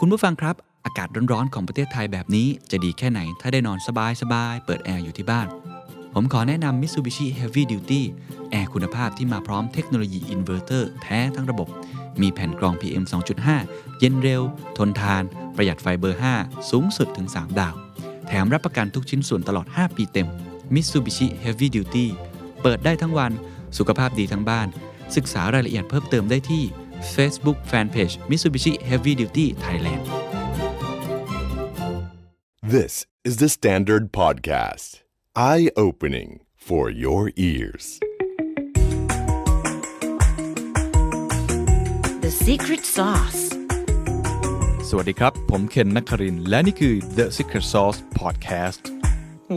[0.00, 5.46] คุณผู้ฟังครับ อากาศร้อนๆของประเทศไทยแบบนี้จะดีแค่ไหน ถ้าได้นอนสบายๆ เปิดแอร์อยู่ที่บ้าน
[6.14, 8.02] ผมขอแนะนำ Mitsubishi Heavy Duty
[8.50, 11.68] แอร์คุณภาพที่มาพร้อมเทคโนโลยีอินเวอร์เตอร์แท้ทั้งระบบ
[12.20, 13.04] มีแผ่นกรอง PM
[13.52, 14.42] 2.5 เย็นเร็ว
[14.78, 15.22] ทนทาน
[15.56, 17.74] ประหยัดไฟเบอร์ 5 สูงสุดถึง 3 ดาว
[18.26, 20.28] แถมรับประกันทุกชิ้นส่วนตลอด 5 ปีเต็ม
[20.74, 22.06] Mitsubishi Heavy Duty
[22.62, 23.32] เปิดได้ทั้งวัน
[23.78, 24.68] สุขภาพดีทั้งบ้าน
[25.16, 26.64] ศึกษารายละเอียดเพิ่มเติมได้ที่
[27.15, 30.03] Facebook Fanpage Mitsubishi Heavy Duty Thailand
[32.63, 32.93] This
[33.29, 35.01] is the Standard Podcast.
[35.35, 37.99] Eye opening for your ears.
[42.25, 43.41] The secret sauce.
[44.89, 48.81] สวัสดีครับ ผมเคนนักครินทร์และนี่คือ The Secret Sauce Podcast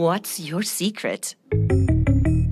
[0.05, 1.23] What's your secret?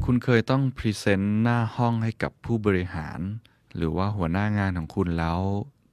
[0.05, 3.19] คุณเคยต้องพรีเซนต์หน้าห้องให้กับผู้บริหาร
[3.76, 5.38] หรือว่าหัวหน้างานของคุณแล้ว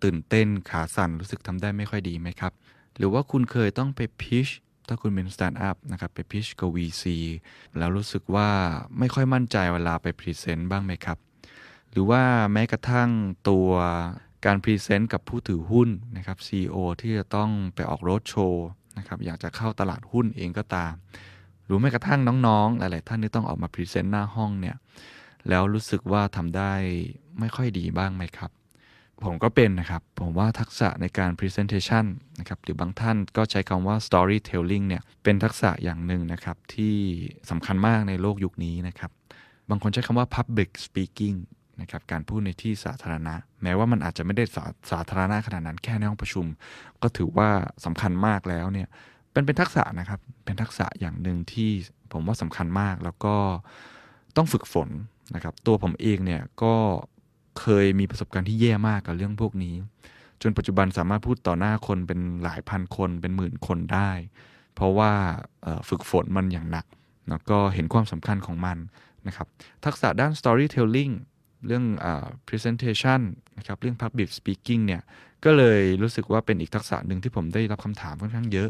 [0.03, 2.53] ตื่นเต้นขาสั่นรู้สึกทำได้ไม่ค่อยดีไหมครับ
[2.97, 4.47] หรือว่าคุณเคยต้องไป pitch
[4.87, 7.03] ถ้าคุณเป็นสตาร์ทอัพนะครับไปพิชกับ VC
[7.77, 8.49] แล้วรู้สึกว่า
[8.99, 11.17] ไม่ค่อยมั่นใจเวลาไปพรีเซนต์บ้างไหมครับ
[11.91, 12.21] หรือว่า
[12.53, 13.09] แม้กระทั่ง
[13.49, 13.69] ตัว
[14.45, 18.65] การพรีเซนต์กับผู้ถือหุ้นนะครับ CEO ที่จะต้องไปออกโรดโชว์
[18.97, 20.93] นะครับอยากจะเข้าตลาดหุ้นเองก็ตาม
[21.65, 24.75] หรือแม้กระทั่งน้องๆ หลายๆ ท่านที่ต้องออกมาพรีเซนต์หน้าห้องเนี่ย
[25.49, 26.73] แล้วรู้สึกว่าทำได้
[27.39, 28.51] ไม่ค่อยดีบ้างไหมครับ
[29.25, 32.05] ผมก็เป็นนะครับ ผมว่าทักษะในการ Presentation
[32.39, 36.95] นะครับหรือบางท่านก็ใช้คำว่า Storytelling เนี่ยเป็นทักษะอย่างหนึ่งนะครับที่
[37.49, 39.11] สำคัญมากในโลกยุคนี้นะครับ
[39.69, 41.37] บางคนใช้คำว่า Public Speaking
[41.81, 46.45] นะครับการพูดในที่สาธารณะ แม้ว่ามันอาจจะไม่ได้สาสาธารณะขนาดนั้นแค่ในห้องประชุม
[47.01, 47.49] ก็ถือว่า
[47.85, 48.87] สำคัญมากแล้วเนี่ย
[49.31, 51.71] เป็นเป็นทักษะนะครับเป็นทักษะอย่างหนึ่งที่
[52.11, 53.35] ผมว่าสำคัญมากแล้วก็
[54.37, 54.89] ต้องฝึกฝน
[55.35, 56.75] นะครับ ตัวผมเองเนี่ยก็
[57.59, 59.75] เคยมีประสบการณ์ที่แย่มากกับเรื่องพวกนี้
[60.41, 64.11] จนปัจจุบันสามารถพูดต่อหน้าคนเป็นหลายพันคนเป็นหมื่นคนได้
[64.75, 65.11] เพราะว่า
[65.89, 66.85] ฝึกฝนมันอย่างหนัก
[67.29, 68.77] แล้วก็เห็นความสำคัญของมัน
[69.27, 69.47] นะครับ
[69.85, 71.13] ทักษะด้าน storytelling
[71.65, 72.07] เรื่องอ
[72.47, 73.21] presentation
[73.57, 75.01] นะครับเรื่อง public speaking เนี่ย
[75.45, 78.69] ก็เลยรู้สึกว่าเป็นอีกทักษะหนึ่งที่ผมได้รับคำถามค่อนข้างเยอะ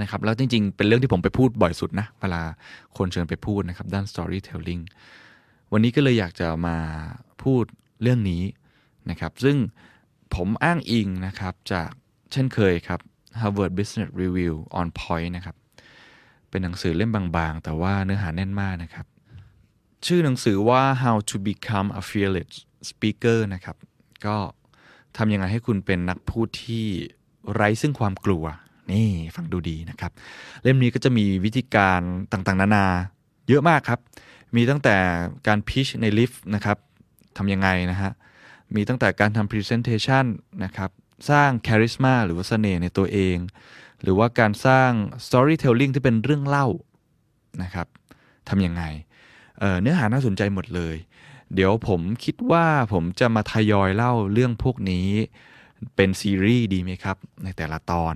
[0.00, 2.42] นะครับแล้วจริงๆ เป็นเรื่องที่ผมไปพูดบ่อยสุดนะเวลา
[2.96, 4.82] คนเชิญไปพูดนะครับด้าน storytelling
[5.72, 6.76] วันนี้ก็เลยอยากจะมา
[7.42, 7.64] พูด
[8.02, 8.42] เรื่องนี้
[9.10, 9.56] นะครับ ซึ่ง
[10.34, 11.90] ผมอ้างอิงนะครับจาก
[12.32, 13.00] เช่นเคยครับ
[13.40, 15.56] Harvard Business Review on Point นะครับ
[16.50, 19.06] เป็นหนังสือเล่มบางๆ แต่ว่าเนื้อหาแน่นมากนะครับ
[20.06, 22.52] ชื่อหนังสือว่า How to Become a Fearless
[22.90, 23.76] Speaker นะครับ
[24.26, 24.36] ก็
[25.16, 26.86] ทำยังไงให้คุณเป็นนักพูดที่
[27.54, 28.44] ไร้ซึ่งความกลัว
[28.92, 30.12] นี่ฟังดูดีนะครับ
[30.62, 32.00] เล่มนี้ก็จะมีวิธีการ
[32.32, 32.86] ต่างๆ นานา
[33.48, 34.00] เยอะมากครับ
[34.56, 34.96] มีตั้งแต่
[35.46, 36.78] การพิชในลิฟต์นะครับ
[37.36, 38.12] ทำยังไงนะฮะ
[38.74, 40.24] มีตั้งแต่การทำ Presentation
[40.64, 40.90] นะครับ
[41.30, 43.36] สร้าง Charisma หรือว่าเสน่ห์ในตัวเอง
[44.02, 44.90] หรือว่าการสร้าง
[45.26, 46.66] Storytelling ที่เป็นเรื่องเล่า
[47.62, 47.86] นะครับ
[48.48, 48.82] ทำยังไง
[49.58, 50.96] เเนื้อหาน่าสนใจหมดเลย
[51.54, 55.08] เดี๋ยวผมคิดว่าผมจะมาทยอยเล่าเรื่องพวกนี้
[55.96, 58.14] เป็นซีรีส์ดีไหมครับ ในแต่ละตอน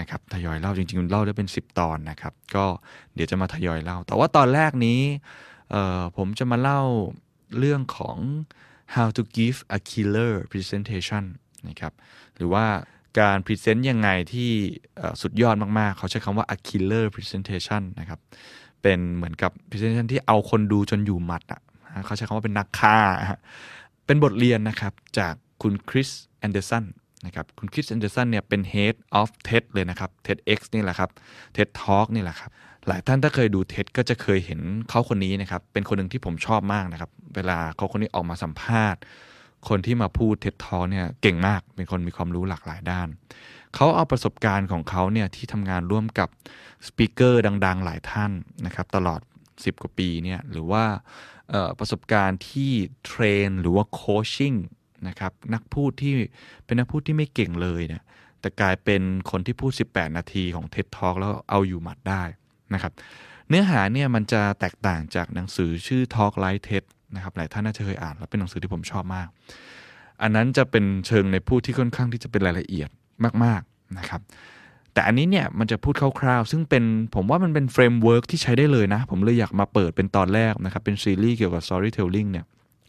[0.00, 2.66] นะครับทยอยเล่าจริงๆเล่าได้เป็น 10 ตอนนะครับ ก็
[3.14, 5.00] เดี๋ยวจะมาทยอยเล่า แต่ว่าตอนแรกนี้
[6.16, 6.80] ผมจะมาเล่า
[7.58, 8.18] เรื่องของ
[8.94, 11.24] how to give a killer presentation
[11.68, 11.92] นะครับ
[12.36, 12.66] หรือว่า
[13.20, 14.50] การพรีเซนต์ยังไงที่
[15.22, 18.20] สุดยอดมาก ๆ เขาใช้คำว่า a killer presentation นะครับ
[18.82, 21.60] เป็นเหมือนกับ presentation ที่เอาคนดูจนอยู่หมัดอะ
[22.06, 22.98] เขาใช้คำว่าเป็นนักฆ่า
[24.06, 26.84] เป็นบทเรียนนะครับจากคุณคริสแอนเดอร์สัน
[27.26, 31.10] นะครับคุณคริสแอนเดอร์สันเนี่ยเป็น head of TED เลยนะครับ TEDx นี่แหละครับ
[31.56, 32.50] TED Talk นี่แหละครับ
[32.88, 39.00] หลายท่านถ้าเคยดู TED ก็จะเคยเห็นเขาคนนี้นะครับ เป็นคนหนึ่งที่ผมชอบมากนะครับ เวลาเขาคนนี้ออกมาสัมภาษณ์
[39.68, 43.08] คนที่มาพูด TED Talk เนี่ยเก่งมาก เป็นคนมีความรู้หลากหลายด้าน
[43.74, 46.28] เขาเอาประสบการณ์ของเขาเนี่ยที่ทำงานร่วมกับ
[46.86, 48.32] speaker ดัง ๆ หลายท่าน
[48.66, 49.20] นะครับ ตลอด
[49.52, 50.84] 10 กว่าปีเนี่ยหรือว่า
[51.78, 52.72] ประสบการณ์ที่
[53.06, 54.54] train หรือว่า coaching
[55.08, 56.14] นะครับนักพูดที่
[56.64, 58.02] เป็นนักพูดที่ไม่เก่งเลยเนี่ย
[58.40, 62.22] แต่กลายเป็นคนที่พูด 18 นาทีของ TED Talk แล้วเอาอยู่หมัดได้
[62.74, 62.92] นะครับ
[63.48, 66.84] เนื้อหาเนี่ยมันจะแตกต่างจากหนังสือชื่อ Talk Like TED
[67.14, 69.28] นะครับหลายท่านน่าจะเคยอ่านแล้วเป็นหนังสือที่ผมชอบมาก
[70.22, 72.88] อันนั้นจะเป็นเชิงในพูดที่ค่อนข้างที่จะเป็นรายละเอียด
[73.44, 74.20] มากๆนะครับ
[74.92, 76.84] แต่อันนี้เนี่ยมันจะพูดคร่าวๆ ซึ่งเป็น
[77.14, 82.44] ผมว่ามันเป็น framework ที่ใช้ได้เลยนะ ผมเลยอยากมาเปิดเป็นตอนแรกนะครับ เป็นซีรีส์เกี่ยวกับ storytelling เนี่ย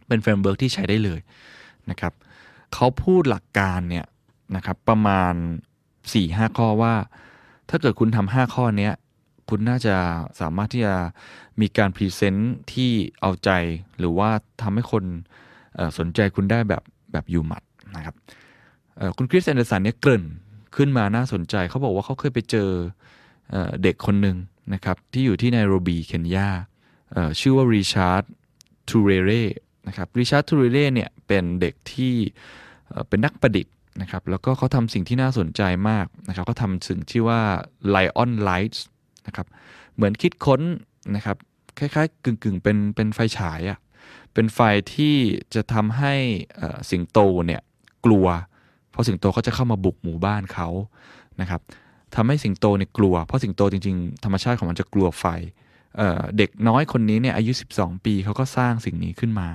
[0.08, 1.20] เป็น framework ที่ใช้ได้เลย
[1.90, 2.14] นะครับ
[2.74, 4.06] เขาพูดหลักการเนี่ย
[4.56, 5.34] นะครับประมาณ
[5.94, 6.94] 4-5 ข้อว่า
[7.70, 8.94] ถ้าเกิดคุณทำห้าข้อเนี้ย
[9.50, 9.96] คุณน่าจะ
[10.42, 10.96] สามารถที่จะ
[11.62, 12.92] มีการพรีเซนต์ที่
[13.22, 13.50] เอาใจ
[14.00, 14.30] หรือว่า
[14.62, 15.04] ทำให้คน
[15.98, 17.64] สนใจคุณได้แบบแบบอยู่หมัด
[17.96, 18.16] นะครับ
[19.18, 20.26] คุณคริสแอนเดอร์สันเนี่ยเกริ่น
[20.76, 22.70] ขึ้นมาน่าสนใจ เขาบอกว่าเขาเคยไปเจอ
[23.52, 24.38] เอเด็กคนหนึ่ง
[24.74, 26.50] นะครับ ที่อยู่ที่ไนโรบีเคนยา
[27.40, 28.24] ชื่อว่าริชาร์ด
[28.90, 29.44] ทูเรเร่
[29.88, 32.16] นะครับริชาร์ดทูเรเร่เนี่ยเป็นเด็กที่
[32.90, 37.42] เอ่อเป็นนักประดิษฐ์นะครับ แล้วก็เขาทำสิ่งที่น่าสนใจมากนะครับเขาทำสิ่งที่ว่า
[37.96, 38.80] Lion Lights
[39.28, 39.48] นะครับ
[39.96, 40.62] เหมือนคิดค้น
[41.16, 41.38] นะครับ
[41.80, 43.80] คล้ายๆ กึ่งๆ เป็นเป็นไฟฉายอะ
[44.34, 44.60] เป็นไฟ
[44.94, 45.16] ที่
[45.54, 46.14] จะทำให้
[46.90, 47.62] สิงโตเนี่ย
[48.06, 48.28] กลัว
[48.92, 50.70] เพราะสิงโตเขาจะเข้ามาบุกหมู่บ้านเขา
[51.42, 51.62] นะครับ
[52.16, 55.26] ทำให้สิงโตเนี่ยกลัว เพราะสิงโตจริงๆ ธรรมชาติของมันจะกลัวไฟ
[55.98, 59.48] เเด็กน้อยคนนี้เนี่ยอายุ 12 ปีเขาก็สร้างสิ่งนี้ขึ้นมา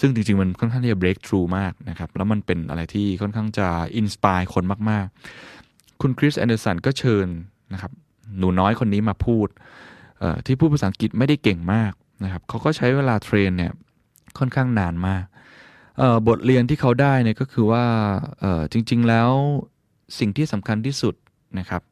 [0.00, 3.68] ซึ่งจริง ๆ มันค่อนข้างที่จะ break through มากนะครับ แล้วมันเป็นอะไรที่ค่อนข้างจะ
[4.00, 5.06] inspire คนมาก
[5.54, 7.26] ๆ คุณคริสแอนเดอร์สันก็เชิญ
[7.72, 7.92] นะครับ
[8.38, 9.48] หนูน้อยคนนี้มาพูด
[10.46, 11.92] ที่พูดภาษาอังกฤษไม่ได้เก่งมาก
[12.24, 13.72] นะครับเขาก็ใช้เวลา train เนี่ย
[14.38, 15.24] ค่อนข้างนานมาก
[16.28, 17.84] บทเรียนที่เขาได้เนี่ยก็คือว่า
[18.72, 19.30] จริง ๆ แล้ว
[20.18, 21.14] สิ่งที่สำคัญที่สุด
[21.58, 21.82] นะครับ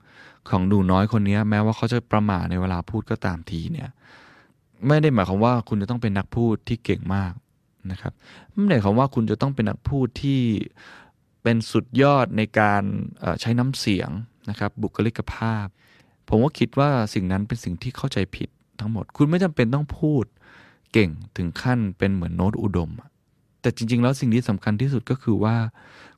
[0.48, 3.90] ของหนูน้อยคนนี้แม้ว่าเขาจะประหม่าในเวลาพูดก็ตามทีเนี่ย
[4.86, 7.32] ไม่ได้หมายความว่าคุณจะต้องเป็นนักพูดที่เก่งมาก
[7.90, 8.12] นะครับ
[8.52, 10.40] ไม่ได้หมายความว่าคุณจะต้องเป็นนักพูดที่
[11.42, 12.82] เป็นสุดยอดในการ
[13.40, 14.10] ใช้น้ำเสียง
[14.50, 15.66] นะครับบุคลิกภาพ
[16.28, 18.48] ผมว่าคิดว่าสิ่งนั้นเป็นสิ่งที่เข้าใจผิด
[18.80, 20.24] ทั้งหมด คุณไม่จำเป็นต้องพูด
[20.92, 22.90] เก่งถึงขั้นเป็นเหมือนโน้ตอุดม
[23.60, 25.56] แต่จริง ๆ แล้วสิ่งที่สำคัญที่สุดก็คือว่า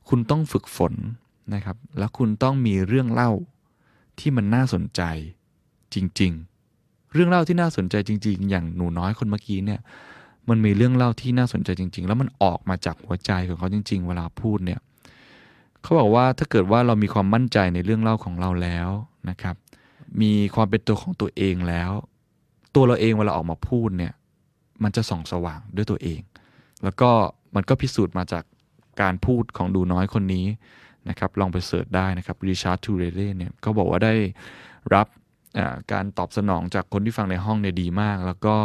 [0.09, 0.93] คุณต้องฝึกฝน
[1.53, 3.31] นะครับ แล้วคุณต้องมีเรื่องเล่า
[4.19, 5.01] ที่มันน่าสนใจ
[5.93, 6.31] จริง
[6.73, 9.79] ๆ เรื่องเล่าที่น่าสนใจจริง ๆ อย่างหนูน้อยคนเมื่อกี้เนี่ย
[10.49, 14.79] มันมีเรื่องเล่าที่น่าสนใจจริง ๆ แล้วมันออกมาจากหัวใจของเขาจริง ๆ เวลาพูดเนี่ย
[15.81, 18.89] เขาบอกว่าถ้าเกิดว่าเรามีความมั่นใจในเรื่องเล่าของเราแล้ว
[19.29, 19.55] นะครับ
[20.21, 21.91] มีความเป็นตัวของตัวเองแล้ว
[22.75, 24.13] ตัวเราเองเวลาออกมาพูดเนี่ย
[24.83, 26.21] มันจะส่องสว่างด้วยตัวเอง
[26.83, 27.09] แล้วก็
[27.55, 28.43] มันก็พิสูจน์มาจาก
[29.01, 30.45] การพูดของหนูน้อยคนนี้
[31.09, 34.13] นะครับลองไป search ได้นะครับริชาร์ดทูเรเล่เนี่ยก็บอกว่าได้
[34.93, 35.07] รับ
[35.91, 38.55] การตอบสนองจากคนที่ฟังในห้องเนี่ยดีมาก แล้วก็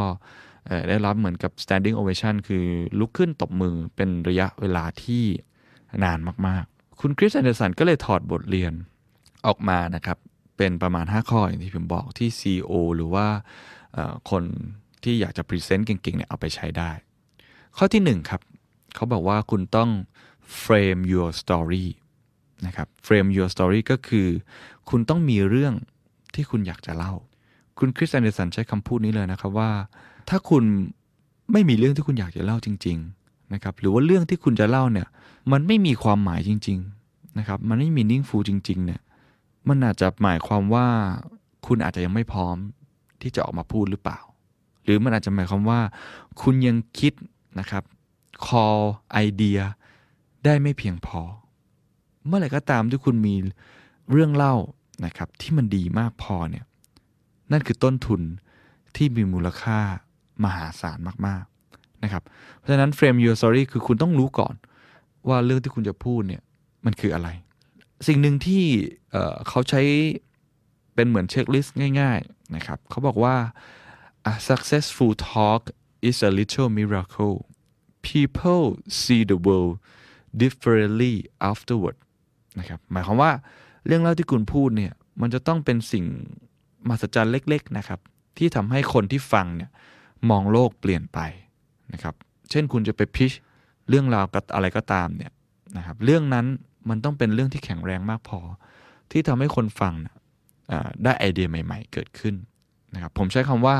[0.88, 2.64] ได้รับเหมือนกับ standing ovation คือ
[2.98, 5.24] ลุกขึ้นตบมือเป็นระยะเวลาที่
[6.04, 8.72] นานมากๆ คุณคริสแอนเดอร์สันก็เลยถอดบทเรียน
[9.46, 10.18] ออกมานะครับ
[10.56, 13.26] เป็นประมาณ 5 ข้ออย่างที่ผมบอกที่ CEO หรือว่า
[14.30, 14.42] คน
[15.02, 16.90] ที่อยากจะพรีเซนต์เก่งๆเนี่ยเอาไปใช้ได้
[17.76, 18.40] ข้อที่ 1 ครับ
[18.94, 19.90] เขาบอกว่าคุณต้อง
[20.62, 21.86] frame your story
[22.66, 24.28] นะครับ frame your story ก็คือ
[24.90, 25.74] คุณต้องมีเรื่อง
[26.34, 27.12] ที่คุณอยากจะเล่า
[27.78, 29.70] คุณคริสแอนเดอร์สันใช้คำพูดนี้เลยนะครับว่า
[30.28, 30.64] ถ้าคุณ
[31.52, 35.08] ไม่มีเรื่องที่คุณอยากจะเล่าจริง ๆ นะครับ หรือว่าเรื่องที่คุณจะเล่าเนี่ย
[35.52, 39.00] มันไม่มีความหมายจริง ๆ นะครับ มันไม่มีนิ่งฟูจริง ๆ เนี่ย
[39.68, 40.86] มันอาจจะหมายความว่า
[41.66, 42.56] คุณอาจจะยังไม่พร้อม
[43.22, 44.18] ที่จะออกมาพูดหรือเปล่า
[44.84, 45.80] หรือมันอาจจะหมายความว่า
[46.42, 47.12] คุณยังคิด
[47.58, 47.82] นะครับ
[48.46, 48.80] call
[49.12, 49.58] ไอเดีย
[50.44, 51.20] ได้ไม่เพียงพอ
[52.26, 53.34] เมื่อไหร่ก็ตามที่คุณมี
[54.10, 54.54] เรื่องเล่า
[55.04, 56.64] นะครับที่มันดีมากพอเนี่ย
[57.52, 58.20] นั่นคือต้นทุน
[58.96, 59.78] ที่มีมูลค่า
[60.44, 62.22] มหาศาลมากๆนะครับ
[62.58, 64.54] เพราะฉะนั้น frame your story คือคุณต้องรู้ก่อน
[65.28, 66.42] ว่าเรื่องที่คุณจะพูดเนี่ย
[66.84, 67.28] มันคืออะไร
[68.06, 68.64] สิ่งหนึ่งที่
[69.48, 69.82] เขาใช้
[70.94, 73.36] เป็นเหมือนเช็คลิสต์ง่ายๆนะครับเขาบอกว่า
[74.32, 75.62] a successful talk
[76.08, 77.36] is a little miracle
[78.08, 78.64] people
[79.00, 79.74] see the world
[80.42, 81.14] differently
[81.50, 81.96] afterward
[82.58, 83.32] นะครับหมายความว่า
[83.86, 86.04] เรื่องเล่าที่คุณพูดเนี่ยมันจะต้องเป็นสิ่ง
[86.88, 88.00] มหัศจรรย์เล็กๆนะครับ
[88.38, 89.70] ที่ทำให้คนที่ฟังเนี่ย
[90.30, 91.18] มองโลกเปลี่ยนไป
[91.92, 92.14] นะครับ
[92.50, 93.32] เช่นคุณจะไปพิช
[93.88, 95.32] เรื่องราวกับอะไรก็ตามเนี่ย
[95.76, 96.46] นะครับ เรื่องนั้น
[96.90, 98.40] มันต้องเป็นเรื่องที่แข็งแรงมากพอ
[99.10, 99.94] ที่ทำให้คนฟัง
[101.04, 102.34] ได้ไอเดียใหม่ ๆ เกิดขึ้น
[102.94, 103.76] นะครับผมใช้คำว่า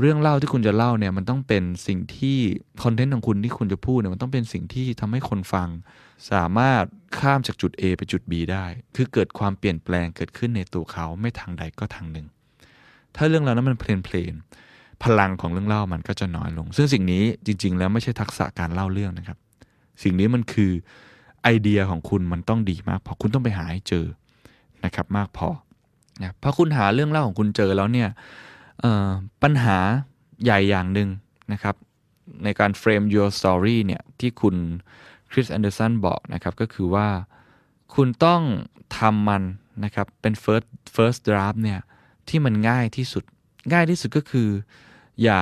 [0.00, 2.38] เรื่องเล่าที่คุณจะเล่าเนี่ยมันต้องเป็นสิ่งที่
[2.82, 5.68] คอนเทนต์ของคุณที่คุณจะพูดเนี่ยมันต้องเป็นสิ่งที่ทำให้คนฟัง
[6.30, 6.84] สามารถ
[7.18, 12.26] ข้ามจากจุด A ไปจุด B ได้ คือเกิดความเปลี่ยนแปลงเกิดขึ้นในตัวเขาไม่ทางใดก็ทางหนึ่ง
[13.16, 19.38] ถ้าเรื่องราวนั้นมันเพลนเพลนๆพลังของเรื่องเล่ามันก็จะน้อยลง ซึ่งสิ่งนี้จริง ๆ แล้วไม่ใช่ทักษะการเล่าเรื่องนะครับ
[20.02, 20.72] สิ่งนี้มันคือ
[21.42, 24.06] ไอเดียของคุณมันต้องดีมากพอคุณต้องไปหาให้เจอ
[24.84, 25.48] นะครับมากพอ
[26.20, 28.08] นะพอคุณหาเรื่องเล่าของคุณเจอแล้วเนี่ย
[29.42, 29.78] ปัญหา
[30.44, 31.08] ใหญ่อย่างหนึ่ง
[31.52, 31.74] นะครับ
[32.44, 34.56] ในการ frame your story เนี่ยที่คุณ
[35.30, 37.08] คริสแอนเดอร์สันบอกนะครับก็คือว่า
[37.94, 38.42] คุณต้อง
[38.98, 39.42] ทำมัน
[39.84, 41.80] นะครับเป็น first first draft เนี่ย
[42.28, 43.24] ที่มันง่ายที่สุด
[43.72, 44.48] ง่ายที่สุดก็คือ
[45.22, 45.40] อย่า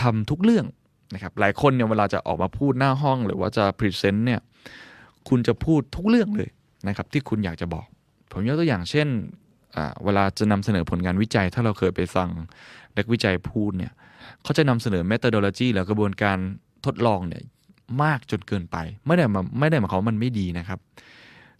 [0.00, 0.66] ทำทุกเรื่อง
[1.14, 4.40] นะครับหลายคนเนี่ยเวลาจะออกมาพูดหน้าห้องหรือว่าจะพรีเซนต์เนี่ย
[5.28, 6.50] คุณจะพูดทุกเรื่องเลย
[6.88, 7.86] นะครับที่คุณอยากจะบอก
[8.32, 9.08] ผมยกตัวอย่างเช่น
[10.04, 12.28] เวลาจะนำเสนอผลงานวิจัย ถ้าเราเคยไปฟัง
[12.96, 13.92] นักวิจัยพูดเนี่ย
[14.42, 16.38] เขาจะนำเสนอ methodology หรือกระบวนการ
[16.86, 17.42] ทดลองเนี่ย
[18.02, 20.78] มากจนเกินไป ไม่ได้มาไม่ได้หมายความว่ามันไม่ดีนะครับ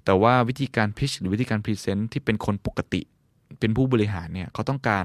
[0.05, 3.01] แต่ว่าวิธีการ pitch หรือวิธีการพรีเซนต์ที่เป็นคนปกติ
[3.61, 5.05] เป็นผู้บริหารเนี่ยเขาต้องการ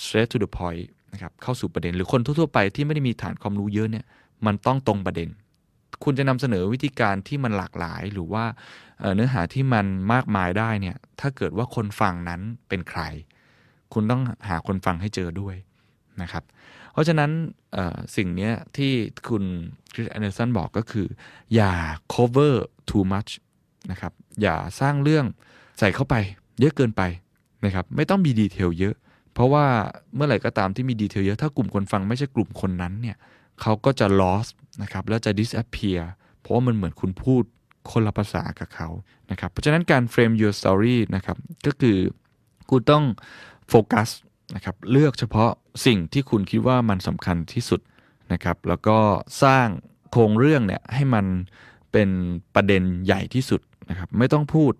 [0.00, 4.04] straight to the point นะครับเข้าสู่ประเด็น หรือคนทั่วๆไปที่ไม่ได้มีฐานความรู้เยอะเนี่ย
[4.46, 5.28] มันต้องตรงประเด็น
[6.04, 8.44] คุณจะนำเสนอวิธีการที่มันหลากหลาย หรือว่า
[9.14, 13.00] เนื้อหาที่มันมากมายได้เนี่ยถ้าเกิดว่าคนฟังนั้นเป็นใคร
[13.92, 15.56] คุณต้องหาคนฟังให้เจอด้วย
[16.22, 16.44] นะครับ
[16.92, 17.30] เพราะฉะนั้น
[18.16, 18.92] สิ่งเนี้ยที่
[19.28, 19.44] คุณ
[19.92, 21.06] คริสแอนเดอร์สันบอกก็คือ
[21.54, 21.72] อย่า
[22.14, 22.54] cover
[22.88, 23.32] too much
[23.90, 24.12] นะครับ
[24.42, 25.26] อย่าสร้างเรื่อง
[25.78, 26.14] ใส่เข้าไป
[26.60, 27.02] เยอะเกินไป
[27.64, 28.94] นะครับไม่ต้องมีดีเทลเยอะ
[29.34, 29.64] เพราะว่า
[30.14, 33.16] เมื่อไหร่ก็ตามที่มีดีเทลเยอะ ถ้ากลุ่มคนฟังไม่ใช่กลุ่มคนนั้นเนี่ย
[33.62, 36.00] เขาก็จะ lost นะครับแล้วจะ disappear
[36.40, 37.42] เพราะว่ามันเหมือนคุณพูด
[37.90, 38.88] คนละภาษากับเขา
[39.30, 41.36] นะครับเพราะฉะนั้นการ frame your story นะครับ
[41.66, 41.98] ก็คือ
[42.70, 43.04] คุณต้อง
[43.68, 44.08] โฟกัส
[44.54, 45.50] นะครับเลือกเฉพาะ
[45.86, 47.80] สิ่งที่คุณคิดว่ามันสำคัญที่สุด
[48.32, 48.98] นะครับแล้วก็
[49.42, 49.66] สร้าง
[50.10, 51.26] โครงเรื่องเนี่ยให้มัน
[51.92, 52.08] เป็น
[52.54, 53.60] ประเด็นใหญ่ที่สุด
[53.90, 54.72] นะครับไม่ต้องพูด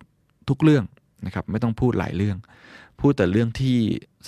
[0.48, 0.84] ทุกเรื่อง
[1.26, 2.36] นะครับไม่ต้องพูดหลายเรื่อง
[3.00, 3.78] พูดแต่เรื่องที่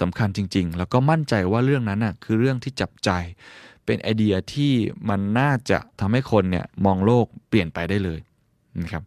[0.00, 3.10] สำคัญจริง ๆ แล้วก็มั่นใจว่าเรื่องนั้นน่ะคือเรื่องที่จับใจ
[3.90, 4.72] เป็นไอเดียที่
[5.08, 8.20] มันน่าจะทำให้คนเนี่ยมองโลกเปลี่ยนไปได้เลย
[8.82, 9.02] นะครับ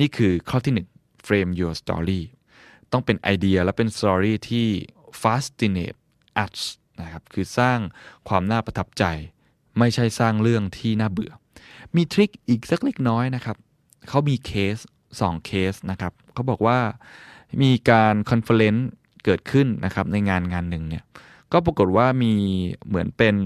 [0.00, 2.20] นี่คือข้อที่1 frame your story
[2.92, 4.66] ต้องเป็นไอเดียและเป็นสตอรี่ที่
[5.22, 5.98] fascinate
[6.44, 6.60] us
[7.00, 7.78] นะครับคือสร้าง
[8.28, 9.04] ความน่าประทับใจ
[9.78, 11.32] ไม่ใช่สร้างเรื่องที่น่าเบื่อ
[11.96, 13.56] มี trick อีกสักเล็กน้อยนะครับ
[14.08, 14.76] เขามีเคส
[15.12, 16.78] 2เคสนะครับเขาบอกว่า
[17.62, 18.88] มีการ conference
[19.24, 21.04] เกิดขึ้นนะครับในงานงานหนึ่งเนี่ย
[21.52, 22.32] ก็ปรากฏว่ามี
[22.86, 23.36] เหมือนเป็น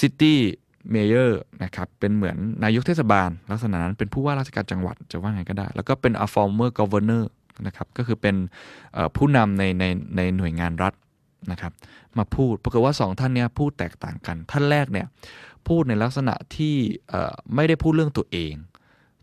[0.00, 7.24] city mayor นะครับเป็นเหมือนนายกเทศบาล ลักษณะนั้นเป็นผู้ว่าราชการจังหวัดจะว่าไงก็ได้ แล้วก็เป็น a former governor
[7.66, 8.36] นะครับก็คือเป็น
[9.16, 9.84] ผู้นำในใน
[10.16, 10.94] ในหน่วยงานรัฐ
[11.50, 11.72] นะครับ
[12.18, 15.06] มาพูดปรากฏว่าสองท่านเนี้ยพูดแตกต่างกัน ท่านแรกเนี่ย
[15.68, 16.74] พูดในลักษณะที่
[17.54, 18.54] ไม่ได้พูดเรื่องตัวเอง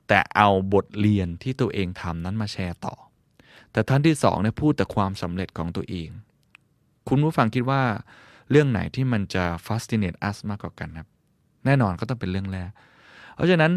[0.07, 2.95] แต่เอาบทเรียนที่ตัวเองทำนั้นมาแชร์ต่อ
[3.71, 6.09] แต่ท่านที่สองเนี่ยพูดแต่ความสำเร็จของตัวเอง
[7.07, 7.81] คุณผู้ฟังคิดว่า
[8.51, 11.07] เรื่องไหนที่มันจะ fascinate us มากกว่ากันครับ
[11.65, 12.69] แน่นอนก็ต้องเป็นเรื่องแรก
[13.35, 13.71] เพราะฉะนั้น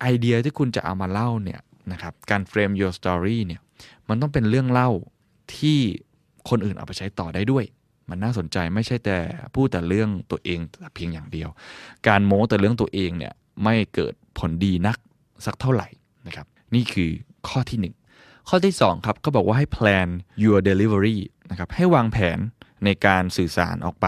[0.00, 1.60] ไอเดียที่คุณจะเอามาเล่าเนี่ย
[1.92, 3.60] นะครับการ frame your story เนี่ย
[4.08, 4.90] มันต้องเป็นเรื่องเล่า
[5.56, 5.78] ที่
[6.48, 7.64] คนอื่นเอาไปใช้ต่อได้ด้วย
[8.10, 9.18] มันน่าสนใจไม่ใช่แต่
[9.54, 11.48] พูดแต่เรื่องตัวเองแต่เพียงอย่างเดียว
[12.08, 13.32] การโม้แต่เรื่องตัวเองเนี่ย
[13.62, 14.98] ไม่เกิดผลดีนัก
[15.46, 15.88] สักเท่าไหร่
[16.26, 17.10] นะครับนี่คือ
[17.48, 17.94] ข้อที่หนึ่ง
[18.48, 20.08] ข้อที่ 2 ครับเขาบอกว่าให้ plan
[20.44, 21.18] your delivery
[21.50, 22.38] นะครับให้วางแผน
[22.84, 24.06] ในการสื่อสารออกไป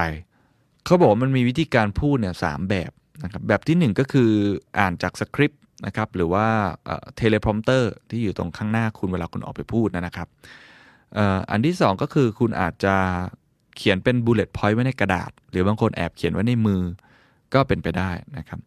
[0.85, 2.90] เขาบอกมันมีวิธีการพูดเนี่ยสามแบบ
[3.25, 4.30] นะครับแบบที่ 1 ก็คือ
[4.78, 6.47] อ่านจากสคริปต์นะครับหรือว่า
[7.16, 10.28] teleprompter ที่อยู่ตรงข้างหน้าคุณเวลาคุณออกไปพูดนะครับ
[11.16, 12.95] อ,อันที่ 2 ก็คือคุณอาจจะ
[13.76, 16.83] เขียนเป็น bullet point ไว้ในกระดาษ หรือบางคนแอบเขียนไว้ในมือ
[17.54, 18.61] ก็เป็นไปได้นะครับ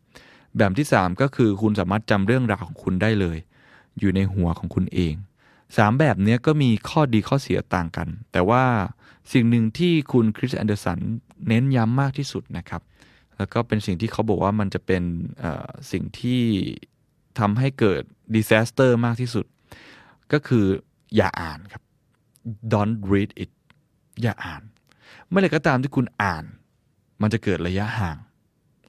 [0.57, 3.37] แบบที่ 3 ก็คือคุณสามารถจำเรื่องราวของคุณได้เลย
[3.99, 5.13] อยู่ในหัวของคุณเอง
[5.77, 8.63] สามแบบเนี้ยก็มีข้อดีข้อเสียต่างกัน แต่ว่า
[9.33, 10.99] สิ่งหนึ่งที่คุณคริสแอนเดอร์สัน
[11.47, 12.81] เน้นย้ำมากที่สุดนะครับ
[13.37, 15.03] แล้วก็เป็นสิ่งที่เขาบอกว่ามันจะเป็น
[15.91, 16.41] สิ่งที่
[17.39, 18.01] ทำให้เกิด
[18.35, 19.45] disaster มากที่สุด
[20.31, 20.65] ก็คือ
[21.15, 21.83] อย่าอ่านครับ
[22.73, 23.51] don't read it
[24.21, 24.61] อย่าอ่าน
[25.27, 26.43] เมื่อไรก็ตามที่คุณอ่าน
[27.21, 28.17] มันจะเกิดระยะห่าง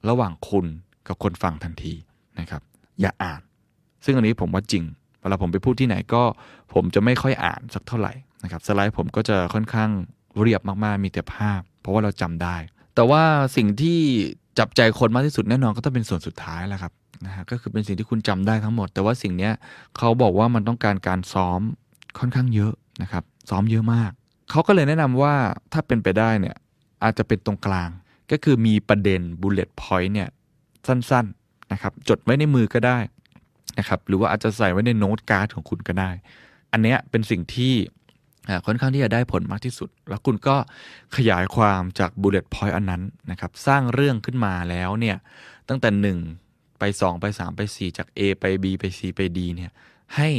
[0.09, 0.65] ระหว่างคุณ
[1.07, 1.93] กับคนฟังทันที
[2.39, 2.61] นะครับ
[3.01, 3.41] อย่าอ่าน
[4.05, 4.83] ซึ่งอันนี้ผมว่าจริง
[5.21, 6.23] เวลาผมไปพูดที่ไหนก็
[6.73, 8.13] ผมจะไม่ค่อยอ่านสักเท่าไหร่
[8.43, 9.89] นะครับสไลด์ผมก็จะค่อนข้าง
[10.41, 12.55] เรียบมากๆมีแต่ภาพ เพราะว่าเราจำได้
[12.95, 13.23] แต่ว่า
[13.55, 13.99] สิ่งที่
[14.59, 16.93] จับใจคนมากที่สุดแน่นอนก็ต้องเป็นส่วนสุดท้ายแหละครับ
[17.25, 19.49] นะฮะก็คือเป็นสิ่งที่คุณจำได้ทั้งหมด แต่ว่าสิ่งนี้
[19.97, 21.61] เขาบอกว่ามันต้องการการซ้อม
[22.19, 24.11] ค่อนข้างเยอะนะครับซ้อมเยอะมาก
[24.51, 25.33] เขาก็เลยแนะนำว่า
[25.73, 26.55] ถ้าเป็นไปได้เนี่ย
[27.03, 27.89] อาจจะเป็นตรงกลาง
[28.31, 30.29] ก็คือมีประเด็น bullet point เนี่ย
[30.87, 32.97] สั้นๆนะครับจดไว้ในมือก็ได้
[33.79, 36.11] นะครับหรือว่าอาจจะใส่ไว้ในโน้ตการ์ดของคุณก็ได้
[36.71, 37.73] อันเนี้ยเป็นสิ่งที่
[38.65, 40.55] ค่อนข้างที่จะได้ผลมากที่สุด แล้วคุณก็
[41.15, 45.17] ขยายความจาก bullet point อันนั้นนะครับสร้างเรื่องขึ้นมาแล้วเนี่ย
[45.69, 49.39] ตั้งแต่ 1 ไป 2 ไป 3 ไป 4 จาก A ไป B ไป C ไป D
[49.55, 49.71] เนี่ย
[50.15, 50.29] ให้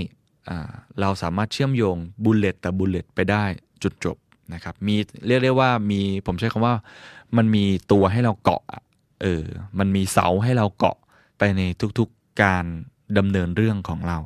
[0.48, 3.44] อ่าเราสามารถเชื่อมโยง bullet แต่ bullet ไปได้
[3.82, 4.16] จุดจบ
[4.54, 4.96] นะครับมี
[5.26, 6.74] เรียกได้ว่ามีผมใช้คำว่า
[7.36, 8.82] มันมีตัวให้เราเกาะอะ
[9.22, 9.44] เออ
[9.78, 10.96] มันมีเสาให้เราเกาะ
[11.38, 11.62] ไปใน
[11.98, 12.64] ทุกๆการ
[13.18, 14.18] ดำเนินเรื่องของเรา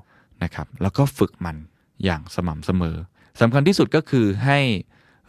[0.42, 1.56] นะครับแล้วก็ฝึกมัน
[2.04, 2.96] อย่างสม่ำเสมอ
[3.40, 4.60] สำคัญที่สุดก็คือให้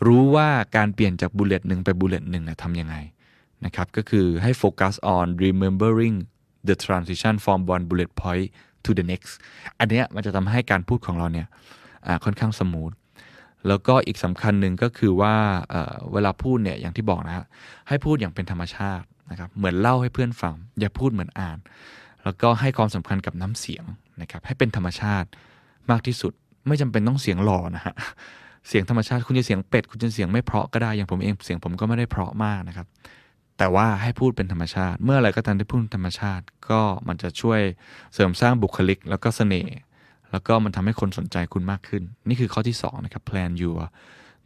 [0.08, 2.96] รู้ว่าการเปลี่ยนจาก bullet หนึ่งไป bullet หนึ่งเนี่ยทำยังไง
[3.66, 6.16] นะครับก็คือให้โฟกัส on remembering
[6.68, 8.48] the transition from one bullet point
[8.86, 9.32] to the next
[9.80, 11.48] อันเนี้ยมันจะทำให้การพูดของเราเนี่ย
[12.24, 12.92] ค่อนข้าง smooth
[13.68, 15.36] แล้วก็อีกสำคัญหนึ่งก็คือว่า
[15.70, 17.46] เเวลาพูดเนี่ยอย่างที่บอกนะฮะ
[17.88, 21.58] ให้พูดอย่างเป็นธรรมชาตินะครับเหมือนเล่าให้เพื่อนฟัง อย่าพูดเหมือนอ่าน
[22.28, 23.84] แล้วก็ให้ความสำคัญกับน้ำเสียง
[24.22, 25.28] นะครับให้เป็นธรรมชาติ
[25.92, 26.34] มากที่สุด
[26.68, 27.96] ไม่จำเป็นต้องเสียงหล่อนะฮะ
[28.68, 32.88] เสียงธรรมชาติคุณจะเสียงเป็ดคุณจะเสียงไม่เพราะก็ได้อย่างผมเองเสียงผมก็ไม่ได้เพราะมากนะครับ
[33.58, 37.62] แต่ว่าให้พูดเป็นธรรมชาติ เมื่ออไรก็ตามที่พูดธรรมชาติ ก็มันจะช่วย
[38.14, 39.76] เสริมสร้างบุคลิก แล้วก็เสน่ห์
[40.32, 43.82] แล้วก็มันทำให้คนสนใจคุณมากขึ้น นี่คือข้อที่2นะครับ plan your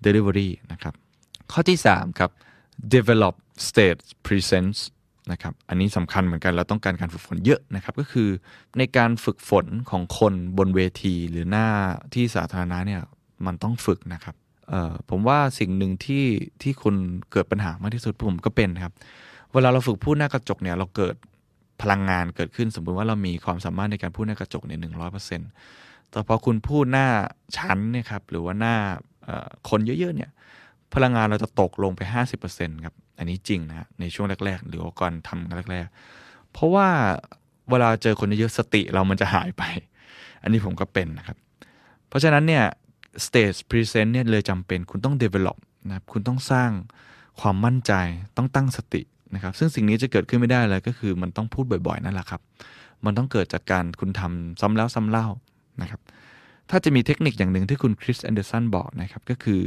[0.06, 0.94] delivery นะครับ
[1.52, 2.32] ข้อที่3ครับ
[2.96, 3.36] develop
[3.68, 4.80] stage presence
[5.32, 8.30] นะครับอันนี้สำคัญเหมือนกันเราต้องการการฝึกฝนเยอะนะครับ ก็คือ
[8.78, 11.68] ในการฝึกฝนของคนบนเวทีหรือหน้า
[12.14, 13.02] ที่สาธารณะเนี่ย
[13.46, 14.36] มันต้องฝึกนะครับ
[15.10, 16.26] ผมว่าสิ่งหนึ่งที่
[16.62, 16.96] ที่คน
[17.32, 18.94] เกิดปัญหามากที่สุดผมก็เป็นครับ
[19.54, 21.16] เวลาเราฝึกพูดหน้ากระจกเนี่ยเราเกิด
[21.82, 25.50] พลังงานเกิดขึ้นสมมติว่าเรามีความสามารถในการพูดหน้ากระจกเนี่ยหนึ่งร้อยเปอร์เซ็นต์
[26.10, 27.08] แต่พอคุณพูดหน้า
[27.58, 28.76] ชั้นเนี่ยครับหรือว่าหน้า
[29.70, 30.30] คนเยอะๆเนี่ย
[30.94, 32.02] พลังงานเราจะตกลงไป
[32.44, 36.88] 50%ครับอันนี้จริงนะในช่วงแรก ๆ หรือก่อนทำแรกๆ เพราะว่า
[37.70, 39.64] เวลาเจอคนเยอะสติเรามันจะหายไป
[40.42, 41.38] อันนี้ผมก็เป็นนะครับ
[42.08, 42.66] เพราะฉะนั้นเนี่ย
[43.26, 46.72] stage present เนี่ยเลยจำเป็นคุณต้อง develop นะครับคุณต้องสร้าง
[47.42, 47.94] ความมั่นใจ
[48.38, 49.02] ต้องตั้งสติ
[49.36, 52.42] นะครับซึ่งสิ่งนี้จะเกิดขึ้นไม่ได้เลยก็คือมันต้องพูดบ่อยๆนั่นแหละครับ
[53.06, 55.28] มันต้องเกิดจากการคุณทำซ้ำแล้วซ้ำเล่า
[55.82, 56.02] นะครับ
[56.70, 59.62] ถ้าจะมีเทคนิคอย่างหนึ่งที่คุณคริสแอนเดอร์สันบอกนะครับก็คือ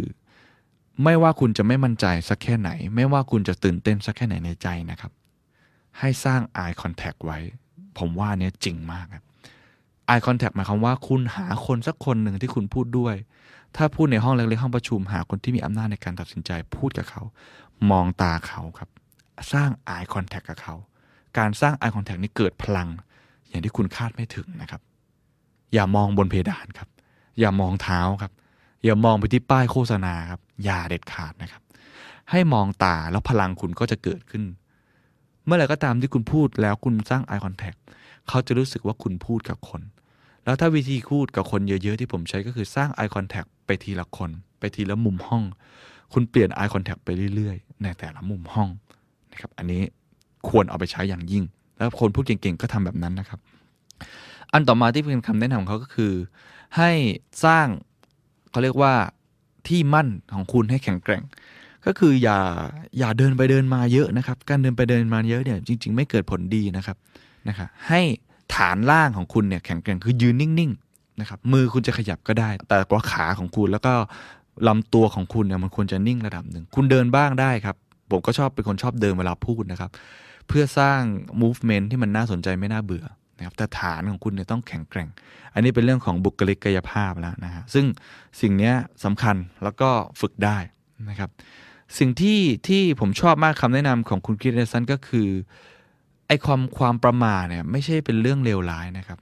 [1.02, 5.12] ไม่ว่าคุณจะไม่มั่นใจสักแค่ไหน ไม่ว่าคุณจะตื่นเต้นสักแค่ไหนในใจนะครับ
[5.98, 7.38] ให้สร้าง eye contact ไว้
[7.98, 9.24] ผมว่าเนี้ยจริงมากครับ
[10.10, 13.14] eye contact หมายความว่าคุณหาคนสักคนหนึ่งที่คุณพูดด้วย
[13.76, 17.22] ถ้าพูดในห้องเล็กๆห้องประชุม หาคนที่มีอำนาจในการตัดสินใจพูดกับเขา
[17.90, 18.88] มองตาเขาครับ
[19.52, 20.74] สร้าง eye contact กับเขา
[21.38, 22.88] การสร้าง eye contact นี้เกิดพลัง
[23.48, 24.80] อย่างที่คุณคาดไม่ถึงนะครับ
[25.74, 26.88] อย่ามองบนเพดานครับ
[27.40, 28.32] อย่ามองเท้าครับ
[28.84, 31.62] อย่ามองไปที่ป้ายโฆษณาครับ อย่าเด็ดขาดนะครับ
[32.30, 34.44] ให้มองตาแล้วพลังคุณก็จะเกิดขึ้น
[35.44, 37.78] เมื่อไหร่ก็ตามที่คุณพูดแล้วคุณสร้าง eye contact
[38.28, 39.82] เขาจะรู้สึกว่าคุณพูดกับคน
[40.44, 45.42] แล้วถ้าวิธีพูดกับคนเยอะๆที่ผมใช้ก็คือสร้าง eye contact ไปทีละคน ไปทีละมุมห้อง
[46.12, 48.68] คุณเปลี่ยน eye contact ไปเรื่อยๆ ในแต่ละมุมห้อง
[49.32, 49.82] นะครับ อันนี้
[50.48, 51.44] ควรเอาไปใช้อย่างยิ่ง
[51.76, 53.40] แล้วคนพูดเก่งๆก็ทำแบบนั้นนะครับ
[54.52, 56.12] อันต่อมาที่เป็นคำแนะนำของเขาก็คือ
[56.76, 56.90] ให้
[57.44, 57.66] สร้าง
[58.50, 58.94] เขาเรียกว่า
[59.68, 61.22] ที่มั่นของคุณให้แข็งแกร่ง
[61.86, 62.38] ก็คืออย่า
[62.98, 66.96] อย่าเดินไปเดินมาเยอะนะครับ การเดินไปเดินมาเยอะเนี่ยจริง ๆ ไม่เกิดผลดีนะครับ
[67.48, 68.00] นะครับให้
[68.54, 73.92] ฐานล่างของคุณเนี่ยแข็งแกร่งคือยืนนิ่งๆนะครับมือคุณจะขยับก็ได้ แต่ว่าขาของคุณแล้วก็
[74.68, 77.76] ลำตัวของคุณเนี่ยมันควรจะนิ่งระดับหนึ่ง คุณเดินบ้างได้ครับ
[78.10, 79.90] ผมก็ชอบเป็นคนชอบเดินเวลาพูดนะครับ
[80.48, 81.00] เพื่อสร้าง
[81.42, 83.04] movement ที่มันน่าสนใจไม่น่าเบื่อ
[83.38, 85.08] นะครับแต่ฐานของคุณเนี่ยต้องแข็งแกร่ง
[85.54, 87.86] อันนี้เป็นเรื่องของบุคลิกกายภาพแล้วนะฮะซึ่ง
[88.40, 88.72] สิ่งนี้
[89.04, 90.58] สำคัญแล้วก็ฝึกได้
[91.10, 91.30] นะครับ
[91.98, 95.28] สิ่งที่ที่ผมชอบมากคำแนะนำของคุณคริสเดสันก็คือ
[96.26, 99.18] ไอความความประมาทเนี่ยไม่ใช่เป็นเรื่องเลวร้ายนะครับ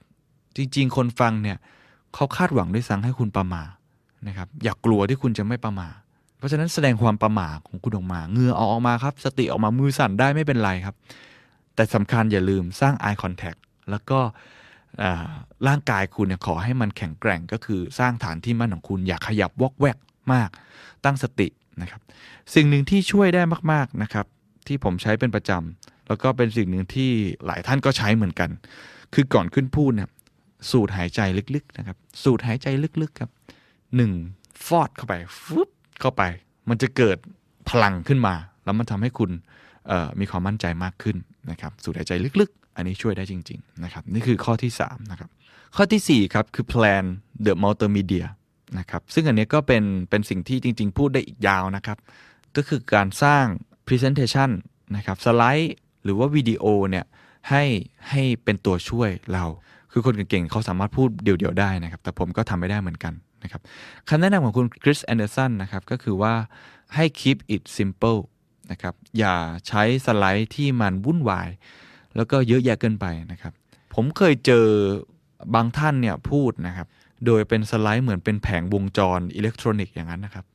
[0.55, 1.57] จริงๆ คนฟังเนี่ย
[2.13, 3.71] เขาคาดหวังด้วยซ้ำให้คุณประมาท
[4.27, 5.95] นะครับ อย่ากกลัวที่คุณจะไม่ประมาท
[6.37, 10.95] เพราะฉะนั้นแสดงความประมาทของคุณออกมาเงื่อออกมาครับ สติออกมามือสั่นได้ไม่เป็นไรครับ
[11.75, 14.19] แต่สำคัญอย่าลืมสร้าง eye contact แล้วก็
[15.67, 19.97] ร่างกายคุณเนี่ยขอให้มันแข็งแกร่งก็คือสร้างฐานที่มั่นของคุณอย่าขยับวอกแวก
[20.33, 20.49] มาก
[21.05, 21.47] ตั้งสติ
[21.81, 22.01] นะครับ
[22.55, 23.41] สิ่งหนึ่งที่ช่วยได้
[23.71, 24.25] มากๆนะครับ
[24.67, 27.11] ที่ผมใช้เป็นประจำแล้วก็เป็นสิ่งหนึ่งที่
[27.45, 28.49] หลายท่านก็ใช้เหมือนกัน
[29.13, 30.09] คือก่อนขึ้นพูดเนี่ย
[30.71, 31.21] สูดหายใจ
[31.55, 32.67] ลึกๆนะครับ สูดหายใจ
[33.01, 33.31] ลึกๆครับ
[33.95, 34.11] หนึ่ง
[34.65, 35.69] ฟอดเข้าไปฟึบ
[35.99, 36.21] เข้าไป
[36.69, 37.17] มันจะเกิด
[37.69, 39.31] พลังขึ้นมา แล้วมันทำให้คุณ
[40.19, 41.17] มีความมั่นใจมากขึ้น
[41.51, 45.29] นะครับ สูดหายใจลึกๆ อันนี้ช่วยได้จริง ๆ นะครับ นี่คือข้อที่3นะครับ
[45.75, 47.05] ข้อทีสี่ 4 ครับ คือ plan
[47.45, 48.25] the multimedia
[48.79, 51.97] นะครับซึ่งอันนี้ก็เป็นเป็นสิ่งที่จริง ๆ พูดได้อีกยาวนะครับ
[52.55, 53.45] ก็คือการสร้าง
[53.87, 54.49] presentation
[54.95, 57.05] นะครับสไลด์หรือว่าวิดีโอเนี่ย
[57.49, 57.63] ให้
[58.09, 59.45] ให้เป็นตัวช่วยเรา
[59.91, 63.61] คือคนเก่งๆเขาสามารถพูดเดี่ยวๆได้นะครับ แต่ผมก็ทำไม่ได้เหมือนกันนะครับ
[64.09, 66.33] คำแนะนำของคุณคริสแอนเดอร์สันนะครับ ก็คือว่า
[66.95, 68.19] ให้ keep it simple
[68.71, 69.35] นะครับอย่า
[69.67, 71.49] ใช้สไลด์ที่มันวุ่นวาย
[72.15, 73.53] แล้วก็เยอะแยะเกินไปนะครับ
[73.95, 74.65] ผมเคยเจอ
[75.55, 76.87] บางท่านเนี่ยพูดนะครับ
[77.25, 80.45] โดยเป็นสไลด์เหมือนเป็นแผงวงจรอิเล็กทรอนิกส์อย่างนั้นนะครับ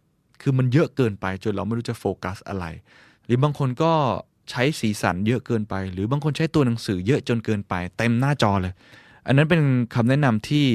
[0.41, 2.65] คือมันเยอะเกินไปจนเราไม่รู้จะโฟกัสอะไร
[3.25, 3.93] หรือบางคนก็
[4.51, 8.75] ใช้สีสันเยอะเกินไป หรือบางคนใช้ตัวหนังสือเยอะจนเกินไป เต็มหน้าจอเลย
[9.27, 9.63] อันนั้นเป็น
[9.95, 10.67] คำแนะนำที่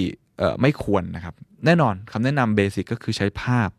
[0.61, 3.69] ไม่ควรนะครับ แน่นอนคำแนะนำเบสิกก็คือใช้ภาพ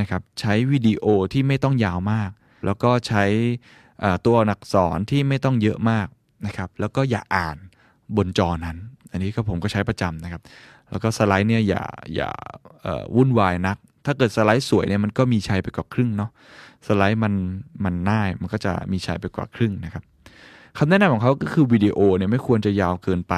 [0.00, 2.30] นะครับ ใช้วิดีโอที่ไม่ต้องยาวมาก
[2.64, 3.24] แล้วก็ใช้
[4.26, 6.06] ตัวอักษรที่ไม่ต้องเยอะมาก
[6.46, 7.56] นะครับ แล้วก็อย่าอ่าน
[8.16, 8.76] บนจอนั้น
[9.12, 10.42] อันนี้ก็ผมก็ใช้ประจำนะครับ
[10.90, 11.82] แล้วก็สไลด์เนี่ยอย่า
[12.14, 12.30] อย่า
[13.16, 16.30] วุ่นวายนัก ถ้าเกิดสไลด์สวยเนี่ยมันก็มีชัยไปกว่าครึ่งเนาะ
[16.86, 17.34] สไลด์มัน
[17.84, 20.04] มันง่ายมันก็จะมีชัยไปกว่าครึ่งนะครับ
[20.78, 23.34] คำแนะนำของเขาก็คือวิดีโอเนี่ยไม่ควรจะยาวเกินไป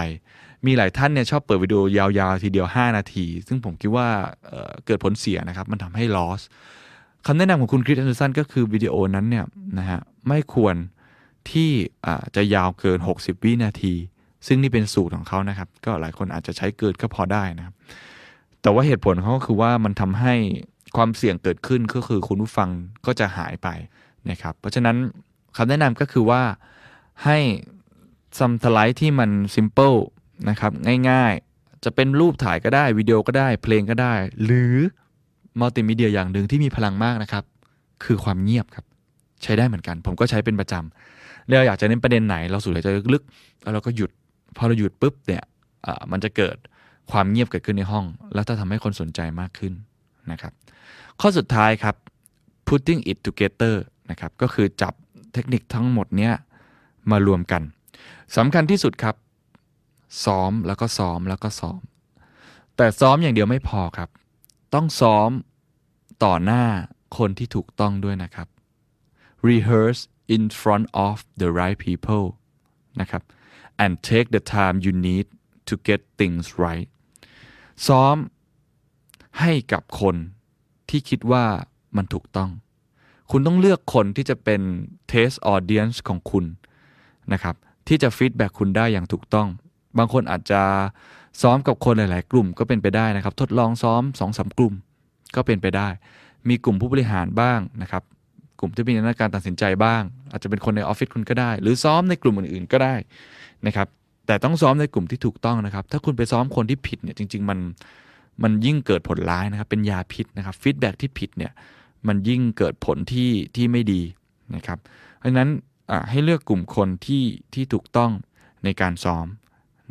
[0.67, 4.09] มีหลายท่านเนี่ยชอบเปิดวิดีโอยาวๆทีเดียว 5 นาที ซึ่งผมคิดว่า
[4.47, 6.41] เกิดผลเสียนะครับ มันทำให้ loss
[7.27, 9.45] คำแนะนำของคุณคริสแอนเดอร์สันก็คือวิดีโอนั้นเนี่ย
[9.79, 10.75] นะฮะไม่ควร
[11.51, 11.70] ที่
[12.37, 13.94] จะยาวเกิน 60 วินาที
[14.46, 17.74] ซึ่งนี่เป็นสูตรของเขานะครับ ก็หลายคนอาจจะใช้เกินก็พอได้นะครับ
[18.62, 20.35] แต่ว่าเหตุผลเขาก็คือว่ามันทำให้
[20.96, 22.70] ความเสี่ยงเกิดขึ้นก็คือคุณผู้ฟัง
[23.07, 23.68] ก็จะหายไป
[24.31, 24.96] นะครับ เพราะฉะนั้น
[25.57, 26.42] คำแนะนำก็คือว่า
[27.24, 27.38] ให้
[28.38, 29.98] ซัมสไลด์ที่มัน simple
[30.48, 30.72] นะครับ
[31.11, 34.74] ง่ายๆ จะเป็นรูปถ่ายก็ได้วิดีโอก็ได้ เพลงก็ได้ หรือ
[35.61, 37.44] มัลติมีเดียอย่างหนึ่งที่มีพลังมากนะครับ
[38.05, 38.85] คือความเงียบครับ
[39.42, 41.18] ใช้ได้เหมือนกัน ผมก็ใช้เป็นประจำ
[41.57, 44.11] เราอยากจะเน้นประเด็นไหน เราสูดหายใจลึกๆแล้วเราก็หยุด
[44.57, 45.45] พอเราหยุดปุ๊บเนี่ย
[46.13, 46.57] มันจะเกิด
[47.11, 49.73] ความเงียบเกิดขึ้นในห้อง แล้วถ้าทำให้คนสนใจมากขึ้น
[50.31, 50.53] นะครับ
[51.21, 51.95] ข้อสุดท้ายครับ
[52.69, 53.77] putting it together
[54.11, 54.95] นะครับ ก็คือจับ
[55.33, 56.33] เทคนิคทั้งหมดเนี้ย
[57.11, 57.63] มารวมกัน
[58.37, 59.15] สำคัญที่สุดครับ
[60.25, 61.81] ซ้อมแล้วก็ซ้อมแล้วก็ซ้อม
[62.77, 64.09] แต่ซ้อมอย่างเดียวไม่พอครับ
[64.75, 65.31] ต้องซ้อม
[66.25, 66.65] ต่อหน้า
[67.19, 68.49] คนที่ถูกต้องด้วยนะครับ
[69.49, 70.03] rehearse
[70.35, 72.27] in front of the right people
[73.01, 73.23] นะครับ
[73.83, 75.27] and take the time you need
[75.69, 76.88] to get things right
[77.87, 78.17] ซ้อม
[79.41, 80.17] ให้กับคน
[80.88, 81.45] ที่คิดว่า
[81.97, 82.51] มันถูกต้อง
[83.31, 84.61] คุณต้องเลือกคนที่จะเป็น
[85.12, 86.45] test audience ของคุณ
[87.33, 87.55] นะครับ
[87.88, 89.49] ที่จะฟีดแบ็คุณได้อย่างถูกต้อง
[89.99, 90.62] บางคนอาจจะ
[91.43, 94.75] ซ้อมกับคนหลาย ๆ กลุ่มก็เป็นไปได้นะครับ ทดลองซ้อม2อสกลุ่ม
[95.35, 95.88] ก็เป็นไปได้
[96.49, 98.03] มีกลุ่มผู้บริหารบ้างนะครับ
[98.61, 102.94] กลุ่มที่มีนักการตัดสินใจบ้าง อาจจะเป็นคนในออฟฟิศคุณก็ได้ หรือซ้อมในกลุ่มอื่นๆก็ได้
[103.66, 103.88] นะครับ
[104.27, 107.59] แต่ต้องซ้อมในกลุ่มที่ถูกต้องนะครับ ถ้าคุณไปซ้อมคนที่ผิดเนี่ยจริง ๆ มัน
[108.42, 111.53] มันยิ่งเกิดผลร้ายนะครับ เป็นยาพิษนะครับฟีดแบ็ที่ผิดเนี่ย
[112.09, 114.03] มันยิ่งเกิดผลที่ที่ไม่ดี
[114.55, 114.79] นะครับ
[115.18, 115.51] เพราะฉะนั้น
[116.11, 118.11] ให้เลือกกลุ่มคนที่ที่ถูกต้อง
[118.64, 119.27] ในการซ้อม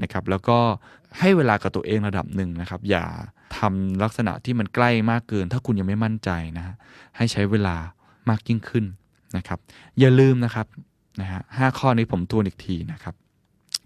[0.04, 0.58] นะครับ แล้วก็
[1.20, 3.06] ให้เวลากับตัวเองระดับหนึ่งนะครับ อย่า
[3.58, 6.76] ทำลักษณะที่มันใกล้มากเกิน ถ้าคุณยังไม่มั่นใจนะ
[7.18, 7.78] ให้ใช้เวลา
[8.30, 8.86] มากยิ่งขึ้น
[9.38, 9.60] นะครับ
[10.00, 10.68] อย่าลืมนะครับ
[11.22, 13.16] นะฮะห้าข้อนี้ผมทวนอีกทีนะครับ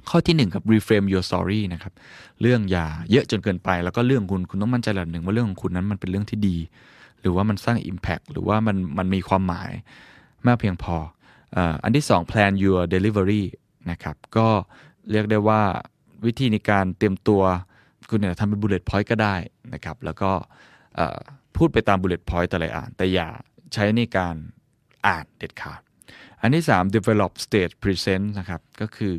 [0.10, 1.94] ข้อที่1ครับ reframe your story นะครับ
[2.42, 6.58] เรื่องอย่าเยอะจนเกินไป แล้วก็เรื่องคุณคุณต้องมั่นใจระดับหนึ่งว่าเรื่องของคุณนั้นมันเป็นเรื่องที่ดี
[7.22, 9.72] หรือว่ามันสร้าง impact หรือว่ามันมันมีความหมาย
[10.48, 10.96] มากเพียงพอ
[11.84, 13.44] อันที่ 2 plan your delivery
[13.92, 14.48] นะครับก็
[15.12, 15.62] เรียกได้ว่า
[16.26, 17.42] วิธีในการเตรียมตัว
[18.10, 19.36] คุณเนี่ยทำเป็น bullet point ก็ได้
[19.74, 20.32] นะครับแล้วก็
[21.58, 23.28] พูดไปตาม bullet point แต่ละอ่านแต่อย่า
[23.74, 24.36] ใช้ในการ
[25.08, 25.82] อ่านเด็ดขาด
[26.42, 29.16] อันที่ 3 develop stage present นะครับก็คือ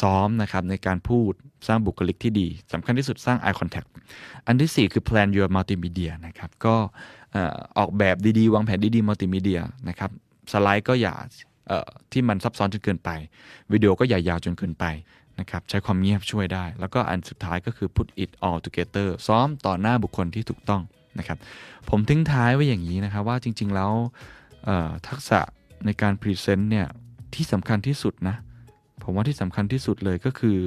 [0.00, 1.32] ซ้อมนะครับในการพูด
[1.66, 3.88] สร้างบุคลิกที่ดีสำคัญที่สุดสร้าง eye contact
[4.46, 6.74] อันที่ 4 คือ plan your multimedia นะครับก็
[7.78, 10.10] ออกแบบดีๆ วางแผนดีๆ multimedia นะครับ
[10.52, 11.14] สไลด์ก็อย่า
[12.12, 13.10] ที่มันซับซ้อนจนเกินไป
[13.72, 14.84] วิดีโอก็ใหญ่ยาวจนเกินไป
[15.40, 20.82] นะครับใช้ความเงียบช่วยได้ แล้วก็อันสุดท้ายก็คือ put it all together ซ้อมต่อหน้าบุคคลที่ถูกต้อง
[21.18, 21.38] นะครับ
[21.90, 23.92] ผมทิ้งท้ายไว้อย่างนี้นะครับว่าจริง ๆ แล้ว
[25.08, 25.40] ทักษะ
[25.84, 26.86] ในการพรีเซนต์เนี่ย
[27.34, 28.36] ที่สำคัญที่สุดนะ
[29.02, 30.58] ผมว่าที่สำคัญที่สุดเลยก็คือ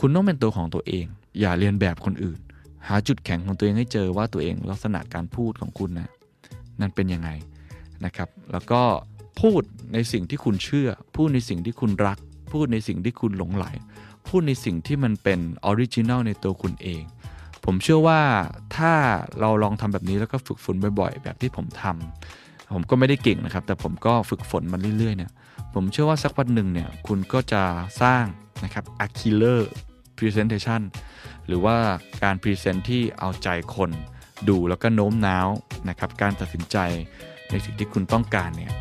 [0.00, 1.06] คุณต้องเป็นตัวของตัวเอง
[1.40, 2.40] อย่าเรียนแบบคนอื่น
[2.88, 6.10] หาจุดแข็งของตัวเองให้เจอว่าตัวเองลักษณะการพูดของคุณนะ
[6.80, 7.30] นั่นเป็นยังไง
[8.04, 8.82] นะครับ แล้วก็
[9.40, 12.18] พูดในสิ่งที่คุณเชื่อ พูดในสิ่งที่คุณรัก
[12.52, 13.66] พูดในสิ่งที่คุณหลงไหล
[14.28, 17.02] พูดในสิ่งที่มันเป็นออริจินัลในตัวคุณเอง
[17.72, 18.20] ผมเชื่อว่า
[18.76, 18.92] ถ้า
[19.40, 25.30] เราลองทำแบบนี้แล้วก็ฝึกฝนบ่อย ๆ แบบที่ผมทำผมก็ไม่ได้เก่งนะครับ แต่ผมก็ฝึกฝนมันเรื่อยๆเนี่ย
[25.74, 27.62] ผมเชื่อว่าสักวันหนึ่งเนี่ยคุณก็จะ
[28.02, 28.24] สร้าง
[28.64, 29.60] นะครับ a killer
[30.18, 30.82] presentation
[31.46, 31.76] หรือว่า
[32.22, 33.90] การ present ที่เอาใจคน
[34.48, 35.48] ดูแล้วก็โน้มน้าว
[35.88, 36.76] นะครับการตัดสินใจ
[37.50, 38.72] ในสิ่งที่คุณต้องการเนี่ย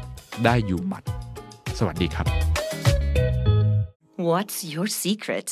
[0.45, 1.03] ได้อยู่หมัด
[1.79, 2.27] สวัสดีครับ
[4.29, 5.47] What's your secret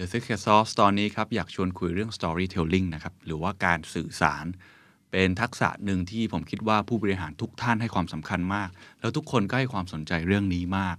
[0.00, 4.44] The Secret Sauce ตอนนี้ครับ อยากชวนคุยเรื่อง storytelling นะครับ หรือว่าการสื่อสาร
[5.10, 8.68] เป็นทักษะหนึ่งที่ผมคิดว่าผู้บริหารทุกท่านให้ความสำคัญมาก
[9.00, 10.96] แล้วทุกคนก็ให้ความสนใจเรื่องนี้มาก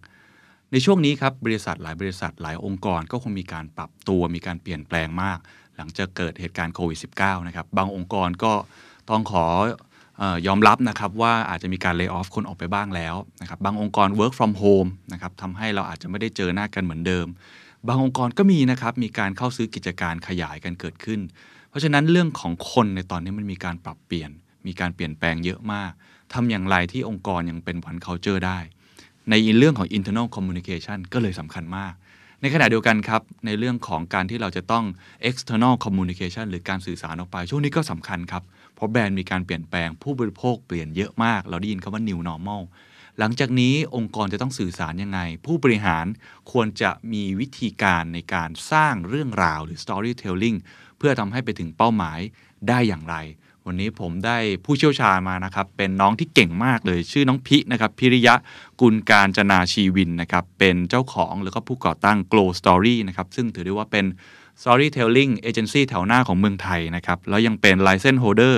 [0.72, 5.40] ในช่วงนี้ครับ บริษัทหลายบริษัทหลายองค์กรก็คงมีการปรับตัวมีการเปลี่ยนแปลงมาก
[5.78, 8.54] หลังจากเกิดเหตุการณ์โควิด -19 นะครับ บางองค์กรก็
[9.10, 9.46] ต้องขอ
[10.48, 17.28] ยอมรับนะครับว่าอาจจะมีการเลิกออฟคนออกไปบ้างแล้วนะครับ บางองค์กร work from home นะครับทำให้เราอาจจะไม่ได้เจอหน้ากันเหมือนเดิม
[17.88, 21.20] บางองค์กรก็มีนะครับ มีการเข้าซื้อกิจการขยายกันเกิดขึ้น
[21.70, 24.32] เพราะฉะนั้นเรื่องของคนในตอนนี้มันมีการปรับเปลี่ยน
[24.68, 25.92] มีการเปลี่ยนแปลงเยอะมาก
[26.34, 28.60] ทำอย่างไรที่องค์กรยังเป็นวัน culture ได้
[29.30, 31.94] ในเรื่องของ internal communication ก็เลยสำคัญมาก
[32.42, 34.86] ในขณะเดียวกันครับ ในเรื่องของการที่เราจะต้อง
[35.30, 38.44] external communication หรือการสื่อสารออกไป ช่วงนี้ก็สำคัญครับ
[38.76, 42.62] เพราะแบรนด์มีการเปลี่ยนแปลงผู้บริโภคเปลี่ยนเยอะมาก เราได้ยินคำว่า new normal
[43.20, 46.06] หลังจากนี้องค์กรจะต้องสื่อสารยังไง ผู้บริหาร
[46.52, 50.58] ควรจะมีวิธีการในการสร้างเรื่องราวหรือ storytelling
[50.98, 52.20] เพื่อทำให้ไปถึงเป้าหมาย
[52.68, 53.16] ได้อย่างไร
[53.66, 58.36] วันนี้ผมได้ผู้เชี่ยวชาญมานะครับ เป็นน้องที่เก่งมากเลยชื่อน้องพินะครับพิริยะ
[58.82, 64.06] กุลการจนาชีวินนะครับ เป็นเจ้าของแล้วก็ผู้ก่อตั้ง Glow Story นะครับ ซึ่งถือได้ว่าเป็น
[64.62, 68.56] storytelling agency แถวหน้าของเมืองไทยนะครับ แล้วยังเป็น license holder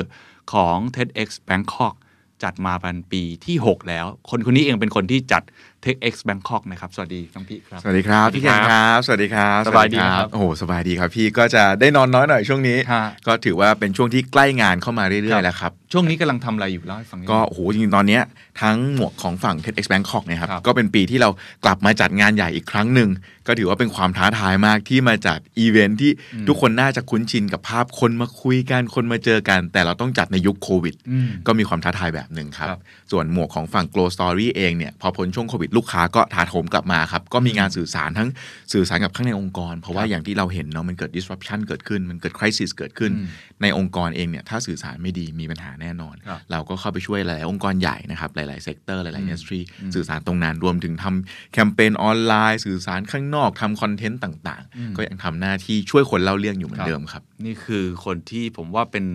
[0.53, 1.95] ของ TEDx Bangkok
[2.43, 5.43] จัดมาเป็นปีที่ 6 แล้ว คนคนนี้เองเป็นคนที่จัด
[5.83, 18.23] TEDx Bangkok นะครับ สวัสดีน้องพี่ครับ สวัสดีครับ พี่เคนครับ สวัสดีครับ สบายดีไหมครับ โอ้โห สบายดีครับพี่ก็จะได้นอนน้อยหน่อยช่วงนี้ฮะก็ถือว่าเป็นช่วงที่ใกล้งานเข้ามาเรื่อยๆแล้วครับ ช่วงนี้กำลังทำอะไรอยู่เล่าให้ฟังนิดนึงก็โอ้โหจริงๆตอนเนี้ย
[18.61, 21.29] ทั้งหมวกของฝั่ง TEDx Bangkok เนี่ยครับครับ ก็เป็นปีที่เรา
[21.63, 23.09] กลับมาจัดงานใหญ่อีกครั้งหนึ่ง
[23.47, 26.11] ก็ถือว่าเป็นความท้าทายมากที่มาจัดอีเวนท์ที่
[26.47, 32.79] ทุกคนน่าจะคุ้นชินกับภาพคนมาคุยกันคนมาเจอกัน แต่เราต้องจัดในยุคโควิดอืมก็มีความท้าทายแบบหนึ่งครับครับ
[33.11, 38.29] ส่วนหมวกของฝั่ง Glow Story เองเนี่ยพอพ้นช่วงโควิดลูกค้าก็ถาโถมกลับมาครับ ก็มีงานสื่อสารทั้ง
[38.73, 43.27] สื่อสารกับข้างในองค์กร เพราะว่าอย่างที่เราเห็นเนาะมันเกิด disruption เกิดขึ้นมันเกิด crisis เกิดขึ้นอืม
[43.61, 59.05] ในองค์กรเองเนี่ยถ้าสื่อสารไม่ดีมีปัญหาแน่นอนครับเราก็เข้าไปช่วยหลายๆองค์กรใหญ่นะครับหลายๆ sector หลายๆ industry อืมสื่อสารตรงนั้นรวมถึงทำแคมเปญออนไลน์ สื่อสารข้างนอกทำ content ต่างอืมๆก็ยังทำหน้าที่ช่วยคนเล่าเรื่องอยู่เหมือนเดิมครับ นี่คือคนที่ผมว่าเป็น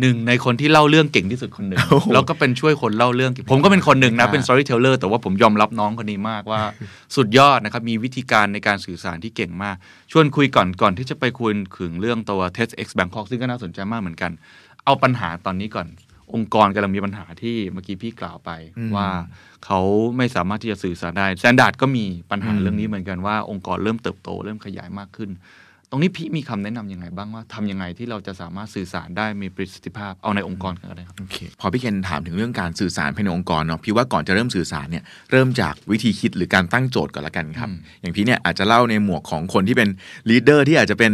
[0.00, 6.60] หนึ่งในคนที่เล่าเรื่องเก่งที่สุดคนหนึ่งโอ้โหแล้วก็เป็นช่วยคนเล่าเรื่องเก่งผมก็เป็นคนหนึ่งนะครับเป็น storyteller แต่ว่าผมยอมรับน้องคนนี้มากว่า
[7.16, 9.76] สุดยอดนะครับ มีวิธีการในการสื่อสารที่เก่งมาก
[10.12, 14.30] ชวนคุยก่อนก่อนที่จะไปคุยถึงเรื่องตัว TEDx Bangkok ซึ่งก็น่าสนใจมากเหมือนกัน
[14.84, 15.86] เอาปัญหาตอนนี้ก่อน
[16.34, 19.08] องค์กรกำลังมีปัญหาที่เมื่อกี้พี่กล่าวไปอืมว่า
[19.66, 19.80] เขา
[20.16, 25.30] ไม่สามารถที่จะสื่อสารได้ Standard ก็มีปัญหาอืมเรื่องนี้เหมือนกันว่าองค์กรเริ่มเติบโต เริ่มขยายมากขึ้น
[25.90, 39.88] ตรงนี้พี่มีคำแนะนำยังไงบ้างว่าทำยังไงที่เราจะสามารถสื่อสารได้มีประสิทธิภาพเอาในองค์กรกันก็ได้ครับโอเคพอพี่เคนถามถึงเรื่องการสื่อสารภายในองค์กรเนาะพี่ว่าก่อนจะเริ่มสื่อสารเนี่ยเริ่มจากวิธีคิดหรือการตั้งโจทย์ก่อนละกันครับอืมอย่างพี่เนี่ยอาจจะเล่าในหมวกของคนที่เป็น
[40.28, 41.12] leader ที่อาจจะเป็น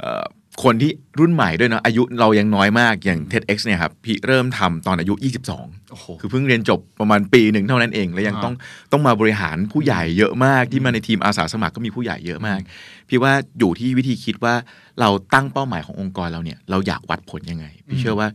[0.00, 0.24] เอ่อ
[0.62, 0.90] คนที่
[1.20, 5.14] รุ่นใหม่ด้วยเนาะอายุเรายังน้อยมากอย่าง TEDx เนี่ยครับพี่เริ่มทำตอนอายุ
[5.52, 8.54] 22โอ้โหคือเพิ่งเรียนจบประมาณปีหนึ่งเท่านั้นเอง แล้วยังอ่าต้อง
[8.92, 12.60] ต้องมาบริหารผู้ใหญ่เยอะมากที่มาในทีมอาสาสมัครก็มีผู้ใหญ่เยอะมาก
[13.08, 14.54] พี่ว่าอยู่ที่วิธีคิดว่า
[15.00, 18.28] เราตั้งเป้าหมายขององค์กรเราเนี่ยเราอยากวัดผลยังไง พี่เชื่อว่า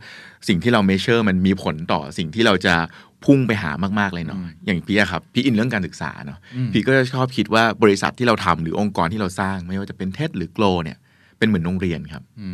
[0.48, 2.74] สิ่งที่เรา measure มันมีผลต่อสิ่งที่เราจะ
[3.24, 10.98] พุ่งไปหามากๆเลยเนาะอืมอย่างพี่อะครับพี่อินเรื่องการศึกษาเนาะอืมพี่ก็จะชอบคิดว่าบริษัทที่เราทำหรือองค์กรที่เราสร้างไม่ว่าจะเป็น TEDx หรือ Glow เนี่ย
[11.40, 12.48] เป็นเหมือนโรงเรียนครับอื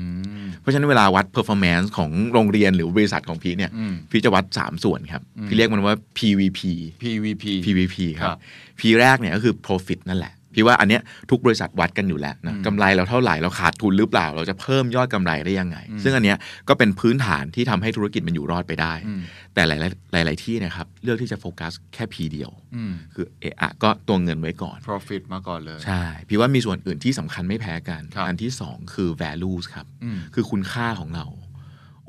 [0.45, 6.61] มเพราะฉะนั้นเวลาวัด performance ของโรงเรียนหรือบริษัทของพี่เนี่ยอืมพี่จะวัด 3 ส่วนครับอืมพี่เรียกมันว่า PVP
[7.03, 8.41] PVP PVP ครัครับบ
[8.79, 16.39] P แรกเนี่ยก็คือ profit นั่นแหละ พี่ว่าอันเนี้ยทุกบริษัทวัดกันอยู่แล้วนะอืมกำไรเราเท่าไหร่เราขาดทุนหรือเปล่า เราจะเพิ่มยอดกำไรได้ยังไงอืมซึ่งอันเนี้ย
[16.69, 19.21] ก็เป็นพื้นฐานที่ทำให้ธุรกิจมันอยู่รอดไปได้อืม
[19.55, 31.27] แต่หลายๆหลาย ๆที่นะครับเลือกที่จะโฟกัสแค่ P เดียวอืมคือเอะอะก็ตัวเงินไว้ก่อน profit มาก่อนเลยใช่พี่ว่ามีส่วนอื่นที่สำคัญไม่แพ้กันครับอันที่สองคือ values ครับอืมคือคุณค่าของเรา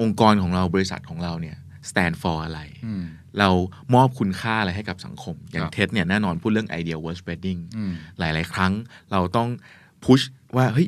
[0.01, 1.57] องค์กรของเราบริษัทของเราเนี่ย
[1.89, 3.03] stand for อะไรอืม
[3.39, 3.49] เรา
[3.95, 8.73] มอบคุณค่าอะไรให้กับสังคม อย่าคงรับเท็ดเนี่ยแน่นอนพูดเรื่อง idea worth spreading อืมหลาย ๆ ครั้ง
[9.11, 9.49] เราต้อง
[10.03, 10.21] พุช
[10.55, 10.87] ว่าเฮ้ย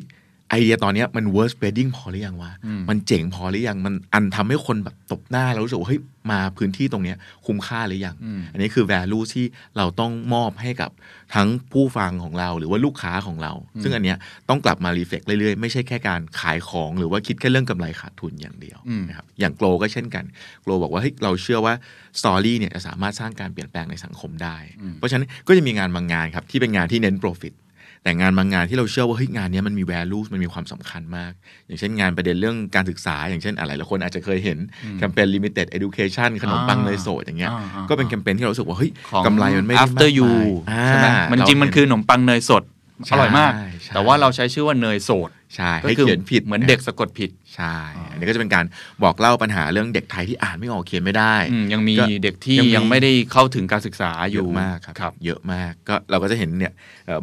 [0.50, 9.44] ไอเดียตอนเนี้ยมัน worth spreading พอหรือยังวะอืมมันเจ๋งพอหรือยัง มันอันทำให้คนแบบตบหน้าเรารู้สึกว่าเฮ้ยมาพื้นที่ตรงเนี้ยคุ้มค่าหรือยังอืมอันนี้คือ value ที่
[9.76, 10.90] เราต้องมอบให้กับ
[11.34, 14.16] ทั้งผู้ฟังของเราหรือว่าลูกค้าของเรา ซึ่งอันเนี้ย
[14.48, 20.24] ต้องกลับมา reflect เรื่อยๆ ไม่ใช่แค่การขายของหรือว่าคิดแค่เรื่องกำไรขาดทุนอย่างเดียวอืมนะครับ อย่างโกลก็เช่นกัน
[20.62, 21.74] โกลบอกว่าเฮ้ยเราเชื่อว่า
[22.20, 24.56] สตอรี่เนี่ยจะสามารถสร้างการเปลี่ยนแปลงในสังคมได้
[24.98, 27.54] เพราะฉะนั้นก็จะมีงานบางงานครับที่เป็นงานที่เน้น profit
[28.02, 31.32] แต่งานบางงานที่เราเชื่อว่าเฮ้ยงานเนี้ยมันมี value มันมีความสำคัญมาก
[31.66, 34.58] อย่างเช่นงานประเด็นเรื่องการศึกษา อย่างเช่นอะไรหลายคนอาจจะเคยเห็น
[34.98, 40.30] แคมเปญ limited education ขนมปังเนยสดอย่างเงี้ยอ่าอ่าก็เป็นแคมเปญที่เรารู้สึกว่าเฮ้ยของกำไรมันไม่ได้ after มาก you
[40.72, 42.79] มายใช่ไหมอ่ามันจริงมันคือขนมปังเนยสดใช่
[43.10, 43.52] อร่อยมาก
[43.84, 47.76] ใช่แต่ว่าเราใช้ชื่อว่าเนยสดใช่ก็ให้คือเขียนผิดเหมือนเด็กสะกดผิดใช่
[48.10, 48.64] อันนี้ก็จะเป็นการ
[49.02, 56.72] บอกเล่าปัญหาเรื่องเด็กไทยที่อ่านไม่ออกเขียนไม่ได้อืมยังมีก็เด็กที่ยังมียังไม่ได้เข้าถึงการศึกษาอเยยู่อะมากครับครับ เยอะมากก็เราก็จะเห็นเนี่ย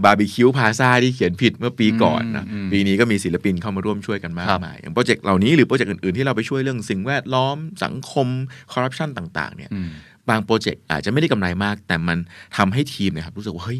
[0.03, 8.27] บาร์บีคิวพาซาที่เขียนผิดเมื่อปีก่อนนะอืมอืมปีนี้ก็มีศิลปินเข้ามาร่วมช่วยกันมากครับมายอย่างโปรเจกต์เหล่านี้หรือโปรเจกต์อื่นๆที่เราไปช่วยเรื่องสิ่งแวดล้อมสังคม
[8.73, 9.89] คอร์รัปชันต่าง ๆ เนี่ยอืม
[10.29, 12.17] บางโปรเจกต์อาจจะไม่ได้กำไรมาก แต่มัน
[12.57, 13.79] ทำให้ทีมเนี่ยครับรู้สึกว่าเฮ้ย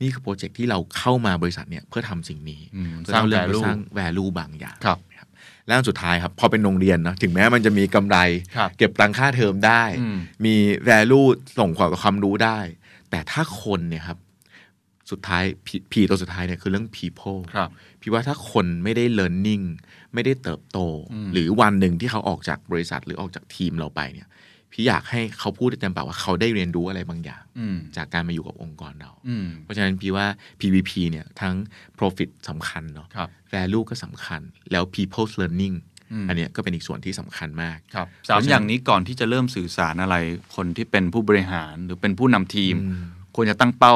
[0.00, 5.28] นี่คือโปรเจกต์ที่เราเข้ามาบริษัทเนี่ยเพื่อทำสิ่งนี้อืมเพื่อสร้างเรื่องสร้าง value สร้าง value บางอย่างครับนะครับ
[5.66, 8.18] แล้วอันสุดท้ายครับพอเป็นโรงเรียนเนาะถึงแม้มันจะมีกำไร
[8.56, 10.54] ครับเก็บตังค่าเทอมได้อืมมี
[10.88, 11.26] value
[11.58, 12.58] ส่งความความรู้ได้
[13.10, 14.18] แต่ถ้าคนเนี่ยครับ
[15.10, 19.64] สุดท้าย P- P ตัวสุดท้ายเนี่ยคือเรื่อง people ครับพี่ว่าถ้าคนไม่ได้ learning
[20.14, 20.78] ไม่ได้เติบโต
[21.12, 24.28] อืมหรือวันหนึ่งที่เขาออกจากบริษัทหรือออกจากทีมเราไปเนี่ย
[24.72, 30.26] พี่อยากให้เขาพูดได้เต็มปากว่าเขาได้เรียนรู้อะไรบางอย่างอืมจากการมาอยู่กับองค์กรเราอืมเพราะฉะนั้นพี่ว่า
[30.60, 31.54] PVP เนี่ยทั้ง
[31.98, 34.40] profit สำคัญเนาะครับ value ก็สำคัญ
[34.72, 35.76] แล้ว people's learning
[36.12, 40.16] อืมอันเนี้ยก็เป็นอีกส่วนที่สำคัญมากครับสามอย่างนี้ก่อนที่จะเริ่มสื่อสารอะไร
[40.56, 43.04] คนที่เป็นผู้บริหารหรือเป็นผู้นำทีมอืม
[43.36, 43.94] ควรจะตั้งเป้า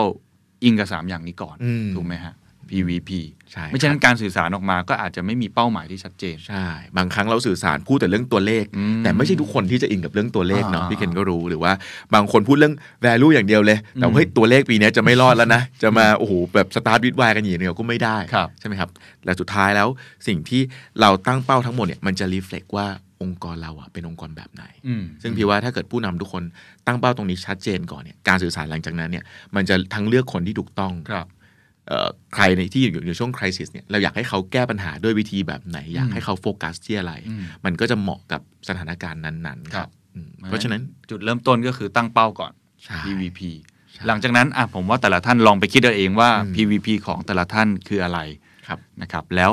[0.65, 2.35] อิงกับสามอย่างนี้ก่อนอืมถูกไหมฮะ
[2.71, 3.11] PVP
[3.53, 11.73] ใช่ไม่ใช่นั้นการสื่อสารออกมาก็อาจจะไม่มีเป้าหมายที่ชัดเจน ใช่ บางครั้งเราสื่อสารพูดแต่เรื่องตัวเลขอืมแต่ไม่ใช่ทุกคนที่จะอินกับเรื่องตัวเลขเนาะอ่าพี่เคนก็รู้หรือว่า
[12.15, 12.75] บางคนพูดเรื่อง
[13.05, 18.91] value อย่างเดียวเลย แต่ว่าเฮ้ยตัวเลขปีเนี้ยจะไม่รอดแล้วนะ จะมาโอ้โหแบบสตาร์ทวิดวายกันอย่างเดียวก็ไม่ได้ครับใช่ไหมครับ
[19.25, 19.89] และสุดท้ายแล้ว
[20.27, 20.61] สิ่งที่
[21.01, 22.87] เราตั้งเป้าทั้งหมดเนี่ยมันจะรีเฟล็กว่า
[23.23, 26.43] องค์กรเราอะเป็นองค์กรแบบไหนอืมซึ่งพี่ว่าถ้าเกิดผู้นำทุกคน
[26.87, 29.25] ตั้งเป้าตรงนี้ชัดเจนก่อนเนี่ยการสื่อสารหลังจากนั้นเนี่ย
[29.55, 31.33] มันจะทั้งเลือกคนที่ถูกต้องครับเอ่อ
[32.35, 42.53] ใครในที่อยู่ในช่วงคริสิสเนี่ยเราอยากให้เขาแก้ปัญหาด้วยวิธีแบบไหน อยากให้เขาโฟกัสที่อะไรอืมมันก็จะเหมาะกับสถานการณ์นั้นๆครับอืมเพราะฉะนั้นจุดเริ่มต้นก็คือตั้งเป้าก่อน
[42.85, 43.41] ใช่ PVP
[43.93, 48.21] ใช่หลังจากนั้นอะผมว่าแต่ละท่านลองไปคิดเอาเองว่าอืม PVP ของแต่ละท่านคืออะไร
[48.69, 49.51] ครับนะครับแล้ว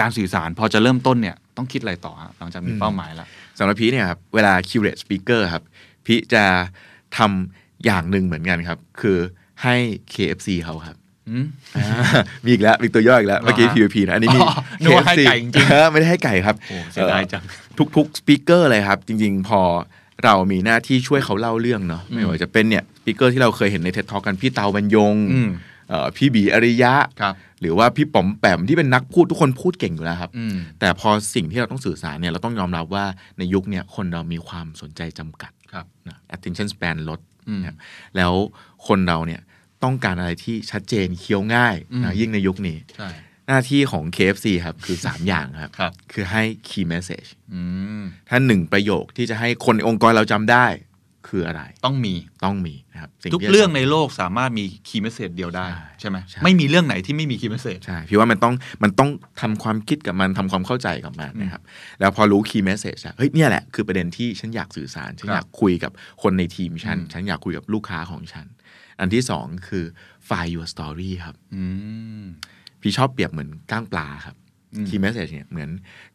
[0.00, 3.26] การสื่อสารพอจะเริ่มต้นเนี่ยต้องคิดอะไรต่อฮะหลังจากมีอืมเป้าหมายแล้ว
[3.58, 5.64] สำหรับพี่เนี่ยครับเวลา curate speaker ครับ
[6.06, 6.44] พี่จะ
[7.18, 9.18] ทำอย่างหนึ่งเหมือนกันครับ คือ
[9.62, 9.74] ให้
[10.12, 10.97] KFC เขาครับอื
[11.42, 11.44] ม
[11.76, 11.86] อ่า
[12.44, 17.42] มีอีกแล้วมีตัวย่ออีกแล้ว เมื่อกี้เหรอฮะ PVP นะอันนี้มีอ๋อนึกว่าให้ไก่จริงๆเออไม่ได้ให้ไก่ครับโอ้เสียดายจัง
[17.96, 19.60] ทุกๆสปีกเกอร์เลยครับ จริง ๆ พอ
[20.24, 25.50] เรามีหน้าที่ช่วยเขาเล่าเรื่องเนาะไม่ว่าจะเป็นเนี่ยสปีกเกอร์ที่เราเคยเห็นในเท็ดทอกันพี่เตาบรรยงอืม
[25.88, 33.04] เอ่อพี่บีอริยะครับหรือว่าพี่ป๋อมแปมที่เป็นนักพูดทุกคนพูดเก่งอยู่แล้วครับอืมแต่พอสิ่งที่เราต้องสื่อสารเนี่ยเราต้องยอมรับว่า
[33.38, 37.76] ในยุคเนี่ยคนเรามีความสนใจจำกัดครับนะ attention span ลดอืมนะครับ
[38.16, 38.32] แล้ว
[38.86, 39.40] คนเราเนี่ย
[39.84, 43.08] ต้องการอะไรที่ชัดเจนเคี้ยวง่ายอืมนะยิ่งในยุคนี้ใช่
[43.48, 47.60] หน้าที่ของ KFC ครับ คือ 3 อย่างครับครับคือให้ key message อื
[48.00, 50.66] มถ้าหนึ่งประโยคที่จะให้คนในองค์กรเราจำได้
[51.28, 52.14] คืออะไร ต้องมี
[52.44, 59.10] ต้องมีนะครับสิ่ทุกที่จะเรื่องในโลกสามารถมี key message เดียวได้ ใช่ใช่ไหมใช่ไม่มีเรื่องไหนที่ไม่มี key message ใช่พี่ว่ามันต้องมันต้อง
[59.40, 61.62] ทำความคิดกับมันทำความเข้าใจกับมันนะครับ
[62.00, 68.46] แล้วพอรู้ key message อะเฮ้ยเนี่ยแหละคือประเด็นที่ฉันอยากสื่อสาร ฉันครับอยากคุยกับคนในทีมฉันอืมฉันอยากคุยกับลูกค้าของฉัน
[69.00, 69.84] อันที่สองคือ
[70.28, 71.62] fill your story ครับอื
[72.22, 72.24] ม
[72.80, 74.36] พี่ชอบเปรียบเหมือนก้างปลาครับ
[74.74, 75.70] อืม key message เนี่ยเหมือน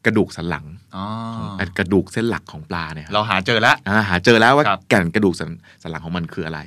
[0.05, 0.65] กระดูกสันหลัง
[0.95, 5.49] อ๋อของกระดูกเส้นหลักของปลาเนี่ยครับเราหาเจอแล้วอ่าหาเจอแล้วว่าครับแก่นกระดูกสัน
[5.81, 6.59] สันหลังของมันคืออะไร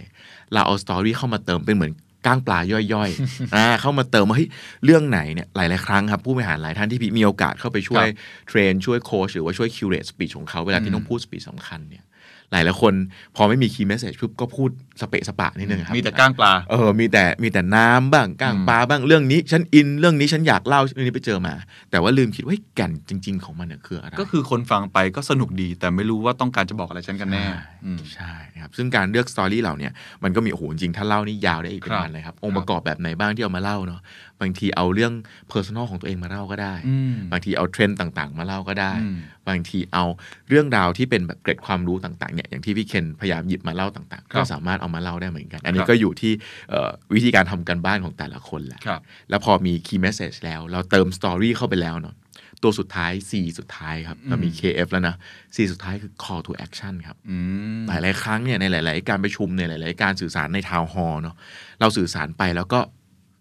[0.52, 1.92] เราเอา story เข้ามาเติมเป็นเหมือน
[2.26, 4.48] ก้างปลาย่อยๆอ่าเข้ามาเติมว่าเฮ้ย
[4.84, 8.06] เรื่องไหนเนี่ยหลายๆครั้งครับผู้บริหารหลายท่านที่พี่มีโอกาสเข้าไปช่วย
[8.48, 12.04] train ช่วยโค้ชหรือว่าช่วย curate speech ของเขาเวลาอืที่มต้องพูด speech สำคัญเนี่ย
[12.52, 12.94] หลายหลายๆคน
[13.36, 21.54] พอไม่มี key message ปุ๊บก็พูดสเปะสปะนิดนึงครับมีแต่ก้างปลาเออมีแต่มีแต่น้ำบ้างก้างอืมปลาบ้างเรื่องนี้ ฉันอินเรื่องนี้ฉันอยากเล่าเรื่องนี้ไปเจอมา
[21.90, 27.44] แต่ว่าลืมคิดว่าเฮ้ยแก่นจริง ๆ ของมันเนี่ยคืออะไรก็คือคนฟังไปก็สนุกดี แต่ไม่รู้ว่าต้องการจะบอกอะไรฉันกันแน่
[27.84, 28.32] อืมใช่
[28.62, 29.88] ครับซึ่งการเลือก story เหล่าเนี้ย
[30.24, 34.00] มันก็มีโอ้โหจริงๆถ้าเล่านี่ยาวได้อีกเป็นครับวันเลยครับองค์ประกอบแบบไหนบ้างที่เอามาเล่าเนาะ
[34.40, 35.12] บางทีเอาเรื่อง
[35.48, 39.16] personal ของตัวเองมาเล่าก็ได้อืมบางทีเอาเทรนด์ต่างๆ มาเล่าก็ได้อืม
[39.48, 40.04] บางทีเอา
[40.48, 46.32] เรื่องราวที่เป็นแบบเกร็ดความรู้ต่างๆเนี่ยอย่างที่พี่เคนพยายามหยิบมาเล่าต่างๆครัก็สามารถเอามาเล่าได้เหมือนกัน อันนี้ครับก็อยู่ที่
[46.70, 52.16] เอ่อวิธีการทำการบ้านของแต่ละคนแหละครับแล้วพอมี key message แล้ว เราเติม story เข้าไปแล้วเนาะ
[52.62, 55.16] ตัวสุดท้าย C สุดท้ายครับเรามี KF แล้วนะ
[55.54, 57.36] C สุดท้ายคือ call to action ครับอื
[57.78, 61.36] มหลายๆครั้งเนี่ยในหลาย ๆ การประชุมในหลาย ๆ การสื่อสารในทาวน์ฮอลเนาะ
[61.80, 62.80] เราสื่อสารไปแล้วก็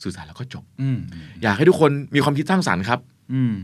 [0.03, 0.97] สื่อสารแล้วก็จบอืม
[1.43, 2.99] อยากให้ทุกคนมีความคิดสร้างสรรค์ครับ
[3.33, 3.55] อืม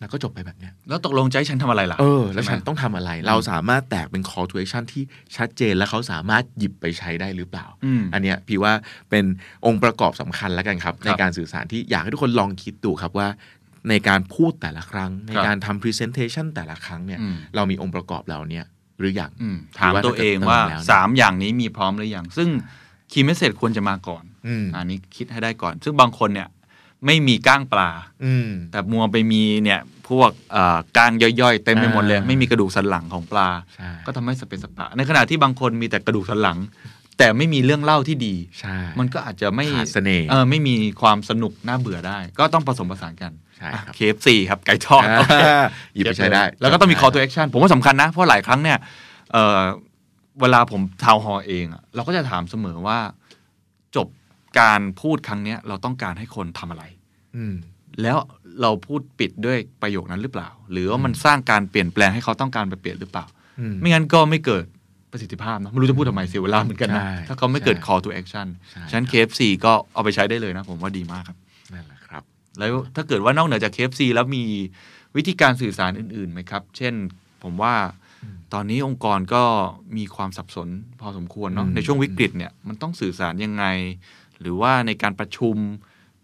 [0.00, 5.02] แล้วก็จบไปแบบเนี้ยแล้วตกลงจะให้ฉันทำอะไรล่ะเออแล้วใช่ไหมฉันต้องทำอะไร เราสามารถแตกเป็น call to action ที่
[5.36, 8.72] ชัดเจนและเขาสามารถหยิบไปใช้ได้หรือเปล่าอืมอันเนี้ยพี่ว่า
[9.10, 9.24] เป็น
[9.66, 13.28] องค์ประกอบสำคัญแล้วกันครับครับ ในการสื่อสารที่อยากให้ทุกคนลองคิดดูครับว่า
[13.88, 18.64] ในการพูดแต่ละครั้ง ในครับการทำ presentation แต่ละครั้งเนี่ยอืมเรามีองค์ประกอบเหล่าเนี้ย
[18.98, 22.48] หรือยังอืมถามตัวเองว่าหรือว่าถ้าเกิดเติมแล้วเนี่ยสามอย่างนี้มีพร้อมหรือยังซึ่ง
[23.12, 26.48] key message ควรจะมาก่อนอืมอันนี้คิดให้ได้ก่อน ซึ่งบางคนเนี่ย
[27.06, 27.90] ไม่มีก้างปลา
[28.24, 36.58] อืมแต่มัวไปมีเนี่ยพวกเอ่อก้างย่อยๆเต็มไปหมดเลยอ่าไม่มีกระดูกสันหลังของปลาใช่ก็ทำให้สะเปะสะปะ ในขณะที่บางคนมีแต่กระดูกสันหลัง
[37.18, 48.78] แต่ไม่มีเรื่องเล่าที่ดีใช่มันก็อาจจะไม่ขาดเสน่ห์เออไม่มีความสนุกน่าเบื่อได้ ก็ต้องผสมผสานกันใช่ครับ KFC ครับไก่ทอดโอเคอ่าหยิบไปใช้ได้ แล้วก็ต้องมี call to action ผมว่าสำคัญนะ เพราะหลายครั้งเนี่ย
[50.38, 52.98] เอ่อเวลาผม town hall เองอะเราก็จะถามเสมอว่า
[53.96, 54.08] จบ
[54.60, 56.84] การพูดครั้งเนี้ย เราต้องการให้คนทำอะไร
[57.36, 57.54] อืม
[58.02, 58.16] แล้ว
[58.62, 63.24] เราพูดปิดด้วยประโยคนั้นหรือเปล่า หรือว่ามันสร้างการเปลี่ยนแปลงให้เขาต้องการไปเปลี่ยนหรือเปล่า
[63.60, 64.64] อืม ไม่งั้นก็ไม่เกิด
[65.12, 71.36] ประสิทธิภาพนะไม่รู้จะพูดทำไมเสียเวลาเหมือนกันนะ ใช่ถ้าเขาไม่เกิด ใช่ call to action ใช่ ฉะนั้น KFC ก็เอาไปใช้ได้เลยนะ ผมว่าดีมากครับ
[71.72, 72.22] นั่นแหละครับ
[72.58, 74.44] แล้วถ้าเกิดว่านอกเหนือจาก KFC แล้วมี
[75.16, 76.94] วิธีการสื่อสารอื่นๆไหมครับ เช่น
[77.42, 77.74] ผมว่า
[78.54, 79.42] ตอนนี้องค์กรก็
[79.96, 80.68] มีความสับสน
[81.00, 83.64] พอสมควรเนาะอืมในช่วงวิกฤตเนี่ยมันต้องสื่อสารยังไง
[84.40, 85.56] หรือว่าในการประชุม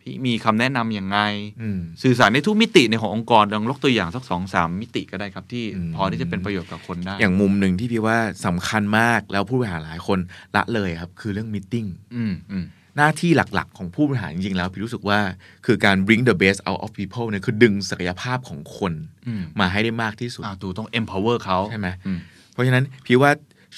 [0.00, 1.18] พี่มีคำแนะนำยังไง
[1.62, 10.18] อืมสื่อสารในทุกมิติในขององค์กรลองยกตัวอย่างสักสองสามมิติก็ได้ครับที่อืมพอที่จะเป็นประโยชน์กับคนได้ อย่างมุมหนึ่งที่พี่ว่าสำคัญมากแล้วผู้บริหารหลายคน
[10.56, 11.74] ละเลยครับ คือเรื่อง meeting
[12.14, 12.64] อืมอืม
[12.96, 15.18] หน้าที่หลักๆ ของผู้บริหารจริงๆแล้วพี่รู้สึกว่า
[15.66, 18.92] คือการ bring the best out of people เนี่ยคือดึงศักยภาพของคน
[19.26, 22.18] อืมมาให้ได้มากที่สุดอ่าตูต้อง empower เขาใช่ไหมอืม
[22.52, 23.30] เพราะฉะนั้นพี่ว่า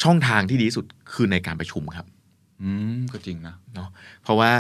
[0.03, 2.07] ช่องทางที่ดีที่สุดคือในการประชุมครับ
[2.63, 3.89] อืมก็จริงนะเนาะ
[4.23, 4.51] เพราะว่า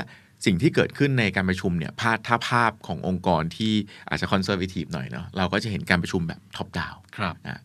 [0.46, 3.72] สิ่งที่เกิดขึ้นในการประชุมเนี่ยภาพถ้าภาพขององค์กรที่
[4.09, 7.61] อาจจะคอนเซอร์ t ทีฟหน่อยเนาะเราก็จะเห็นการประชุมแบบ top down ครับนะ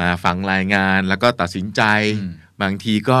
[0.00, 1.82] มาฟังรายงานแล้วก็ตัดสินใจ
[2.20, 3.18] อืมบางทีก็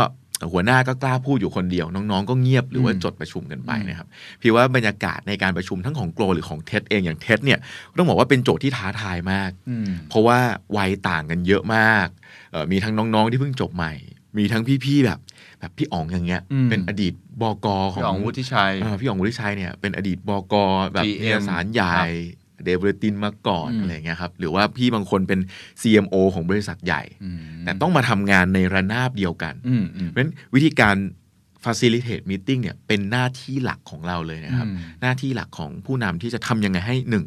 [0.52, 4.08] หัวหน้าก็กล้าพูดอยู่คนเดียว น้องๆ ก็เงียบหรือว่าอืมจดประชุมกันไปนะครับ
[4.40, 7.58] พี่ว่าบรรยากาศในการประชุมทั้งของโกลหรือของเท็ดเองอย่างเท็ดเนี่ย
[7.98, 10.38] ต้องบอกว่าเป็นโจทย์ที่ท้าทายมากอืมเพราะว่า
[10.76, 12.08] วัยต่างกันเยอะมาก
[12.52, 13.92] เอ่อมีทั้งน้องๆที่เพิ่งจบใหม่
[14.38, 15.18] มีทั้งพี่ๆแบบ
[15.60, 20.54] แบบพี่อ๋องอย่างเงี้ยอืมเป็นอดีตบกขอพี่งอ๋องวุฒิชัยอ่าพี่อ๋องวุฒิชัยเนี่ยเป็นอดีตบก
[20.92, 22.08] แบบ GM เอกสารใหญ่ครับ
[22.64, 25.40] เดเวอร์ตินมาก่อนอืมอะไรเงี้ยครับหรือว่าพี่บางคนเป็น
[25.82, 30.96] CMO ของบริษัทใหญ่อืมแต่ต้องมาทำงานในระนาบเดียวกันอืมอืมเพราะฉะนั้นวิธีการ
[31.64, 37.24] facilitate meeting เนี่ยเป็นหน้าที่หลักของเราเลยนะครับอืมหน้าที่หลักของผู้นำที่จะทำยังไงให้หนึ่ง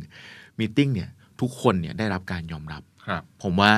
[0.60, 1.10] meeting เนี่ย
[1.42, 3.72] ทุกคนเนี่ยได้รับการยอมรับครับผมว่า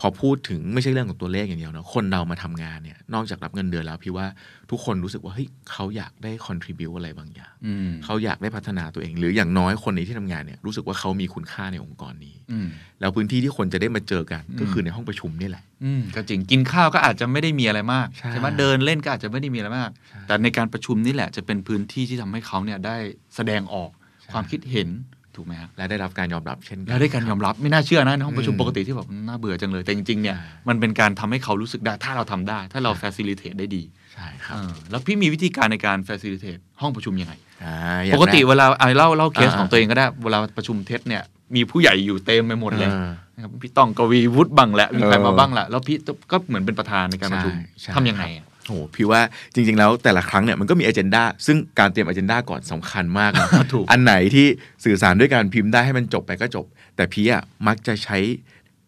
[0.00, 4.26] พอพูดถึงไม่ใช่เรื่องของตัวเลขอย่างเดียวนะคนเรามาทำงานเนี่ยนอกจากรับเงินเดือนแล้วพี่ว่า
[4.70, 12.68] ทุกคนรู้สึกว่าเฮ้ยเขาอยากได้ contribu อะไรบางอย่างอืมเขาอยากได้พัฒนาตัวเอง หรืออย่างน้อยคนในที่ทำงานเนี่ยรู้สึกว่าเขามีคุณค่าในองค์กรนี้อืม
[13.00, 22.96] แล้วพื้นที่ที่คนจะได้มาเจอกันอืมก็คือในห้องประชุมนี่แหละอืมก็จริงกินข้าวก็อาจจะไม่ได้มีอะไรมากใช่ไหมเดินเล่นก็อาจจะไม่ได้มีอะไรมากใช่แต่ในการประชุมนี่แหละจะเป็นพื้นที่ที่ทำให้เขาเนี่ยได้
[23.36, 23.90] แสดงออก
[24.22, 24.88] ใช่ความคิดเห็น
[25.36, 33.82] ถูกไหมครับและได้รับการยอมรับเช่นกันแล้วได้การยอมรับไม่น่าเชื่อนะในห้องประชุมอืมปกติที่แบบน่าเบื่อจังเลย แต่จริงๆเนี่ยใช่มันเป็นการทำให้เขารู้สึกได้ถ้าเราทำได้ ถ้าเรา facilitate ได้ดี
[34.14, 37.34] ใช่ครับเออแล้วพี่มีวิธีการในการ facilitate ห้องประชุมยังไง
[37.64, 41.22] อ่าอย่างปกติแรเวลาอะเล่าเล่าเคสอ่าของตัวเองก็ได้เวลาประชุมเท็จเนี่ย
[41.54, 45.96] มีผู้ใหญ่อยู่เต็มไปหมดเลยอ่านะครับพี่ต้องกวีวุฒิบังแหละมีใครเออมาบ้างแหละแล้วพี่
[46.30, 49.20] ก็เหมือนเป็นประธานในการประชุมใช่ใช่ทำยังไงอะ โอ้โหพี่ว่า
[49.54, 54.46] จริง ๆ แล้วแต่ละครั้งเนี่ยมันก็มีอ g e n d a ซึ่งการเตรียมอ g e n d a ก่อนสำคัญมากนะถูกอันไหนที่
[54.84, 58.18] สื่อสารด้วยการพิมพ์ได้ให้มันจบไปก็จบ แต่พี่อะมักจะใช้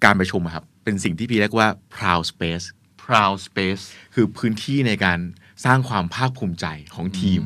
[0.05, 2.65] การประชุมอะครับ เป็นสิ่งที่พี่เรียกว่า proud space
[3.05, 3.83] proud space
[4.15, 5.19] คือพื้นที่ในการ
[5.65, 7.41] สร้างความภาคภูมิใจของทีม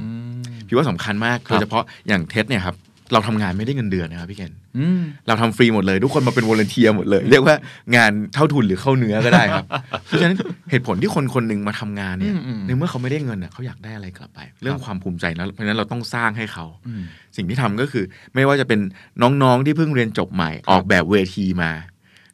[0.67, 2.77] พี่ว่าสำคัญมากครับโดยเฉพาะอย่าง TED เนี่ยครับ
[3.13, 7.57] เราทำงานไม่ได้เงินเดือนนะครับพี่เคนอืมเราทำฟรีหมดเลย ทุกคนมาเป็น volunteer หมดเลย เรียกว่า
[7.97, 9.67] งานเท่าทุนหรือเข้าเนื้อก็ได้ครับ
[10.05, 10.37] เพราะฉะนั้น
[10.71, 17.03] เหตุผลที่คนคนหนึ่งมาทำงานเนี่ยอืมอืมในเมื่อเขาไม่ได้เงินน่ะเขาอยากได้อะไรกลับไป เรื่องความภูมิใจนะเพราะฉะนั้นเราต้องสร้างให้เขาอืม
[17.37, 18.05] สิ่งที่ทำก็คือ
[18.35, 18.81] ไม่ว่าจะเป็น
[19.23, 21.73] น้องๆที่เพิ่งเรียนจบใหม่ออกแบบเวทีมา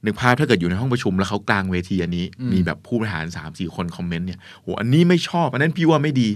[0.05, 6.29] นึกภาพถ้าเกิดอยู่ในห้องประชุมแล้วเขากางเวทีอันนี้อืมมีแบบผู้บริหารสามสี่คน comment เนี่ยโหอันนี้ไม่ชอบอันนั้นพี่ว่าไม่ดี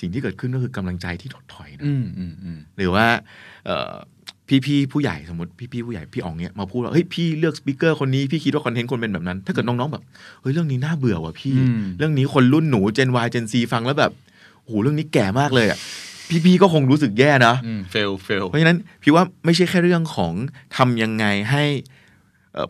[0.00, 3.06] สิ่งที่เกิดขึ้นก็คือกำลังใจที่ถดถอยนะอืมอืมอืมหรือว่า
[3.66, 3.92] เอ่อ
[4.66, 10.02] พี่ๆผู้ใหญ่สมมติพี่ๆผู้ใหญ่พี่อ๋องเนี่ยมาพูดว่าเฮ้ยพี่เลือก speaker คนนี้พี่คิดว่า content คนเป็นแบบนั้น ถ้าเกิดน้องๆแบบ
[10.40, 14.12] เฮ้ยเรื่องนี้น่าเบื่อว่ะพี่อืมเรื่องนี้คนรุ่นหนู Gen Y Gen Z ฟังแล้วแบบ
[14.62, 15.78] โอ้โหเรื่องนี้แก่มากเลยอะ
[16.46, 20.32] พี่ๆก็คงรู้สึกแย่นะอืม fail fail เพราะฉะนั้นพี่ว่าไม่ใช่แค่เรื่องของ
[20.76, 21.97] ทำยังไงให้เอ่อ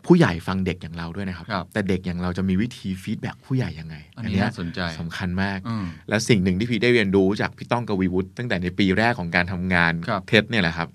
[0.06, 10.88] ผู้ใหญ่ฟังเด็กอย่างเราด้วยนะครับครับ แต่เด็กอย่างเราจะมีวิธี feedback ผู้ใหญ่ยังไง อันนี้น่าสนใจสำคัญมากอืมและสิ่งหนึ่งที่พี่ได้เรียนรู้จากพี่ต้องกวีวุฒิตั้งแต่ในปีแรกของการทำงานครับ TED เนี่ยแหละครับ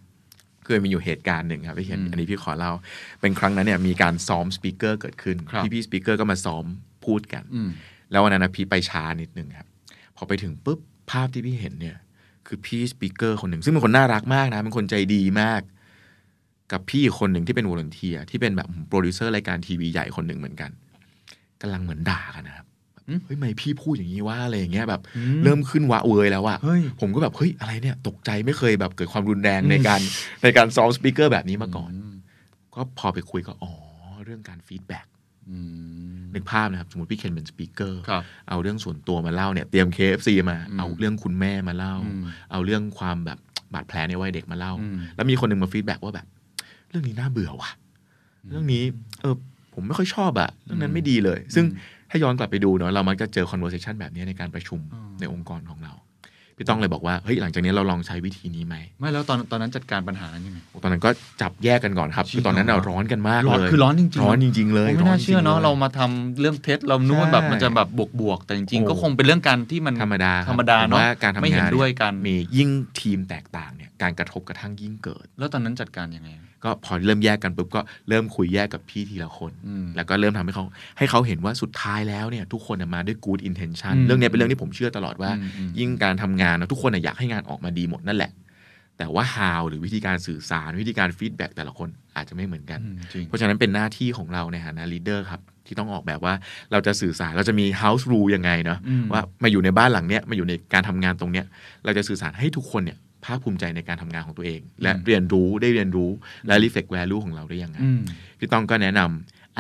[0.66, 2.72] เคยมีอยู่เหตุการณ์หนึ่งครับพี่เห็นอืมอันนี้พี่ขอเล่า
[3.22, 6.66] เป็นครั้งนั้นเนี่ยมีการซ้อม speaker เกิดขึ้นครับพี่พี่ speaker ก็มาซ้อม
[7.06, 7.70] พูดกันอืม
[8.12, 9.68] แล้ววันนั้นนะพี่ไปช้านิดนึงครับ
[10.18, 10.80] พอไปถึงปุ๊บ
[11.12, 11.98] ภาพที่พี่เห็นเนี่ย
[12.48, 15.62] คือพี่ speaker คนหนึ่งซึ่งเป็นคนน่ารักมากนะเป็นคนใจดีมาก
[16.74, 20.72] กับพี่อีกคนหนึ่งที่เป็น volunteer ที่เป็นแบบโปรดิวเซอร์รายการทีวีใหญ่คนหนึ่งเหมือนกัน
[21.62, 22.66] กำลังเหมือนด่ากันนะครับ
[23.08, 30.02] อืมเฮ้ยทำไมพี่พูดอย่างนี้ว่าอะไรอย่างเงี้ยแบบอืมเริ่มขึ้นวะเว้ยแล้วอะเฮ้ยผมก็แบบเฮ้ยอะไรเนี่ยตกใจไม่เคยแบบเกิดความรุนแรงในการ
[30.44, 32.16] ในการซ้อม speaker แบบนี้มาก่อนม
[32.76, 33.74] ก็พอไปคุยก็อ๋อ
[34.26, 35.06] เรื่องการ feedback
[35.50, 35.58] อื
[36.16, 43.40] มนึกภาพนะครับ สมมติพี่เคนเป็น speaker ครับเอาเรื่องส่วนตัวมาเล่าเนี่ยเตรียม KFC มาอืมเอาเรื่องคุณแม่มาเล่าอืมเอาเรื่องความแบบ
[43.74, 46.28] บาดแผลในวัยเด็กมาเล่าอืมแล้วมีคนหนึ่งมา feedback ว่าแบบ
[46.94, 47.72] เรื่องนี้น่าเบื่อว่ะ
[48.50, 48.84] เรื่องนี้
[49.22, 49.36] เออ
[49.74, 51.66] ผมไม่ค่อยชอบอะเรื่องนั้นไม่ดีเลย ซึ่ง
[52.10, 55.94] ถ้าย้อนกลับไปดูเนาะเรามักจะเจอ conversation แบบนี้ในการประชุมอืมในองค์กรของเรา
[56.58, 61.10] พี่ต้องเลยบอกว่าเฮ้ยหลังจากนี้เราลองใช้วิธีนี้ไหมไม่แล้วตอนตอนนั้นจัดการปัญหานั้นยังไงตอนนั้นก็
[61.42, 72.70] จับแยกกันก่อนครับจริงคือตอนนั้นเราเหรอร้อนกันมากร้อนเลยคือร้อนจริงๆร้อนจริง ๆ เลยผมไม่น่าเชื่อเนาะจงๆลยเรามาทำเรื่องเท็จเรานึกว่าแบบใช่มันจะแบบบวกบวกๆแต่จริงๆโอ้ก็คงเป็นเรื่องการที่มันธรรมดาคบธรรมดาผมเนาะว่าการทำไม่เห็นงานด้วยกันมียิ่ง
[73.00, 76.30] ทีมแตกต่างเนี่ยการกระทบกระทั่งยิ่งเกิด แล้วตอนนั้นจัดการยังไง
[76.64, 80.66] ก็พอเริ่มแยกกันปุ๊บก็เริ่มคุยแยกกับพี่ทีละคนอืมแล้วก็เริ่มทำให้เขา
[80.98, 88.32] ให้เขาเห็นว่าสุดท้ายแล้วเนี่ยทุกคนน่ะมาด้วย good intention อืมเรื่องเนี้ยเป็นเรื่องที่ผมเชื่อตลอดว่าอืมอืมยิ่งการทำงานนะทุกคนน่ะอยากให้งานออกมาดีหมดนั่นแหละ
[88.98, 96.34] แต่ว่า how หรือวิธีการสื่อสารวิธีการ feedback แต่ละคนอาจจะไม่เหมือนกันอืมจริงเพราะฉะนั้นเป็นหน้าที่ของเราในฐานะ leader ครับที่ต้องออกแบบว่า
[96.72, 101.46] เราจะสื่อสารเราจะมี house rule ยังไงเนาะอืมว่ามาอยู่ในบ้านหลังเนี้ยมาอยู่ในการทำงานตรงเนี้ย
[101.86, 106.10] เราจะสื่อสารให้ทุกคนเนี่ย ภาคภูมิใจในการทำงานของตัวเอง และเรียนรู้ได้เรียนรู้
[106.48, 108.02] และ reflect value ของเราได้ยังไงอืม
[108.40, 109.12] พี่ต้องก็แนะนำ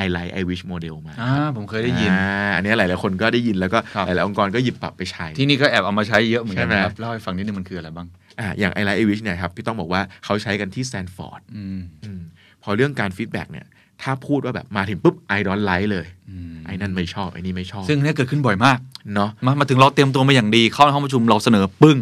[0.03, 8.07] I like I wish model มาอ่าผมเคยได้ยินอ่าอันนี้หลาย ๆ คนก็ได้ยินแล้วก็ครับหลาย ๆ องค์กรก็หยิบปรับไปใช้ ที่นี่ก็แอบเอามาใช้เยอะเหมือนกันใช่ไหมครับเล่าให้ฟังนิดนึงมันคืออะไรบ้าง
[8.39, 12.21] อ่าอย่าง I like I wish เนี่ยครับพี่ต้องบอกว่าเขาใช้กันที่สแตนฟอร์ดอืมอืม
[12.63, 13.65] พอเรื่องการ feedback เนี่ย
[14.01, 18.77] ถ้าพูดว่าแบบมาถึงปุ๊บ I don't like เลยอืมไอ้นั่นไม่ชอบไอ้นี่ไม่ชอบ ซึ่งเนี่ยเกิดขึ้นบ่อยมาก
[19.15, 21.97] เนาะมามาถึงเราเตรียมตัวมาอย่างดีเข้าห้องประชุมเราเสนอปึ้ง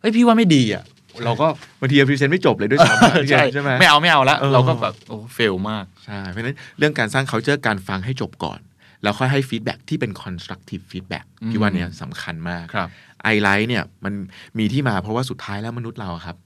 [0.00, 0.84] เฮ้ยพี่ว่าไม่ดีอะ
[1.24, 1.46] เราก็
[1.80, 8.60] บางที present ไม่จบเลยด้วยซ้ำใช่ใช่ไหมไม่เอาไม่เอาละเออเราก็แบบโอ้ fail มากใช่เพราะฉะนั้นเรื่องการสร้าง culture การฟังให้จบก่อน
[9.02, 12.88] แล้วค่อยให้ feedback ที่เป็น constructive feedback อืมที่ว่าเนี่ยสำคัญมากครับ
[13.22, 14.14] I like เนี่ยมัน
[14.58, 16.36] มีที่มาเพราะว่าสุดท้ายแล้วมนุษย์เราอะครับ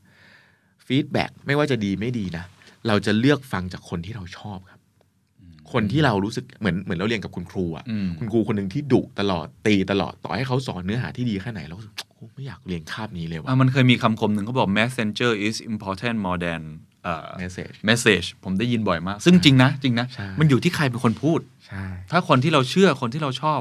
[0.87, 2.45] feedback ไม่ว่าจะดีไม่ดีนะ
[2.89, 4.74] เราจะเลือกฟังจากคนที่เราชอบครับ
[5.75, 16.63] คนที่เรารู้สึกเหมือนเหมือนเราเรียนกับคุณครูอะอืมคุณครูคนหนึ่งที่ดุตลอดตีตลอดต่อให้เขาสอนเนื้อหาที่ดีแค่ไหนเราก็รู้สึกโอ้ไม่อยากเรียนคาบนี้เลยว่ะอะมันเคยมีคำคมหนึ่งเขาบอก messenger is important more than
[17.05, 23.61] เอ่อ message message ผมได้ยินบ่อยมาก ซึ่งจริงนะ จริงนะใช่มันอยู่ที่ใครเป็นคนพูดใช่ถ้าคนที่เราเชื่อคนที่เราชอบ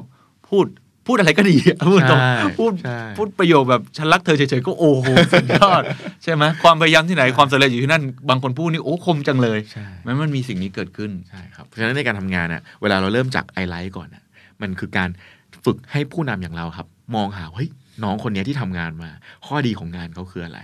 [0.49, 0.66] พูด
[1.08, 1.56] พูดอะไรก็ดี
[1.89, 5.82] พูดตรงใช่พูดใช่พูดประโยคแบบฉันรักเธอเฉยๆก็โอ้โหสุดยอด
[6.24, 14.24] ใช่ไหมความพยายามที่ไหนความสำเร็จอยู่ที่นั่น บางคนพูดนี่โอ้คมจังเลยใช่มันมันมีสิ่งนี้เกิดขึ้นใช่ครับเพราะฉะนั้นในการทำงานน่ะเวลาเราเริ่มจาก I like ก่อนน่ะ
[14.62, 15.10] มันคือการ
[15.66, 17.70] ฝึกให้ผู้นำอย่างเราครับ มองหาเฮ้ย
[18.04, 19.10] น้องคนเนี้ยที่ทำงานมา
[19.45, 20.60] ข้อดีของงานเขาคืออะไร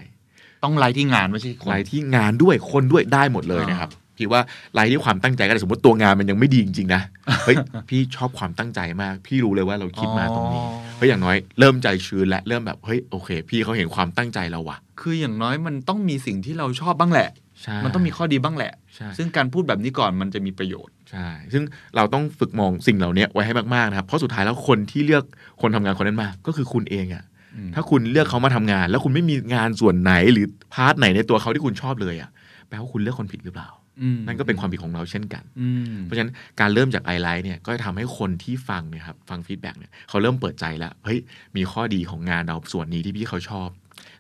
[0.64, 3.90] ต้องไลฟ์ที่งานไม่ใช่คนไลท์ที่งานด้วยคนด้วยได้หมดเลยนะครับ
[4.20, 4.42] พี่ว่า
[4.74, 7.02] ไลท์ที่ความตั้งใจก็ได้สมมติตัวงานมันยังไม่ดีจริงๆนะ
[7.46, 7.58] เฮ้ย
[7.90, 17.30] พี่ชอบความตั้งใจมาก พี่รู้เลยว่าเราคิดมาตรงนี้อ๋อเฮ้ยอย่างน้อยเริ่มใจชื้นและเริ่มแบบเฮ้ยโอเค พี่เขาเห็นความตั้งใจเราว่ะ คืออย่างน้อยมันต้องมีสิ่งที่เราชอบบ้างแหละ
[17.64, 21.64] ใช่มันต้องมีข้อดีบ้างแหละใช่ซึ่งการพูดแบบนี้ก่อนมันจะมีประโยชน์ ใช่ ซึ่ง
[21.96, 25.24] เราต้องฝึกมองสิ่งเหล่านี้ไว้ให้มากๆนะครับ เพราะสุดท้ายแล้วคนที่เลือก
[25.62, 27.24] คนทำงานคนนั้นมา ก็คือคุณเองอะ
[27.56, 32.30] อืมถ้าคุณเลือกเขามาทำงาน แล้วคุณไม่มีงานส่วนไหนหรือpart ไหนในตัวเขาที่คุณชอบเลยอะ
[32.68, 33.79] แปลว่าคุณเลือกคนผิดหรือเปล่าอืม
[34.28, 41.20] นั่นก็เป็นความผิดของเราเช่นกันอืมเพราะฉะนั้นการเริ่มจาก I like เนี่ยก็จะทำให้คนที่ฟังเนี่ยครับฟัง feedback เนี่ยเขาเริ่มเปิดใจแล้วเฮ้ย
[41.58, 43.70] มีข้อดีของงานเราส่วนนี้ที่พี่เขาชอบ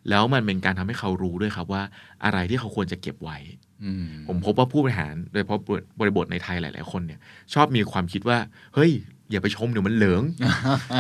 [0.10, 1.82] แล้วมันเป็นการทำให้เขารู้ด้วยครับว่า
[2.24, 3.38] อะไรที่เขาควรจะเก็บไว้
[3.84, 5.60] อืมผมพบว่าผู้บริหารโดยเฉพาะ
[6.00, 7.20] บริบทในไทยหลาย ๆ คนเนี่ย
[7.54, 8.38] ชอบมีความคิดว่า
[8.76, 8.92] เฮ้ย
[9.32, 10.24] อย่าไปชมเดี๋ยวมันเหลิง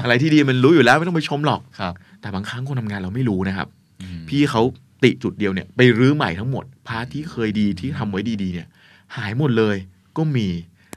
[0.03, 3.67] อะไรที่ดีมันรู้อยู่แล้วไม่ต้องไปชมหรอกครับแต่บางครั้งคนทำงานเราไม่รู้นะครับ
[4.01, 4.61] อืมพี่เขา
[5.03, 8.67] ติจุดเดียวเนี่ยไปรื้อใหม่ทั้งหมด part ที่เคยดีที่ทำไว้ดีๆเนี่ย
[9.17, 9.75] หายหมดเลย
[10.17, 10.47] ก็มี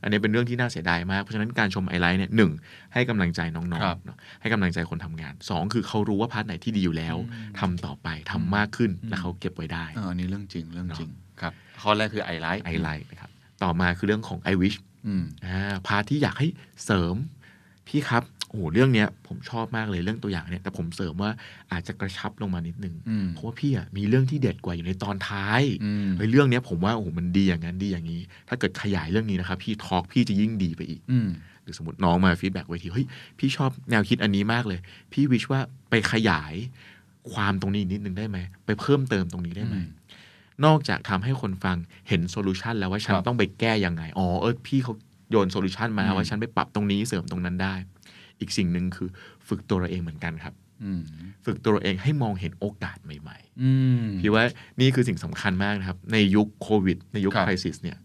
[0.02, 2.50] อันนี้เป็นเรื่องที่น่าเสียดายมาก เพราะฉะนั้นการชม I like เนี่ยหนึ่ง
[2.92, 7.16] ให้กำลังใจน้องครับๆเนอะให้กำลังใจคนทำงานสองคือเขารู้ว่า part ไหนที่ดีอยู่แล้ว
[7.60, 13.30] ทำต่อไปทำมากขึ้นและเขาเก็บไว้ได้เอออันนี้เรื่องจริงเรื่องจริงครับข้อแรกคือ I like I like นะครับ
[13.62, 14.76] ต่อมาคือเรื่องของ I wish
[15.06, 16.48] อืมอ่า part ที่อยากให้
[16.84, 17.14] เสริม
[17.88, 18.22] พี่ครับ
[18.52, 21.30] โอ้โหเรื่องเนี้ยผมชอบมากเลยเรื่องตัวอย่างเนี่ยแต่ผมเสริมว่า
[21.72, 31.28] อาจจะกระชับลงมานิดนึงอืมเพราะว่าพี่อะมีเรื่องที่เด็ดกว่าอยู่ในตอนท้ายอืมเฮ้ยเรื่องเนี้ยผมว่าโอ้โหมันดีอย่างนั้นดีอย่างนี้ ถ้าเกิดขยายเรื่องนี้นะครับพี่ทอล์กพี่จะยิ่งดีไปอีกอืม
[31.62, 33.06] หรือสมมติน้องมาฟีดแบ็กไว้ทีเฮ้ย
[33.38, 34.78] พี่ชอบแนวคิดอันนี้มากเลย
[35.12, 36.54] พี่วิชว่าไปขยาย
[37.32, 39.88] ความตรงนี้อีกนิดนึงได้ไหมไปเพิ่มเติมตรงนี้ได้ไหมอืม
[40.64, 41.76] นอกจากทำให้คนฟัง
[42.08, 44.94] เห็น solution แล้วว่าฉันครับต้องไปแก้ยังไง อ๋อเออพี่เขา
[45.30, 47.74] โยน solution มาอืมว่าฉันไปปรับตรงนี้เสริมตรงนั้นได้
[48.42, 49.08] อีกสิ่งหนึ่งคือ
[49.48, 51.00] ฝึกตัวเราเองเหมือนกันครับอืม
[51.46, 53.70] ฝึกตัวเราเองให้มองเห็นโอกาสใหม่อื
[54.04, 54.44] มๆพี่ว่า
[54.80, 57.98] นี่คือสิ่งสำคัญมากนะครับ ในยุคโควิด ในยุคครับ crisis เนี่ย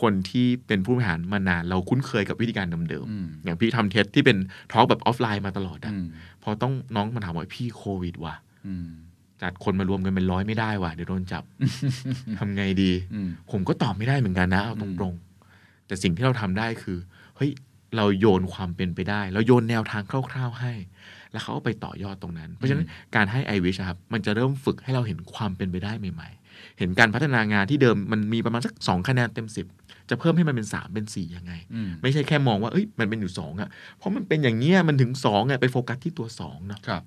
[0.00, 4.36] คนที่เป็นผู้บริหารมานานเราคุ้นเคยกับวิธีการเดิมอืมๆอย่างพี่ทำ TEDx ที่เป็น
[4.72, 6.06] talk แบบออฟไลน์มาตลอดอะอืม
[6.42, 8.34] พอต้องน้องมาถามว่าพี่โควิดว่ะ
[8.66, 8.86] อืม
[9.42, 11.42] จัดคนมารวมกันเป็นร้อยไม่ได้ว่ะเดี๋ยวโดนจับ
[12.38, 16.98] ทำไงดีอืมผมก็ตอบไม่ได้เหมือนกันนะเอาตรงๆแต่สิ่งที่เราทำได้คือ
[17.36, 17.50] เฮ้ย
[17.96, 20.72] เราโยนความเป็นไปได้ เราโยนแนวทางคร่าวๆให้
[21.32, 29.66] แล้วเขาก็ไปต่อยอดตรงนั้น เพราะฉะนั้นการให้ i w i s h ครับมันจะเริ่มฝึกให้เราเห็นความเป็นไปได้ใหม่ๆ เห็นการพัฒนางานที่เดิมมันมีประมาณสักสองคะแนนเต็มสิบ
[30.10, 33.68] จะเพิ่มให้มันเป็นสามเป็นสี่ยังไงอืมไม่ใช่แค่มองว่าเอ้ยมันเป็นอยู่สองอะ
[33.98, 37.02] เพราะมันเป็นอย่างเงี้ยมันถึงสองอะไปโฟกัสที่ตัวสองเนาะครับ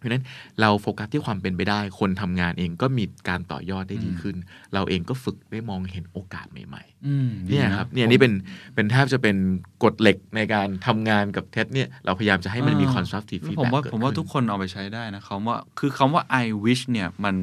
[0.00, 0.24] เพราะฉะนั้น
[0.60, 4.36] เราโฟกัสที่ความเป็นไปได้ คนทำงานเองก็มีการต่อยอดได้ดีขึ้น
[4.74, 8.32] เราเองก็ฝึกได้มองเห็นโอกาสใหม่อืมๆเนี่ยดีะครับเนี่ยนี่เป็น
[8.74, 9.36] เป็นแทบจะเป็น
[9.84, 17.36] กฎเหล็กในการทำงานกับเท็ดเนี่ยเราพยายามจะให้มันมีอ่า constructive ผม feedback ว่าเกิดผมว่าขึ้นทุกคนเอาไปใช้ได้นะคำว่าคือคำว่า I wish เนี่ยมัน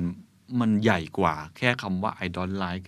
[0.59, 2.85] มันใหญ่กว่าแค่คำว่า I don't like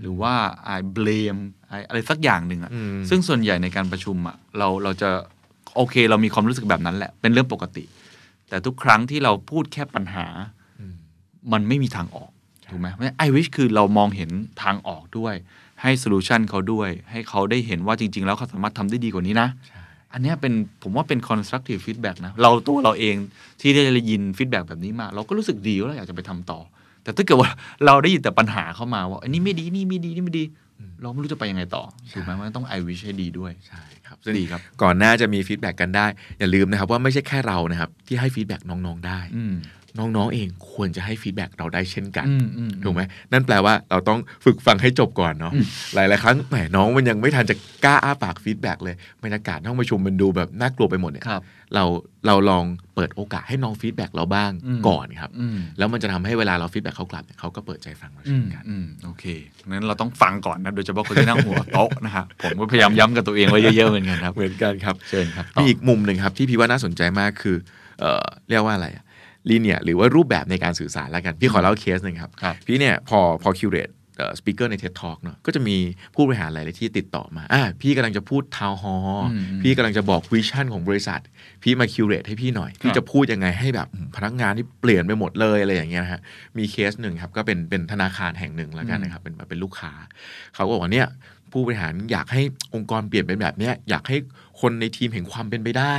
[0.00, 0.34] หรือว่า
[0.76, 1.40] I blame
[1.76, 5.10] I อะไรสักอย่างหนึ่งอะอืมซึ่งส่วนใหญ่ในการประชุมอะเราเราจะ
[5.76, 7.84] โอเค เรามีความรู้สึกแบบนั้นแหละเป็นเรื่องปกติ
[8.48, 10.26] แต่ทุกครั้งที่เราพูดแค่ปัญหา
[11.52, 12.30] มันไม่มีทางออก
[12.70, 14.30] ถูกไหมเพราะฉะนั้น I wish คือเรามองเห็น
[14.62, 15.34] ทางออกด้วย
[15.82, 19.48] ให้โซลูชันเขาด้วย ให้เขาได้เห็นว่าจริง ๆ แล้วเขาสามารถทำได้ดีกว่านี้นะ
[20.12, 23.16] อันเนี้ยเป็นผมว่าเป็น constructive feedback นะ เราตัวเราเอง
[23.60, 26.60] ที่ได้ยิน feedback แบบนี้มา เราก็รู้สึกดีว่าเราอยากจะไปทำต่อ
[27.02, 27.50] แต่ถ้าเกิดว่า
[27.86, 30.44] เราได้ยินแต่ปัญหาเข้ามาว่าอันนี้ไม่ดีนี่ไม่ดีนี่ไม่ดี
[31.02, 31.82] เราไม่รู้จะไปยังไงต่อ
[32.12, 33.80] ถูกไหมมันต้อง I wish ให้ดีด้วยใช่
[34.24, 36.06] ครับดีครับก่อนหน้าจะมี feedback กันได้
[36.38, 39.54] อย่าลืมนะครับว่าไม่ใช่แค่เรานะครับที่ให้ feedback น้องๆได้อืม
[39.98, 45.52] น้องๆเองควรจะให้ feedback เราได้เช่นกันอืมอืมถูกไหมนั่นแปลว่าเราต้องฝึกฟังให้จบก่อนเนาะ
[45.94, 51.42] หลายๆครั้งแหมน้องมันยังไม่ทันจะกล้าอ้าปาก feedback เลยบรรยากาศห้องประชุมมันดูแบบน่ากลัวไปหมดเนี่ยครับ
[51.74, 51.84] เรา
[52.26, 59.24] เราลองเปิดโอกาสให้น้อง feedback เราบ้างอืมก่อนครับอืมแล้วมันจะทำให้เวลาเรา feedback เขากลับเนี่ยเขาก็เปิดใจฟังเราอืเช่นกันอืมโอเค
[59.68, 67.56] งั้นเราต้องฟังก่อนนะโดยเฉพาะคนที่นั่งหัวโต๊ะนะฮะผมก็พยายามย้ำกับตัวเองไว้เยอะๆเหมือนกันครับเหมือนกันครับเชิญครับต่มีอีกมุมหนึ่งครับที่พี่ว่าน่าสนใจมากคือ
[68.00, 68.88] เอ่อเรียกว่าอะไร
[69.50, 73.90] linear หรือว่ารูปแบบในการสื่อสารแล้วกัน พี่ขอเล่าเคสหนึ่งครับครับพี่เนี่ยพอพอ curate
[74.38, 75.76] speaker ใน TED Talk เนอะก็จะมี
[76.14, 81.20] ผู้บริหารหลายๆที่ติดต่อมาอ่าพี่กำลังจะพูด town hall อืมพี่กำลังจะบอก vision ของบริษัท
[81.62, 86.20] พี่มา curate ให้พี่หน่อย พี่จะพูดยังไงให้แบบอืมพนักงานที่เปลี่ยนไปหมดเลยอะไรอย่างเงี้ยนะฮะ
[86.58, 89.92] มีเคสหนึ่งครับ ก็เป็นเป็นธนาคารแห่งหนึ่งแล้วกันนะครับ เป็นเป็นลูกค้า
[90.54, 91.08] เขาก็บอกว่าเนี่ย
[91.52, 92.42] ผู้บริหารอยากให้
[92.74, 94.16] องค์กรเปลี่ยนเป็นแบบเนี้ยอยากให้
[94.60, 95.96] คนในทีมเห็นความเป็นไปได้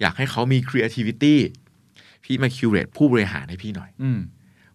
[0.00, 1.36] อยากให้เขามี creativity
[2.28, 4.20] พี่มา curate ผู้บริหารให้พี่หน่อย อืม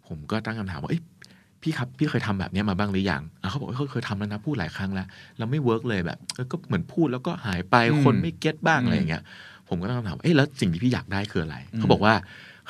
[0.07, 1.01] ผมก็ตั้งคำถามว่าเอ้ย
[1.61, 9.23] พี่ครับพี่เคยทำแบบเนี้ยมาบ้างหรือยังอะเขาบอกว่าเขาเคยทำแล้วนะพูดหลายครั้งแล้วเราไม่ work เลยแบบเออก็เหมือนพูดแล้วก็หายไปอืมคนไม่ get บ้างอืมอะไรอย่างเงี้ย
[9.69, 12.13] ผมก็ตั้งคำถามว่าเอ้ยแล้วสิ่งที่พี่อยากได้คืออะไรอืมเขาบอกว่า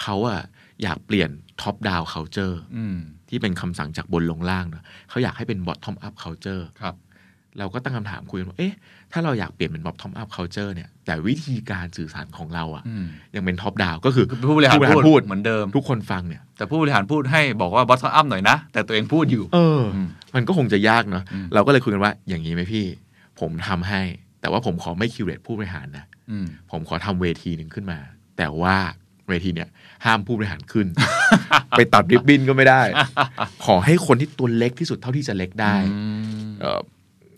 [0.02, 0.40] เขาอะ
[0.84, 1.30] อยากเปลี่ยน
[1.62, 2.98] ท็อปดาว culture อืม
[3.30, 6.96] ที่เป็นคำสั่งจากบนลงล่างเนอะเขาอยากให้เป็น bottom up culture ครับ
[7.60, 8.74] เราก็ตั้งคำถามคุยกันว่าเอ๊ะ
[9.14, 13.06] ถ้าเราอยากเปลี่ยนเป็น bottom up culture เนี่ย แต่วิธีการสื่อสารของเราอะอืม
[13.36, 22.86] ยังเป็น top down ก็คือคือผู้บริหารพูดเหมือนเดิม ทุกคนฟังเนี่ย แต่ผู้บริหารพูดให้บอกว่า bottom up หน่อยนะ แต่ตัวเองพูดอยู่ เอออืมมันก็คงจะยากเนาะอืมเราก็เลยคุยกันว่าอย่างนี้ไหมพี่
[23.40, 24.02] ผมทำให้
[24.42, 28.00] แต่ว่าผมขอไม่คิวเรตผู้บริหารนะอืมผมขอทำเวทีหนึ่งขึ้นมา
[28.38, 28.76] แต่ว่า
[29.30, 29.70] เวทีเนี่ย
[30.06, 30.88] ห้ามผู้บริหารขึ้น
[31.78, 32.82] ไปตัดริบบิ้นก็ไม่ได้
[33.66, 36.02] ขอให้คนที่ตัวเล็กที่สุดเท่าที่จะเล็กได้อื
[36.46, 36.46] ม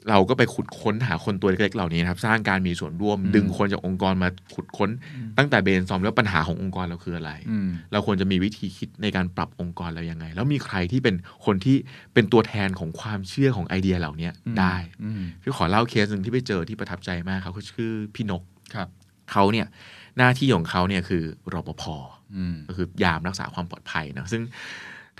[0.05, 4.89] เอ่อเราก็ไปขุดค้นหาคนตัวเล็กๆเหล่านี้นะครับ สร้างการมีส่วนร่วมอืมดึงคนจากองค์กรมาขุดค้น
[5.37, 11.75] ตั้งแต่เบนซอมแล้วปัญหาขององค์กรเราคืออะไรอืมเราควรจะมีวิธีคิดในการปรับองค์กรเรายังไง แล้วมีใครที่เป็นคนที่
[12.13, 14.29] เป็นตัวแทนของความเชื่อของไอเดียเหล่านี้
[14.59, 18.43] ได้อืมพี่ขอเล่าเคสหนึ่งที่ไปเจอที่ประทับใจมากเขาเขาชื่อพี่นก
[18.75, 18.87] ครับ
[19.31, 19.67] เขาเนี่ย
[20.17, 21.83] หน้าที่ของเขาเนี่ยคือรปภ
[22.35, 24.41] อืมก็คือยามรักษาความปลอดภัยนะซึ่ง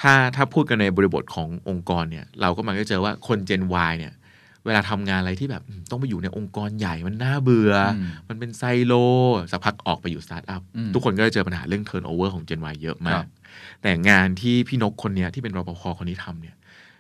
[0.02, 4.14] ถ้าถ้าพูดกันในบริบทขององค์กรเนี่ย เราก็มักจะเจอว่าคน Gen Y เนี่ย
[4.66, 8.94] เวลาทำงานอะไรที่แบบอืมต้องไปอยู่ในองค์กรใหญ่มันน่าเบื่ออมมันเป็นไซโล
[9.52, 13.30] สักพักออกไปอยู่สตาร์ทอัพอืมทุกคนก็จะเจอปัญหาเรื่อง turnover ของ Gen Y เยอะมาครักบ
[13.82, 16.56] แต่งานที่พี่นกคนเนี้ยที่เป็นรปภคนนี้ทำเนี่ย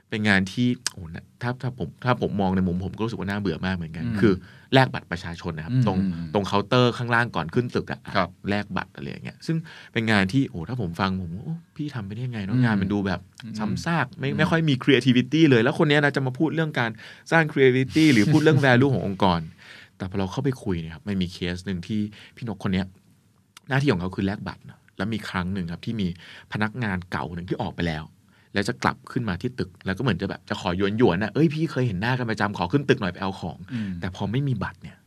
[0.09, 1.05] เป็นงานที่โอ้โห
[1.41, 4.33] ถ้าถ้าผมถ้าผมมองในมุมผมก็รู้สึกว่าน่าเบื่อมากเหมือนกันอืมคือ
[4.75, 9.57] แลกบัตรประชาชนนะครับอืมตรงอืมตรงเคาน์เตอร์ข้างล่างก่อนขึ้นตึกอะครับแลกบัตรอะไรอย่างเงี้ยซึ่ง
[9.93, 13.19] เป็นงานที่โอ้ถ้าผมฟังผมว่าโอ้พี่ทำไปได้ยังไงเนอะงานมันดูแบบ
[13.59, 16.91] ซ้ำซากไม่ไม่ค่อยมี creativity เลย แล้วคนเนี้ยนะจะมาพูดเรื่องการ
[17.31, 19.39] สร้าง creativity หรือพูดเรื่อง value ขององค์กร
[19.97, 21.99] แต่พอเราเข้าไปคุยนะครับมันมีเคสหนึ่งที่
[22.35, 22.85] พี่นกคนเนี้ย
[23.69, 26.07] หน้าที่ของเขาคือแลกบัตรเนอะแล้วมีครั้งหนึ่งครับที่มี
[26.53, 28.03] พนักงานเก่าหนึ่งที่ออกไปแล้ว
[28.55, 34.97] แล้วจะกลับขึ้นมาที่ตึก แล้วก็เหมือนจะแบบจะขอหยวนหยวนๆนะเอ้ยพี่เคยเห็นหน้ากันประจำขอขึ้นตึกหน่อยไปเอาของอืมแต่พอไม่มีบัตรเนี่ย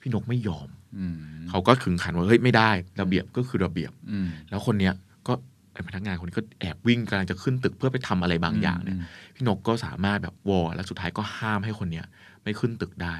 [0.00, 1.16] พี่นกไม่ยอมอืม
[1.48, 4.94] เขาก็ขึงขันว่าเฮ้ยไม่ได้ระเบียบก็คือระเบียบอืมแล้วคนเนี้ย
[5.26, 5.32] ก็
[5.72, 9.04] ไอพนักงานคนนี้ก็แอบวิ่งกำลังจะขึ้นตึกเพื่อไปทำอะไรบางอย่างเนี่ยอืม
[9.34, 12.06] พี่นกก็สามารถแบบวอลแล้วสุดท้ายก็ห้ามให้คนเนี้ย
[12.42, 13.16] ไม่ขึ้นตึกได้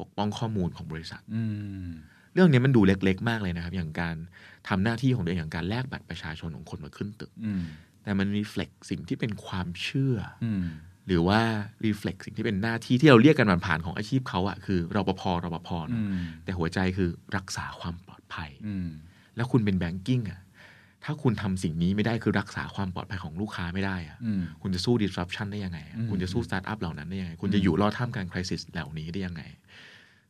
[0.00, 1.42] ปกป้องข้อมูลของบริษัท อื
[1.86, 1.90] ม
[2.34, 4.16] เรื่องนี้มันดูเล็ก ๆ มากเลยนะครับ อย่างการ
[4.68, 7.62] ทำหน้าที่ของตัวเองอย่างการแลกบัตรประชาชนของคนมาขึ้นตึกอืม
[8.02, 10.66] แต่มัน reflect สิ่งที่เป็นความเชื่ออืม
[11.06, 11.40] หรือว่า
[11.84, 18.88] reflect สิ่งที่เป็นหน้าที่ที่เราเรียกกันผ่านๆของอาชีพเขาอะคือรปภรปภอืมเนอะแต่หัวใจคือรักษาความปลอดภัยอืม
[19.36, 20.40] แล้วคุณเป็น banking อะ
[21.04, 29.42] ถ้าคุณทำสิ่งนี้ไม่ได้คือรักษาความปลอดภัยของลูกค้าไม่ได้อะอืมคุณจะสู้ disruption ได้ยังไงอะอืมคุณจะสู้สตาร์ทอัพเหล่านั้นได้ยังไง คุณจะอยู่รอดท่ามกลาง crisis เหล่านี้ได้ยังไง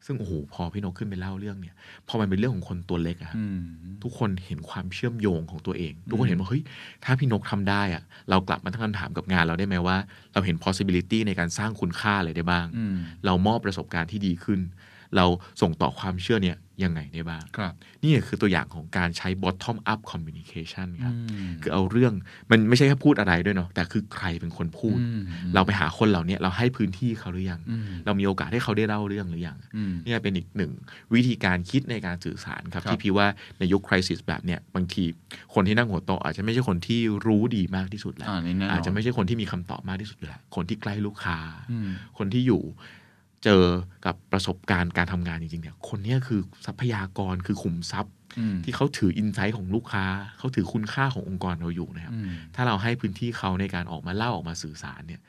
[0.06, 1.74] ซึ่งโอ้โหพอพี่นกขึ้นไปเล่าเรื่องเนี่ย
[2.08, 3.60] พอมันเป็นเรื่องของคนตัวเล็กอะครับอืม
[4.02, 6.62] ทุกคนเห็นความเชื่อมโยงของตัวเอง ทุกคนเห็นว่าเฮ้ย
[7.04, 9.96] ถ้าพี่นกทำได้อะเรากลับมาตั้งคำถามกับงานเราได้ไหมว่า
[10.34, 12.96] เราเห็น possibility ในการสร้างคุณค่าอะไรได้บ้างอืม
[13.26, 14.60] เรามอบประสบการณ์ที่ดีขึ้น
[15.16, 15.26] เรา
[15.60, 22.12] ส่งต่อความเชื่อเนี่ยยังไงได้บ้างครับนี่คือตัวอย่างของการใช้ bottom up communication ครับอืมคือเอาเรื่อง
[22.50, 25.22] มันไม่ใช่แค่พูดอะไรด้วยเนาะแต่คือใครเป็นคนพูดอืม
[25.54, 30.72] เราไปหาคนเหล่านี้เราให้พื้นที่เขาหรือยังอืมเรามีโอกาสให้เขาได้เล่าเรื่องหรือยังอืมเนี่ยเป็นอีกหนึ่ง
[31.14, 33.26] วิธีการคิดในการสื่อสารครับครับที่พี่ว่า
[33.58, 35.04] ในยุคคริสิสแบบเนี้ยบางที
[35.54, 41.38] คนที่นั่งหัวโต๊ะอาจจะไม่ใช่คนที่รู้ดีมากที่สุดแหละอ่านี่แน่นอนอาจจะไม่ใช่คนที่มีคำตอบมากที่สุดแหละคนที่ใกล้ลูกค้า
[41.70, 41.88] อืม
[42.18, 42.62] คนที่อยู่
[43.44, 43.64] เจอ
[44.06, 50.04] กับประสบการณ์การทำงานจริงๆเนี่ยคนเนี้ยคือทรัพยากรคือขุมทรัพย์อืมที่เขาถืออินไซต์ของลูกค้า
[50.38, 55.20] เขาถือคุณค่าขององค์กรเราอยู่นะครับอืมถ้าเราให้พื้นที่เขาในการออกมาเล่าออกมาสื่อสารเนี่ย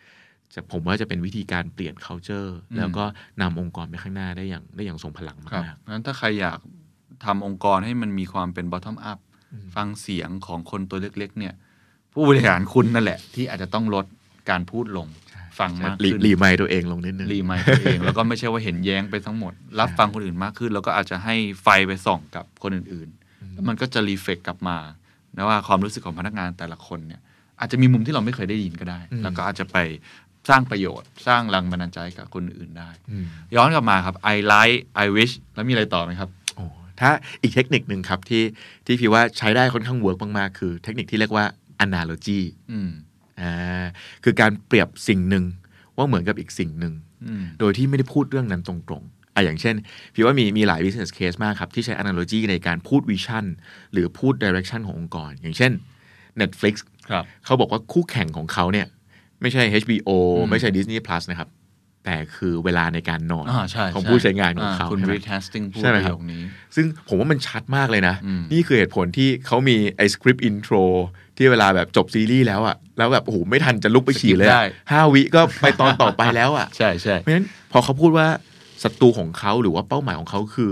[0.53, 3.03] จะผมว่าจะเป็นวิธีการเปลี่ยน culture อืมแล้วก็
[3.41, 6.59] นำองค์กรไปข้างหน้าได้อย่างได้อย่างทรงพลังครับมากงั้นถ้าใครอยาก
[7.26, 9.20] ทำองค์กรให้มันมีความเป็น bottom up
[9.53, 11.53] อืมฟังเสียงของคนตัวเล็ก ๆ เนี่ย
[12.14, 14.05] ผู้บริหารคุณนั่นแหละ ที่อาจจะต้องลด
[14.49, 15.07] การพูดลง
[15.60, 24.78] ฟังๆมากรีขึ้นรีไมล์ตัวเองลงนิดนึงรีมายตัวเอง แล้วก็ไม่ใช่ว่าเห็นแย้งไปทั้งหมด รับฟังคนอื่นมากขึ้น แล้วก็อาจจะให้ไฟไปส่องกับคนอื่นๆแล้วมันก็จะรีเฟกกลับมา
[25.36, 27.22] นะว่าความรู้สึกของพนักงานแต่ละคนเนี่ย
[27.60, 29.78] อาจจะมีมุมที่เราไม่เคยได้ยินก็ได้อืมแล้วก็อาจจะไป
[30.49, 33.26] สร้างประโยชน์ สร้างแรงบันดาลใจกับคนอื่นได้อืม
[33.56, 36.66] ย้อนกลับมาครับ I like I wish แล้วมีอะไรต่อไหมครับโอ้
[36.99, 37.10] ถ้า
[37.41, 38.43] อีกเทคนิคหนึ่งครับที่
[38.86, 41.45] ที่พี่ว่าใช้ได้ค่อนข้างเวิร์กมาก ๆ คือเทคนิคที่เรียกว่า
[41.86, 42.41] analogy
[43.42, 43.86] อืมอ่า
[44.24, 45.44] คือการเปรียบสิ่งหนึ่ง
[45.98, 46.94] ว่าเหมือนกับอีกสิ่งหนึ่ง
[47.26, 49.76] อืมโดยที่ไม่ได้พูดเรื่องนั้นตรงๆอะอย่างเช่น
[50.14, 53.46] พี่ว่ามีมีหลาย business case มากครับ ที่ใช้ analogy ในการพูด vision
[53.92, 55.72] หรือพูด direction ขององค์กร อย่างเช่น
[56.42, 56.74] Netflix
[57.10, 58.88] ครับเขาบอกว่าคู่แข่งของเขาเนี่ย
[59.42, 61.50] ไม่ใช่ HBO อืมไม่ใช่ Disney Plus นะครับ
[62.06, 66.42] แต่คือเวลาในการนอนอ่าใช่ของช่ผู้ใช้งานของเขาคุณใช่ไหมรีทัสติ้งพูดใช่ไหมประครับโยคนี้
[66.76, 70.76] ซึ่งผมว่ามันชัดมากเลยนะอืมนี่คือเหตุผลที่เขามีไอ้สคริปต์อินโทร
[71.38, 78.28] ที่เวลาแบบจบซีรีส์แล้วอะ แล้วแบบโอ้โหไม่ทันจะลุกไปฉี่เลยอะห้าวิก็ไปตอนต่อไปแล้วอะใช่ใช่เพราะฉะนั้นพอเขาพูดว่า
[78.84, 80.72] ศัตรูของเขาหรือว่าเป้าหมายของเขาคือ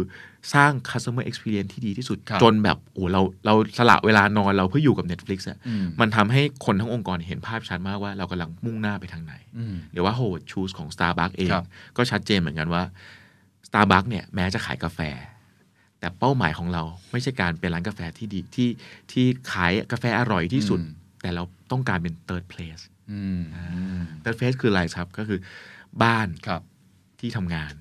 [0.54, 11.66] สร้าง customer experience ที่ดีที่สุดครับจนแบบโอ้เราเราสละเวลานอนเราเพื่ออยู่กับ Netflix อะอืมมันทำให้คนทั้งองค์กรเห็นภาพชัดมากว่าเรากำลังมุ่งหน้าไปทางไหนอืมหรือว่า Howard Schultz ของ Starbucks เองครับ
[11.98, 12.84] ก็ชัดเจนเหมือนกันว่า
[13.68, 15.00] Starbucks เนี่ยแม้จะขายกาแฟ
[16.00, 18.70] แต่เป้าหมายของเราไม่ใช่การเป็นร้านกาแฟที่ดีที่
[19.12, 25.40] ที่ขายกาแฟอร่อยที่สุดอืม แต่เราต้องการเป็น third place อืมอืม third place คืออะไรครับก็คือ
[26.04, 26.62] บ้านครับ
[27.20, 27.74] ที่ทำงาน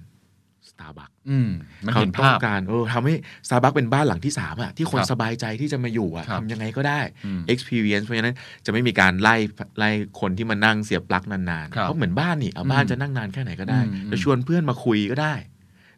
[0.70, 1.50] Starbucks อืม
[1.84, 3.14] มันเขาเห็นต้อภางพการเออทำให้
[3.48, 8.36] Starbucks เป็นบ้านหลังที่สามอะที่คนครับสบายใจที่จะมาอยู่อะครับทำยังไงก็ได้อืม experience เพราะฉะนั้น
[8.66, 9.36] จะไม่มีการไล่
[9.78, 15.34] ไล่คนที่มานั่งเสียบปลั๊กนานๆครับเพราะเหมือนบ้านนี่เอาบ้านจะนั่งนานแค่ไหนก็ได้อืมจะชวนเพื่อนมาคุยก็ได้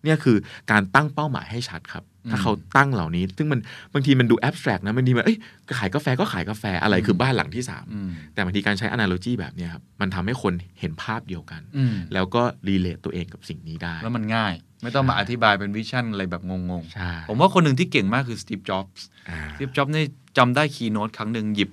[0.04, 0.36] เนี่ยคือ
[0.70, 3.60] การตั้งเป้าหมายให้ชัดครับ ถ้าอืมเขาตั้งเหล่านี้ ซึ่งมัน
[3.94, 5.38] บางทีมันดู abstract นะบางทีมันเอ้ย
[5.78, 14.52] ขายกาแฟก็ขายกาแฟอะไรคือบ้านหลังที่สามอืมแต่บางทีการใช้ analogy แบบเนี้ยครับมันทำให้คนเห็นภาพเดียวกันอืมแล้วก็ relate ตัวเองกับสิ่งนี้ได้ แล้วมันง่าย
[14.82, 16.52] ไม่ต้องมาอธิบายเป็น vision อะไรแบบง
[16.82, 20.04] งใช่ๆผมว่าคนหนึ่งที่เก่งมากคือสตีฟจ็อบส์อ่าสตีฟจ็อบส์นี่
[20.38, 21.70] จำได้ keynote ครั้งหนึ่งหยิบ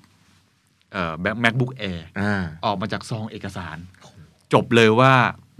[0.93, 3.78] เอ่อ MacBook Air อ่าออกมาจากซองเอกสาร
[4.54, 5.14] จบเลยว่า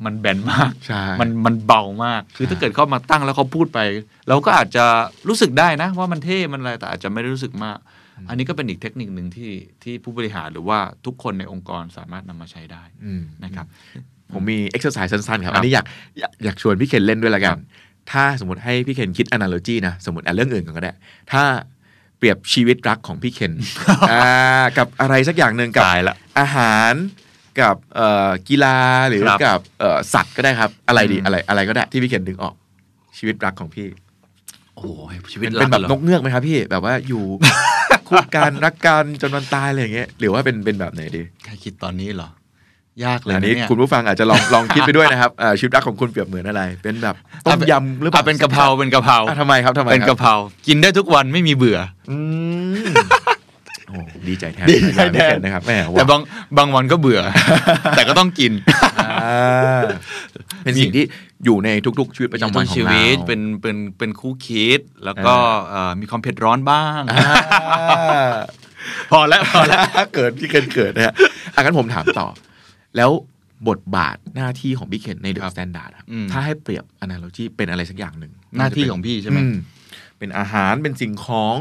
[0.06, 3.80] มันแบนมากใช่มันมันเบามาก คือถ้าเกิดเขามาตั้งแล้วเขาพูดไป
[4.28, 4.86] เราก็อาจจะ
[5.28, 7.78] รู้สึกได้นะ ว่ามันเท่ มันอะไร แต่อาจจะไม่ได้รู้สึกมาก
[8.30, 9.52] อันนี้ก็เป็นอีกเทคนิคหนึ่งที่
[9.84, 13.66] ที่ผู้บริหารหรือว่าทุกคนในองค์กรสามารถนำมาใช้ได้อืมนะครับ
[14.34, 15.86] ผมมี exercise สั้นๆครับครับ อันนี้อยาก
[16.20, 17.62] อยากอยากชวนพี่เคนเล่นด้วยละกัครันบ
[18.12, 20.94] ถ้าสมมติให้พี่เคนคิด analogy นะ สมมติอะเรื่องอื่นก่อนก็ได้
[21.32, 21.44] ถ้า
[22.18, 23.54] เปรียบชีวิตรักของพี่เคน
[24.12, 26.94] อ่ากับอะไรสักอย่างหนึ่งกับตายละอาหาร
[27.62, 28.78] กับเอ่อกีฬา
[29.10, 32.54] หรือครับกับเอ่อสัตว์ก็ได้ครับ อะไรดีอืมอะไรอะไรก็ได้ที่พี่เคนดึงออก
[33.18, 33.88] ชีวิตรักของพี่
[34.76, 34.88] โอ้โห
[35.34, 37.24] ชีวิตเป็นรัเป็นแบบหรอนกเงือกไหมครับพี่แบบว่าอยู่
[38.08, 42.30] คู่กันรักกันจนวันตายอะไรอย่างเงี้ยหรือว่าเป็นเป็นแบบไหนดีใครคิดตอนนี้เหรอ
[43.06, 50.34] ยากเลยอันนะนี้เนี่ยคุณผู้ฟังอาจจะลองลองคิดไปด้วยนะครับอ่าชีวิตรักของคุณเปรียบเหมือนอะไร เป็นแบบต้มยำหรือเปล่าะเป็นกะเพราเป็นกะเพราอะทำไมครับทำไมเป็นคกะรับเพรา
[50.68, 51.80] กินได้ทุกวันไม่มีเบื่อ
[52.10, 52.18] อื
[52.74, 53.39] มโอ้
[54.28, 56.22] ดีใจแทนดีใจแทนนะครับแหมแต่ว่าบาง
[56.58, 57.22] บางวันก็เบื่อ
[57.96, 58.52] แต่ก็ต้องกิน
[59.00, 59.82] อ่า
[60.64, 61.06] เป็นสิ่งที่
[61.46, 61.70] อยู่ใน
[62.00, 65.36] ทุก ๆ ชีวิตประจำวันของชีวิตเราเป็นเป็นเป็นคู่คิด แล้วก็
[65.70, 68.30] เอ่อมีความเผ็ดร้อนบ้างอ่า
[69.12, 69.80] พอแล้วพอแล้ว
[70.16, 71.14] เกิดพี่เคนเกิดนะฮะ
[71.54, 72.28] อะงั้นผมถามต่อ
[72.98, 73.12] แล้ว
[73.70, 79.48] บทบาทหน้าที่ของพี่เคนในเดครัอะบสแตนดาร์ดอืมถ้าให้เปรียบ analogy เป็นอะไรสักอย่างหนึ่งหน้าที่ของพี่ใช่ไหมอืม
[80.20, 81.56] เป็นอาหารเป็นสิ่งของ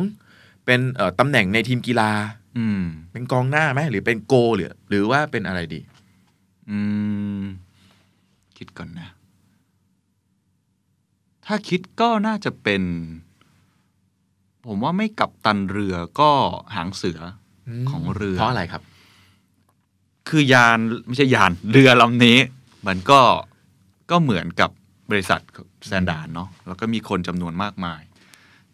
[0.68, 2.10] เป็นเอ่อตำแหน่งในทีมกีฬา
[2.58, 5.80] อืม เป็นกองหน้าไหมหรือเป็นโกหรือหรือว่าเป็นอะไรดี
[6.70, 6.78] อื
[7.40, 7.42] ม
[8.56, 9.08] คิดก่อนนะ
[11.46, 12.82] ถ้าคิดก็น่าจะเป็น
[14.66, 16.30] ผมว่าไม่กัปตันเรือก็
[16.74, 17.20] หางเสือ
[17.68, 18.82] อมของเรือ เพราะอะไรครับ
[20.28, 22.38] คือยานไม่ใช่ยานเรือลำนี้
[22.86, 23.20] มันก็
[24.10, 24.70] ก็เหมือนกับ
[25.10, 25.40] บริษัท
[25.86, 28.02] Standard เนาะแล้วก็มีคนจำนวนมากมาย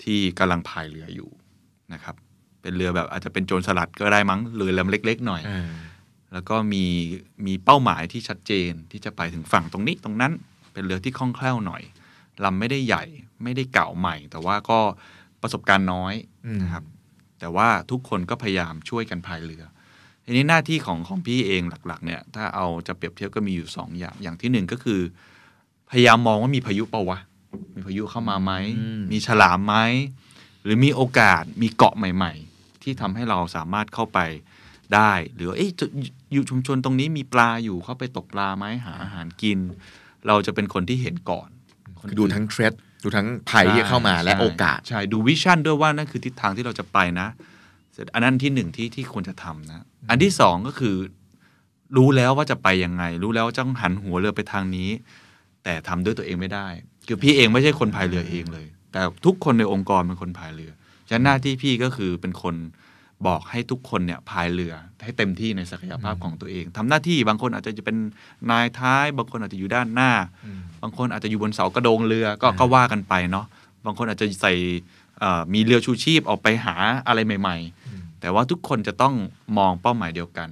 [0.02, 1.30] ที่กำลังพายเรืออยู่
[1.92, 2.14] นะครับ
[2.62, 5.68] เป็นเรือแบบอาจจะเป็นโจรสลัดก็ได้มั้งเรือลำเล็ก ๆ หน่อยเออ
[6.32, 6.84] แล้วก็มี
[7.46, 10.32] มีเป้าหมายที่ชัดเจนที่จะไปถึงฝั่งตรงนี้ตรงนั้น
[10.72, 11.82] เป็นเรือที่คล่องแคล่วหน่อย
[12.44, 13.04] ลำไม่ได้ใหญ่
[13.42, 14.78] ไม่ได้เก่าใหม่ แต่ว่าก็
[15.42, 16.14] ประสบการณ์น้อย
[16.46, 16.84] อืมนะครับ
[17.40, 19.64] แต่ว่าทุกคนก็พยายามช่วยกันพายเรือ
[20.24, 25.00] ทีนี้หน้าที่ของของพี่เองหลักๆ เนี่ย ถ้าเอาจะเปรียบเทียบก็มีอยู่สองอย่างอย่างที่หนึ่งก็คือ
[25.90, 27.18] พยายามมองว่ามีพายุเปล่าวะ
[27.74, 29.74] มีพายุเข้ามาไหมอืมมีฉลามไหม
[30.64, 34.18] หรือมีโอกาสมีเกาะใหม่ ๆ ที่ทำให้เราสามารถเข้าไป
[34.94, 35.86] ได้ หรือว่าเอ๊ะจะ
[36.32, 39.58] อยู่ชุมชนตรงนี้มีปลาอยู่เข้าไปตกปลาไหมหาอาหารกิน
[40.26, 41.48] เราจะเป็นคนที่เห็นก่อน
[42.00, 42.72] คนคือดูทั้งเทรด
[43.04, 47.28] ดูทั้งภัยที่เข้ามาและใช่โอกาสใช่ดูวิชั่นด้วยว่านั่นคือทิศทางที่เราจะไปนะ
[47.92, 50.96] เสร็จอันนั้นที่หนึ่งที่ที่ควรจะทำนะ อันที่สองก็คือ
[51.96, 54.90] รู้แล้วว่าจะไปยังไง รู้แล้วว่าต้องหันหัวเรือไปทางนี้
[55.64, 56.66] แต่ทำด้วยตัวเองไม่ได้
[57.06, 60.72] คือพี่เองไม่ใช่คนพายเรือเองเลย แต่ทุกคนในองค์กรเป็นคนพายเรือ
[61.08, 62.54] ฉะนั้นหน้าที่พี่ก็คือเป็นคน
[63.26, 64.74] บอกให้ทุกคนเนี่ยพายเรือ
[65.04, 67.96] ให้เต็มที่ในศักยภาพของตัวเองทำหน้าที่บางคนอาจจะเป็น
[68.50, 70.12] นายท้าย บางคนอาจจะอยู่ด้านหน้า
[70.82, 73.46] บางคนอาจจะอยู่บนเสากระโดงเรือก็ก็ว่ากันไปเนาะ
[73.86, 74.52] บางคนอาจจะใส่
[75.20, 76.74] เอ่อมีเรือชูชีพออกไปหา
[77.06, 77.56] อะไรใหม่
[77.90, 79.14] ๆ แต่ว่าทุกคนจะต้อง
[79.58, 80.48] มองเป้าหมายเดียวกัน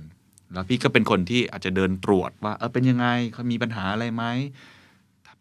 [0.52, 4.24] แล้วพี่ก็เป็นคนที่อาจจะเดินตรวจว่าเออเป็นยังไงเขามีปัญหาอะไรไหม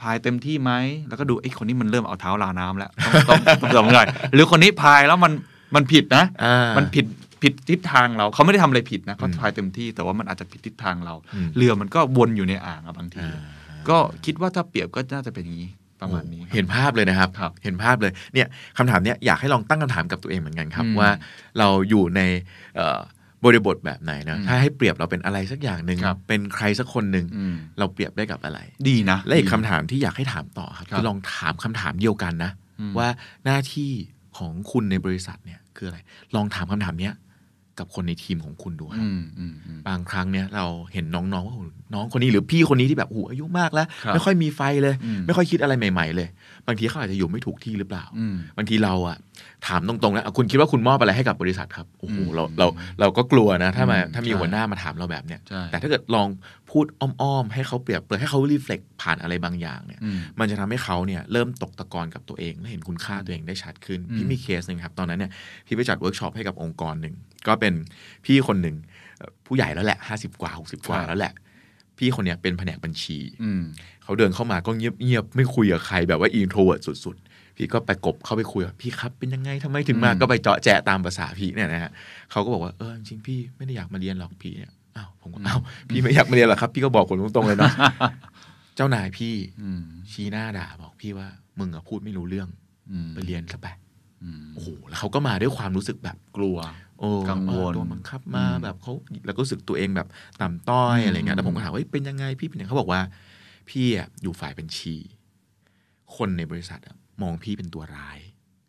[0.01, 0.71] พายเต็มที่ไหม
[1.09, 2.91] แล้วก็ดูไอ้ยคนนี้มันเริ่มเอาเท้าลาน้ำแล้ว
[3.29, 5.33] ต้องต้องต้องต้องหน่อยหรือคนนี้พายแล้วมัน
[5.75, 7.05] มันผิดนะอ่ามัมันผิด
[7.41, 13.39] ผิดทิศทางเราเขาไม่ได้ทำอะไรผิดนะเขาอืมพายเต็มที่แต่ว่ามันอาจจะผิดทิศทางเราอืมเรือมันก็วนอยู่ในอ่างอะบางทีอ่า
[13.89, 15.69] ก็คิดว่าถ้าเปรียบก็น่าจะเป็นอย่างนี้
[16.01, 18.47] ประมาณนี้โอ้เห็นภาพเลยนะครับครับ เห็นภาพเลยเนี่ย
[18.77, 21.09] คำถามเนี้ยอยากให้ลองตั้งคำถามกับตัวเองเหมือนกันครับอืมว่า
[21.59, 22.21] เราอยู่ใน
[22.75, 22.99] เอ่อ
[23.45, 33.07] บริบทแบบไหนนะอืมถ้าให้เปรียบเราเป็นอะไรสักอย่างหนึ่งครับเป็นใครสักคนหนึ่งอืมเราเปรียบได้กับอะไร ดีนะ และอีกดีคำถามที่อยากให้ถามต่อครับครับคือลองถามคำถามเดียวกันนะอืมว่า
[33.45, 33.91] หน้าที่
[34.37, 35.99] ของคุณในบริษัทเนี่ยคืออะไร
[36.35, 37.13] ลองถามคำถามเนี้ย
[37.79, 46.27] กับคนในทีมของคุณดูครับอืมอืมอืมบางครั้งเนี่ยเราเห็นน้องๆว่าโอ้โห น้องคนนี้หรือพี่คนนี้ที่แบบโอ้โหอายุมากแล้วครับไม่ค่อยมีไฟเลยอืมไม่ค่อยคิดอะไรใหม่ ๆ เลย
[46.67, 49.17] บางทีเขาอาจจะอยู่ไม่ถูกที่หรือเปล่าอืมบางทีเราอะ
[49.67, 52.67] ถามตรงๆแล้วอะคุณคิดว่าคุณมอบอะไรให้กับบริษัทครับโอ้โหอืมเราเรา
[52.99, 56.27] เราก็กลัวนะ ถ้ามาอืมถ้ามีใช่หัวหน้ามาถามเราแบบเนี้ยใช่แต่ถ้าเกิดลอง
[56.71, 65.31] พูดอ้อมๆให้เขาเปรียบเปรยให้เขา reflect ผ่านอะไรบางอย่างเนี่ยอืมมันจะทำให้เขาเนี่ยเริ่มตกตะกอนกับตัวเองและเห็นคุณค่าตัวเองได้ชัดขึ้นอืมพี่มีเคสหนึ่งครับตอนนั้นเนี่ย
[65.67, 67.15] พี่ไปจัดเวิร์กช็อปให้กับองค์กรหนึ่ง
[67.47, 67.73] ก็เป็น
[68.25, 68.75] พี่คนหนึ่ง
[69.17, 71.33] เอ่อผู้ใหญ่แล้วแหละห้าสิบกว่าหกสิบกว่าแล้วแหละ
[72.01, 73.61] พี่คนเนี้ยเป็นแผนกบัญชีอืม
[74.03, 81.91] เขาเดินเข้ามาก็เงียบเงียบๆไม่คุยกับใครแบบว่า introvert สุด ๆ พี่ก็ไปก็เข้าไปคุยว่าพี่ครับเป็นยังไงทำไมถึงมาอืมก็ไปจ๊อกแจ๊กตามภาษาพี่เนี่ยนะฮะ
[82.31, 87.71] เขาก็บอกว่าเออจริงๆพี่ไม่ได้อยากมาเรียนหรอกพี่เนี่ยอ้าวผมก็อ้าวพี่ไม่อยากมาเรียนหรอกครับ พี่ก็บอกคนตรงๆเลยเนาะ
[88.75, 91.27] เจ้านายพี่อืมชี้หน้าด่าบอกพี่ว่า
[91.59, 92.49] มึงอะพูดไม่รู้เรื่อง
[92.91, 93.67] อืมไปเรียนซะไป
[94.23, 96.57] อืมโอ้โหแล้วเขาก็มาด้วยความรู้สึกแบบกลัว
[96.90, 96.90] โอ้
[97.29, 98.93] กังวลโดนบังคับมาอืมแบบเขา
[99.25, 100.07] แล้วก็รู้สึกตัวเองแบบ
[100.41, 103.01] ต่ำต้อยอืมอะไรเงี้ยแต่ผมก็ถามว่าเฮ้ยเป็นยังไงพี่เป็นยังไงเขาบอกว่า
[103.69, 104.95] พี่อะอยู่ฝ่ายบัญชี
[106.15, 108.19] คนในบริษัทอะมองพี่เป็นตัวร้าย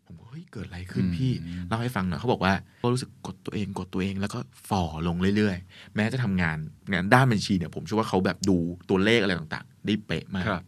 [0.07, 1.31] ผมก็เฮ้ยเกิดอะไรขึ้นพี่
[1.67, 2.53] เล่าให้ฟังหน่อยเขาบอกว่า
[2.83, 6.57] ก็รู้สึกกดตัวเองกดตัวเองแล้วก็ฝ่อลงเรื่อยๆ แม้จะทำงาน
[6.91, 8.57] งานด้านบัญชีเนี่ยผมเชื่อว่าเขาแบบดู
[8.89, 10.63] ตัวเลขอะไรต่างๆ ได้เป๊ะมากครับ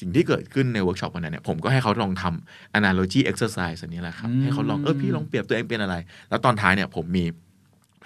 [0.00, 5.94] สิ่งที่เกิดขึ้นในเวิร์กช็อปวันนั้นเนี่ยผมก็ให้เขาลองทำ analogy exercise อันนี้แหละครับอืมให้เขาลองเออพี่ลองเปรียบตัวเองเป็นอะไร
[6.30, 7.24] แล้วตอนท้ายเนี่ยผมมี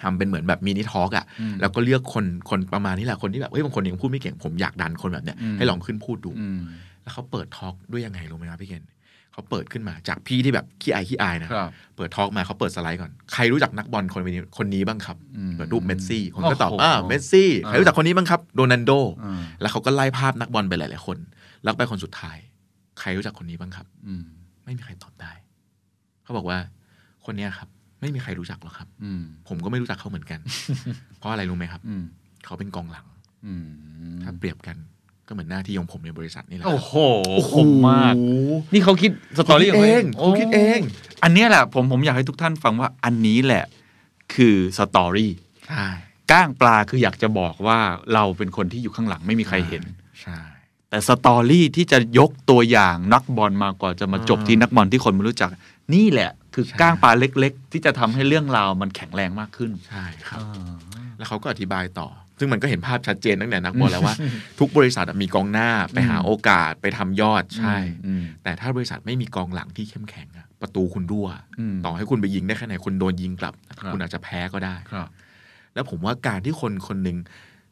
[0.01, 6.59] ทำเป็นเหมือนแบบ mini talk อะอืมแล้วก็เลือกคนคนประมาณนี้แหละคนที่แบบเฮ้ยบางคนยังพูดไม่เก่งผมอยากดันคนแบบเนี้ยอืมให้ลองขึ้นพูดดูอืม
[7.03, 8.89] แล้วเขาเปิด talk ด้วยยังไงรู้ไหมครับพี่เกมส์
[9.33, 18.91] เขาเปิดขึ้นมาจากพี่ที่แบบขี้อายขี้อายนะครับเปิด talk มาเขาเปิดสไลด์ก่อนใครรู้จักนักบอลคนนี้คนนี้บ้างครับอืมเปิดรูปเมสซี่คนก็ตอบโอ้โหอ่าเมสซี่ใครอ่ารู้จักคนนี้บ้างครับโรนัลโด
[19.23, 21.17] อ่าแล้วเขาก็ไล่ภาพนักบอลไปหลายๆคน
[21.63, 22.37] แล้วไปคนสุดท้าย
[22.99, 24.23] ใครรู้จักคนนี้บ้างครับ อืม
[24.65, 25.31] ไม่มีใครตอบได้
[26.23, 26.57] เขาบอกว่า
[27.25, 27.69] คนเนี้ยครับ
[28.01, 30.39] ไม่มีใครรู้จักหรอกครับ อืม ผมก็ไม่รู้จักเขาเหมือนกัน
[31.19, 32.03] เพราะอะไรรู้ไหมครับ อืม
[32.45, 33.05] เขาเป็นกองหลัง
[33.45, 33.65] อืม
[34.23, 34.77] ถ้าเปรียบกัน
[35.27, 36.93] ก็เหมือนหน้าที่ของผมในบริษัทนี่แหละโอ้โห
[37.35, 38.15] โอ้โหคมมาก
[38.73, 40.79] นี่เขาคิดสตอรี่เขาคิดเองโเขาคิดเอง
[41.23, 43.65] อันเนี้ยแหละผมผมอยากให้ทุกท่านฟังว่าอันนี้แหละ
[44.35, 45.31] คือสตอรี่
[45.67, 45.85] ใช่
[46.31, 47.79] ก้างปลาคืออยากจะบอกว่า
[48.13, 49.83] เราเป็นคนที่อยู่ข้างหลังไม่มีใครเห็น
[50.21, 50.39] ใช่
[50.89, 55.49] แต่สตอรี่ที่จะยกตัวอย่างนักบอลมาก่อนจะมาจบอ่าที่นักบอลที่คนไม่รู้จัก
[55.93, 60.39] นี่แหละ คือใช่ก้างปลาเล็ก ๆ ที่จะทำให้เรื่องราวมันแข็งแรงมากขึ้นใช่ครับ
[61.17, 62.07] แล้วเขาก็อธิบายต่อ
[62.39, 64.15] ซึ่งมันก็เห็นภาพชัดเจนตั้งแต่นักบอลแล้วว่า
[64.59, 67.75] ทุกบริษัทอะมีกองหน้าไปหาโอกาสไปทำยอดใช่
[68.05, 71.27] อืมแต่ถ้าบริษัทไม่มีกองหลังที่เข้มแข็งอะประตูคุณรั่ว
[71.59, 75.09] อืมต่อให้คุณไปยิงได้แค่ไหนคุณโดนยิงกลับครับคุณอาจจะแพ้ก็ได้ครับ
[75.73, 77.17] แล้วผมว่าการที่คนคนหนึ่ง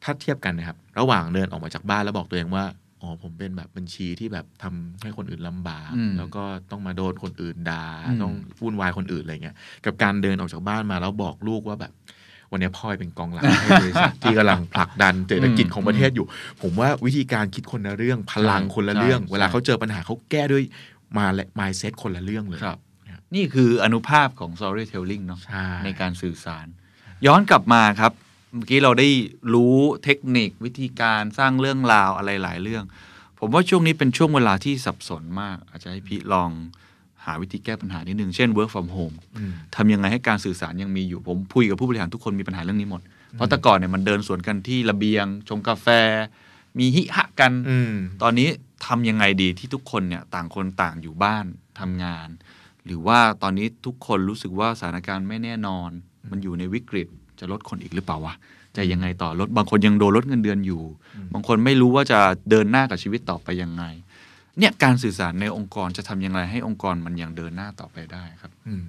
[0.03, 2.63] ถ้าเทียบกันนะครับ ระหว่างเดินออกมาจากบ้านแล้วบอกตัวเองว่า
[3.01, 11.93] อ๋อผมเป็นแบบบัญชีที่แบบทำให้คนอื่นลำบากอืมแล้วก็ต้องมาโดนคนอื่นด่าอืมต้องวุ่นวายคนอื่นอะไรเงี้ยกับการเดินออกจากบ้านมาแล้วบอกลูกว่าแบบ
[12.51, 16.25] วันนี้พ่อเป็นกองหลังให้บริษัทที่กำลังผลักดันเศรษฐกิจของประเทศอยู่
[16.61, 20.63] ผมว่าวิธีการคิดคนละเรื่องพลังคนละเรื่องใช่เวลาเขาเจอปัญหาเขาแก้ด้วย
[21.17, 22.77] มาและ mindset คนละเรื่องเลยครับ
[23.35, 26.65] นี่คืออนุภาพของ storytelling เนาะใช่ในการสื่อสาร
[27.25, 28.11] ย้อนกลับมาครับ
[28.53, 29.07] เมื่อกี้เราได้
[29.53, 32.83] รู้เทคนิควิธีการสร้างเรื่องราวอะไรหลายเรื่อง
[33.39, 36.51] ผมว่าช่วงนี้เป็นช่วงเวลาที่สับสนมาก อาจจะให้พี่ลอง
[37.25, 43.01] หาวิธีแก้ปัญหานิดนึง เช่น work from home อืมทำยังไงให้การสื่อสารยังมีอยู่ ผมพูดกับผู้บริหารทุกคนมีปัญหาเรื่องนี้หมด
[43.33, 45.87] เพราะแต่ก่อนเนี่ยมันเดินสวนกันที่ระเบียง ชงกาแฟ
[46.79, 48.49] มีหิหะกันอืมตอนนี้
[48.85, 51.45] ทำยังไงดีที่ทุกคนเนี่ยต่างคนต่างอยู่บ้าน
[51.79, 52.27] ทำงาน
[52.85, 55.89] หรือว่าตอนนี้ทุกคนรู้สึกว่าสถานการณ์ไม่แน่นอน
[56.31, 57.07] มันอยู่ในวิกฤต
[57.39, 58.33] จะลดคนอีกหรือเปล่าวะ
[58.77, 60.81] จะยังไงต่อลดบางคนยังโดนลดเงินเดือนอยู่
[61.33, 62.19] บางคนไม่รู้ว่าจะ
[62.49, 63.83] เดินหน้ากับชีวิตต่อไปยังไง
[64.59, 68.83] เนี่ยการสื่อสารในองค์กรจะทำยังไงให้องค์กรมันยังเดินหน้าต่อไปได้ครับอืม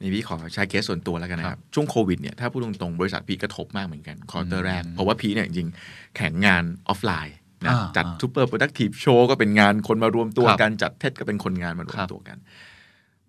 [0.00, 12.38] นี่พี่ขอใช้เคสส่วนตัวแล้วกันนะครับ ช่วงโควิดเนี่ยถ้าพูดตรงๆบริษัทพี่กระทบมากเหมือนกันคอร์เตอร์แรกเพราะว่าพี่เนี่ยจริงๆแข่งงานออฟไลน์นะอ่าจัดอ่าซูเปอร์โปรดักทีฟโชว์ก็เป็นงานคนมารวมตัวครับกันจัดเทศก็เป็นคนงานมารวคมรับตัวกัน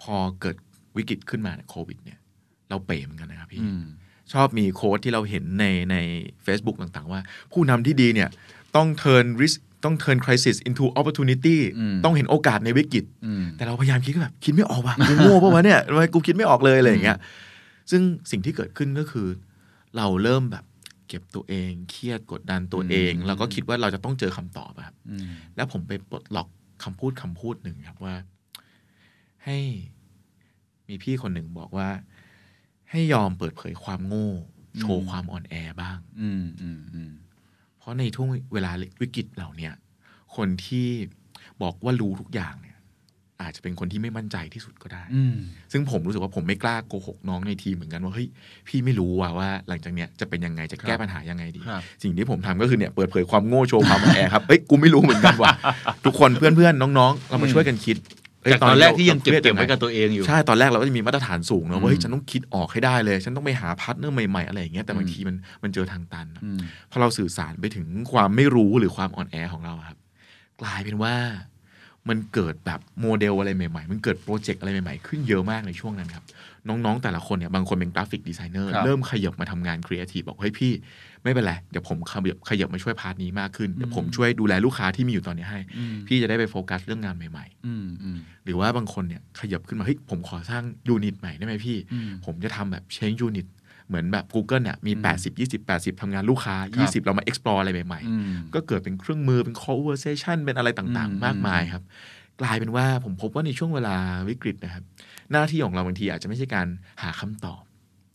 [0.01, 0.55] พอเกิด
[0.97, 2.19] วิกฤตขึ้นมาเนี่ยโควิดเนี่ย
[2.69, 3.83] เราเป๋เหมือนกันนะครับพี่อืม
[4.33, 5.95] ชอบมีโค้ดที่เราเห็นในใน
[6.45, 7.19] Facebook ต่างๆ ว่า
[7.53, 8.29] ผู้นำที่ดีเนี่ย
[8.75, 17.17] ต้อง turn risk ต้อง turn crisis into opportunity อืมต้องเห็นโอกาสในวิกฤตอืมแต่เราพยายามคิดก็แบบคิดไม่ออกว่ะกูโง่ปะวะเนี่ยทำไมกูคิดไม่ออกเลยอะไรอย่างเงี้ย
[17.91, 18.01] ซึ่ง
[18.31, 19.27] สิ่งที่เกิดขึ้นก็คือ
[19.97, 20.65] เราเริ่มแบบ
[21.07, 26.47] เก็บตัวเอง เครียดกดดันตัวเองอืมแล้วก็คิดว่าเราจะต้องเจอคำตอบอะครับอืมแล้วผมไปปลดล็อก
[26.83, 28.15] คำพูดคำพูดหนึ่งครับว่า
[29.45, 29.57] ให้
[30.87, 31.89] มีพี่คนหนึ่งบอกว่า
[32.91, 34.29] ให้ยอมเปิดเผยความโง่
[34.79, 37.11] โชว์ความอ่อนแอบ้าง อืมอืมอืม
[37.79, 38.71] เพราะในช่วงเวลา
[39.01, 39.73] วิกฤตเหล่าเนี้ย
[40.35, 40.87] คนที่
[41.61, 42.75] บอกว่ารู้ทุกอย่างเนี่ย
[43.41, 45.35] อาจจะเป็นคนที่ไม่มั่นใจที่สุดก็ได้ อืม
[45.71, 48.27] ซึ่งผมรู้สึกว่าผมไม่กล้าโกหกน้องในทีมเหมือนกันว่าเฮ้ย
[48.67, 55.53] พี่ไม่รู้ว่าว่าหลังจากเนี้ยจะเป็นยังไงจะแก้ครับปัญหายังไงดี ครับ สิ่งที่ผมทำก็คือเนี่ยเปิดเผยความโง่โชว์ความอ่อนแอครับเฮ้ยกูไม่รู้เหมือนกันว่ะ
[56.05, 58.16] ทุกคนเพื่อนๆน้องๆ เรามาช่วยกันคิดเฮ้ยจาก
[58.63, 66.59] ตอนแรกที่ยังเราเก็บเก็บไว้กับตัวเองอยู่ครับ ใช่ ตอนแรกเราก็จะมีมาตรฐานสูงเนอือะมว่าเฮ้ยฉันต้องคิดออกให้ได้เลย ฉันต้องไปหา partner ใหม่ๆอะไรอย่างเงี้ยแต่บางอืมทีมันมันเจอทางตันอะอืม
[66.91, 69.97] พอเราสื่อสารไปถึงความไม่รู้หรือความอ่อนแอของเราอะครับ
[70.61, 71.15] กลายเป็นว่า
[72.09, 76.23] มันเกิดแบบโมเดลอะไรใหม่ๆ มันเกิด project อะไรใหม่ๆ ขึ้นเยอะมากในช่วงนั้นครับ
[76.67, 80.71] น้องๆ แต่ละคนเนี่ย บางคนเป็น graphic designer ครับเริ่มขยับมาทำงานครีเอทีฟบอกเฮ้ยพี่
[81.27, 93.47] ไม่เป็นไร เดี๋ยวผมขยับขยับมาช่วย part นี้มากขึ้น เดี๋ยวผมช่วยดูแลลูกค้าที่มีอยู่ตอนนี้ให้อืมพี่จะได้ไปโฟกัสเรื่องงานใหม่อืมอืมๆหรือว่าบางคนเนี่ยขยับขึ้นมาเฮ้ยผมขอสร้าง unit ใหม่ได้ไหมพี่อืมผมจะทำแบบ change unit
[93.87, 98.23] เหมือนแบบ Google เนี่ยมี 80 20 80ทำงานลูกค้าครับ20 เรามา explore อะไรใหม่ๆอืม
[98.53, 101.83] ก็เกิดเป็นเครื่องมือเป็น conversation เป็นอะไรต่างอืมๆมากมายครับ
[102.41, 103.95] กลายเป็นว่าผมพบว่าในช่วงเวลา
[104.29, 104.83] วิกฤตนะครับ
[105.31, 106.67] หน้าที่ของเราบางทีอาจจะไม่ใช่การ
[107.01, 107.61] หาคำตอบ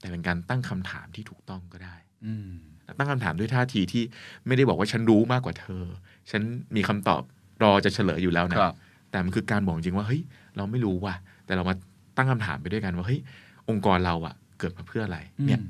[0.01, 1.97] แต่เป็นการตั้งคำถามที่ถูกต้องก็ได้
[2.27, 2.53] อืม
[2.99, 4.03] ตั้งคำถามด้วยท่าทีที่
[4.47, 5.85] ไม่ได้บอกว่าฉันรู้มากกว่าเธอ
[6.31, 6.43] ฉัน
[6.77, 7.23] มีคำตอบ
[7.63, 8.75] รอจะเฉลยอยู่แล้วนะครับ
[9.11, 10.23] แต่มันคือการบอกจริงว่าเฮ้ย
[10.57, 11.15] เราไม่รู้ว่ะ
[11.47, 11.75] แต่เรามา
[12.17, 13.21] ตั้งคำถามไปด้วยกันว่าเฮ้ย
[13.69, 15.69] องค์กรเราอะเกิดมาเพื่ออะไรเนี่ยอืม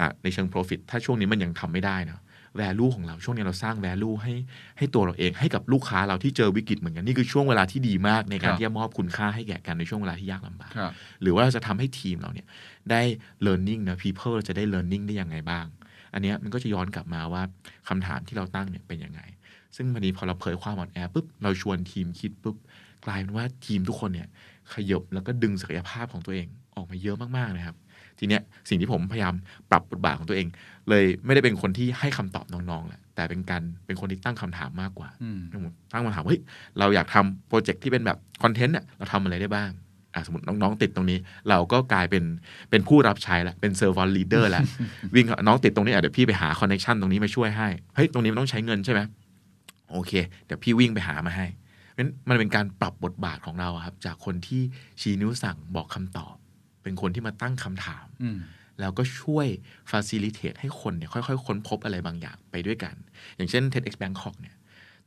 [0.00, 2.20] อะในเชิง profit ถ้าช่วงนี้มันยังทำไม่ได้เนาะ
[2.60, 4.34] value ของเราช่วงนี้เราสร้าง value ให้
[4.78, 10.92] ให้ตัวเราเองให้กับลูกค้าเราที่เจอวิกฤตเหมือนกัน นี่คือช่วงเวลาที่ดีมากในการครับที่จะมอบคุณค่าให้แก่กันในช่วงเวลาที่ยากลำบากครับ
[11.22, 12.46] หรือว่าเราจะทำให้ทีมเราเนี่ย
[12.90, 13.02] ได้
[13.46, 15.64] learning นะ people จะได้ learning ได้ยังไงบ้าง
[16.14, 17.42] อันเนี้ยมันก็จะย้อนกลับมาว่า
[17.88, 19.20] คำถามที่เราตั้งเนี่ยเป็นยังไง
[19.76, 22.56] ซึ่งวันนี้พอเราเผยความอ่อนแอปุ๊บเราชวนทีมคิดปุ๊บ
[23.04, 24.28] กลายเป็นว่าทีมทุกคนเนี่ย
[24.72, 26.46] ขยับแล้วก็ดึงศักยภาพของตัวเอง
[26.76, 27.76] ออกมาเยอะมากๆนะครับ
[28.18, 29.34] ทีเนี้ยสิ่งที่ผมพยายาม
[29.70, 30.46] ปรับบทบาทของตัวเอง
[30.88, 35.40] เลยไม่ได้เป็นคนที่ให้คำตอบน้องๆแหละแต่เป็นการเป็นคนที่ตั้งคำถามมากกว่าอืม
[35.92, 36.42] ตั้งคำถามว่าเฮ้ย
[36.78, 39.83] เราอยากทำ project ที่เป็นแบบ content เนี่ยเราทำอะไรได้บ้างอะ
[40.26, 42.24] สมมติน้องๆติดตรงนี้ เราก็กลายเป็น
[42.70, 44.62] เป็นผู้รับใช้ละเป็น servant leader ละ
[45.14, 49.00] วิ่งน้องติดตรงนี้อะเดี๋ยวพี่ไปหาคอนเน t ชันตรงนี้มาช่วยให้เฮ้ยตรงนี้มันต้องใช้เงินใช่ไหม
[49.92, 50.12] โอเค
[50.46, 54.62] เดี๋ยวพี่วิ่งไปหามาให้เพราะฉะนั้นมันเป็นการปรับบทบาทของเราอะครับ จากคนที่
[55.00, 56.34] ชี้นิ้วสั่งบอกคำตอบ
[56.82, 58.38] เป็นคนที่มาตั้งคำถามอืม
[58.80, 59.46] แล้วก็ช่วย
[59.90, 62.94] facilitate ให้คนเนี่ยค่อยๆ ค้นพบอะไรบางอย่างไปด้วยกัน
[63.36, 64.54] อย่างเช่น TEDx Bangkok เนี่ย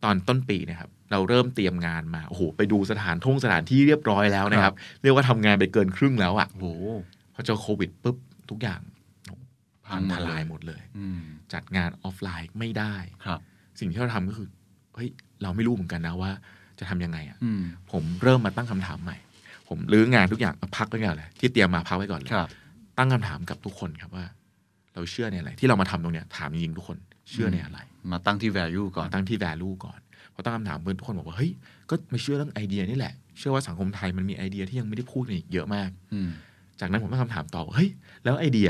[0.04, 6.66] ตอนต้นปีเนะครับเราเริ่มเตรียมงานมาโอ้โหไปดูสถานท่งสถานที่เรียบร้อยแล้วนะครับ เรียกว่าทำงานไปเกินครึ่งแล้วอะ่ะโอ้โห
[7.34, 8.18] พอเจอโควิดปุ๊บ
[8.50, 8.82] ทุกอย่าง
[9.86, 11.22] พัพังงหมทดเลยลายหมดเลยอืม
[11.54, 12.96] จัดงานออฟไลน์ไม่ได้
[13.26, 13.40] ครับ
[13.80, 14.48] สิ่งที่เราทำก็คือ
[14.96, 15.10] เฮ้ย
[15.42, 16.32] เราไม่รู้เหมือนกันนะว่า
[16.80, 19.18] จะทำยังไงอะ่ะอืมผมเริ่มมาตั้งคำถามใหม่
[19.68, 22.50] ผมรื้องานทุกอย่างเอาพักไว้ก่อนเลยที่เตรียมมาพักไว้ก่อนเลยครับ
[22.98, 24.26] ตั้งคำถามกับทุกคนครับว่า
[24.94, 26.98] เราเชื่อในอะไรที่เรามาทำตรงเนี้ยถามจริงๆทุกคน
[27.30, 27.80] เชื่อในอะไร
[28.12, 30.00] มาตั้งที่ value ก่อน ตั้งที่ value ก่อน
[30.34, 31.52] พพอตั้งคำถามเพื่อนทุกคนบอกว่าเฮ้ย
[31.90, 36.30] ก็ไม่เชื่อเรื่องไอเดียนี่แหละ เชื่อว่าสังคมไทยมันมีไอเดียที่ยังไม่ได้พูดกันอีกเยอะมากอืม
[36.80, 37.90] จากนั้นผมตั้งคำถามต่อว่าเฮ้ย
[38.24, 38.70] แล้วไอเดีย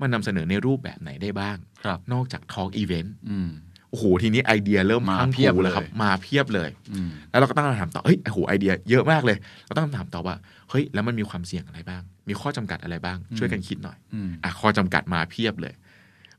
[0.00, 3.50] มันนำเสนอในรูปแบบไหนได้บ้างครับนอกจาก talk event อืม
[3.90, 9.36] โอ้โหทีนี้ไอเดียเริ่มมาพรั่งเพียบพรูแล้วครับเลยมาเพียบเลยอืมแล้วเราก็ตั้งคำถามต่อเฮ้ยโอ้โหไอเดียเยอะมากเลย
[9.66, 10.34] เราตั้งคำถามต่อว่า
[10.70, 15.74] เฮ้ยแล้วมันมีความเสี่ยงอะไรบ้าง มีข้อจำกัดอะไรบ้าง ช่วยกันคิดหน่อยอืมอะข้อจำกัดมาเพียบเลย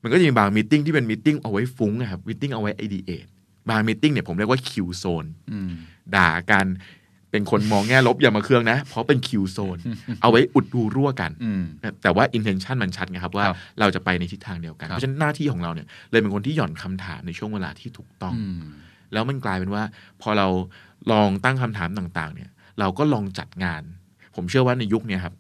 [0.02, 3.12] มันก็จะมีบาง meeting ที่เป็น meeting เอาไว้ฟุ้งนะครับ meeting เอาไว้ไอเดีย
[3.70, 5.72] บาง meeting เนี่ยผมเรียกว่า kill zone อืม
[6.16, 6.68] ด่ากัน
[7.32, 9.78] เป็นคนมองแง่ลบอย่ามาเครื่องนะ เพราะเป็น kill zone
[10.22, 11.64] เอาไว้อุดรูรั่วกันอืม
[12.04, 18.62] แต่ว่า intention มันชัดไงครับว่าครับเราจะไปในทิศทางเดียวกันครับเพราะฉะนั้นหน้าที่ของเราเนี่ยเลยเป็นคนที่หย่อนคำถามในช่วงเวลาที่ถูกต้องอืม
[19.14, 19.84] แล้วมันกลายเป็นว่า
[20.22, 20.48] พอเรา
[21.12, 23.82] ลองตั้งคำถามต่าง ๆ เนี่ย เราก็ลองจัดงาน
[24.36, 25.34] ผมเชื่อว่าในยุคเนี้ยครับ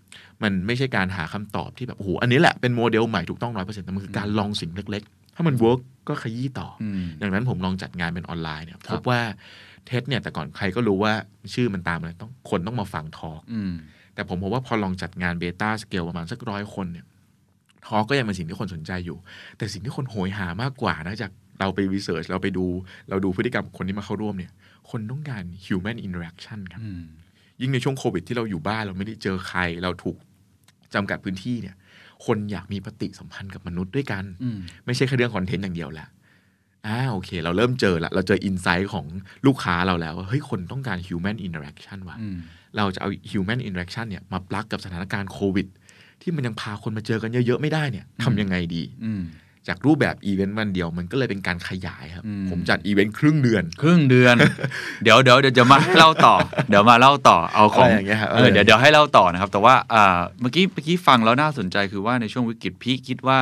[0.43, 9.19] มันไม่ใช่การหาคำตอบที่แบบโอ้โหอันนี้แหละเป็นโมเดลใหม่ถูกต้องร้อยเปอร์เซ็นต์แต่มันคือการลองสิ่งเล็ก ๆ ถ้ามัน workก็ขยี้ต่ออืมดังนั้นผมลองจัดงานเป็นออนไลน์เนี่ยครับพบว่า
[9.86, 11.13] TED เนี่ยแต่ก่อนใครก็รู้ว่า
[11.53, 13.73] ชื่อมันตามอะไรต้องคนต้องมาฟัง talk อืม
[14.15, 17.05] แต่ผมพบว่าพอลองจัดงาน beta scale ประมาณสักร้อยคนเนี่ย
[17.88, 19.17] talk ก็ยังเป็นสิ่งที่คนสนใจอยู่
[19.57, 22.65] แต่สิ่งที่คนโหยหามากกว่านะจากเราไปวิจัยเราไปดู
[23.09, 24.51] เราดูพฤติกรรมของคนที่มาเข้าร่วมเนี่ย
[24.89, 27.01] คนต้องการ human interaction ครับอืม
[27.61, 30.17] ยิ่งในช่วงโควิดที่เราอยู่บ้านเราไม่ได้เจอใคร เราถูก
[30.93, 31.75] จำกัดพื้นที่เนี่ย
[32.25, 36.07] คนอยากมีปฏิสัมพันธ์กับมนุษย์ด้วยกันอืมไม่ใช่แค่เรื่อง content อย่างเดียวละ
[36.87, 39.05] อ่าโอเค เราเริ่มเจอละเราเจอ insight ของ
[39.45, 42.37] ลูกค้าเราแล้วว่าเฮ้ยคนต้องการ human interaction ว่ะอืม
[42.77, 45.67] เราจะเอา human interaction เนี่ยมาปลักกับสถานการณ์โควิด
[46.21, 49.23] ที่มันยังพาคนมาเจอกันเยอะๆไม่ได้เนี่ยทำยังไงดีอืม
[49.68, 54.36] จากรูปแบบอีเวนต์วันเดียวมันก็เลยเป็นการขยายครับอืมผมจัดอีเวนต์ครึ่งเดือน ครึ่งเดือน
[55.03, 56.36] เดี๋ยวเดี๋ยวเดี๋ยวจะมาเล่าต่อ
[56.70, 63.39] เดี๋ยวมาเล่าต่อเอาของอะไรอย่างเงี้ยครับเออเดี๋ยวเดี๋ยวให้เล่าต่อนะครับ แต่ว่าอ่าเมื่อกี้เมื่อกี้ฟังแล้วน่าสนใจคือว่าในช่วงวิกฤตพี่คิดว่า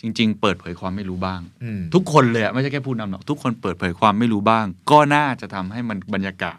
[0.00, 6.58] จริง ๆ เปิดเผยความไม่รู้บ้างอืมทุกคนเลยอะไม่ใช่แค่ผู้นำหรอกทุกคนเปิดเผยความไม่รู้บ้าง ก็น่าจะทำให้มันบรรยากาศ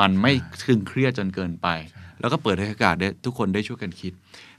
[0.00, 1.68] มันไม่ตึงเครียดจนเกินไป
[2.20, 4.12] แล้วก็เปิดให้โอกาสได้ทุกคนได้ช่วยกันคิด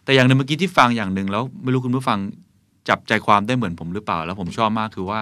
[0.03, 2.19] แต่อย่างหนึ่งเมื่อกี้ที่ฟังอย่างหนึ่งแล้วไม่รู้คุณผู้ฟัง
[2.89, 5.19] จับใจความได้เหมือนผมหรือเปล่า แล้วผมชอบมากคือว่า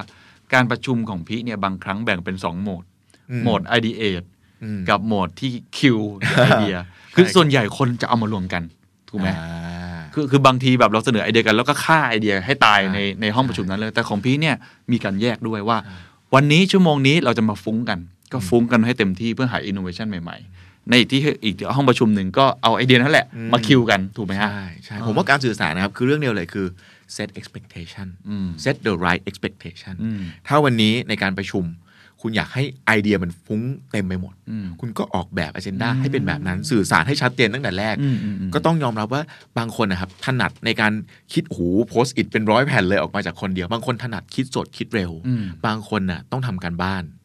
[0.53, 2.83] การประชุมของพี่เนี่ยบางครั้งแบ่งเป็นสองโหมด
[3.31, 4.27] อืมโหมด ideate
[4.63, 5.97] อืมกับโหมดที่คิว
[6.35, 6.77] ไอเดีย
[7.15, 8.63] คือส่วนใหญ่คนจะเอามารวมกัน
[9.09, 14.55] ถูกไหมอ่าคือคือบางทีแบบเราเสนอไอเดียกันแล้วก็ฆ่าไอเดียให้ตายใช่ในในห้องประชุมนั้นเลย แต่ของพี่เนี่ย
[14.91, 15.77] มีการแยกด้วยว่า
[16.33, 17.99] วันนี้ชั่วโมงนี้เราจะมาฟุ้งกัน
[18.33, 26.65] ก็ฟุ้งกันให้เต็มที่เพื่อหาอินโนเวชันใหม่ ๆ ในอีกที่อีกห้องประชุมหนึ่งก็เอาไอเดียนั่นแหละอืมมา kill กันถูกไหมฮะใช่ใช่ผมว่าการสื่อสารนะครับคือเรื่องเดียวเลยคือ
[27.15, 31.65] set expectation อืม set the right expectation อืมถ้าวันนี้ในการประชุม
[32.21, 39.21] คุณอยากให้ไอเดียมันฟุ้งเต็มไปหมดอืมคุณก็ออกแบบ agenda ให้เป็นแบบนั้น สื่อสารให้ชัดเจนตั้งแต่แรกอืมอืมอืมก็ต้องยอมรับว่า
[39.57, 40.93] บางคนนะครับ ถนัดในการ
[41.33, 47.03] คิดหูโพสต์อิทเป็นร้อยแผ่นเลยออกมาจากคนเดียว บางคนถนัดคิดสดคิดเร็วอืมบางคนน่ะต้องทำการบ้าน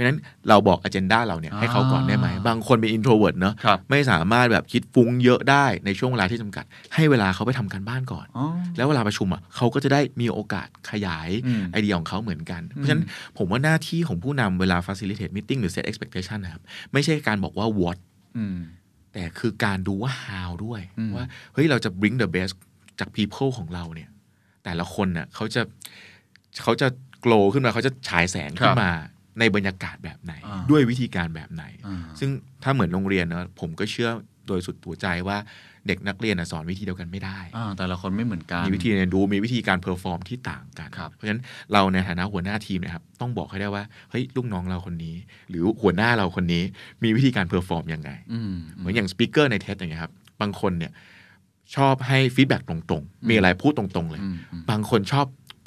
[0.00, 8.46] ราะฉะนั้นเราบอก agenda เราเนี่ยให้เขาก่อนได้ไหมอ่าบางคนเป็น introvert เนอะครับไม่สามารถแบบคิดฟุ้งเยอะได้ในช่วงเวลาที่จำกัด ให้เวลาเขาไปทำการบ้านก่อนอ๋อ
[8.76, 13.04] แล้วเวลาประชุมอะเขาก็จะได้มีโอกาสขยายอืมไอเดียของเขาเหมือนกัน เพราะฉะนั้น
[13.38, 17.98] ผมว่าหน้าที่ของผู้นำเวลา facilitate meeting หรือ set expectation นะครับ ไม่ใช่การบอกว่า what
[18.38, 18.58] อืม
[19.12, 21.24] แต่คือการดูว่า how ด้วยอืมว่า
[21.54, 22.54] เฮ้ยเราจะ bring the best
[23.00, 24.08] จาก people ของเราเนี่ย
[24.64, 25.62] แต่ละคนน่ะเขาจะ
[26.62, 26.88] เขาจะ
[27.24, 28.90] glow ขึ้นมาเขาจะฉายแสงขึ้นมา
[29.38, 32.30] ในบรรยากาศแบบไหนอ่าด้วยวิธีการแบบไหนอ่าซึ่ง
[32.62, 34.10] ถ้าเหมือนโรงเรียนนะผมก็เชื่อ
[34.46, 35.38] โดยสุดตัวใจว่า
[35.86, 45.16] เด็กนักเรียนน่ะสอนวิธีเดียวกันไม่ได้อ่าแต่ละคนไม่เหมือนกัน มีวิธีเรียนรู้มีวิธีการ perform ที่ต่างกันครับเพราะฉะนั้นเราในฐานะหัวหน้าทีมเนี่ยครับต้องบอกให้ได้ว่าเฮ้ยลูกน้องเราคนนี้
[45.50, 46.62] หรือหัวหน้าเราคนนี้
[47.04, 50.92] มีวิธีการ perform ยังไงอืมเหมือนอย่าง speaker ใน TEDx อย่างเงี้ยครับบางคนเนี่ย
[51.76, 55.26] ชอบให้ feedback ตรงๆ มีอะไรพูดตรงๆเลยอืมอืมบางคนชอบ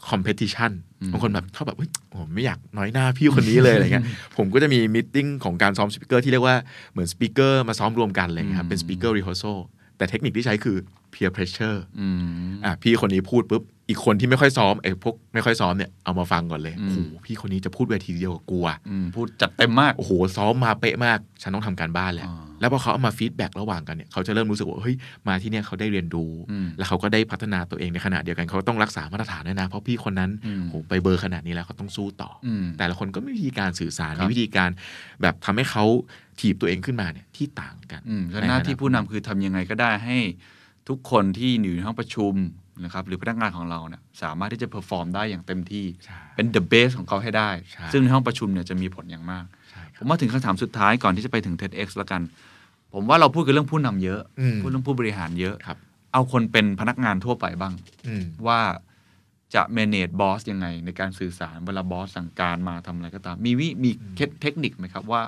[0.09, 0.71] competition
[1.01, 4.05] อืมบางคนแบบชอบแบบเฮ้ยผมไม่อยากน้อยหน้าพี่คนนี้เลยอะไรเงี้ย
[4.37, 6.55] ผมก็จะมี meeting ของการซ้อม speaker ที่เรียกว่า
[6.91, 9.57] เหมือน speaker มาซ้อมรวมกันอะไรเงี้ยครับเป็นสปีกเกอร์รีฮอ r ซ a l
[9.97, 10.77] แต่เทคนิคที่ใช้คือ
[11.13, 24.95] peer pressure อืมอะพี่คนนี้พูดปุ๊บอีกคนที่ไม่ค่อยซ้อมไอ้พวกไม่ค่อยซ้อมเนี่ยเอามาฟังก่อนเลยอืมโอ้โหพี่คนนี้จะพูดเวทีเดียวกับกูอะอืมพูดจัดเต็มมากโอ้โหซ้อมมาเป๊ะมาก ฉันต้องทำการบ้านแหละอ่า แล้วพอเขาเอามา feedback ระหว่างกันเนี่ยเขาจะเริ่มรู้สึกว่าเฮ้ย
[25.27, 34.69] มาที่เนี่ยเขาได้เรียนรู้อืมแล้วเขาก็ได้พัฒนาตัวเองในขณะเดียวกันเขาต้องรักษามาตรฐานด้วยนะ เพราะพี่คนนั้นอืมโอ้โหไปเบอร์ขนาดนี้แล้วเขาต้องสู้ต่อออืมแต่ละคนก็มีวิธีการสื่อสารครับมีวิธีการ
[35.21, 35.85] แบบทำให้เขา
[36.39, 40.17] ถีบตัวเองขึ้นมาเนี่ยที่ต่างกันอืมแล้วหน้าที่ผู้นำคือทำยังไงก็ได้ให้
[40.89, 42.35] ทุกคนที่อยู่ในห้องประชุม
[42.83, 52.21] นะครับหรือพนักงานของเราเนี่ยสามารถที่จะ perform ได้อย่างเต็มที่ใช่เป็น the best ของเขาให้ได้ใช่ซึ่งในห้องประชุมเนี่ยจะมีผลอย่างมากใช่ครับผมมาถึงคำถามสุดท้ายก่อนที่จะไปถึง TEDx แล้วกัน
[52.93, 55.77] ผมว่าเราพูดกันเรื่องผู้นำเยอะอืมพูดเรื่องผู้บริหารเยอะครับ
[56.13, 57.73] เอาคนเป็นพนักงานทั่วไปบ้าง
[58.07, 58.59] อืมว่า
[59.55, 63.89] จะ manage boss ยังไง ในการสื่อสารเวลา boss สั่งการมาทำอะไรก็ตาม มีวิมี
[64.41, 65.23] เทคนิคไหมครับว่า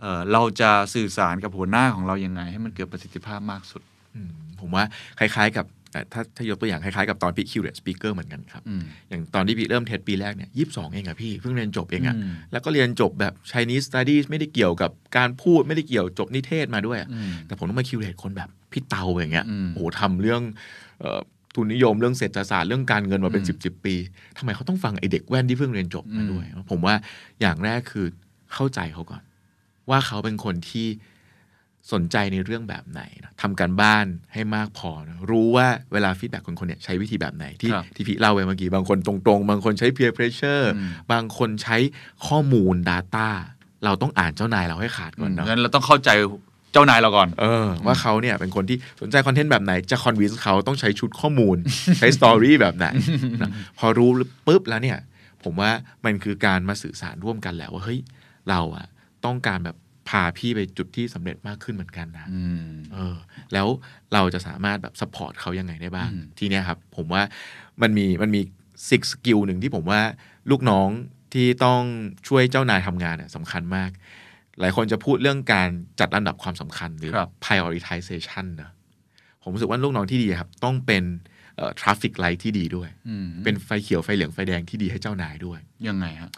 [0.00, 3.82] เอ่อเราจะสื่อสารกับหัวหน้าของเรายังไง ให้มันเกิดประสิทธิภาพมากสุด
[4.14, 4.30] อืม
[4.60, 4.84] ผมว่า
[5.18, 5.81] คล้าย ๆ กับแต่
[6.12, 20.42] ถ้าถ้ายกตัวอย่างคล้ายๆกับตอนพี่ curate speaker เหมือนกันครับอืมอย่างตอนที่พี่เริ่ม TEDx ปีแรกเนี่ยยี่สิบสองเองอะพี่เพิ่งเรียนจบเองอะอืมแล้วก็เรียนจบแบบ Chinese Studies ไม่ได้เกี่ยวกับการพูดไม่ได้เกี่ยวจบนิเทศมาด้วยอะอืมแต่ผมต้องมา curate คนแบบพี่เตาอย่างเงี้ยอืมโอ้โหทำเรื่อง
[21.00, 21.20] เอ่อ
[21.54, 23.94] ทุนนิยมเรื่องเศรษฐศาสตร์เรื่องการเงินมาเป็นอืมสิบสิบปี
[24.38, 26.94] ทำไมเขาต้องฟังไอ้เด็กแว่นที่เพิ่งเรียนจบมาด้วย ผมว่า
[27.40, 28.06] อย่างแรกคือ
[28.54, 29.22] เข้าใจเขาก่อน
[29.90, 30.86] ว่าเขาเป็นคนที่
[31.92, 41.76] สนใจในเรื่องแบบไหนนะทำการบ้านให้มากพอนะรู้ว่าเวลา feedback คนคนเนี่ยใช้วิธีแบบไหนที่ครับที่พี่เล่าไปเมื่อกี้ บางคนตรงๆ บางคนใช้ peer pressure อืม บางคนใช้
[42.26, 43.28] ข้อมูล Data
[43.84, 46.10] เราต้องอ่านเจ้านายเราให้ขาดก่อนเนาะงั้นเราต้องเข้าใจ
[46.72, 51.56] เจ้านายเราก่อน เออว่าเขาเนี่ยเป็นคนที่สนใจ content แบบไหน จะ convince เขาต้องใช้ชุดข้อมูล
[51.98, 52.86] ใช้ story แบบไหน
[53.42, 54.10] นะพอรู้
[54.46, 54.98] ปุ๊บแล้วเนี่ย
[55.44, 55.70] ผมว่า
[56.04, 58.00] มันคือการมาสื่อสารร่วมกันแล้วว่าเฮ้ย
[58.50, 58.86] เราอะ
[59.24, 59.76] ต้องการแบบ
[60.08, 63.16] พาพี่ไปจุดที่สำเร็จมากขึ้นเหมือนกันนะอืมเออ
[63.52, 63.66] แล้ว
[64.14, 67.22] เราจะสามารถแบบ support เขายังไงได้บ้างอืมทีเนี้ยครับ ผมว่า
[67.82, 68.40] มันมีมันมี
[68.88, 70.00] secret skill หนึ่งที่ผมว่า
[70.50, 70.88] ลูกน้อง
[71.34, 71.82] ที่ต้อง
[72.28, 73.90] ช่วยเจ้านายทำงานเนี่ยสำคัญมาก
[74.60, 75.68] หลายคนจะพูดเรื่องการ
[76.00, 78.70] จัดลำดับความสำคัญหรือครับ prioritization นะ
[79.42, 81.04] ผมรู้สึกว่าลูกน้องที่ดีครับ ต้องเป็น
[81.56, 85.58] เอ่อ traffic light ที่ดีด้วยอืมเป็นไฟเขียวไฟเหลืองไฟแดงที่ดีให้เจ้านายด้วย
[85.88, 86.30] ยังไงฮะ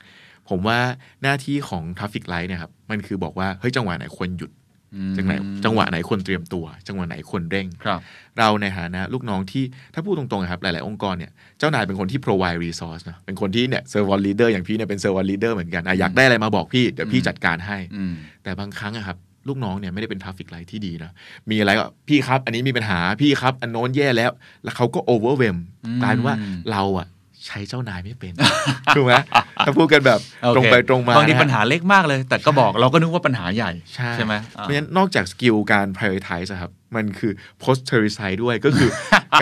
[0.50, 0.78] ผมว่า
[1.22, 4.50] หน้าที่ของ traffic light เนี่ยครับมันคือบอกว่าเฮ้ยจังหวะไหนควรหยุด
[4.94, 5.32] อืมจังไหน
[5.64, 8.00] จังหวะไหนควรเตรียมตัว จังหวะไหนควรเร่งครับ
[8.38, 9.64] เราในฐานะลูกน้องที่
[9.94, 19.18] ถ้าพูดตรงๆอะครับหลายๆ องค์กรเนี่ยเจ้านายเป็นคนที่ provide resource นะเป็นคนที่เนี่ย servant leader อย่างพี่เนี่ยเป็น servant leader เหมือนกันอะอยากได้อะไรมาบอกพี่เดี๋ยวพี่จัดการให้อืมแต่บางครั้งอะครับ
[19.48, 21.10] ลูกน้องเนี่ยไม่ได้เป็น traffic light ที่ดีนะ
[21.50, 24.30] มีอะไรก็พี่ครับ อันนี้มีปัญหาพี่ครับ อันโน้นแย่แล้ว
[24.64, 26.36] แล้วเขาก็ overwhelm อืมกลายเป็นว่า
[26.72, 27.06] เราอะ
[27.46, 28.32] ใช้เจ้านายไม่เป็น
[28.96, 29.12] ถูกไหม
[29.66, 33.72] ถ้าพูดกันแบบโอเคตรงไปตรงมาบางทีนะฮะปัญหาเล็กมากเลย แต่ก็บอกเราก็นึกว่าปัญหาใหญ่
[34.14, 38.90] ใช่ไหมเพราะฉะนั้นนอกจาก skill การ prioritize อะครับ มันคือ posteriorize ด้วยก็คือ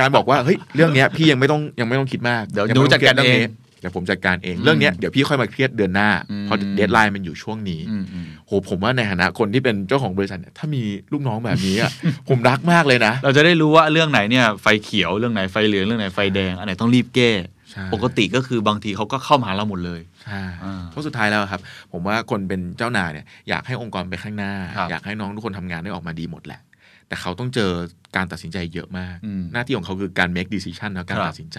[0.00, 3.50] การบอกว่าเฮ้ยเรื่องเนี้ยพี่ยังไม่ต้องยังไม่ต้องคิดมาก เดี๋ยวงไม่ต้หนูจัดการคยเองนี้
[3.80, 11.90] เดี๋ยวผมจัดการเองเรื่องเนี้ยเดี๋ยวพี่ค่อยมาเครียดเดือนหน้าอืมเพราะ deadline มันอยู่ช่วงนี้อืมอืมโหผมว่าในฐานะคนที่เป็นเจ้าของบริษัทเนี่ยถ้ามีลูกน้องแบบนี้อะ
[12.28, 17.30] ผมรักมากเลยนะ เราจะได้รู้ว่าเรื่องไหนเนี่ยไฟเขียวเรื่องไหนไฟเหลืองเรื่องไหนไฟแดงอันไหนต้องรีบแก้
[17.61, 17.61] ใช่
[17.94, 21.60] ปกติก็คือบางทีเขาก็เข้ามาหาเราหมดเลยใช่อ่าเพราะสุดท้ายแล้วครับ
[21.92, 26.62] ผมว่าคนเป็นเจ้านายเนี่ยอยากให้องค์กรไปข้างหน้าครับอยากให้น้องทุกคนทำงานได้ออกมาดีหมดแหละ
[27.08, 27.72] แต่เขาต้องเจอ
[28.16, 31.58] การตัดสินใจเยอะมากอืมหน้าที่ของเขาคือการ make decision แล้วการครับตัดสินใจ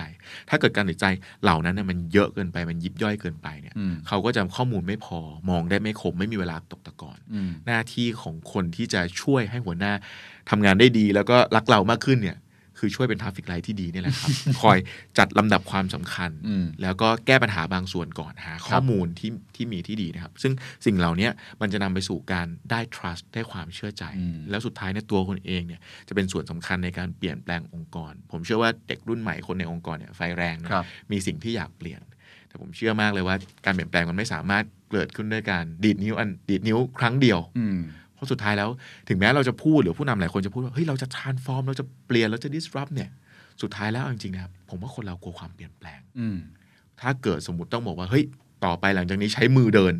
[0.49, 1.06] ถ้าเกิดการตัดสินใจ
[1.44, 5.19] เหล่านั้นน่ะมันเยอะเกินไปมันยิบย่อยเกินไปเนี่ยอืมเขาก็จะข้อมูลไม่พอ
[5.49, 9.94] มองได้ไม่คมไม่มีเวลาตกตะกอนอืมหน้าที่ของคนที่จะช่วยให้หัวหน้า
[10.49, 12.38] ทำงานได้ดี แล้วก็รักเรามากขึ้นเนี่ย
[12.84, 14.30] คือช่วยเป็น traffic light ที่ดีนี่แหละครับ
[14.61, 14.77] คอย
[15.18, 20.53] จัดลำดับความสำคัญอืมแล้วก็แก้ปัญหาบางส่วนก่อนหาข้อมูลที่ที่มีที่ดีนะครับ ซึ่ง
[20.85, 21.30] สิ่งเหล่านี้
[21.61, 32.01] มันจะนำไปสู่การได้ trust ได้ความเชื่อใจอืมแล้วสุดท้ายเนี่ยตัวคนเองเนี่ยจะเป็นส่วนสำคัญในการเปลี่ยนแปลงองค์กร ผมเชื่อว่าเด็กรุ่นใหม่คนในองค์กรเนี่ยไฟแรงนะครับมีสิ่งที่อยากเปลี่ยน
[32.47, 33.35] แต่ผมเชื่อมากเลยว่า
[33.65, 38.70] การเปลี่ยนแปลงมันไม่สามารถเกิดขึ้นด้วยการดีดนิ้วอันดีดนิ้วครั้งเดียวอืมเพ ราะสุดท้ายแล้ว
[39.10, 43.10] ถึงแม้เราจะพูดหรือผู้นำหลายคนจะพูดว่าเฮ้ยเราจะ transform เราจะเปลี่ยนเราจะ disrupt เนี่ย
[43.62, 46.38] สุดท้ายแล้วเอาจริงๆนะครับผมว่าคนเรากลัวความเปลี่ยนแปลงอืม
[47.02, 48.24] ถ้าเกิดสมมติต้องบอกว่าเฮ้ย
[48.66, 49.95] ต่อไปหลังจากนี้ใช้มือเดิน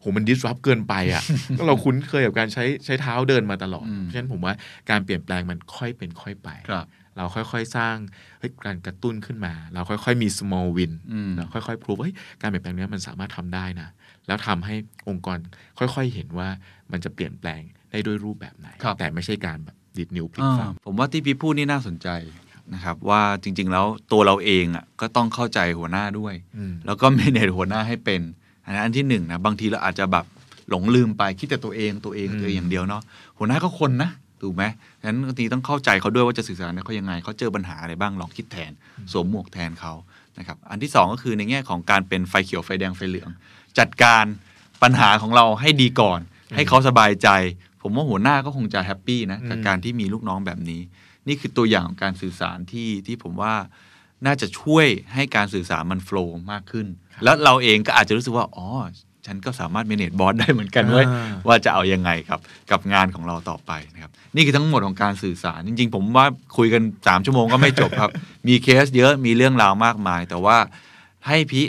[0.00, 1.22] โหมัน disrupt เกินไปอะ่ะ
[1.58, 4.54] ก็เราคุ้นเคยกับการใช้ใช้เท้าเดินมาตลอดอืมเพราะฉะนั้นผมว่า
[4.90, 6.86] การเปลี่ยนแปลงมันค่อยเป็นค่อยไปครับ
[7.16, 7.96] เราค่อยๆ สร้าง
[8.38, 13.88] เฮ้ยการกระตุ้นขึ้นมา เราค่อยๆ มี small win อืมเราค่อยๆ prove ว่าเฮ้ยการเปลี่ยนแปลงเนี้ยมันสามารถทำได้นะ
[14.26, 14.74] แล้วทำให้
[15.08, 15.38] องค์กร
[15.78, 16.48] ค่อยๆ เห็นว่า
[16.92, 22.08] มันจะเปลี่ยนแปลงได้ด้วยรูปแบบไหนครับแต่ไม่ใช่การแบบดิดนิ้วพลิกอ่าฝังผมว่าที่พี่พูดนี่น่าสนใจ
[22.74, 28.20] นะครับ ว่าจริง ๆ แล้วตัวเราเองอะก็ต้องเข้าใจหัวหน้าด้วยอืมแล้วก็ manage หัวหน้าให้เป็น
[28.64, 30.24] อันนั้นอันที่หนึ่งนะบางทีเราอาจจะแบบ
[30.68, 33.02] หลงลืมไปคิดแต่ตัวเองตัวเองอืมตัวเองอย่างเดียวเนาะ
[33.38, 34.10] หัวหน้าก็คนนะ
[34.42, 34.64] ถูกไหม
[35.00, 38.72] ฉะนั้นบางทีต้องเข้าใจเขาด้วยว่าจะสื่อสารกับเขายังไงเขาเจอปัญหาอะไรบ้างลองคิดแทน
[39.12, 39.92] สวมหมวกแทนเขา
[40.38, 43.30] นะครับอันที่สองก็คือในแง่ของการเป็นไฟเขียวไฟแดงไฟเหลือง
[43.78, 44.24] จัดการ
[44.82, 46.20] ปัญหาของเราให้ดีก่อน
[46.54, 47.28] ให้เขาสบายใจ
[47.82, 50.80] ผมว่าหัวหน้าก็คงจะ happy นะกับอืมการที่มีลูกน้องแบบนี้
[51.28, 53.54] นี่คือตัวอย่างของการสื่อสารที่ที่ผมว่า
[54.26, 56.86] น่าจะช่วยให้การสื่อสารมัน flow มากขึ้น
[57.24, 58.66] แล้วเราเองก็อาจจะรู้สึกว่าอ๋อ
[59.26, 66.26] ฉันก็สามารถ manage boss ได้เหมือนกันเว้ยอ่าว่าจะเอายังไงครับกับงานของเราต่อไปนะครับนี่คือทั้งหมดของการสื่อสาร จริง ๆ ผมว่า
[66.56, 68.10] คุยกัน 3 ชั่วโมงก็ไม่จบครับ
[68.48, 70.56] มีเคสเยอะมีเรื่องราวมากมาย แต่ว่า
[71.26, 71.64] ให้พี่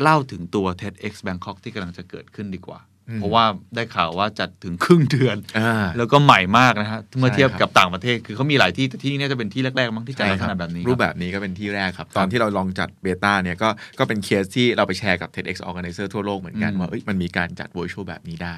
[0.00, 13.68] เล่าถึงตัว TEDx Bangkok ที่กำลังจะเกิดขึ้นดีกว่าอืม เพราะว่าได้ข่าวว่าจัดถึงครึ่งเดือนอ่าแล้วก็ใหม่มากนะฮะเมื่อเทียบใช่ครับกับต่างประเทศ คือเขามีหลายที่แต่ที่นี่น่าจะเป็นที่แรกๆมั้งที่จัดลักษณะแบบนี้ รูปคแบรับนี้ก็เป็นที่แรกครับ ตอนที่เราลองจัดเบต้าเนี่ยก็
[13.98, 18.56] ก็เป็นเคสที่เราไปแชร์กับ TEDx Organizer ทั่วโลกเหมือนกันอืมว่าเอ้ยมันมีการจัด virtual แบบนี้ได้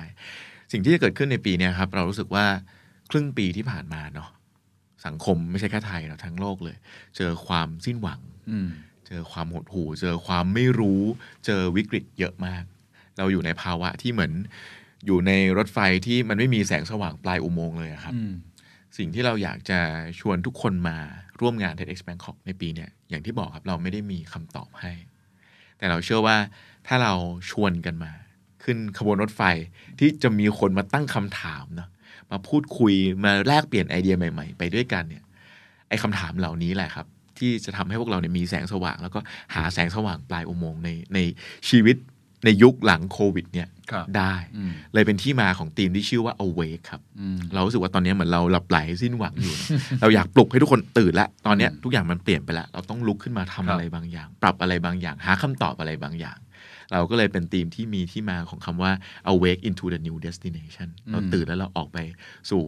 [0.72, 2.44] สิ่งที่จะเกิดขึ้นในปีเนี้ยครับเรารู้สึกว่า
[3.10, 4.28] ครึ่งปีที่ผ่านมาเนาะ
[5.06, 6.76] สังคมไม่ใช่แค่ไทยเราทั้งโลกเลย
[7.16, 8.68] เจอความสิ้นหวังอืม
[9.08, 11.02] เจอความหดหู่ เจอความไม่รู้
[11.46, 12.64] เจอวิกฤตเยอะมาก
[13.18, 14.32] เราอยู่ในภาวะที่เหมือน
[15.06, 18.32] อยู่ในรถไฟที่มันไม่มีแสงสว่างปลายอุโมงค์เลยอะครับอืม
[18.96, 19.78] สิ่งที่เราอยากจะ
[20.20, 20.96] ชวนทุกคนมา
[21.40, 24.92] ร่วมงาน TEDx Bangkok ในปีเนี่ยอย่างที่บอกครับเราไม่ได้มีคำตอบให้
[25.78, 26.36] แต่เราเชื่อว่า
[26.86, 27.14] ถ้าเรา
[27.50, 28.12] ชวนกันมา
[28.62, 29.42] ขึ้นขบวนรถไฟ
[29.98, 31.88] ที่จะมีคนมาตั้งคำถามเนาะ
[32.30, 35.22] มาพูดคุยมาแลกเปลี่ยนไอเดียใหม่ๆ ไปด้วยกันเนี่ย
[35.88, 37.06] ไอคำถามเหล่านี้แหละครับ
[37.38, 39.20] ที่จะทำให้พวกเราเนี่ยมีแสงสว่าง แล้วก็
[39.54, 41.18] หาแสงสว่างปลายอุโมงค์ในใน
[41.68, 41.96] ชีวิต
[42.44, 49.68] ในยุคหลังโควิดเนี่ยครับได้อืมเลยเป็นที่มาของธีมที่ชื่อว่า awake ครับอืมเรารู้สึกว่าตอนนี้เหมือนเราหลับไหลสิ้นหวังอยู่นะ
[50.00, 56.38] เราอยากปลุกให้ทุกคนตื่นแล้วตอนเนี้ยอืมทุกอย่างมันเปลี่ยนไปแล้วเราต้องลุกขึ้นมาทำครับอะไรบางอย่าง ปรับอะไรบางอย่าง หาคำตอบอะไรบางอย่าง
[56.92, 58.92] เราก็เลยเป็นธีมที่มีที่มาของคำว่า
[59.32, 61.98] awake into the new destination เราตื่นแล้วเราออกไป
[62.50, 62.62] สู่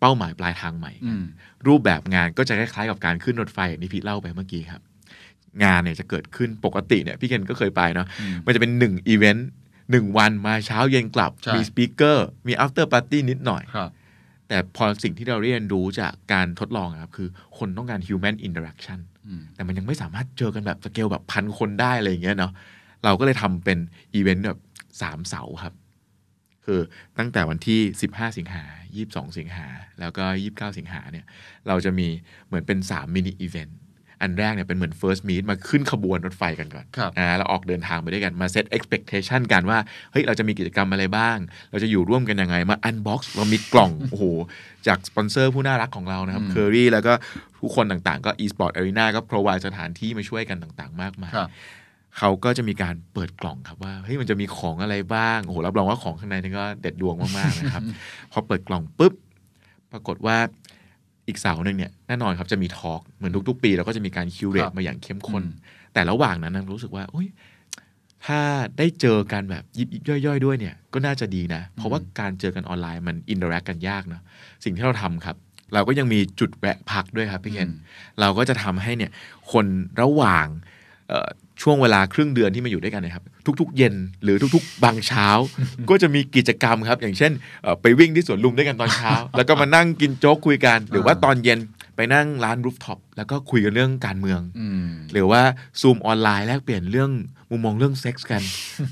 [0.00, 1.24] เป้าหมายปลายทางใหม่อืกันม
[1.66, 4.82] รูปแบบงานก็จะคล้ายๆกับการขึ้นรถไฟอย่างที่พี่เล่าไปเมื่อกี้ครับ
[5.64, 9.48] งานเนี่ยจะเกิดขึ้นปกติเนี่ยพี่เคนก็เคยไปเนาะอืมมันจะเป็นหนึ่งอีเวนต์
[9.90, 13.90] หนึ่งวันมาเช้าเย็นกลับใช่มีสปีกเกอร์มี after party นิดหน่อยครับ
[14.48, 17.28] แต่พอสิ่งที่เราเรียนรู้จากการทดลองอะครับคือ
[17.58, 22.52] คนต้องการ human interaction อืมแต่มันยังไม่สามารถเจอกันแบบสเกลแบบพันคนได้อะไรอย่างเงี้ยเนาะ
[23.04, 23.78] เราก็เลยทำเป็น
[24.14, 24.60] อีเวนต์แบบ
[25.02, 25.74] สามเสาร์ครับ
[26.64, 26.80] คือ
[27.18, 28.64] ตั้งแต่วันที่ 15 สิงหา
[29.00, 29.66] 22 สิงหา
[30.00, 31.26] แล้วก็ 29 สิงหาเนี่ย
[31.68, 32.08] เราจะมี
[32.46, 33.78] เหมือนเป็น 3 mini event
[34.22, 39.78] อันแรกเนี่ยเป็นเหมือน first meet มาขึ้นขบวนรถไฟกันก่อนครับอ่าเราออกเดินทางไปด้วยกันมา set expectation กันว่า
[40.12, 41.36] เฮ้ย เราจะมีกิจกรรมอะไรบ้าง
[41.70, 44.24] เราจะอยู่ร่วมกันยังไง มา unbox เรามีกล่อง โอ้โห
[44.86, 47.12] จากสปอนเซอร์ผู้น่ารักของเรานะครับอืมเคอรี่แล้วก็
[47.60, 51.50] ทุกคนต่างๆ ก็ e-sport arena ก็ provide สถานที่มาช่วยกันต่างๆ มากมายครับ
[52.18, 57.82] เขาก็จะมีการเปิดกล่องครับว่าเฮ้ยมันจะมีของอะไรบ้างโอ้โหรับรองว่าของข้างในนี่ก็เด็ดดวงมากๆนะครับ
[58.32, 59.12] พอเปิดกล่องปุ๊บ
[59.92, 60.36] ปรากฏว่า
[61.30, 67.28] อีกเสาหนึ่งเนี่ยแน่นอนครับจะมี talk เหมือนทุกๆ ปีเราก็จะมีการ curate ครับมาอย่างเข้มข้นอืมแต่ระหว่างนั้นนะรู้สึกว่าอุ๊ย
[68.26, 68.40] ถ้า
[68.78, 74.22] ได้เจอกันแบบยิบยิบย่อยๆ ด้วยเนี่ยก็น่าจะดีนะ เพราะว่าการเจอกันออนไลน์มัน interact กันยากเนอะ
[74.64, 75.36] สิ่งที่เราทำครับ
[75.74, 77.76] เราก็ยังมีจุดแวะพักด้วยครับพี่เคนอืม
[78.20, 79.10] เราก็จะทำให้เนี่ย
[79.52, 79.66] คน
[80.02, 80.46] ระหว่าง
[81.08, 81.28] เอ่อ
[81.62, 83.24] ช่วงเวลาครึ่งเดือนที่มาอยู่ด้วยกันนะครับ
[83.60, 85.28] ทุกๆ เย็นหรือทุกๆ บางเช้า
[85.90, 91.58] ก็จะมีกิจกรรมครับ อย่างเช่นเอ่อไปวิ่งที่สวนลุมด้วยกันตอนเช้า แล้วก็มานั่งกินโจ๊กคุยกัน หรือว่าตอนเย็น
[91.96, 95.40] ไปนั่งร้าน rooftop แล้วก็คุยกันเรื่องการเมืองอืมหรือว่า
[95.80, 97.10] ซูมออนไลน์แลกเปลี่ยนเรื่อง
[97.50, 98.42] มุมมองเรื่องเซ็กส์กัน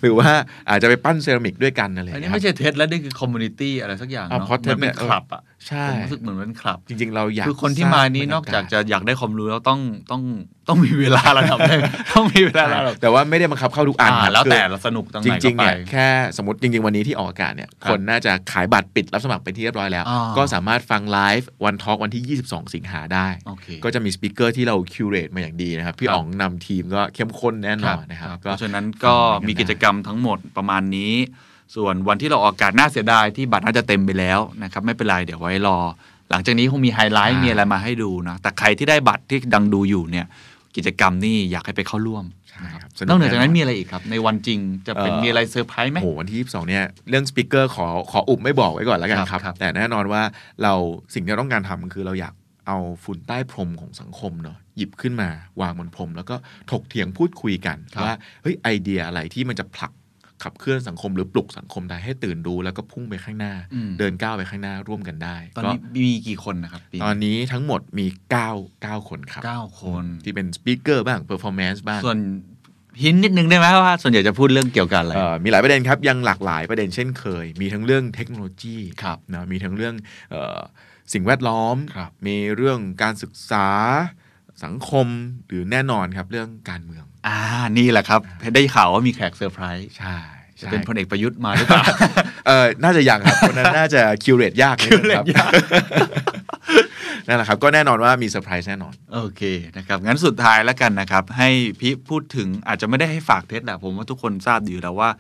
[0.03, 0.31] หรือว่า
[0.71, 9.81] อาจจะไปปั้นเซรามิกด้วยกันอะไรออันย่างนี้เงี้ยครับไม่ใช่เทสแล้วนี่คือคอมมูนิตี้อะไรสักอย่างอะเนาะเพราะเหมือนเป็นเทสเนี่ยคลับอะ ใช่ผมรู้สึกเหมือนเป็นคลับ จริง ๆ เราอยากคือคนที่มานี้สร้งนอกจากบรรจะอยากได้ความรู้แล้วต้อง
[10.11, 10.23] ต้อง
[10.69, 11.81] ต้องมีเวลาระดับหนึ่ง
[12.15, 16.07] ต้องมีเวลาระดับแต่ว่าไม่ได้บังคับเข้าทุกอันอ่าครับแล้วแต่คือเราสนุกตรงจไหนริก็งๆไปเนี่ยแค่
[16.37, 29.15] สมมติจริง ๆ วันนี้ที่ออกอากาศเนี่ยครับคนน่าจะขายบัตรปิดรับสมัครไปที่เรียบร้อยแล้วอ่าก็สามารถฟังไลฟ์วันทอล์กวันที่ 22 สิงหาได้โอเคก็จะมี speaker ที่เรา curate มาอย่างดีนะครับพี่ครับอ๋องนำทีมก็เข้มข้นแน่นอนนะครับก็เพราะฉะนั้นก็
[29.47, 31.15] มีกิจกรรมทั้งหมดประมาณนี้
[31.75, 35.79] ส่วนวันที่เราออกอากาศน่าเสียดายที่บัตรน่าจะเต็มไปแล้วนะครับไม่เป็นไรเดี๋ยวไว้รอ
[36.31, 40.27] หลังจากนี้คงมีไฮไลท์อ่ามีมีอะไรมาให้ดูนะแต่ใครที่ได้บัตรที่ดังดูอยู่เนี่ย
[40.77, 50.23] กิจกรรมนี่อยากให้ไปเข้าร่วมใช่ครับนอกเหนือจากนั้นมีอะไรอีกครับ ในวันจริงจะเป็นมีอะไรเซอร์ไพรส์ไหมโอ้โหวันที่ 22 เนี่ย เรื่อง speaker ขอขออุบไม่บอกไว้ก่อนแล้วกันครับครับครับ แต่แน่นอนว่า
[50.63, 50.75] เรา
[51.15, 52.35] สิ่งที่เราต้องการทำคือเราอยาก
[52.67, 55.29] เอาฝุ่นใต้พรมของสังคมเนาะหยิบขึ้นมา
[55.61, 56.37] วางบนพรม แล้วก็
[56.71, 58.13] ถกเถียงพูดคุยกันว่า
[58.43, 59.93] เฮ้ยไอเดียอะไรที่มันจะผลัก
[60.45, 68.07] ขับเคลื่อนสังคมหรือปลุกสังคมได้ให้ตื่นรู้แล้วก็พุ่งไปข้างหน้าอืมเดินก้าวไปข้างหน้าร่วมกันได้ ก็ตอนนี้มีกี่คนนะครับปีตอนนี้ทั้งหมดมี
[68.47, 72.19] 9 9 คนครับเก้าคนที่เป็น speaker บ้าง performance บ้างส่วน
[73.03, 79.95] hint นิดนึงได้ไหมว่าส่วนใหญ่จะพูดเรื่องเกี่ยวกับอะไรเอ่อมีหลายประเด็นครับยังหลากหลายประเด็นเช่นเคย มีทั้งเรื่องเทคโนโลยีครับนะมีทั้งเรื่อง
[80.31, 80.61] เออ
[81.13, 83.69] สิ่งแวดล้อมครับมีเรื่องการศึกษา
[84.65, 85.07] สังคม
[85.49, 87.37] หรือแน่นอนครับเรื่องการเมือง อ่า
[87.79, 88.21] นี่แหละครับ
[88.55, 90.17] ได้ข่าวว่ามีแขกเซอร์ไพรส์ใช่
[90.61, 91.85] จะใช่เป็นพลเอกประยุทธ์มาหรือเปล่า
[92.47, 95.27] เออน่าจะยังครับคนนั้นน่าจะ curate ยากนิดนึงครับ
[97.27, 99.43] นั่นแหละครับ ก็แน่นอนว่ามีเซอร์ไพรส์แน่นอน โอเค
[99.77, 101.49] นะครับ งั้นสุดท้ายแล้วกันนะครับ ให้
[101.81, 105.11] พี่พูดถึงอาจจะไม่ได้ให้ฝากเทสแหละผมว่าทุกคนทราบดีอยู่แล้วว่า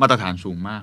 [0.00, 0.82] มาตรฐานสูงมาก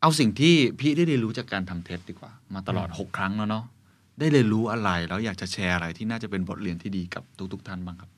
[0.00, 3.64] เอาสิ่งที่พี่ได้เรียนรู้จากการทำเทสดีกว่า มาตลอด 6 ครั้งแล้วเนาะ
[4.18, 7.22] ได้เรียนรู้อะไรแล้วอยากจะแชร์อะไรที่น่าจะเป็นบทเรียนที่ดีกับ
[7.52, 8.10] ทุกๆท่านบ้างครับ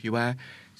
[0.00, 0.24] พี่ว่า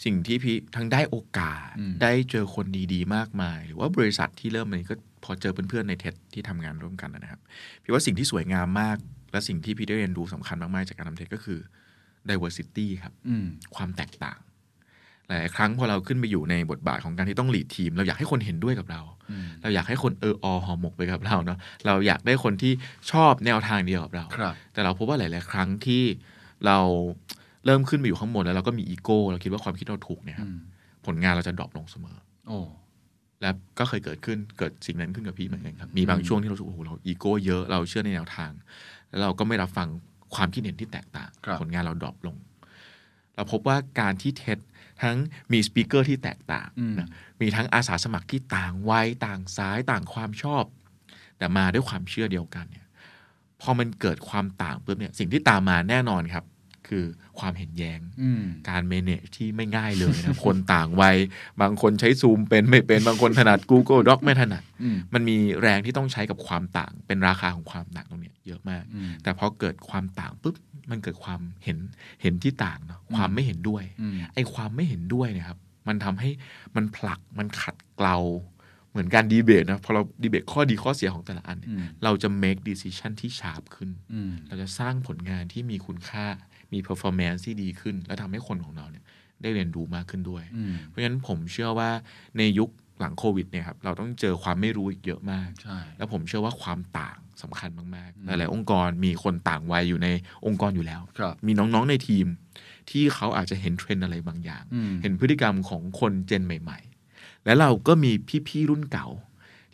[0.04, 4.94] สิ่งที่พี่ทั้งได้โอกาสอืมได้เจอคนดีๆ มากมาย หรือว่าบริษัทที่เริ่มมันก็
[5.24, 7.40] พอเจอเพื่อนๆในเท็ดที่ทำงานร่วมกันนะครับ
[7.82, 8.96] พี่ว่าสิ่งที่สวยงามมาก
[9.32, 11.58] และสิ่งที่พี่ได้เรียนรู้สำคัญมากๆจากการทำเท็ดก็คือ
[12.30, 13.46] diversity ครับอืม
[13.76, 14.38] ความแตกต่าง
[15.28, 19.00] หลายๆครั้งพอเราขึ้นไปอยู่ในบทบาทของการที่ต้อง lead ทีม เราอยากให้คนเห็นด้วยกับเรา
[19.30, 22.72] อืมเราอยากให้คนเอออหอหมกไปกับเราเนาะเราอยากได้คนที่
[23.10, 26.04] ชอบแนวทางเดียวกับเราครับแต่เราพบว่าหลาย ๆ ครั้งที่
[26.66, 26.78] เรา
[27.66, 30.58] เริ่มขึ้นไปอยู่ข้างบนแล้วเราก็มีอีโก้เราคิดว่าความคิดเราถูกเนี่ยครับอืม
[31.06, 32.16] ผลงานเราจะ drop ลงเสมอ
[32.48, 32.58] โอ้
[33.40, 38.50] และก็เคยเกิดขึ้นเกิดสิ่งนั้นขึ้นกับพี่เหมือนกันครับ มีบางช่วงที่เรารู้สึกโอ้โหเราอีโก้เยอะเราเชื่อในแนวทาง
[39.08, 39.88] แล้วเราก็ไม่รับฟัง
[40.34, 42.36] ความคิดเห็นที่แตกต่างครับผลงานเราดรอปลง
[43.34, 44.58] เราพบว่าการที่เท็ด
[45.02, 45.16] ทั้ง
[45.52, 47.08] มีสปีกเกอร์ที่แตกต่างอืมนะ
[47.40, 50.64] มีทั้งอาสาสมัครที่ต่างวัยต่างสายต่างความชอบ
[51.38, 52.86] แต่มาด้วยความเชื่อเดียวกันเนี่ย
[53.60, 56.44] พอมันเกิดความต่างปุ๊บเนี่ยสิ่งที่ตามมาแน่นอนครับ
[56.88, 57.04] คือ
[57.38, 61.16] ความเห็นแย้งอืมการเมเนจที่ไม่ง่ายเลยนะ คนต่างวัย
[61.60, 70.56] บางคนใช้ซูมเป็นไม่เป็น บางคนถนัด Google Doc ไม่ถนัดอืมมันมีแรงที่ต้องใช้กับความต่าง เป็นราคาของความต่างตรงเนี้ยเยอะมากอืมแต่พอเกิดความต่างปุ๊บ
[70.90, 71.78] มันเกิดความเห็น
[72.22, 75.58] เห็นที่ต่างเนาะ ความไม่เห็นด้วยอืมไอ้ความไม่เห็นด้วยเนะครับ
[75.88, 76.30] มันทำให้
[76.76, 78.18] มันผลัก มันขัดเกลา
[78.90, 86.26] เหมือนการดีเบตนะ พอเราดีเบตข้อดีข้อเสียของแต่ละอันเนี่ยอืมเราจะ make decision ที่ sharp ขึ้นอืมเราจะสร้างผลงานที่มีคุณค่า
[86.76, 89.04] มี performance ที่ดีขึ้น และทำให้คนของเราเนี่ย
[89.42, 91.90] ได้เรียนรู้มากขึ้นด้วยอืมเพราะฉะนั้นผมเชื่อว่า
[92.38, 92.70] ในยุค
[93.00, 100.08] หลังโควิดเนี่ยครับเราต้องเจอความไม่รู้อีกเยอะมากใช่แล้วผมเชื่อว่าความต่างสำคัญมากอืมๆหลายๆองค์กรมีคนต่างวัยอยู่ใน
[100.46, 102.26] องค์กรอยู่แล้วครับมีน้องๆในทีม
[102.90, 106.78] ที่เขาอาจจะเห็นเทรนด์อะไรบางอย่างอืมเห็นพฤติกรรมของคน gen ใหม่
[107.12, 108.12] ๆ และเราก็มี
[108.48, 109.06] พี่ๆรุ่นเก่า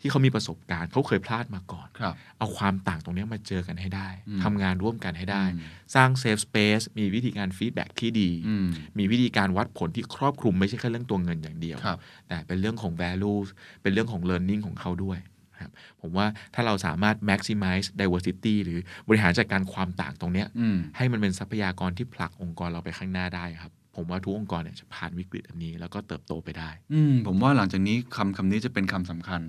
[0.03, 5.61] ที่เขามีประสบการณ์เขาเคยพลาดมาก่อนครับเอาความต่างตรงเนี้ยมาเจอกันให้ได้อืมทำงานร่วมกันให้ได้อืม
[5.95, 8.67] สร้าง safe space มีวิธีการ feedback ที่ดีอืม
[8.97, 11.97] มีวิธีการวัดผลที่ครอบคลุมไม่ใช่แค่เรื่องตัวเงินอย่างเดียวครับ
[12.27, 13.39] แต่เป็นเรื่องของ value
[13.81, 15.19] เป็นเรื่องของ learning ของเขาด้วย
[15.53, 15.71] นะครับ
[16.01, 29.41] ผมว่าถ้าเราสามารถ maximize diversity หรือบริหารจัดการความต่างตรงเนี้ยอืมให้มันเป็นทรัพยากรที่ผลักองค์กรเราไปข้างหน้าได้ครับ ผมว่าทุกองค์กรเนี่ยจะผ่านวิกฤตอันนี้ แล้วก็เติบโตไปได้ อืมผมว่าหลังจากนี้คำคำนี้จะเป็นคำสำคัญ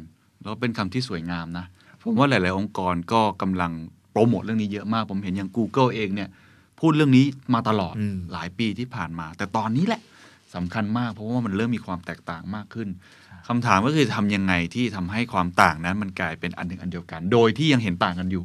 [0.45, 1.67] แล้วเป็นคำที่สวยงามนะ
[2.03, 3.73] ผมว่าหลาย ๆ องค์กรก็กำลัง
[4.13, 6.29] โปรโมทเรื่องนี้เยอะมาก ผมเห็นอย่าง Google เองเนี่ย
[6.81, 10.01] พูดเรื่องนี้มาตลอดอืมหลายปีที่ผ่านมา แต่ตอนนี้แหละ
[10.55, 12.89] สำคัญมากเพราะว่ามันเริ่มมีความแตกต่างมากขึ้น
[13.49, 18.45] คำถามก็คือทำยังไงที่ทำให้ความต่างนั้นมันกลายเป็นอันหนึ่งอันเดียวกัน โดยที่ยังเห็นต่างกันอยู่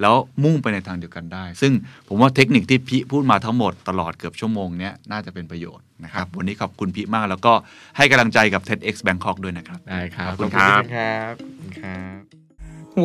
[0.00, 0.14] แล้ว
[0.44, 1.72] มุ่งไปในทางเดียวกันได้ ซึ่ง
[2.08, 7.52] ผมว่าเทคนิคที่พี่พูดมาทั้งหมดตลอดเกือบชั่วโมงเนี้ยน่าจะเป็นประโยชน์นะครับ วันนี้ขอบคุณพี่มากแล้วก็
[7.96, 12.20] ให้กำลังใจกับ TEDx Bangkok ด้วยนะครับได้ครับขอบคุณครับครับขอบคุณครับ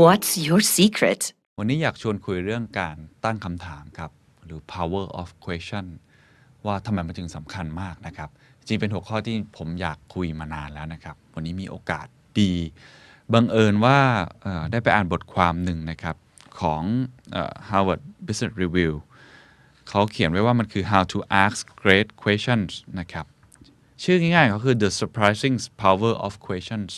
[0.04, 1.22] What's your secret?
[1.60, 2.96] วันนี้อยากชวนคุยเรื่องการ
[3.26, 4.12] ตั้งคำถามครับ
[4.46, 5.86] หรือ power of question
[6.66, 8.30] ว่าทำไมมันถึงสำคัญมากนะครับ
[8.68, 12.07] จริงเป็นหัวข้อที่ผมอยากคุยมานานแล้วนะครับ วันนี้มีโอกาส
[12.40, 12.52] ดี
[13.34, 13.99] บังเอิญว่า
[14.72, 16.16] ได้ไปอ่านบทความหนึ่งนะครับ
[16.60, 16.84] ของ
[17.70, 18.94] Harvard Business Review
[19.90, 23.26] เขาเขียนไว้ว่ามันคือ how to ask great questions นะครับ
[24.03, 26.91] ชื่อง่ายๆก็คือ the surprising power of questions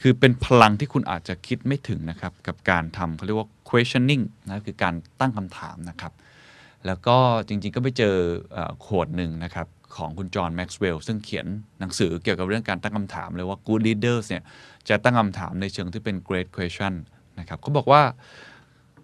[0.00, 6.12] คือเป็นพลังที่คุณอาจจะคิดไม่ถึงนะครับ กับการทำเขาเรียกว่า questioning นะคือการตั้งคำถามนะครับ
[6.86, 7.16] แล้วก็
[7.48, 8.14] จริงๆก็ไปเจอ
[8.80, 9.66] โคดหนึ่งนะครับ
[9.96, 11.46] ของคุณจอห์นแม็กซ์เวลล์ซึ่งเขียน
[11.80, 14.42] หนังสือเกี่ยวกับเรื่องการตั้งคำถามเลยว่า good leaders เนี่ย
[14.88, 16.92] จะตั้งคำถามในเชิงที่เป็น great question
[17.38, 18.02] นะครับเขาบอกว่า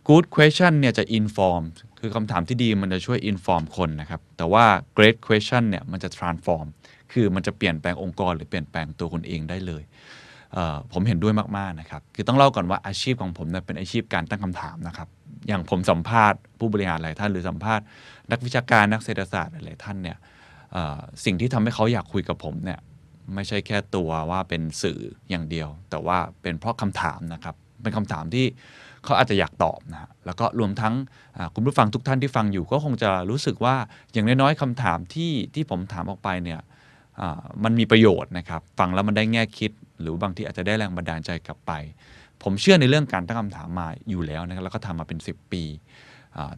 [0.09, 1.63] good question เนี่ยจะ inform
[2.01, 4.65] คือคำถามที่ดีมันจะช่วย inform คนนะครับ แต่ว่า
[4.97, 6.67] great question เนี่ยมันจะ transform
[7.13, 9.83] คือมันจะเปลี่ยนแปลงองค์กร หรือเปลี่ยนแปลงตัวคุณเองได้เลย
[10.53, 15.09] เผมเห็นด้วยมาก ๆ นะครับ คือต้องเล่าก่อนว่าอาชีพของผมเนี่ยเป็นอาชีพการตั้งคำถามนะครับ
[15.49, 17.85] อย่างผมสัมภาษณ์ผู้บริหารหลายท่านหรือสัมภาษณ์
[18.31, 20.17] นักวิชาการนักเศรษฐศาสตร์หลายท่านเนี่ย
[21.25, 22.81] สิ่งที่ทำให้เขาอยากคุยกับผมเนี่ย
[23.35, 28.47] ไม่ใช่แค่ตัวว่าเป็นสื่ออย่างเดียว แต่ว่าเป็นเพราะคำถามนะครับ เป็นคำถามที่
[29.05, 30.95] เขาอาจจะอยากตอบนะฮะแล้วก็รวมทั้ง
[31.55, 33.77] คุณผู้ฟังทุกท่านที่ฟังอยู่ก็คงจะรู้สึกว่า
[34.13, 36.61] อย่างน้อยๆคำถามที่ที่ผมถามออกไปเนี่ย
[37.65, 39.71] มันมีประโยชน์นะครับ ฟังแล้วมันได้แง่คิด
[40.01, 41.73] หรือบางทีอาจจะได้แรงบันดาลใจกลับไป
[42.43, 45.63] ผมเชื่อในเรื่องการตั้งคำถามมาอยู่แล้วนะครับแล้วก็ทำมาเป็น 10 ปี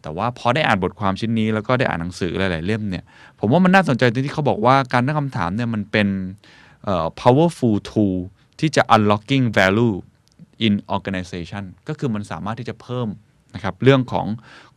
[0.01, 3.03] แต่ว่าพอได้อ่านบทความชิ้นนี้แล้วก็ได้อ่านหนังสือหลาย ๆ เล่มเนี่ย
[3.39, 6.07] ผมว่ามันน่าสนใจตรงที่เขาบอกว่าการตั้งคำถามเนี่ยมันเป็น
[7.21, 8.17] powerful tool
[8.59, 9.95] ที่จะ unlocking value
[10.65, 13.07] in organization ก็คือมันสามารถที่จะเพิ่ม
[13.55, 14.25] นะครับเรื่องของ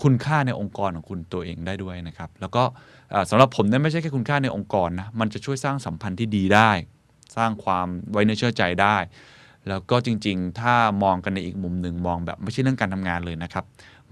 [0.02, 2.62] คุณค่าในองค์กรของคุณตัวเองได้ด้วยนะครับ แล้วก็
[3.30, 6.70] สำหรับผมเนี่ยไม่ใช่แค่คุณค่าในองค์กรนะมันจะช่วยสร้างสัมพันธ์ที่ดีได้
[7.36, 8.96] สร้างความไว้เนื้อเชื่อใจได้
[9.68, 13.64] แล้วก็จริง ๆ ถ้ามองกันในอีกมุมหนึ่งมองแบบไม่ใช่เรื่องการทำงานเลยนะครับ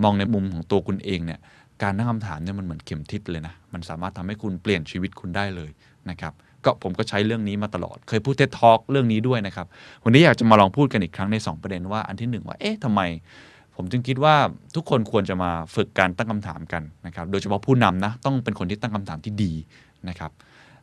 [0.02, 1.40] มองในมุมของตัวคุณเองเนี่ย
[1.82, 5.70] การตั้งคำถามเนี่ยมันเหมือนเข็มทิศเลยนะ มันสามารถทำให้คุณเปลี่ยนชีวิตคุณได้เลย
[6.10, 6.32] นะครับ
[6.64, 9.66] ก็ผมก็ใช้เรื่องนี้มาตลอด เคยพูดเท็ t อ l k เรื่องนี้ด้วยนะครับ
[10.04, 13.00] วันนี้อยากจะมาลองพูดกันอีกครั้งใน 2 ประเด็นว่าอันที่ 1 ว่า เอ๊ะทำไม
[13.76, 14.34] ผมจึงคิดว่า
[14.74, 19.52] ทุกคนควรจะมาฝึกการตั้งคำถามกันนะครับ โดยเฉพาะผู้นำนะ ต้องเป็นคนที่ตั้งคำถามที่ดี
[20.08, 20.30] นะครับ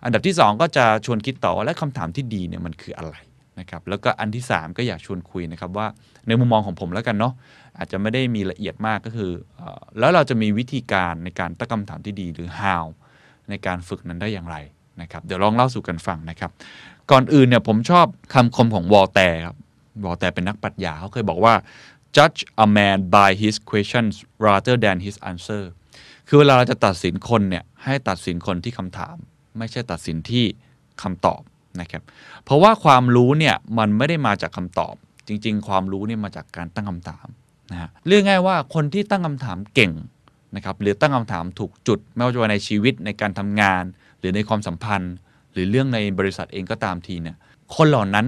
[0.03, 3.15] อันดับที่ 2 ก็จะชวนคิดต่อว่าและคำถามที่ดีเนี่ยมันคืออะไร
[3.59, 5.87] นะครับ แล้วก็อันที่ 3 ก็อยากชวนคุยนะครับว่า
[6.27, 7.33] ในมุมมองของผมแล้วกันเนาะ
[7.77, 9.31] อาจจะไม่ได้มีละเอียดมากก็คือ
[9.99, 12.85] แล้วเราจะมีวิธีการในการตั้งคำถามที่ดีหรือ how
[13.49, 14.57] ในการฝึกนั้นได้อย่างไร
[15.01, 16.51] นะครับ เดี๋ยวลองเล่าสู่กันฟังนะครับ
[17.11, 19.55] ก่อนอื่นเนี่ยผมชอบคำคมของวอลแตร์ครับ
[20.05, 21.53] วอลแตร์เป็นนักปรัชญาเขาเคยบอกว่า
[22.15, 24.13] judge a man by his questions
[24.45, 25.63] rather than his answer
[26.27, 29.15] คือเวลาเราจะตัดสินคนเนี่ยให้ตัดสินคนที่คำถาม
[29.57, 30.45] ไม่ใช่ตัดสินที่
[31.01, 31.41] คำตอบ
[31.81, 32.03] นะครับ
[32.43, 34.95] เพราะว่าความรู้เนี่ยมันไม่ได้มาจากคำตอบ
[35.27, 37.27] จริง ๆ ความรู้เนี่ยมาจากการตั้งคำถาม
[37.71, 39.91] นะฮะเรื่องง่ายว่าคนที่ตั้งคำถามเก่ง
[40.55, 43.83] นะครับหรือตั้งคำถามถูกจุด ไม่ว่าจะในชีวิตในการทำงาน
[44.19, 45.15] หรือในความสัมพันธ์
[45.51, 47.37] หรือเรื่องในบริษัทเองก็ตามทีเนี่ย
[47.75, 48.25] คนเหล่านั้น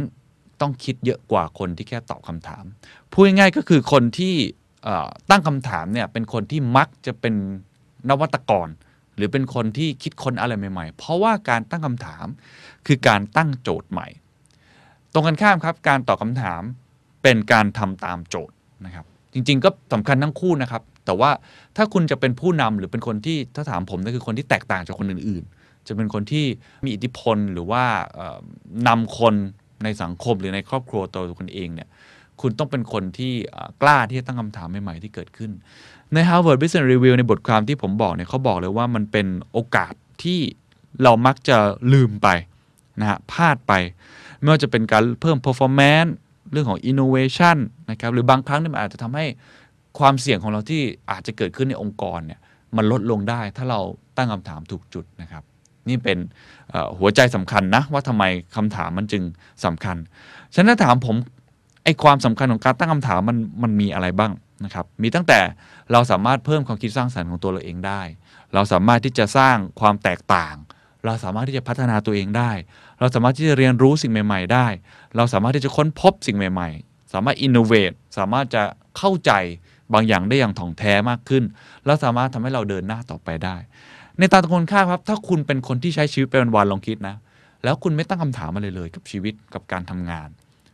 [0.61, 2.64] ต้องคิดเยอะกว่าคนที่แค่ตอบคำถาม
[3.11, 4.35] พูดง่ายๆก็คือคนที่
[5.30, 7.35] ตั้งคำถามเนี่ยเป็นคนที่มักจะเป็น
[8.09, 8.68] นวัตกร
[9.15, 12.26] หรือเป็นคนที่คิดค้นอะไรใหม่ๆ เพราะว่าการตั้งคำถาม
[12.88, 14.07] คือการตั้งโจทย์ใหม่
[15.14, 16.61] ตรงกันข้ามครับ การตอบคำถาม
[17.23, 18.55] เป็นการทำตามโจทย์
[18.85, 19.05] นะครับ
[19.38, 21.31] จริง ๆ ก็สำคัญทั้งคู่นะครับ แต่ว่า
[21.77, 26.45] ถ้าคุณจะเป็นผู้นำหรือเป็นคนที่ถ้าถามผมนั่นคือคนที่แตกต่างจากคนอื่น ๆ จะเป็นคนที่
[26.84, 27.84] มีอิทธิพลหรือว่า
[28.15, 28.39] เอ่อ
[28.88, 29.34] นำคน
[29.84, 31.89] ในสังคมหรือในครอบครัวตัวคุณเองเนี่ย
[32.41, 33.34] คุณต้องเป็นคนที่
[33.81, 35.51] กล้าที่จะตั้งคำถามใหม่ ๆ ที่เกิดขึ้น
[36.14, 39.93] ใน Harvard Business Review ในบทความที่ผมบอกเนี่ยเขาบอกเลยว่ามันเป็นโอกาส
[40.23, 40.39] ที่
[41.03, 41.57] เรามักจะ
[41.93, 42.27] ลืมไป
[42.99, 43.73] นะฮะพลาดไป
[44.39, 46.11] ไม่ว่าจะเป็นการเพิ่ม performance
[46.52, 47.57] เรื่องของ innovation
[47.91, 49.26] นะครับหรือบางครั้งเนี่ยมันอาจจะทำให้
[49.99, 52.40] ความเสี่ยงของเราที่อาจจะเกิดขึ้นในองค์กรเนี่ย
[52.76, 53.80] มันลดลงได้ถ้าเรา
[54.18, 55.44] ตั้งคำถามถูกจุดนะครับ
[55.90, 56.18] นี่เป็น
[56.99, 58.24] หัวใจสำคัญนะ ว่าทำไม
[58.56, 59.24] คำถามมันจึง
[59.65, 59.98] สำคัญ
[60.56, 61.15] ฉะนั้นถ้าถามผม
[61.84, 64.32] ไอ้ความสำคัญของการตั้งคำถามมันมันมีอะไรบ้าง
[64.65, 65.40] นะครับ มีตั้งแต่
[65.91, 68.02] เราสามารถเพิ่มความคิดสร้างสรรค์ของตัวเราเองได้
[68.53, 70.56] เราสามารถที่จะสร้างความแตกต่าง
[71.06, 72.52] เราสามารถที่จะพัฒนาตัวเองได้
[72.99, 74.68] เราสามารถที่จะเรียนรู้สิ่งใหม่ ๆ ได้
[75.15, 78.64] เราสามารถที่จะค้นพบสิ่งใหม่ ๆ สามารถอินโนเวทสามารถจะ
[78.98, 79.32] เข้าใจ
[79.94, 81.44] บางอย่างได้อย่างถ่องแท้มากขึ้น
[81.86, 83.56] แล้วสามารถทำให้เราเดินหน้าต่อไปได้
[84.19, 87.15] ในตาตะคนข้าครับ ถ้าคุณเป็นคนที่ใช้ชีวิตไปวันๆลองคิดนะ
[87.64, 90.30] แล้วคุณไม่ตั้งคำถามอะไรเลย กับชีวิตกับการทำงาน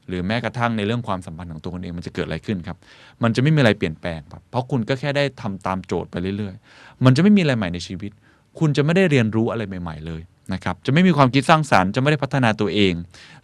[0.07, 2.77] หรือแม้กระทั่งในเรื่องความสัมพันธ์ของตัวคุณเองมันจะเกิดอะไรขึ้นครับ
[3.23, 8.11] มันจะไม่มีอะไรเปลี่ยนแปลงครับเพราะคุณก็แค่ได้ทำตามโจทย์ไปเรื่อย ๆ มันจะไม่มีอะไรใหม่ในชีวิต
[8.59, 10.21] คุณจะไม่ได้เรียนรู้อะไรใหม่ ๆ เลย
[10.53, 12.93] นะครับจะไม่มีความคิดสร้างสารรค์จะไม่ได้พัฒนาตัวเอง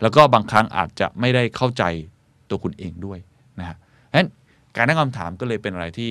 [0.01, 1.83] แล้วก็บางครั้งอาจจะไม่ได้เข้าใจ
[2.49, 3.19] ตัวคุณเองด้วย
[3.59, 3.77] นะฮะ
[4.15, 4.29] งั้น
[4.75, 6.09] การตั้งคำถามก็เลยเป็นอะไรที่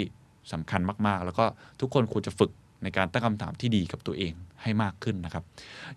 [0.52, 1.44] สำคัญมากๆ แล้วก็
[1.81, 2.51] ทุกคนควรจะฝึก
[2.82, 4.32] ในการตั้งคำถามที่ดีกับตัวเอง
[4.62, 5.43] ให้มากขึ้นนะครับ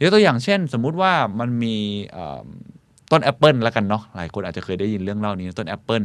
[0.02, 1.76] ยกตัวอย่างเช่น สมมุติว่ามันมี
[3.12, 6.02] ต้นแอปเปิลแล้วกันเนาะหลายคนอาจจะเคยได้ยินเรื่องเล่านี้ต้นแอปเปิล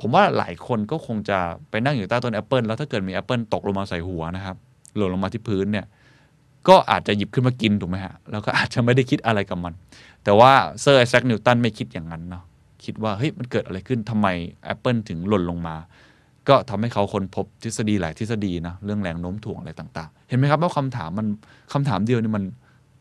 [0.00, 1.38] ผมว่าหลายคนก็คงจะ
[1.70, 4.56] ไปนั่งอยู่ใต้ต้นแอปเปิลแล้วถ้าเกิดมีแอปเปิลตกลงมาใส่หัวนะครับ
[4.96, 5.86] หล่นลงมาที่พื้นเนี่ย
[6.68, 9.74] ก็อาจจะหยิบขึ้นมากินถูกไหมฮะ แล้วก็อาจจะไม่ได้คิดอะไรกับมัน
[10.24, 12.44] แต่ว่าเซอร์ไอแซคนิวตันไม่คิดอย่างนั้นเนาะ
[12.84, 14.26] คิดว่าเฮ้ยมันเกิดอะไรขึ้นทำไม
[14.64, 15.76] แอปเปิลถึงหล่นลงมา
[16.48, 21.26] ก็ทำให้เขาค้นพบทฤษฎีหลายทฤษฎีนะเรื่องแรงโน้มถ่วงอะไรต่าง ๆ เห็นไหมครับว่าคำถามมัน
[21.72, 22.44] คำถามเดียวนี่มัน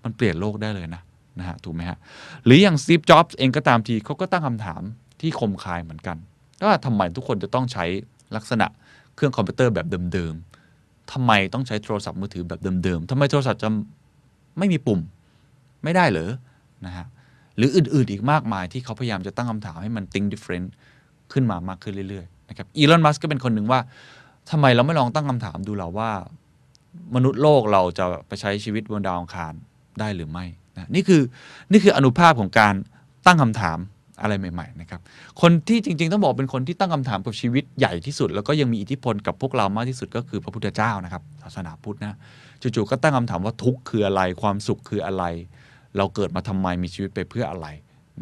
[0.04, 1.02] มันเปลี่ยนโลกได้เลยนะ
[1.40, 1.98] นะฮะถูกไหมฮะ
[2.46, 4.82] หรืออย่างสตีฟจ็อบส์เองก็ตามทีเขาก็ตั้งคำถาม
[5.22, 6.18] ที่คมคายเหมือนกัน
[6.68, 7.86] ว่าทำไมทุกคนจะต้องใช้
[8.36, 8.68] ลักษณะ
[9.16, 10.53] เครื่องคอมพิวเตอร์แบบเดิมๆ
[11.12, 13.70] ทำไมต้องใช้โทรศัพท์มือถือแบบเดิมๆทำไมโทรศัพท์จะ
[14.58, 15.00] ไม่มีปุ่ม
[15.84, 16.32] ไม่ได้เหรอ
[16.86, 17.06] นะฮะ
[17.58, 20.68] หรืออื่นๆอีกมากมายที่เขาพยายามจะตั้งคำถามให้มัน think different
[21.34, 23.80] ขึ้นมามากขึ้นเรื่อยๆนะครับอีลอนมัสก์ก็เป็นคนหนึ่งว่า
[24.52, 26.12] ทำไมเราไม่ลองตั้งคำถามดูเราว่า
[27.16, 29.54] มนุษย์โลกเราจะไปใช้ชีวิตบนดาวอังคาร
[30.00, 31.22] ได้หรือไม่นะนี่คือ
[31.72, 32.74] นี่คืออนุภาพของการ
[33.26, 33.78] ตั้งคำถาม
[34.22, 35.02] อะไรใหม่ๆนะครับ
[35.42, 42.18] คนที่จริง ๆ ต้องบอกเป็นคนที่ตั้งคำถามกับชีวิตใหญ่ที่สุด แล้วก็ยังมีอิทธิพลกับพวกเรามากที่สุดก็คือพระพุทธเจ้านะครับศาสนาพุทธนะ
[42.62, 45.24] จู่ๆก็ตั้งคำถามว่าทุกข์คืออะไรความสุขคืออะไร
[45.98, 47.68] เราเกิดมาทำไมมีชีวิตไปเพื่ออะไร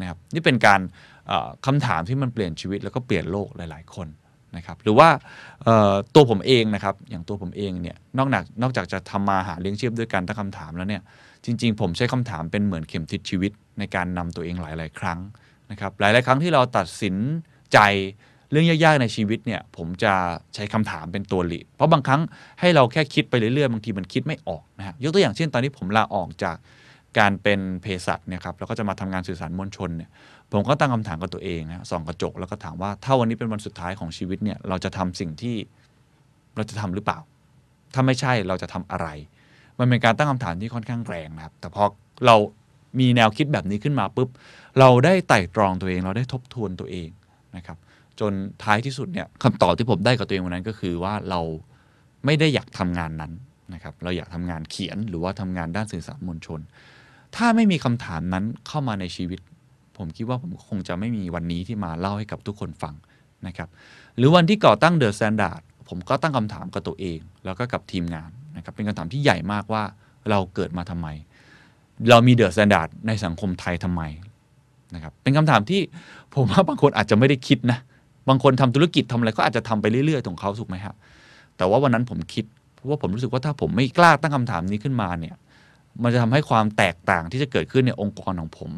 [0.00, 0.80] นะครับนี่เป็นการ
[1.28, 4.08] เอ่อคำถามที่มันเปลี่ยนชีวิตแล้วก็เปลี่ยนโลกหลาย ๆ คน
[4.56, 5.08] นะครับหรือว่า
[6.14, 11.02] ตัวผมเองนะครับอย่างตัวผมเองเนี่ยนอกจากนอกจากจะทำมาหาเลี้ยงชีพด้วยการตั้งคำถามแล้วเนี่ย
[11.44, 15.18] จริง ๆ ผมใช้คำถามเป็นเหมือนเข็มทิศชีวิตในการนำตัวเองหลาย ๆ ครั้ง
[15.72, 17.16] นะครับหลายๆครั้งที่เราตัดสิน
[17.72, 17.78] ใจ
[18.50, 20.12] เรื่องยากๆในชีวิตเนี่ยผมจะ
[20.54, 22.20] ใช้คำถามเป็นตัวหลีดเพราะบางครั้ง
[22.60, 26.56] ให้เราแค่คิดไปเรื่อยๆบางทีมันคิดไม่ออกนะฮะยกตัวอย่างเช่นตอนที่ผมลาออกจาก
[27.18, 30.10] การเป็นเภสัชเนี่ยครับแล้วก็จะมาทำงานสื่อสารมวลชนเนี่ย
[30.52, 35.56] ผมก็ตั้งคำถามกับตัวเองนะส่องกระจกแล้วก็ถามว่าถ้าวันนี้เป็นวันสุดท้ายของชีวิตเนี่ยเราจะทำสิ่งที่
[36.56, 37.18] เราจะทำหรือเปล่า
[37.94, 39.06] ถ้าไม่ใช่เราจะทำอะไร
[39.78, 41.84] มันเป็นการตั้งคำถามที่ค่อนข้างแรงนะครับ แต่พอ
[42.26, 42.36] เรา
[43.00, 44.28] มีแนวคิดแบบนี้ขึ้นมาปุ๊บ
[44.78, 47.08] เราได้ไต่ตรองตัวเอง เราได้ทบทวนตัวเอง
[47.56, 47.78] นะครับ
[48.20, 48.32] จน
[48.62, 51.40] ท้ายที่สุดเนี่ยคำตอบที่ผมได้กับตัวเองวันนั้นก็คือว่าเรา
[52.24, 53.32] ไม่ได้อยากทำงานนั้น
[53.74, 56.60] นะครับ เราอยากทำงานเขียนหรือว่าทำงานด้านสื่อสารมวลชน
[57.36, 59.40] ถ้าไม่มีคำถามนั้นเข้ามาในชีวิต
[59.98, 62.94] ผมคิดว่าผมคงจะไม่มีวันนี้ที่มาเล่าให้กับทุกคนฟัง
[63.46, 63.68] นะครับ
[64.16, 69.82] หรือวันที่ก่อตั้งเดอะแ a นดาร์ดผมก็ตั้งคำถามกับตัวเอง แล้วก็กับทีมงานนะครับ เป็นคำถามที่ใหญ่มากว่า
[70.30, 71.08] เราเกิดมาทำไม
[72.10, 74.02] เรามีเดอะแ a นดาร์ดในสังคมไทยทำไม
[74.94, 75.80] นะครับเป็นคำถามที่
[76.34, 77.78] ผมว่าบางคนอาจจะไม่ได้คิดนะ
[78.28, 80.94] บางคนทำธุรกิจทำอะไรก็อาจจะทำไปเรื่อยๆของเขาถูกไหมครับ
[81.56, 82.44] แต่ว่าวันนั้นผมคิด
[82.74, 85.34] เพราะว่าผมรู้สึกว่าถ้าผมไม่กล้าตั้งคำถามนี้ขึ้นมาเนี่ย
[86.02, 88.70] มันจะทำให้ความแตกต่างที่จะเกิดขึ้นในองค์กรของผม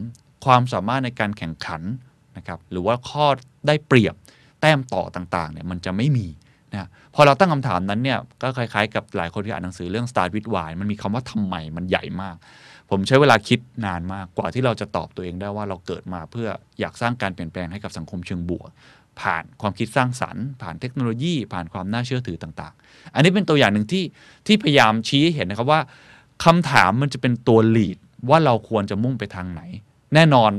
[0.45, 1.83] ความสามารถในการแข่งขัน
[2.37, 3.27] นะครับหรือว่าข้อ
[3.67, 4.15] ได้เปรียบ
[4.61, 6.27] แต้มต่อต่างๆเนี่ยมันจะไม่มี
[6.73, 12.37] นะพอเราตั้งคำถามนั้นเนี่ยก็คล้ายๆ กับหลายคนที่อ่านหนังสือเรื่อง Start with Why มันมีคำว่าทำไมมันใหญ่มาก
[12.95, 16.49] ผมใช้เวลาคิดนานมากกว่าที่เราจะตอบตัวเองได้ว่าเราเกิดมาเพื่อ
[16.81, 18.71] อยากสร้างการเปลี่ยนแปลงให้กับสังคมเชิงบวก
[19.21, 24.05] ผ่านความคิดสร้างสรรค์ ผ่านเทคโนโลยี ผ่านความน่าเชื่อถือต่างๆ อันนี้เป็นตัวอย่างหนึ่งที่
[24.47, 25.81] ที่พยายามชี้ให้เห็นนะครับว่า
[26.45, 27.99] คำถามมันจะเป็นตัวลีด
[28.31, 29.63] ว่าเราควรจะมุ่งไปทางไหน
[30.15, 30.51] แน่นอน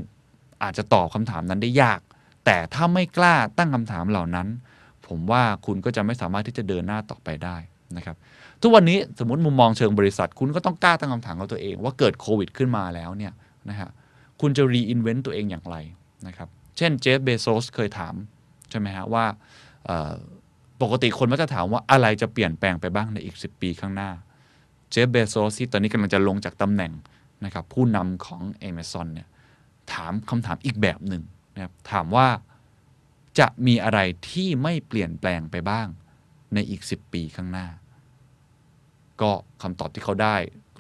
[0.63, 1.99] อาจจะตอบคำถามนั้นได้ยาก
[2.45, 4.47] แต่ถ้าไม่กล้าตั้งคำถามเหล่านั้น
[5.07, 7.57] ผมว่าคุณก็จะไม่สามารถที่จะเดินหน้าต่อไปได้
[7.97, 8.15] นะครับ
[8.67, 13.33] ทุกวันนี้สมมติมุมมองเชิงบริษัท คุณก็ต้องกล้าตั้งคำถามกับตัวเอง ว่าเกิดโควิดขึ้นมาแล้วเนี่ย
[13.69, 13.89] นะฮะ
[14.41, 15.75] คุณจะ reinvent ตัวเองอย่างไร
[16.27, 18.15] นะครับ เช่นเจฟเบโซสเคยถาม
[18.69, 19.25] ใช่ไหมฮะ ว่า
[20.81, 24.09] ปกติคนมักจะถามว่าอะไรจะเปลี่ยนแปลงไปบ้างในอีก 10 ปีข้างหน้า
[24.89, 26.93] เจฟเบโซสที่ตอนนี้กำลังจะลงจากตำแหน่ง
[27.45, 29.27] นะครับ ผู้นำของ Amazon เนี่ย
[29.93, 31.23] ถามคำถามอีกแบบหนึ่ง
[31.55, 32.27] นะครับถามว่า
[33.39, 35.87] จะมีอะไรที่ไม่เปลี่ยนแปลงไปบ้าง
[36.53, 37.67] ในอีก 10 ปีข้างหน้า
[39.21, 39.31] ก็
[39.61, 40.35] คำตอบที่เขาได้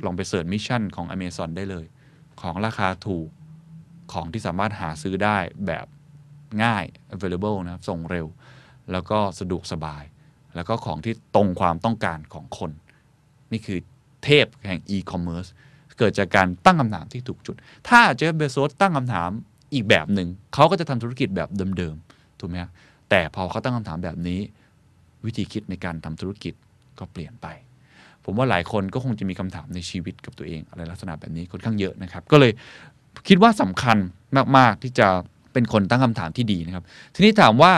[0.05, 1.85] ลองไป search mission ของ Amazon ได้เลย
[2.41, 3.29] ของราคาถูก
[4.13, 5.37] ของที่สามารถหาซื้อได้
[5.67, 5.85] แบบ
[6.63, 6.85] ง่าย
[7.15, 8.27] available นะครับ ส่งเร็ว
[8.91, 10.03] แล้วก็สะดวกสบาย
[10.55, 12.71] แล้วก็ของที่ตรงความต้องการของคน
[13.51, 13.79] นี่คือ
[14.23, 15.49] เทพแห่ง e-commerce
[15.97, 17.55] เกิดจากการตั้งคำถามที่ถูกจุด
[17.89, 19.29] ถ้าเจฟเบโซสตั้งคำถาม
[19.73, 22.57] อีกแบบหนึ่ง เขาก็จะทำธุรกิจแบบเดิมๆ ถูกไหม
[23.09, 24.39] แต่พอเขาตั้งคำถามแบบนี้
[25.25, 26.53] วิธีคิดในการทำธุรกิจ
[26.99, 27.47] ก็เปลี่ยนไป
[28.25, 32.51] ผมว่าหลายคนก็คงจะมีคำถามในชีวิตกับตัวเองอะไรลักษณะแบบนี้ค่อนข้างเยอะนะครับ ก็เลย
[33.27, 33.97] คิดว่าสำคัญ
[34.57, 35.07] มาก ๆ ที่จะ
[35.53, 36.83] เป็นคนตั้งคำถามที่ดีนะครับ
[37.15, 37.73] ทีนี้ถามว่า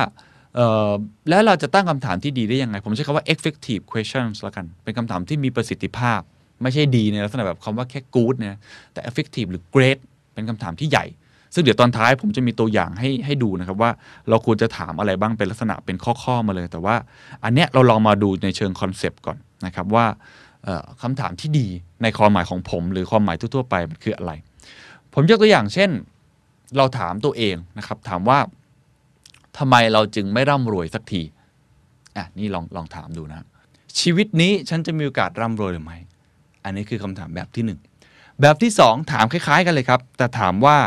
[1.29, 6.21] แล้วเราจะตั้งคำถามที่ดีได้ยังไง ผมใช้คำว่า effective questions ละกัน เป็นคำถามที่มีประสิทธิภาพ
[6.61, 8.59] ไม่ใช่ดีในลักษณะแบบคำว่าแค่ good นะ
[8.93, 9.99] แต่ effective หรือ great
[10.33, 11.05] เป็นคำถามที่ใหญ่
[11.53, 13.91] ซึ่งเดี๋ยวตอนท้ายผมจะมีตัวอย่างให้ให้ดูนะครับว่า
[14.29, 16.95] เราควรจะถามอะไรบ้างเป็นลักษณะเป็นข้อๆมาเลย แต่ว่า
[17.43, 20.05] อันเนี้ยเราลองมาดูในเชิงคอนเซปต์ก่อน นะครับว่า
[21.01, 21.67] คำถามที่ดี
[22.03, 24.31] ในความหมายของผม หรือความหมายทั่วๆไปมันคืออะไร
[25.13, 25.89] ผมยกตัวอย่างเช่น
[26.77, 28.39] เราถามตัวเองนะครับถามว่า
[29.57, 31.21] ทำไมเราจึงไม่ร่ำรวยสักที
[32.17, 33.47] อะนี่ลองลองถามดูนะ
[33.99, 35.97] ชีวิตนี้ฉันจะมีโอกาสร่ำรวยหรือไม่
[36.63, 37.79] อันนี้คือคำถามแบบที่หนึ่ง
[38.41, 40.77] แบบที่สองถามคล้าย ๆ กันเลยครับ แต่ถามว่า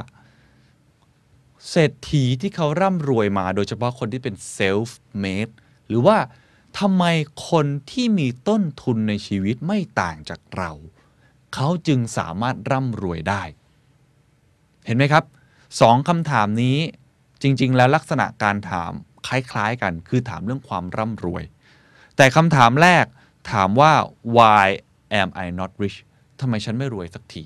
[1.71, 4.89] เศรษฐีที่เขาร่ำรวยมาโดยเฉพาะคนที่เป็น self
[5.25, 5.53] made
[5.89, 6.17] หรือว่า
[6.79, 7.05] ทำไม
[7.49, 10.71] คนที่มีต้นทุนในชีวิตไม่ต่างจากเรา
[11.55, 13.43] เขาจึงสามารถร่ำรวยได้
[14.87, 15.25] เห็นไหมครับ
[15.81, 16.79] สองคำถามนี้
[17.43, 18.93] จริง ๆ แล้วลักษณะการถาม
[19.27, 21.45] คล้ายๆ กัน คือถามเรื่องความร่ำรวย
[22.17, 23.05] แต่คำถามแรก
[23.53, 23.93] ถามว่า
[24.37, 24.67] why
[25.21, 25.99] am I not rich
[26.41, 27.45] ทำไมฉันไม่รวยสักที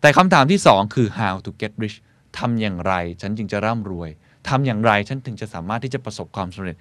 [0.00, 1.96] แต่คำถามที่สองคือ how to get rich
[2.38, 4.10] ทำอย่างไรฉันจึงจะร่ำรวย
[4.48, 6.76] ทำอย่างไรฉันถึงจะสามารถที่จะประสบความสำเร็จ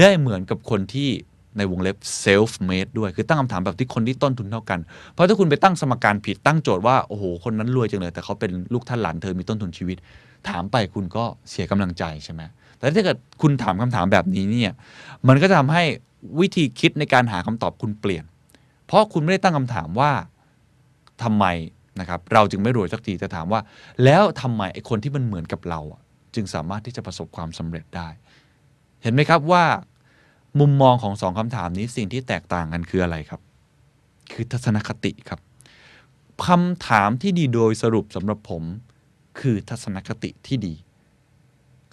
[0.00, 1.10] ได้เหมือนกับคนที่
[1.58, 4.80] ในวงเล็บ self made ด้วย คือตั้งคำถามแบบที่คนที่ต้นทุนเท่ากัน
[5.12, 9.96] เพราะถ้าคุณไปตั้งสมการผิดตั้งโจทย์ว่า โอ้โห คนนั้นรวยจังเลย แต่เขาเป็นลูกท่านหลานเธอมีต้นทุนชีวิต
[10.48, 12.42] ถามไปคุณก็เสียกำลังใจใช่ไหม
[12.78, 14.72] แต่ถ้าเกิดคุณถามคำถามแบบนี้เนี่ย
[15.28, 15.82] มันก็จะทำให้
[16.40, 18.24] วิธีคิดในการหาคำตอบคุณเปลี่ยน
[18.86, 20.10] เพราะคุณไม่ได้ตั้งคำถามว่า
[21.22, 21.44] ทำไม
[22.00, 23.60] นะครับเราจึงไม่รวยสักทีแต่ถามว่า
[24.04, 26.00] แล้วทำไมไอ้คนที่มันเหมือนกับเราอะ
[26.34, 28.08] จึงสามารถที่จะประสบความสำเร็จได้
[29.02, 29.64] เห็นไหมครับว่า
[30.60, 33.40] มุมมองของสองคำถามนี้สิ่งที่แตกต่างกันคืออะไรครับ
[34.32, 35.40] คือทัศนคติครับ
[36.46, 38.62] คำถามที่ดีโดยสรุปสำหรับผม
[39.40, 40.74] คือทัศนคติที่ดี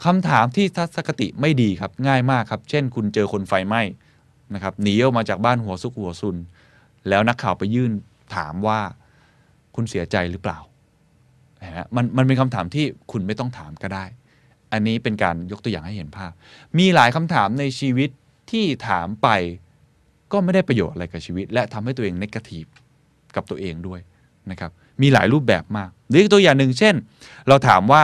[0.06, 3.82] คำถามที่ทัศนคติไม่ดีครับง่ายมากครับ เช่น คุณเจอคนไฟไหม้
[4.54, 6.38] นะครับหนีออกมาจากบ้านหัวซุกหัวซุน
[7.10, 7.92] แล้วนักข่าวไปยื่น
[8.36, 8.80] ถามว่า
[9.76, 10.60] คุณเสียใจหรือเปล่า
[11.62, 14.06] นไหมมันมันเป็นคำถามที่คุณไม่ต้องถามก็ได้
[14.74, 16.32] อันนี้เป็นการยกตัวอย่างให้เห็นภาพ
[16.80, 18.10] มีหลายคำถามในชีวิต
[18.52, 19.28] ที่ถามไป
[20.32, 22.66] ก็ไม่ได้ประโยชน์อะไรกับชีวิต และทำให้ตัวเองนกาทีฟ
[23.36, 24.00] กับตัวเองด้วย
[24.52, 24.72] นะครับ
[25.02, 26.96] มีหลายรูปแบบมากหรือตัวอย่างหนึ่งเช่น
[27.48, 28.04] เราถามว่า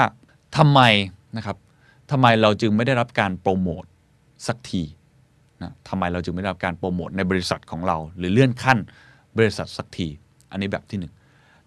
[0.58, 0.82] ทำไม
[1.38, 1.58] นะครับ
[2.12, 3.84] ทำไมเราจึงไม่ได้รับการโปรโมท
[4.48, 4.84] สักที
[5.62, 8.78] นะทำไมเราจึงไม่ได้รับการโปรโมทในบริษัทของเรา หรือเลื่อนขั้น
[9.38, 10.08] บริษัทสักที
[10.52, 11.14] อันนี้แบบที่หนึ่ง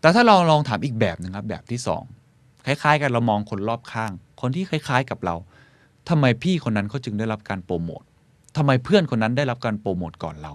[0.01, 2.03] แต่ถ้าเราลองถามอีกแบบหนึงครับแบบที่สอง
[2.67, 5.37] คล้าย ๆ กันเรามองคนรอบข้าง คนที่คล้ายๆกับเรา
[6.09, 8.03] ทำไมพี่คนนั้นเขาจึงได้รับการโปรโมท
[8.57, 10.53] ทำไมเพื่อนคนนั้นได้รับการโปรโมทก่อนเรา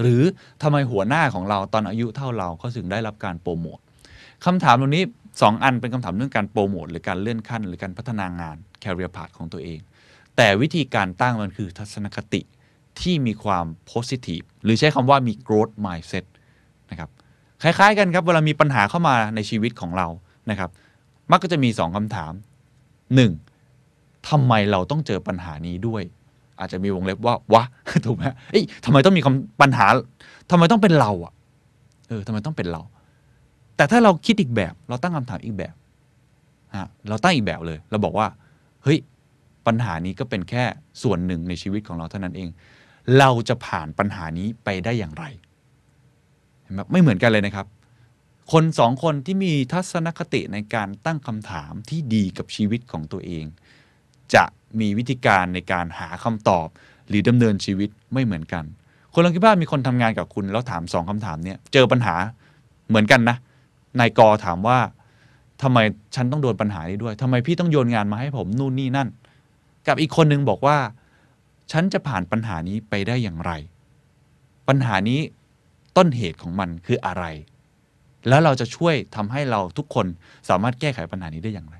[0.00, 0.22] หรือ
[0.62, 3.78] ทำไมหัวหน้าของเราตอนอายุเท่าเราเขาถึงได้รับการโปรโมท
[4.44, 5.02] คำถามตรงนี้
[5.42, 9.78] สองอันเป็นคำถามเรื่องการโปรโมทหรือการเลื่อนขั้น หรือการพัฒนางาน career path ของตัวเอง
[10.36, 12.40] แต่วิธีการตั้งมันคือทัศนคติ
[13.00, 16.24] ที่มีความ positive หรือใช้คำว่ามี growth mindset
[16.90, 17.10] นะครับ
[17.62, 20.06] คล้ายๆกันครับเวลามีปัญหาเข้ามาในชีวิตของเรา
[20.50, 20.70] นะครับ
[21.30, 22.32] มักก็จะมีสองคำถาม
[23.16, 24.28] 1.
[24.28, 26.02] ทำไมเราต้องเจอปัญหานี้ด้วย
[26.60, 27.62] อาจจะมีวงเล็บว่าวะ
[28.06, 29.86] ถูกไหมเอ้ยทำไมต้องมีคำปัญหา
[30.50, 31.32] ทำไมต้องเป็นเราอะ
[32.08, 32.82] เออทำไมต้องเป็นเรา
[33.76, 35.74] แต่ถ้าเราคิดอีกแบบ เราตั้งคำถามอีกแบบ
[36.76, 38.26] ฮะเราตั้งอีกแบบเลย เราบอกว่า
[38.84, 38.98] เฮ้ย
[39.66, 40.64] ปัญหานี้ก็เป็นแค่
[41.02, 42.48] ส่วนหนึ่งในชีวิตของเราเท่านั้นเอง
[43.18, 45.24] เราจะผ่านปัญหานี้ไปได้อย่างไร
[46.62, 47.66] เห็นไหมไม่เหมือนกันเลยนะครับ
[48.52, 53.44] คนสองคนที่มีทัศนคติในการตั้งคำถามที่ดีกับชีวิตของตัวเอง
[54.34, 54.44] จะ
[54.80, 56.68] มีวิธีการในการหาคำตอบ
[57.08, 58.64] หรือดำเนินชีวิตไม่เหมือนกัน
[59.12, 62.14] คนลองคิดว่ามีคนทำงานกับคุณแล้วถามสองคำถามเนี่ยเจอปัญหา
[62.88, 63.36] เหมือนกันนะ
[64.00, 64.78] นายกอถามว่า
[65.62, 65.78] ทำไม
[66.14, 69.08] ฉันต้องโดนปัญหานี้ด้วยทำไมพี่ต้องโยนงานมาให้ผมนู่นนี่นั่น
[69.86, 70.78] กับอีกคนนึงบอกว่า
[71.72, 73.52] ฉันจะผ่านปัญหานี้ไปได้อย่างไร
[74.68, 75.20] ปัญหานี้
[75.96, 77.24] ต้นเหตุของมันคืออะไร
[78.28, 80.06] แล้วเราจะช่วยทำให้เราทุกคน
[80.48, 81.76] สามารถแก้ไขปัญหานี้ได้อย่างไร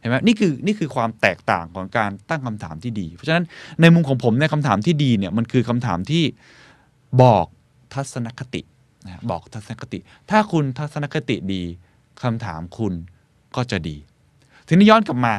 [0.00, 3.44] เห็นไหมนี่คือนี่คือความแตกต่างของการตั้งคำถามที่ดี เพราะฉะนั้น
[3.80, 6.24] ในมุมของผมในยคำถามที่ดีเนี่ยมันคือคำถามที่
[7.22, 7.46] บอก
[7.94, 8.62] ทัศนคติ
[9.06, 9.98] นะบอกทัศนคติ
[10.30, 11.62] ถ้าคุณทัศนคติดี
[12.22, 12.94] คำถามคุณ
[13.56, 13.96] ก็จะดี
[14.68, 15.34] ทีนี้ย้อนกลับมา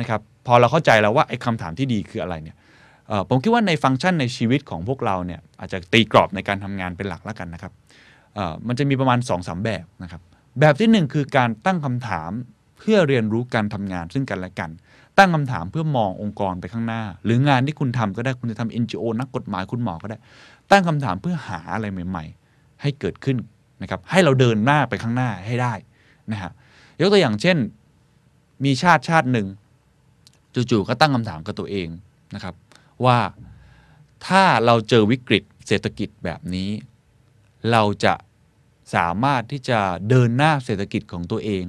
[0.00, 2.56] นะครับพอเราเข้าใจแล้วว่าไอ้คำถามที่ดีคืออะไรเนี่ย
[3.28, 7.72] ผมคิดว่าในฟังก์ชันในชีวิตของพวกเราเนี่ยอาจจะตีกรอบในการทำงานเป็นหลักแล้วกันนะครับ
[8.66, 10.20] มันจะมีประมาณ2อสแบบนะครับ
[10.60, 12.30] แบบที่หนึ่งคือการตั้งคำถาม
[12.78, 14.70] เพื่อเรียนรู้การทำงานซึ่งกันและกัน
[15.18, 20.18] ตั้งคำถามเพื่อมององค์กรไปข้างหน้า หรืองานที่คุณทำก็ได้คุณจะทำ NGO นักกฎหมายคุณหมอก็ได้
[20.70, 23.36] ตั้งคำถามเพื่อหาอะไรใหม่ ๆ ให้เกิดขึ้น
[23.82, 25.74] นะครับให้เราเดินหน้าไปข้างหน้าให้ได้
[26.32, 26.50] นะฮะ
[27.00, 27.56] ยกตัวอย่างเช่น
[28.64, 29.46] มีชาติชาติหนึ่ง
[30.54, 31.88] จู่ๆก็ตั้งคำถามกับตัวเอง
[32.34, 32.54] นะครับ
[33.04, 33.18] ว่า
[34.26, 36.70] ถ้าเราเจอวิกฤตเศรษฐกิจแบบนี้
[37.72, 38.14] เราจะ
[38.94, 39.78] สามารถที่จะ
[40.08, 41.64] เดินหน้าเศรษฐกิจของตัวเอง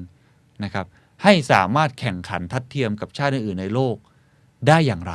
[0.64, 0.86] นะครับ
[1.24, 3.96] ให้สามารถแข่งขันทัดเทียมกับชาติอื่นในโลก
[4.68, 5.14] ได้อย่างไร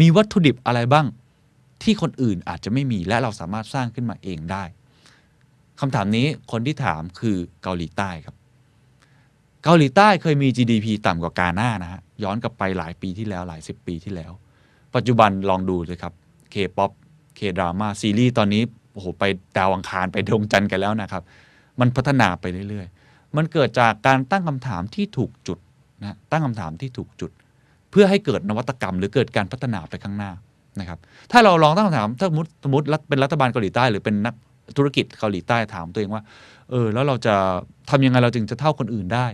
[0.00, 1.06] มีวัตถุดิบอะไรบ้าง
[1.82, 4.64] ที่คนอื่นอาจจะไม่มีและเราสามารถสร้างขึ้นมาเองได้
[5.80, 8.36] คำถามนี้คนที่ถามคือเกาหลีใต้ครับ
[9.64, 14.32] เกาหลีใต้เคยมี GDP ต่ำกว่ากาหน้านะฮะย้อนกลับไปหลายปีที่แล้วหลายสิบปีที่แล้ว
[14.94, 16.14] ปัจจุบันลองดูเลยครับ
[16.52, 16.90] K-POP
[17.38, 18.62] K-drama ซีรีส์ตอนนี้
[19.00, 19.24] อ้โหไป
[19.58, 21.22] ดาวอังคารไปดวงจันทร์กันแล้วนะครับ
[21.80, 25.58] มันพัฒนาไปเรื่อยๆ มันเกิดจากการตั้งคำถามที่ถูกจุด
[26.02, 27.30] นะตั้งคำถามที่ถูกจุด
[27.90, 30.30] เพื่อให้เกิดนวัตกรรม หรือเกิดการพัฒนาไปข้างหน้า
[30.80, 30.98] นะครับ
[31.32, 34.34] ถ้าเราลองตั้งคำถามถ้าสมมติสมมติเป็นรัฐบาลเกาหลีใต้หรือเป็นนัก
[34.76, 36.22] ธุรกิจเกาหลีใต้ถามตัวเองว่า
[36.70, 37.34] เออ แล้วเราจะ
[37.90, 39.26] ทำยังไงเราจึงจะเท่าคนอื่นได้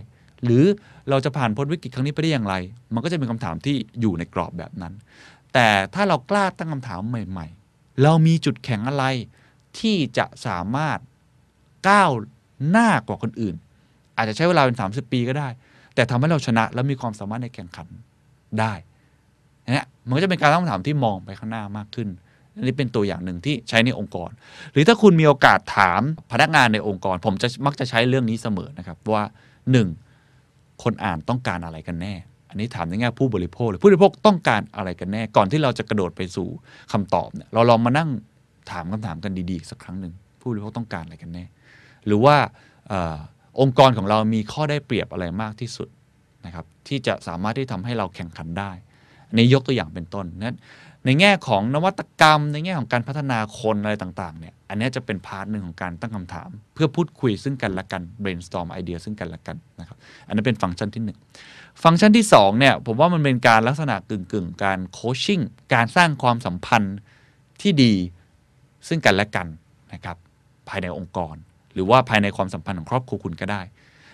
[0.43, 0.63] หรือ
[1.09, 2.55] เราจะผ่านพ้นวิกฤตครั้งนี้ไปได้อย่างไร
[2.93, 4.93] มันก็จะเป็นคำถามที่อยู่ในกรอบแบบนั้น
[5.53, 9.05] แต่ถ้าเรากล้าตั้งคำถามใหม่ ๆ เรามีจุดแข็งอะไร
[9.79, 10.99] ที่จะสามารถ
[11.89, 12.11] ก้าว
[12.69, 13.55] หน้ากว่าคนอื่น
[14.17, 15.49] อาจจะใช้เวลาเป็น 30 ปีก็ได้
[15.95, 17.87] แต่ทำให้เราชนะและมีความสามารถในแข่งขัน
[18.59, 18.73] ได้
[19.75, 22.09] นี่มันก็จะเป็นการตั้งคำถามที่มองไปข้างหน้ามากขึ้น
[22.55, 24.29] อันนี้เป็นตัวอย่างหนึ่งที่ใช้ในองค์กร
[24.71, 26.01] หรือถ้าคุณมีโอกาสถาม
[26.31, 29.23] พนักงานในองค์กร ผมจะมักจะใช้เรื่องนี้เสมอนะครับว่า
[29.71, 29.87] หนึ่ง
[30.83, 32.13] คนอ่านต้องการอะไรกันแน่
[32.49, 36.47] อันนี้ถามในแง่ผู้บริโภคเลยผู้บริโภคต้องการอะไรกันแน่ ก่อนที่เราจะกระโดดไปสู่
[36.91, 38.09] คำตอบเนี่ยเราลองมานั่ง
[38.71, 41.45] ถามคำถามกันดีๆสักครั้งหนึ่งผู้บริโภคต้องการอะไรกันแน่
[42.05, 42.35] หรือว่า
[42.91, 42.93] อ
[43.61, 45.87] องค์กรของเรามีข้อได้เปรียบอะไรมากที่สุด
[46.45, 48.71] นะครับที่จะสามารถที่ทำให้เราแข่งขันได้
[49.27, 50.57] อันนี้ยกตัวอย่างเป็นต้นนั้น
[51.05, 61.03] ในแง่ของนวัตกรรม ในแง่ของการพัฒนาคนอะไรต่างๆเนี่ยอันนี้จะเป็น part หนึ่งของการตั้งคำถาม เพื่อพูดคุยซึ่งกันและกัน brainstorm ไอเดียซึ่งกันและกันนะครับอันนั้นเป็นฟังก์ชันที่
[61.45, 65.39] 1 ฟังก์ชันที่2เนี่ยผมว่ามันเป็นการลักษณะกึ่งๆ การ coaching
[65.73, 66.97] การสร้างความสัมพันธ์
[67.61, 67.93] ที่ดี
[68.87, 69.47] ซึ่งกันและกัน
[69.93, 70.17] นะครับ
[70.69, 71.35] ภายในองค์กร
[71.73, 73.61] หรือว่าภายในความสัมพันธ์ของครอบครัวคุณก็ได้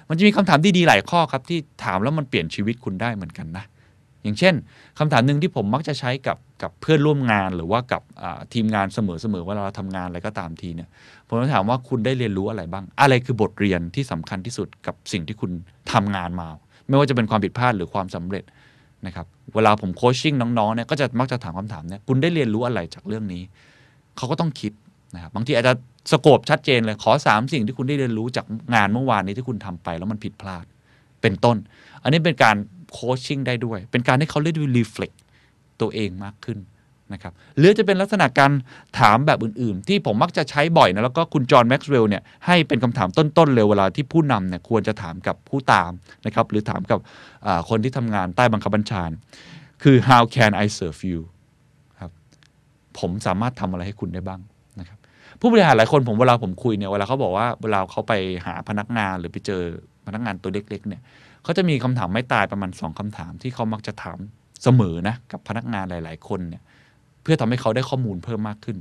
[0.09, 3.65] มันจะมีคำถามที่ดีหลายข้อครับที่ถามแล้วมันเปลี่ยนชีวิตคุณได้เหมือนกันนะ
[4.23, 4.53] อย่างเช่น
[4.99, 8.01] คำถามหนึ่งที่ผมมักจะใช้กับกับเพื่อนร่วมงานหรือว่ากับ
[8.53, 8.99] ทีมงานเส
[9.33, 10.89] มอๆวลาเราทำงานอะไรก็ตามทีเนี่ย
[11.27, 15.51] ผมจะถามว่าคุณได้เรียนรู้อะไรบ้าง อะไรคือบทเรียนที่สำคัญที่สุดกับสิ่งที่คุณ
[15.93, 16.47] ทำงานมา
[16.87, 18.43] ไม่ว่าจะเป็นความผิดพลาดหรือความสำเร็จ
[19.05, 19.25] นะครับ
[19.55, 23.43] เวลาผม coaching น้องๆเนี่ยก็จะมักจะถามคำถามเนี่ยคุณได้เรียนรู้อะไรจากเรื่องนี้
[24.17, 24.71] เขาก็ต้องคิด
[25.15, 25.73] นะครับบางทีอาจจะ
[26.11, 28.45] scope ชัดเจนเลยขอสามสิ่งที่คุณได้เรียนรู้จาก
[28.75, 30.65] งานเมื่อวานนี้ที่คุณทำไปแล้วมันผิดพลาด
[31.21, 31.57] เป็นต้น
[32.03, 32.55] อันนี้เป็นการ
[32.91, 35.11] coaching ได้ด้วย เป็นการให้เขาได้ดู reflect
[35.81, 36.59] ตัวเองมากขึ้น
[37.13, 38.51] นะครับหรือจะเป็นลักษณะการ
[38.99, 45.91] ถามแบบอื่น ๆ ที่ผมมักจะใช้บ่อยนะ แล้วก็คุณจอห์นแม็กซ์เวลล์เนี่ยให้เป็นคำถามต้น ๆ เลยเวลาที่ผู้นำเนี่ยควรจะถามกับผู้ตาม
[46.25, 46.99] นะครับหรือถามกับ
[47.69, 49.03] คนที่ทำงานใต้บังคับบัญชา
[49.83, 51.19] คือ how can I serve you
[52.99, 54.39] ผมสามารถทำอะไรให้คุณได้บ้าง
[54.79, 54.97] นะครับ
[55.39, 58.13] ผู้บริหารหลายคนผมเวลาผมคุยเนี่ยเวลาเขาบอกว่าเวลาเขาไป
[58.45, 59.61] หาพนักงานหรือไปเจอ
[60.07, 61.01] พนักงานตัวเล็ก ๆ เนี่ย
[61.43, 64.17] เขาจะมีคำถามไม่ตายประมาณสองคำถามที่เขามักจะถาม
[64.63, 66.61] เสมอนะกับพนักงานหลาย ๆ คนเนี่ย
[67.21, 68.77] เพื่อทำให้เขาได้ข้อมูลเพิ่มมากขึ้น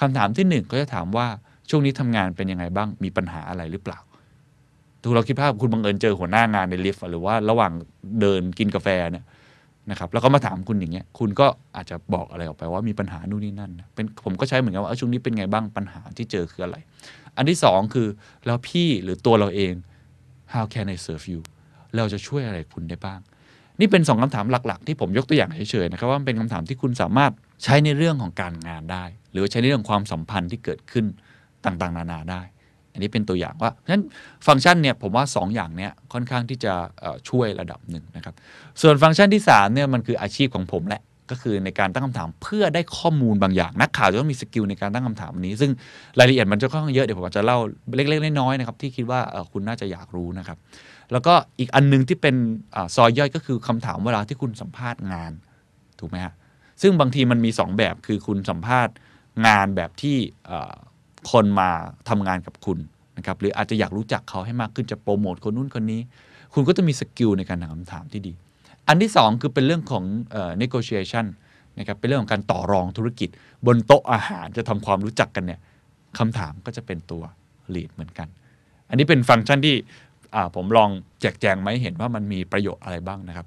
[0.00, 1.26] คำถามที่หนึ่งก็จะถามว่า
[1.70, 3.98] ช่วงนี้ทำงานเป็นยังไงบ้างมีปัญหาอะไรหรือเปล่า
[5.02, 7.72] ถูกเราคิดภาพคุณบังเอิญเจอหัวหน้างานในลิฟต์หรือว่าระหว่าง
[8.20, 9.24] เดินกินกาแฟเนี่ย
[9.90, 11.46] นะครับแล้วก็มาถามคุณอย่างเงี้ยคุณก็
[11.76, 16.76] อาจจะบอกอะไรออกไปว่ามีปัญหานู่นนี่นั่นนะเป็นผมก็ใช้เหมือนกันว่าช่วงนี้เป็นไงบ้างปัญหาที่เจอคืออะไร
[17.36, 18.08] อันที่สองคือ
[18.46, 19.74] แล้วพี่หรือตัวเราเอง
[20.52, 21.40] how can I serve you
[21.96, 23.20] เราจะช่วยอะไรคุณได้บ้าง
[23.80, 27.32] นี่เป็นสองคำถามหลัก ๆ ที่ผมยกตัวอย่างเฉยๆนะครับว่าเป็นคำถามที่คุณสามารถ
[27.64, 31.04] ใช้ในเรื่องของการงานได้ หรือใช้ในเรื่องความสัมพันธ์ที่เกิดขึ้น
[31.64, 32.42] ต่างๆ นานาได้
[32.96, 34.04] อันนี้เป็นตัวอย่างว่าเพราะฉะนั้น
[34.46, 36.72] ฟังก์ชันเนี่ยผมว่า2อย่างเนี้ยค่อนข้างที่จะ
[37.28, 38.34] ช่วยระดับหนึ่งนะครับ
[38.82, 45.70] ส่วนฟังก์ชันที่3เนี่ยมันคืออาชีพของผมแหละก็คือในการตั้งคำถามเพื่อได้ข้อมูลบางอย่าง นักข่าวจะต้องมี skill ในการตั้งคำถามนี้ ซึ่ง
[46.18, 47.58] รายละเอียดมันจะค่อนข้างเยอะ เดี๋ยวผมจะเล่า
[47.96, 49.20] เล็กๆน้อยๆนะครับที่คิดว่า
[49.52, 50.58] คุณน่าจะอยากรู้นะครับ
[51.12, 52.34] แล้วก็อีกอันหนึ่งที่เป็น
[52.74, 55.32] ซอยย่อยก็คือคำถามเวลาที่คุณสัมภาษณ์งาน
[56.00, 56.34] ถูกไหมฮะ
[56.82, 58.94] ซึ่งบางทีมันมี 2 แบบคือคุณสัมภาษณ์
[59.46, 60.16] งานแบบที่
[61.30, 61.70] คนมา
[62.08, 62.78] ทำงานกับคุณ
[63.16, 66.00] นะครับหรืออาจจะอยากรู้จักเขาให้มากขึ้นจะโปรโมทคนนู้นคนนี้
[66.54, 68.32] คุณก็จะมีสกิลในการถามคำถามที่ดี
[68.88, 71.26] อันที่ 2 คือเป็นเรื่องของเอ่อ negotiation
[71.78, 73.28] นะครับเป็นเรื่องของการต่อรองธุรกิจ
[73.66, 75.60] บนโต๊ะอาหารจะทำความรู้จักกันเนี่ย
[76.18, 77.22] คำถามก็จะเป็นตัว
[77.74, 78.28] lead เหมือนกัน
[78.88, 79.76] อันนี้เป็นฟังก์ชันที่
[80.54, 80.90] ผมลอง
[81.20, 83.46] แจกแจงมาให้เห็นว่ามันมีประโยชน์อะไรบ้างนะครับ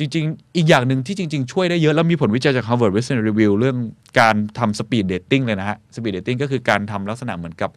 [0.00, 3.76] จริง ๆ อีกอย่างหนึ่งที่จริง ๆ ช่วยได้เยอะ แล้วมีผลวิจัยจาก Harvard Business Review เรื่อง
[4.20, 7.70] การทำ speed dating เลยนะฮะ speed dating ก็คือการทำลักษณะเหมือนกับ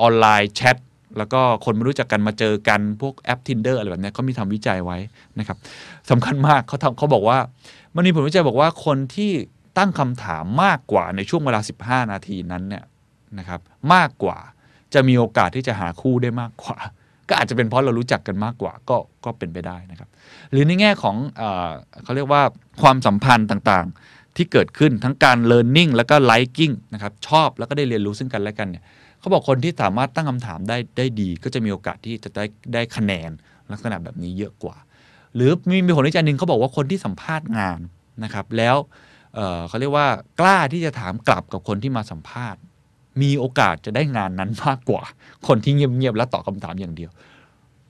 [0.00, 0.76] ออนไลน์แชท
[1.18, 4.98] แล้วก็คนไม่รู้จักกันมาเจอกันพวกแอป Tinder อะไรแบบนี้เขามีทำวิจัยไว้
[5.38, 5.58] นะครับ
[6.10, 7.38] สำคัญมากเขาทำเขาบอกว่า
[7.96, 9.32] มันมีผลวิจัยบอกว่าคนที่
[9.78, 11.60] ตั้งคำถามมากกว่าในช่วงเวลา
[12.06, 12.84] 15 นาทีนั้นเนี่ย
[13.38, 13.60] นะครับ
[13.94, 14.38] มากกว่า
[14.94, 16.78] จะมีโอกาสที่จะหาคู่ได้มากกว่า
[17.30, 20.08] ก็อาจจะเป็นเพราะเรารู้จักกันมากกว่าก็ก็เป็นไปได้นะครับ
[20.50, 21.42] หรือในแง่ของเอ
[22.04, 22.42] เขาเรียกว่า
[22.82, 28.84] ความสัมพันธ์ต่างๆ ที่เกิดขึ้นทั้งการ learning แล้วก็ liking นะครับชอบแล้วก็ได้เรียนรู้ซึ่งกันและกันเนี่ย
[29.20, 32.44] เขาบอกคนที่สามารถตั้งคำถามได้ได้ดี ก็จะมีโอกาสที่จะได้
[32.74, 33.30] ได้คะแนน
[33.72, 34.76] ลักษณะแบบนี้เยอะกว่า
[35.34, 37.80] หรือมีมีผลวิจัยหนึ่งเขาบอกว่าคนที่สัมภาษณ์งาน
[38.24, 38.76] นะครับแล้ว
[39.34, 40.06] เเขาเรียกว่า
[40.40, 42.60] กล้าที่จะถามกลับกับคนที่มาสัมภาษณ์
[43.22, 45.02] มีโอกาสจะได้งานนั้นมากกว่า
[45.46, 47.10] คนที่เงียบๆและตอบคำถามอย่างเดียว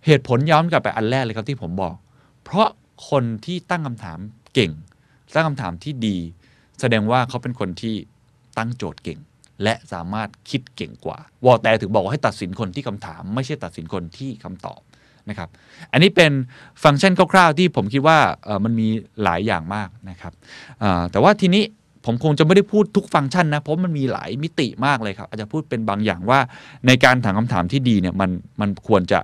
[0.07, 1.95] เหตุผลย้อนกลับไปอันแรกเลยครับที่ผมบอก
[2.45, 2.69] เพราะ
[3.11, 4.19] คนที่ตั้งคำถาม
[4.55, 4.73] เก่ง
[5.35, 6.17] ตั้งคำถามที่ดี
[6.81, 7.95] แสดงว่าเขาเป็นคนที่
[8.59, 9.19] ตั้งโจทย์เก่ง
[9.63, 14.81] และสามารถคิดเก่งกว่า วอลแต่ถึงบอกว่าให้ตัดสินคนที่คำถาม ไม่ใช่ตัดสินคนที่คำตอบ
[15.29, 15.49] นะครับ
[15.93, 16.33] อันนี้เป็น
[16.83, 18.19] ฟังก์ชันคร่าวๆที่ผมคิดว่า
[18.65, 18.89] มันมี
[19.23, 20.33] หลายอย่างมากนะครับ
[21.11, 21.63] แต่ว่าทีนี้
[22.05, 26.41] ผมคงจะไม่ได้พูดทุกฟังก์ชันนะเพราะมันมีหลายมิติมากเลยครับ อาจจะพูดเป็นบางอย่างว่า
[26.87, 29.21] ในการถามคำถามที่ดีเนี่ยมันมันควรจะ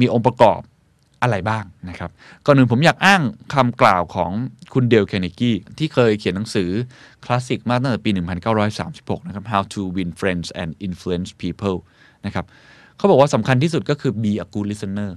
[0.00, 0.60] มีองค์ประกอบ
[1.22, 2.10] อะไรบ้างนะครับ
[2.44, 3.22] ก่อนหนึ่งผมอยากอ้าง
[3.54, 4.30] คำกล่าวของ
[4.74, 6.70] คุณเดลเคนเนกี้ที่เคยเขียนหนังสือ
[7.24, 8.10] คลาสสิกมากตั้งแต่ปี
[8.68, 11.78] 1936 นะครับ How to Win Friends and Influence People
[12.26, 12.44] นะครับ
[12.96, 15.10] เขาบอกว่าสำคัญที่สุดก็คือ be a good listener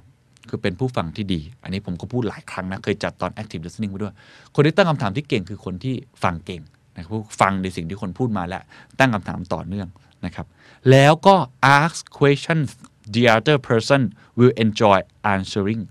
[0.49, 4.13] คือเป็นผู้ฟังที่ดี อันนี้ผมก็พูดหลายครั้งนะ เคยจัดตอน active listening ไว้ด้วย
[4.55, 6.61] คนที่ตั้งคำถามที่เก่งคือคนที่ฟังเก่ง
[6.95, 7.11] นะครับ
[7.41, 8.61] ฟังในสิ่งที่คนพูดมาและ
[8.99, 9.87] ตั้งคำถามต่อเนื่อง
[10.25, 10.47] นะครับ
[10.91, 11.35] แล้วก็
[11.79, 12.67] ask questions
[13.15, 14.01] the other person
[14.37, 14.97] will enjoy
[15.33, 15.81] answering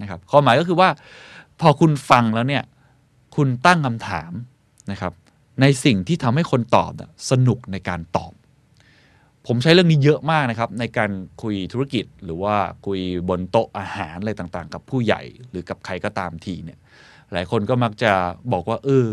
[0.00, 0.88] นะครับข้อหมายก็คือว่า
[1.60, 2.64] พอคุณฟังแล้วเนี่ย
[3.36, 4.32] คุณตั้งคำถาม
[4.90, 5.12] นะครับ
[5.60, 6.92] ในสิ่งที่ทำให้คนตอบ
[7.30, 8.32] สนุกในการตอบ
[9.46, 11.10] ผมใช้เรื่องนี้เยอะมากนะครับ ในการ
[11.42, 12.54] คุยธุรกิจหรือว่า
[12.86, 16.78] คุยบนโต๊ะอาหารอะไรต่างๆ กับผู้ใหญ่หรือกับใครก็ตามทีเนี่ย
[17.32, 18.12] หลายคนก็มักจะ
[18.52, 19.06] บอกว่า เออ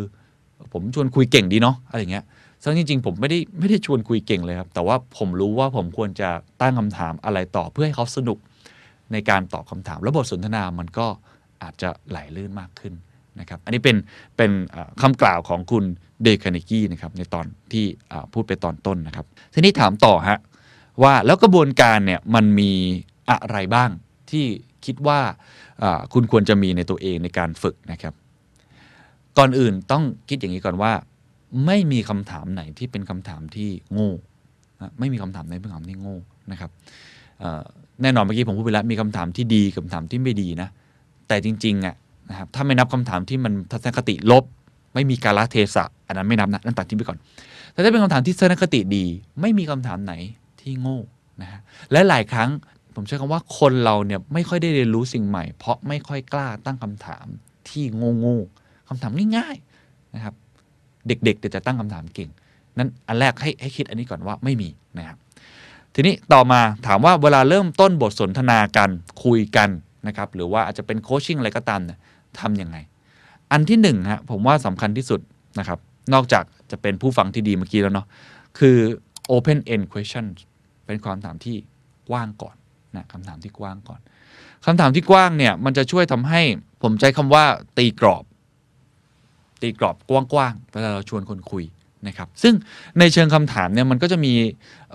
[0.74, 2.26] ผมชวนคุยเก่งดีเนาะอะไรเงี้ย
[2.64, 6.30] ซึ่งจริง ๆ ผมไม่ได้ไม่ได้ชวนคุยเก่งเลยครับ แต่ว่าผมรู้ว่าผมควรจะ
[6.62, 8.38] ตั้งคำถามอะไรต่อเพื่อให้เขาสนุก
[9.12, 11.08] ในการตอบคำถาม แล้วบทสนทนามันก็
[11.64, 12.94] อาจจะไหลลื่นมากขึ้น
[13.40, 13.96] นะครับอันนี้เป็น
[14.38, 14.52] เป็น
[15.02, 15.84] คำกล่าวของคุณ
[16.24, 17.86] เดคานิกี้นะครับในตอนที่
[18.34, 20.40] พูดไปตอนต้นนะครับ ทีนี้ถามต่อฮะ
[21.04, 22.72] ว่าแล้วกระบวนการเนี่ยมันมี
[23.30, 23.90] อะไรบ้าง
[24.32, 24.46] ที่
[24.86, 25.20] คิดว่า
[26.14, 28.14] คุณควรจะมีในตัวเองในการฝึกนะครับ
[29.38, 30.92] ก่อนอื่นต้องคิดอย่างนี้ก่อนว่า
[31.66, 34.12] ไม่มีคำถามไหนที่เป็นคำถามที่โง่
[35.00, 36.18] ไม่มีคำถามไหนเป็นคำถามที่โง่
[36.52, 36.72] นะครับ
[38.02, 40.70] แน่นอนเมื่อกี้ผมพูดไปแล้วมีคำถามที่ดีคำถามที่ไม่ดีนะ
[41.28, 41.96] แต่จริงๆอะ
[42.30, 44.44] นะครับถ้าไม่นับคำถามที่มันทัศนคติลบ
[44.94, 47.18] ไม่มีกาลเทศะ อันนั้นไม่นับนะนั่นตัดทิ้งไปก่อน
[47.72, 49.06] แต่ถ้าเป็นคำถามที่ทัศนคติดี
[49.42, 50.14] ไม่มีคำถามไหน
[50.62, 51.00] ที่โง่
[51.42, 51.60] นะฮะ
[51.92, 52.50] และหลายครั้ง
[52.96, 57.26] ผมใช้คำว่าคนเราเนี่ยไม่ค่อยได้เรียนรู้สิ่งใหม่ เพราะไม่ค่อยกล้าตั้งคำถาม
[57.70, 58.40] ที่โง่โง่
[58.90, 60.34] คำถามง่ายๆนะครับ
[61.08, 62.30] เด็กๆจะตั้งคำถามเก่ง
[62.78, 65.18] นั้นอันแรกให้ให้คิดอันนี้ก่อนว่าไม่มีนะครับ
[65.94, 68.90] ทีนี้ต่อมาถามว่าเวลาเริ่มต้นบทสนทนากัน
[69.24, 69.70] คุยกัน
[70.08, 72.00] นะครับหรือว่าอาจจะเป็นโคชชิ่งอะไรก็ตามเนี่ย
[72.42, 72.78] ทำยังไง
[73.52, 75.20] อันที่หนึ่งฮะผมว่าสำคัญที่สุด
[75.60, 75.80] นะครับ
[76.14, 78.08] นอกจากจะเป็นผู้ฟังที่ดีเมื่อกี้แล้วเนาะ
[78.60, 78.78] คือ
[79.36, 80.26] open end question
[80.86, 81.56] เป็นความถามที่
[82.10, 82.56] กว้างก่อน
[82.96, 84.00] นะคำถามที่กว้างก่อน
[84.66, 86.42] คำถามที่กว้างเนี่ย มันจะช่วยทำให้
[86.84, 87.46] ผมใช้คำว่า
[87.78, 88.24] ตีกรอบ
[89.62, 91.64] ตีกรอบกว้างๆเวลาเราชวนคนคุย
[92.08, 92.54] นะครับ ซึ่ง
[93.00, 94.34] ในเชิงคำถามเนี่ย มันก็จะมี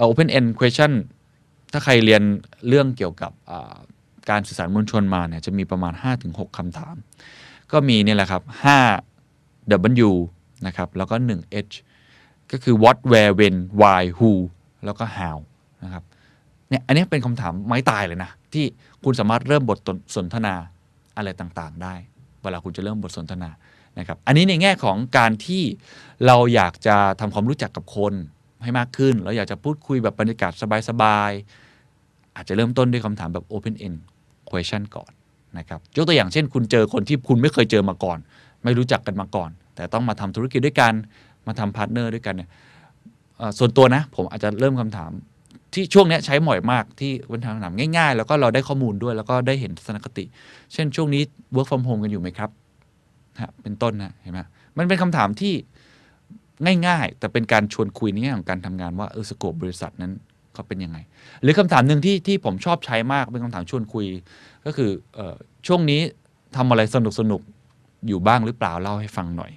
[0.09, 0.93] open end question
[1.73, 2.23] ถ้าใครเรียน
[2.69, 3.33] เรื่องเกี่ยวกับ
[4.31, 5.93] การสื่อสารมวลชนมาเนี่ยจะมีประมาณ
[6.25, 6.95] 5-6คำถาม
[7.73, 8.43] ก็มีนี่แหละครับ
[9.09, 10.11] 5 W
[10.67, 11.75] นะครับแล้วก็ 1 H
[12.51, 14.33] ก็คือ what where when why who
[14.85, 15.39] แล้วก็ how
[15.85, 16.05] นะครับ
[16.69, 18.65] เนี่ยอันนี้เป็นคำถามไม้ตายเลยนะ ที่
[19.05, 19.79] คุณสามารถเริ่มบท
[20.17, 20.55] สนทนา
[21.17, 21.95] อะไรต่างๆ ได้
[22.43, 23.51] เวลาคุณจะเริ่มบทสนทนา
[23.99, 25.63] นะครับอันนี้ในแง่ของการที่
[26.27, 28.15] เราอยากจะทำความรู้จักกับคน
[28.63, 30.53] ให้มากขึ้น เราอยากจะพูดคุยแบบบรรยากาศ
[30.89, 33.99] สบายๆอาจจะเริ่มต้นด้วยคำถามแบบ open end
[34.53, 35.11] question ก่อน
[35.59, 38.19] นะครับยกตัวอย่างเช่น คุณเจอคนที่คุณไม่เคยเจอมาก่อน
[38.65, 40.93] ไม่รู้จักกันมาก่อน แต่ต้องมาทำธุรกิจด้วยกัน
[41.47, 42.49] มาทำ partner ด้วยกันเนี่ย
[43.59, 45.11] ส่วนตัวนะ ผมอาจจะเริ่มคำถาม
[45.75, 50.25] ที่ช่วงนี้ใช้บ่อยมากที่เป็นคำถามง่ายๆ แล้วก็เราได้ข้อมูลด้วยแล้วก็ได้เห็นทัศนคติ
[50.73, 51.23] เช่นช่วงนี้
[51.55, 52.51] work from home กันอยู่ไหมครับ
[53.41, 54.41] ฮะเป็นต้นนะเห็นไหม
[54.79, 55.55] มันเป็นคำถามที่
[56.87, 60.13] ง่ายๆ แต่เป็นการชวนคุยในแง่ของการทำงานว่าเออสโกบบริษัทนั้น
[60.55, 60.99] เขาเป็นยังไง
[61.43, 64.05] หรือคำถามหนึ่งที่ที่ผมชอบใช้มากเป็นคำถามชวนคุย
[64.67, 65.21] ก็คืออ
[65.67, 66.01] ช่วงนี้
[66.57, 67.41] ทำอะไรสนุกสนุก
[68.09, 69.53] อยู่บ้างหรือเปล่าเล่าให้ฟังหน่อย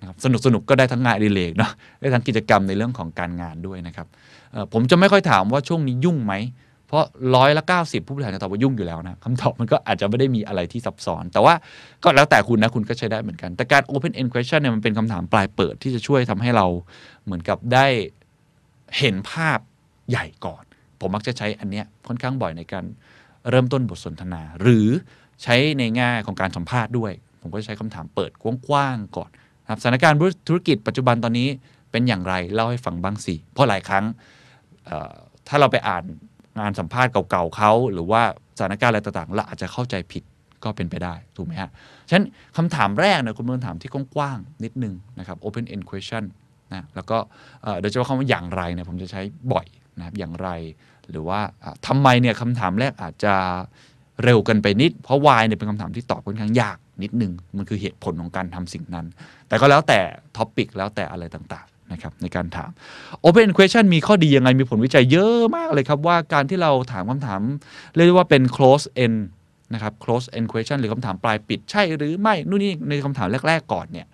[0.00, 4.06] นะครับสนุกสนุกก็ได้ทั้งงานดีเลกเนาะได้ทั้งกิจกรรมในเรื่องของการงานด้วยนะครับ
[4.72, 6.34] ผมจะไม่ค่อยถามว่าช่วงนี้ยุ่งไหม
[6.86, 7.04] เพราะ
[7.36, 11.54] ร้อยละเก้าสิบผู้บริหารจะตอบว่ายุ่งอยู่แล้วนะคำตอบมันก็อาจจะไม่ได้มีอะไรที่ซับซ้อน แต่ว่า
[12.02, 16.66] ก็แล้วแต่คุณนะคุณก็ใช้ได้เหมือนกัน แต่การ open end question เนี่ยมันเป็นคำถามปลายเปิดที่จะช่วยทำให้เรา
[17.24, 17.86] เหมือนกับได้
[18.98, 19.58] เห็นภาพ
[20.10, 20.62] ใหญ่ก่อน
[21.00, 22.84] ผมมักจะใช้อันเนี้ยค่อนข้างบ่อยในการ
[23.50, 24.88] เริ่มต้นบทสนทนา หรือ
[25.42, 28.30] ใช้ในแง่ของการสัมภาษณ์ด้วย ผมก็ใช้คำถามเปิด
[28.68, 29.30] กว้างๆก่อน
[29.70, 30.18] ครับสถานการณ์
[30.48, 31.48] ธุรกิจปัจจุบันตอนนี้
[31.90, 34.04] เป็นอย่างไรเล่าให้ฟังบ้างสิเพราะหลายครั้ง
[35.48, 36.04] ถ้าเราไปอ่าน
[36.60, 38.22] งานสัมภาษณ์เก่าๆเขาหรือว่า
[38.56, 40.22] สถานการณ์อะไรต่างๆเราอาจจะเข้าใจผิด
[40.64, 41.70] ก็เป็นไปได้ถูกไหมฮะ
[42.08, 42.26] ฉะนั้น
[42.56, 46.24] คำถามแรกนี่ยคุณต้องถามที่กว้างๆนิดนึงนะครับ open end question
[46.72, 47.18] นะแล้วก็
[47.80, 49.20] โดยเฉพาะคำว่าอย่างไรเนี่ยผมจะใช้
[49.52, 49.66] บ่อย
[50.00, 50.48] นะครับอย่างไร
[51.10, 51.40] หรือว่า
[51.86, 53.34] ทำไมเนี่ยคำถามแรกอาจจะ
[54.24, 59.06] เร็วกันไปนิด เพราะ why เนี่ยเป็นคำถามที่ตอบค่อนข้างยากนิดนึง มันคือเหตุผลของการทำสิ่งนั้น
[59.48, 60.00] แต่ก็แล้วแต่
[60.36, 62.70] ท็อปิกแล้วแต่อะไรต่างๆนะครับในการถาม
[63.24, 67.40] Open Question มีข้อดียังไงมีผลวิจัยเยอะมากเลยครับ ว่าการที่เราถามคำถาม
[67.94, 69.18] เรียกว่าเป็น close end
[69.74, 74.06] นะครับ close end question หรือคำถามปลายปิดใช่หรือไม่นู่นนี่ในคำถามแรก ๆ ก่อนเนี่ย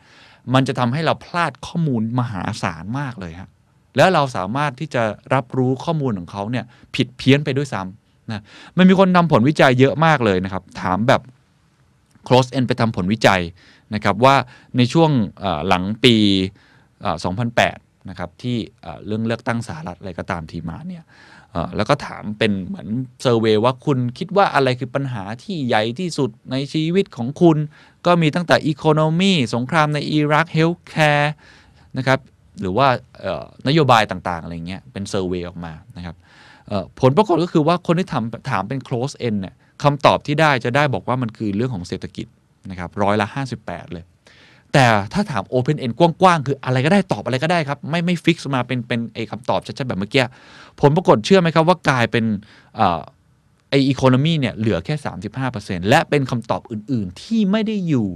[0.55, 3.51] มันจะทำให้เราพลาดข้อมูลมหาศาลมากเลยฮะ
[3.97, 5.03] แล้วเราสามารถที่จะ
[5.35, 6.65] รับรู้ข้อมูลของเขาเนี่ย
[6.95, 8.43] ผิดเพี้ยนไปด้วยซ้ำนะ
[8.77, 11.21] มันมีคนนำผลวิจัยเยอะมากเลยนะครับ ถามแบบ
[12.27, 13.43] close end ไปทำผลวิจัย
[13.95, 14.37] นะครับว่า
[14.77, 15.11] ในช่วง
[15.69, 16.17] หลังปี
[17.13, 18.57] 2008 นะครับที่
[19.07, 21.05] เรื่องเลือกตั้งสหรัฐอะไรก็ตามทีมาเนี่ย
[21.77, 22.89] แล้วก็ถามเป็นเหมือน
[23.23, 27.57] survey ว่าคุณคิดว่าอะไรคือปัญหาที่ใหญ่ที่สุดในชีวิตของคุณ
[28.07, 31.35] ก็มีตั้งแต่ economy สงครามในอิรัก healthcare
[31.99, 32.19] นะครับ
[32.61, 32.87] หรือว่า
[33.69, 36.17] นโยบายต่างๆอะไรเงี้ยเป็น survey ออกมานะครับ
[37.01, 42.27] ผลปรากฏก็คือว่าคนที่ถามถามเป็น close end เนี่ยคำตอบที่ได้จะได้บอกว่ามันคือเรื่องของเศรษฐกิจ
[42.71, 43.27] นะครับร้อยละ
[43.61, 44.05] 58 เลย
[44.73, 50.25] แต่ถ้าถาม Open End กว้างๆ คืออะไรก็ได้ตอบอะไรก็ได้ครับ ไม่ไม่ฟิกมาเป็นเป็นไอคำตอบชัดๆแบบเมื่อกี้
[50.81, 52.25] ผลปรากฏเชื่อไหมครับว่ากลายเป็น
[53.71, 54.95] ไออีโคโนมีเนี่ยเหลือแค่
[55.43, 58.09] 35%และเป็นคำตอบอื่นๆที่ไม่ได้อยู่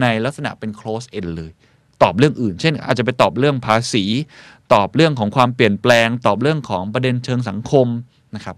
[0.00, 1.50] ในลักษณะเป็น close end เลย
[2.02, 4.04] ตอบเรื่องอื่น เช่น อาจจะไปตอบเรื่องภาษี
[4.74, 7.86] ตอบเรื่องของความเปลี่ยนแปลง ตอบเรื่องของประเด็นเชิงสังคม
[8.36, 8.56] นะครับ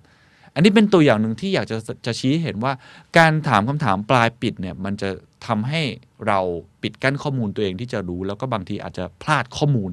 [0.54, 1.76] อันนี้เป็นตัวอย่างหนึ่งที่อยากจะ
[2.06, 2.72] จะชี้เห็นว่า
[3.18, 5.10] การถามคำถามปลายปิดเนี่ยมันจะ
[5.46, 5.82] ทำให้
[6.26, 6.40] เรา
[6.82, 9.90] ปิดกั้นข้อมูลตัวเองที่จะรู้ แล้วก็บางทีอาจจะพลาดข้อมูล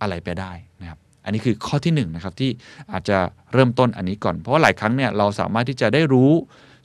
[0.00, 2.50] อะไรไปได้นะครับอันนี้คือข้อที่หนึ่งนะครับที่
[2.92, 3.18] อาจจะ
[3.52, 6.30] เริ่มต้นอันนี้ก่อน เพราะว่าหลายครั้งเนี่ยเราสามารถที่จะได้รู้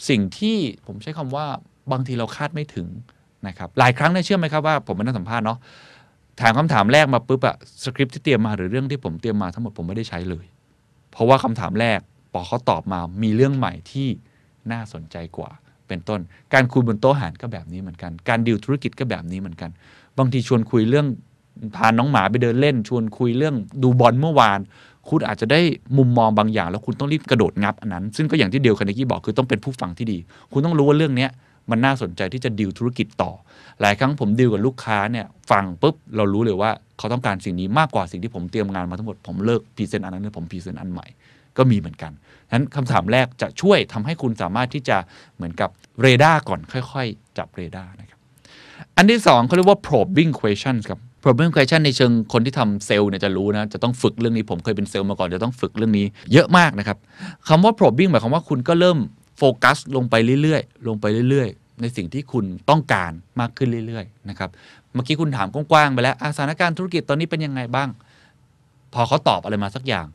[0.10, 0.57] สิ่งที่
[0.88, 1.45] ผมใช้คำว่า
[1.91, 2.88] บางทีเราคาดไม่ถึง
[3.48, 5.60] นะครับหลายครั้งเนี่ยเชื่อไหมครับว่าผมเป็นนักสัมภาษณ์เนาะ
[6.41, 10.45] ถามคำถามแรกมาปุ๊บอะสคริปต์ที่เตรียมมาหรือเรื่องที่ผมเตรียมมาทั้งหมดผมไม่ได้ใช้เลย
[11.11, 11.99] เพราะว่าคำถามแรก
[12.34, 14.07] พอเขาตอบมามีเรื่องใหม่ที่
[14.71, 15.51] น่าสนใจกว่า
[15.87, 16.19] เป็นต้น
[16.53, 19.69] การคุยบนโต๊ะอาหารก็แบบนี้เหมือนกัน การดิวธุรกิจก็แบบนี้เหมือนกัน
[20.17, 21.07] บางทีชวนคุยเรื่อง
[21.75, 24.59] พาน้องหมาไปเดินเล่น ชวนคุยเรื่องดูบอลเมื่อวาน
[25.09, 25.59] คุณอาจจะได้
[25.97, 30.17] มุมมองบางอย่าง แล้วคุณต้องรีบกระโดดงับอันนั้น ซึ่งก็อย่างที่เดลคาร์เนกี้บอกคือต้องเป็นผู้ฟังที่ดี
[30.51, 31.29] คุณต้องรู้ว่าเรื่องเนี้ย
[31.69, 33.31] มันน่าสนใจที่จะดิวธุรกิจต่อ
[33.81, 41.07] หลายครั้งผมดิวกับลูกค้าเนี่ยฟังปุ๊บเรารู้เลยว่าเขาต้องการสิ่งนี้มากกว่าสิ่งที่ผมเตรียมงานมาทั้งหมดผมเลิก present อันนั้นผม present อันใหม่
[41.57, 42.11] ก็มีเหมือนกัน
[42.53, 44.97] นั้นคำถามแรกจะช่วยทำให้คุณสามารถที่จะ
[45.35, 45.69] เหมือนกับ
[46.01, 48.19] เรดาร์ก่อนค่อยๆ จับเรดาร์นะครับ
[48.97, 56.97] อันที่สองเขาเรียกว่า probing question ครับ probing question ในเชิงคนที่ทำเซลล์เนี่ยจะรู้นะ จะต้องฝึกเรื่องนี้ผมเคยเป็นเซลล์มาก่อน จะต้องฝึกเรื่องนี้เยอะมากนะครับ
[57.47, 58.97] คำว่า probing หมายความว่าคุณก็เริ่ม
[59.37, 64.49] โฟกัสลงไปเรื่อยๆ ลงไปเรื่อยๆ ในสิ่งที่คุณต้องการมากขึ้นเรื่อยๆ นะครับ
[64.93, 67.89] เมื่อกี้คุณถามกว้างๆ ไปแล้วสถานการณ์ธุรกิจตอนนี้เป็นยังไงบ้าง
[68.93, 70.05] พอเขาตอบอะไรมาสักอย่าง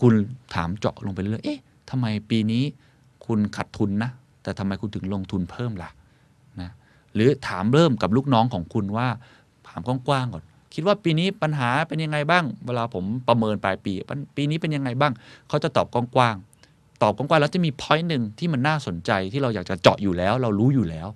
[0.00, 0.12] คุณ
[0.54, 2.64] ถามเจาะลงไปเรื่อย เอ๊ะทำไมปีนี้
[3.26, 4.10] คุณขาดทุนนะ
[4.42, 5.90] แต่ทำไมคุณถึงลงทุนเพิ่มล่ะ
[6.60, 6.70] นะ
[7.14, 9.08] หรือถามเริ่มกับลูกน้องของคุณว่า
[9.68, 13.92] ถามกว้างๆ ก่อน คิดว่าปีนี้ปัญหาเป็นยังไงบ้าง เวลาผมประเมินปลายปี
[14.36, 15.12] ปีนี้เป็นยังไงบ้าง
[15.48, 16.47] เขาจะตอบกว้างๆ
[17.02, 21.08] ตอบกว้างๆแล้วจะมี point หนึ่งที่มันน่าสนใจที่เราอยากจะเจาะอยู่แล้ว เรารู้อยู่แล้ว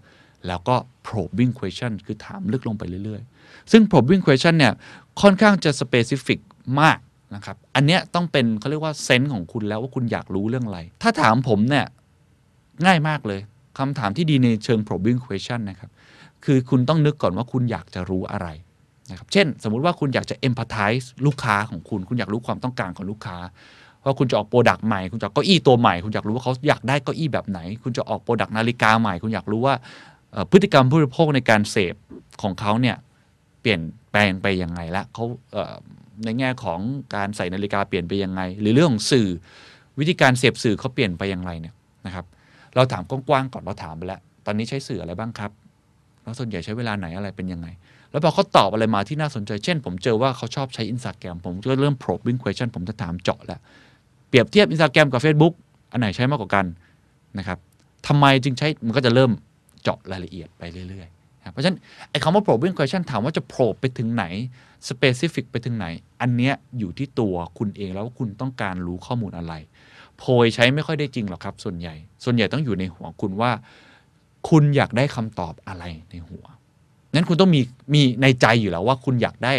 [0.46, 0.76] แล้วก็
[1.06, 4.72] probing question คือถามลึกลงไปเรื่อยๆ ซึ่ง probing question เนี่ย
[5.20, 6.38] ค่อนข้างจะ specific
[6.80, 6.98] มาก
[7.34, 11.86] นะครับ อันเนี้ยต้องเป็นเขาเรียกว่า sense ของคุณแล้วว่าคุณอยากรู้เรื่องอะไร ถ้าถามผมเนี่ย
[12.86, 13.40] ง่ายมากเลย
[13.78, 15.90] คำถามที่ดีในเชิง probing question นะครับ
[16.44, 18.48] คือคุณต้องนึกก่อนว่าคุณอยากจะรู้อะไร
[19.10, 23.36] นะครับ เช่น สมมุติว่าคุณอยากจะ empathize ลูกค้าของคุณ คุณอยากรู้ความต้องการของลูกค้า
[24.04, 29.74] ว่าคุณจะออก product ใหม่ คุณจะออกเก้าอี้ตัวใหม่ คุณอยากรู้ว่าเขาอยากได้เก้าอี้แบบไหน คุณจะออก product นาฬิกาใหม่ คุณอยากรู้ว่า
[30.50, 31.94] พฤติกรรมผู้บริโภคในการเสพ
[32.42, 32.96] ของเขาเนี่ย
[33.60, 33.80] เปลี่ยน
[34.10, 35.24] แปลงไปยังไงละเขา
[36.24, 36.80] ในแง่ของ
[37.14, 39.28] การใส่นาฬิกาเปลี่ยนไปยังไง หรือเรื่องของสื่อ
[39.98, 41.74] วิธีการเสพสื่อเขาเปลี่ยนไปอย่างไรเนี่ย
[42.06, 42.24] นะครับ
[42.74, 45.50] เราถามกว้างๆก่อนเราถามไปแล้ว ตอนนี้ใช้สื่ออะไรบ้างครับ
[46.22, 47.68] แล้วส่วนใหญ่ใช้เวลาไหนอะไรเป็นยังไง
[48.10, 53.60] แล้วพอเขาตอบอะไรมาที่น่าสนใจ เช่น ผมเจอว่าเขาชอบใช้ Instagram ผมก็เริ่ม probing question ผมจะถามเจาะแล้ว
[54.32, 55.54] เปรียบเทียบ Instagram กับ Facebook
[55.92, 56.66] อันไหนใช้มากกว่ากัน
[57.38, 57.58] นะครับ
[58.06, 59.30] ทำไมจึงใช้มันก็จะเริ่ม
[59.82, 61.78] เจาะรายละเอียดไปเรื่อยๆ เพราะฉะนั้น
[62.10, 64.24] ไอ้คำว่า probing question ถามว่าจะ probe ไปถึงไหน
[64.88, 65.86] specific ไปถึงไหน
[66.20, 69.52] อันเนี้ยอยู่ที่ตัวคุณเองแล้วว่าคุณต้องการรู้ข้อมูลอะไร
[70.18, 71.94] โพยใช้ไม่ค่อยได้จริงหรอกครับ ส่วนใหญ่
[72.24, 73.50] ส่วนใหญ่ต้องอยู่ในหัวคุณว่า
[74.48, 76.44] คุณอยากได้คำตอบอะไรในหัว
[77.14, 77.60] นั้นคุณต้องมี
[77.94, 79.54] มีในใจอยู่แล้วว่าคุณอยากได้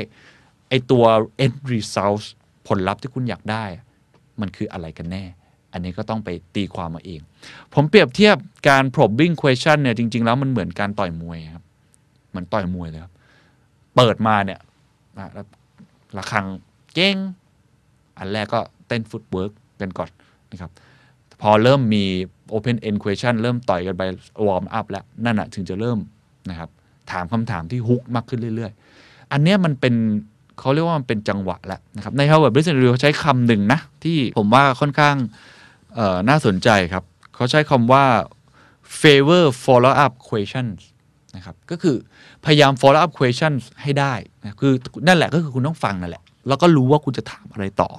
[0.69, 1.03] ไอตัว
[1.45, 2.23] end result
[2.67, 3.65] ผลลัพธ์ที่คุณอยากได้
[4.41, 5.23] มันคืออะไรกันแน่
[5.73, 7.21] อันนี้ก็ต้องไปตีความมาเอง
[7.73, 8.37] ผมเปรียบเทียบ
[8.69, 11.63] การ probing question เนี่ยจริง ๆ แล้วมันเหมือนการต่อยมวยครับ
[12.29, 13.13] เหมือนต่อยมวยเลยครับ
[13.95, 14.59] เปิดมาเนี่ย
[16.17, 16.45] ระฆัง
[16.93, 17.15] เจ้ง
[18.17, 19.51] อันแรกก็เต้น footwork
[19.81, 20.09] กันก่อน
[20.51, 20.71] นะครับ
[21.41, 22.03] พอเริ่มมี
[22.55, 24.03] Open End Question เริ่มต่อยกันไป
[24.47, 25.99] warm up แล้ว นั่นอะถึงจะเริ่ม
[26.49, 26.69] นะครับ
[27.11, 29.95] ถามคำถามที่ฮุกมากขึ้นเรื่อย ๆ อันนี้มันเป็น
[30.59, 35.15] เขาเรียกว่ามันเป็นจังหวะแล้วนะครับใน Harvard Business Review เขาใช้คำหนึ่งนะ ที่ผมว่าค่อนข้าง
[36.29, 37.03] น่าสนใจครับ
[37.35, 38.03] เขาใช้คำว่า
[39.01, 40.79] favor follow up questions
[41.35, 41.95] นะครับก็คือ
[42.45, 44.73] พยายาม follow up questions ให้ได้นะคือ
[45.07, 47.89] นั่นแหละก็คือคุณต้องฟังนั่นแหละ แล้วก็รู้ว่าคุณจะถามอะไรต่อ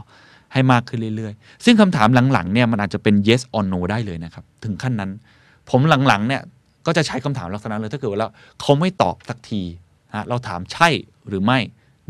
[0.52, 5.10] ให้มากขึ้นเรื่อยๆ ซึ่งคำถามหลังๆเนี่ยมันอาจจะเป็น yes or no ได้เลยนะครับ ถึงขั้นนั้น
[5.70, 6.42] ผมหลังๆเนี่ย
[6.86, 9.62] ก็จะใช้คำถามลักษณะเลยถ้าเกิดว่าเขาไม่ตอบสักที
[10.14, 10.88] ฮะเราถามใช่
[11.28, 11.58] หรือไม่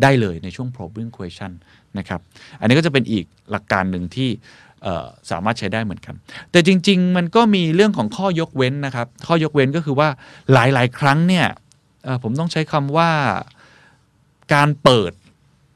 [0.02, 1.52] ได้เลยในช่วง probing question
[1.98, 2.20] นะครับ
[2.60, 4.30] อันนี้ก็จะเป็นอีกหลักการหนึ่งที่
[5.30, 6.14] สามารถใช้ได้เหมือนกัน
[6.50, 10.08] แต่จริง ๆ มันก็มีเรื่องของข้อยกเว้นนะครับ ข้อยกเว้นก็คือว่า
[10.52, 11.46] หลายๆ ครั้งเนี่ย
[12.22, 13.10] ผมต้องใช้คำว่า
[14.54, 15.12] การเปิด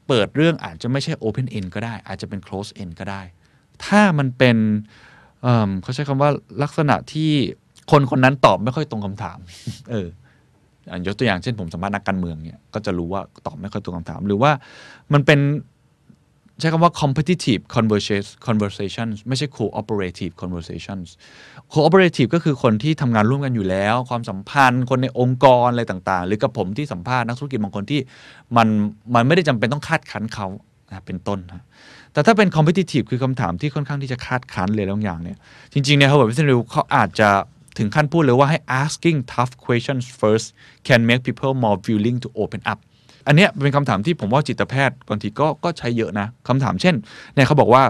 [0.07, 3.21] เปิดเรื่องอาจจะไม่ใช่ Open End ก็ได้ อาจจะเป็น Close End ก็ได้
[3.85, 4.57] ถ้ามันเป็น
[5.41, 6.29] เเขาใช้คำว่า
[6.63, 7.31] ลักษณะที่
[7.91, 9.37] คนคนนั้นตอบไม่ค่อยตรงคำถาม
[9.91, 10.07] เออ
[11.07, 14.51] ยกตัวอย่างเช่นผมสัมภาษณ์นักการเมืองเนี่ยก็จะรู้ว่าตอบไม่ค่อยตรงคำถาม หรือว่า
[15.13, 15.39] มันเป็น
[16.59, 21.07] ใช้คำว่า competitive conversation conversations ไม่ใช่ cooperative conversations
[21.73, 27.99] cooperative ก็คือคนที่ทำงานร่วมกันอยู่แล้ว ความสัมพันธ์ คนในองค์กรอะไรต่างๆ หรือกับผมที่สัมภาษณ์นักธุรกิจบางคนที่
[28.57, 28.67] มัน
[29.15, 30.47] มันไม่ได้จำเป็นต้องคาดคั้นเขา
[31.05, 31.65] เป็นต้นนะ
[32.13, 35.37] แต่ถ้าเป็น competitive คือคำถามที่ค่อนข้างที่จะคาดคั้นเลยบางอย่างเนี่ย
[35.73, 37.29] จริงๆเนี่ย Harvard Business Review เขาอาจจะ
[37.77, 40.47] ถึงขั้นพูดเลยว่าให้ asking tough questions first
[40.87, 42.79] can make people more willing to open up
[43.27, 46.95] อันเนี้ยเป็นคำถามที่ผมว่าจิตแพทย์บางทีก็ก็ใช้เยอะนะคำถามเช่น
[47.33, 47.83] เนี่ยเขาบอกว่า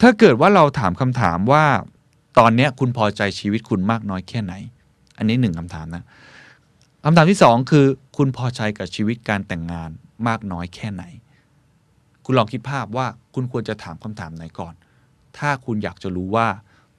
[0.00, 1.64] ถ้าเกิดว่าเราถามคำถามว่า
[2.38, 4.54] ตอนเนี้ยคุณพอใจชีวิตคุณมากน้อยแค่ไหน
[5.18, 6.04] อันนี้หนึ่งคำถามนะ
[7.04, 7.86] คำถามที่สองคือ
[8.16, 9.90] คุณพอใจกับชีวิตการแต่งงาน
[10.28, 11.04] มากน้อยแค่ไหน
[12.24, 14.74] คุณลองคิดภาพว่าคุณควรจะถามคำถามไหนก่อน
[15.38, 16.46] ถ้าคุณอยากจะรู้ว่า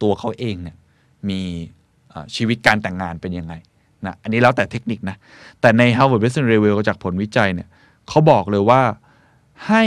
[0.01, 0.77] ตัวเขาเองเนี่ย
[1.29, 1.41] มี
[2.35, 3.53] ชีวิตการแต่งงานเป็นยังไง
[4.05, 5.17] นะอันนี้แล้วแต่เทคนิคนะ
[5.61, 7.67] แต่ใน Harvard Business Review จากผลวิจัยเนี่ย
[8.09, 8.81] เขาบอกเลยว่า
[9.67, 9.83] ให้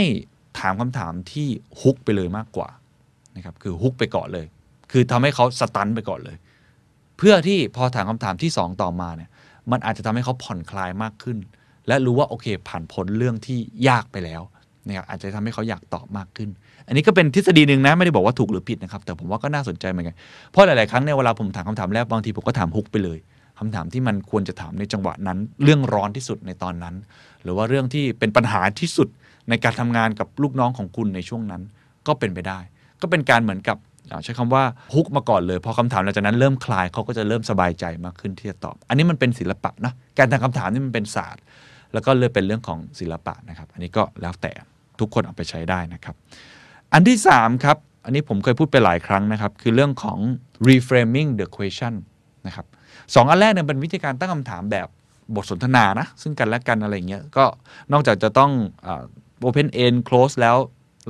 [0.59, 1.47] ถามคำถามที่
[1.81, 2.69] ฮุกไปเลยมากกว่า
[3.35, 4.45] นะครับคือฮุกไปก่อนเลย
[4.91, 6.37] คือทำให้เขาสตันไปก่อนเลย
[7.17, 9.29] เพื่อที่พอถามคำถามที่ 2 ต่อมาเนี่ย
[9.71, 11.37] มันอาจจะทำให้เขาผ่อนคลายมากขึ้น
[11.87, 13.57] และรู้ว่าโอเคผ่านพ้นเรื่องที่
[13.87, 14.41] ยากไปแล้ว
[14.85, 16.49] นะครับอาจจะทำให้เขาอยากตอบมากขึ้น
[16.87, 20.15] อันนี้ก็เป็นทฤษฎีหนึ่งนะไม่ได้บอกว่าถูกหรือผิดนะครับ แต่ผมว่าก็น่าสนใจเหมือนกัน
[20.51, 23.17] เพราะหลาย ๆ ครั้งเนี่ยเวลาผมถามคำถามแรกบางทีผมก็ถามฮุกไปเลย
[23.59, 26.95] คำถามที่มันควรจะถามในจังหวะนั้น เรื่องร้อนที่สุดในตอนนั้น
[27.43, 29.07] หรือว่าเรื่องที่เป็นปัญหาที่สุด
[29.49, 31.61] ในการทำงานกับลูกน้องของคุณในช่วงนั้น
[32.07, 32.59] ก็เป็นไปได้
[33.01, 33.77] ก็เป็นการเหมือนกับ
[34.23, 41.43] ใช้คำว่าฮุกมาก่อนเลย พอคำถามหลังจากนั้นเริ่มคลายเขาก็จะเริ่มสบายใจมากขึ้นที่จะตอบ อันนี้มันเป็นศิลปะนะการถามคำถามนี่มันเป็นศาสตร์
[41.93, 44.51] แล้วก็เลยเป็นเรื่องของศิลปะนะครับ อันนี้ก็แล้วแต่
[44.99, 46.15] ทุกคนเอาไปใช้ได้นะครับ
[46.93, 50.19] อันที่ 3 ครับ อันนี้ผมเคยพูดไปหลายครั้งนะครับ คือเรื่องของ
[50.69, 51.93] reframing the question
[52.47, 52.65] นะครับ
[53.15, 54.87] สองอันแรกเนี่ยเป็นวิธีการตั้งคำถามแบบ
[55.35, 57.45] บทสนทนานะ ซึ่งกันและกันอะไรเงี้ยก็
[57.91, 58.51] นอกจากจะต้อง
[59.47, 60.57] open end close แล้ว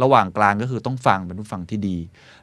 [0.03, 1.97] ระหว่างกลางก็คือต้องฟังเป็นผู้ฟังที่ดี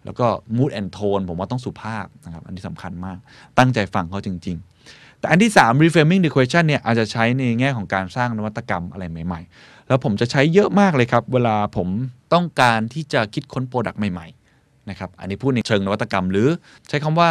[0.04, 0.26] แล้วก็
[0.56, 3.18] mood and tone ผมว่าต้องสุภาพนะครับ อันนี้สำคัญมาก
[3.58, 4.56] ตั้งใจฟังเขาจริง
[4.88, 11.88] ๆ แต่อันที่ 3 reframing the question เนี่ยอาจจะใช้ในแง่ของการสร้างนวัตกรรมอะไรใหม่ ๆ แล้วผมจะใช้เยอะมากเลยครับ เวลาผม
[12.34, 16.48] ต้องการที่จะคิดค้นโปรดักต์ใหม่ๆนะครับอันนี้พูดในเชิงนวัตกรรม หรือ
[16.88, 17.30] ใช้คำว่า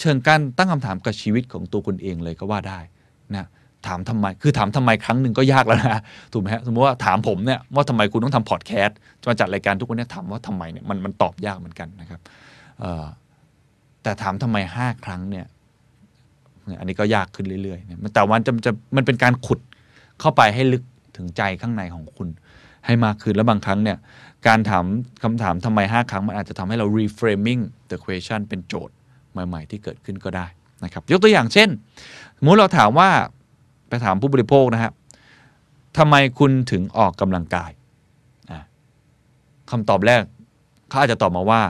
[0.00, 2.80] เชิงการตั้งคำถามกับชีวิตของตัวคุณเองเลยก็ว่าได้
[3.34, 3.48] นะ
[3.86, 6.00] ถามทำไม คือถามทำไมครั้งหนึ่งก็ยากแล้วนะ
[6.32, 8.98] ถูกไหมฮะ สมมติว่าถามผมเนี่ยว่าทำไมคุณต้องทำพอดแคสต์
[9.28, 12.20] มาจัดรายการทุกวันเนี้ถามว่าทำไมเนี่ยมันมันตอบยากเหมือนกันนะครับ
[14.02, 15.46] แต่ถามทำไมห้าครั้งเนี่ย
[16.80, 19.60] อันนี้ก็ยากขึ้นเรื่อยๆ แต่ว่าจะจะมันเป็นการขุด
[20.20, 20.82] เข้าไปให้ลึก
[21.18, 22.28] ถึงใจข้างในของคุณ
[22.86, 23.98] ให้มากขึ้นแล้วบางครั้งเนี่ย
[24.46, 24.84] การถาม
[25.22, 28.94] คำถามทำไม 5 ครั้ง มันอาจจะทำให้เรา reframing the question เป็นโจทย์
[29.32, 30.46] ใหม่ ๆ ที่เกิดขึ้นก็ได้
[30.84, 31.68] นะครับยกตัวอย่างเช่น
[32.38, 33.08] สมมติเราถามว่า
[33.88, 34.92] ไปถามผู้บริโภคนะครับ
[35.98, 37.70] ทำไมคุณถึงออกกำลังกาย
[38.50, 38.60] อะ
[39.70, 40.22] คำตอบแรก
[40.88, 41.60] เขาอาจจะตอบมาว่า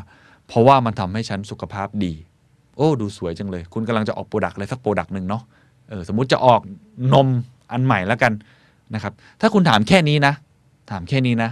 [0.48, 2.14] เพราะว่ามันทำให้ฉันสุขภาพดี
[2.76, 5.42] โอ้ ดูสวยจังเลย คุณกำลังจะออก product อะไรสัก product หนึ่งเนาะ
[5.88, 6.60] เออสมมุติจะออก
[7.14, 7.28] นม
[7.72, 8.32] อันใหม่แล้วกัน
[8.94, 10.34] นะครับ ถ้าคุณถามแค่นี้นะ
[10.90, 11.50] ถามแค่นี้นะ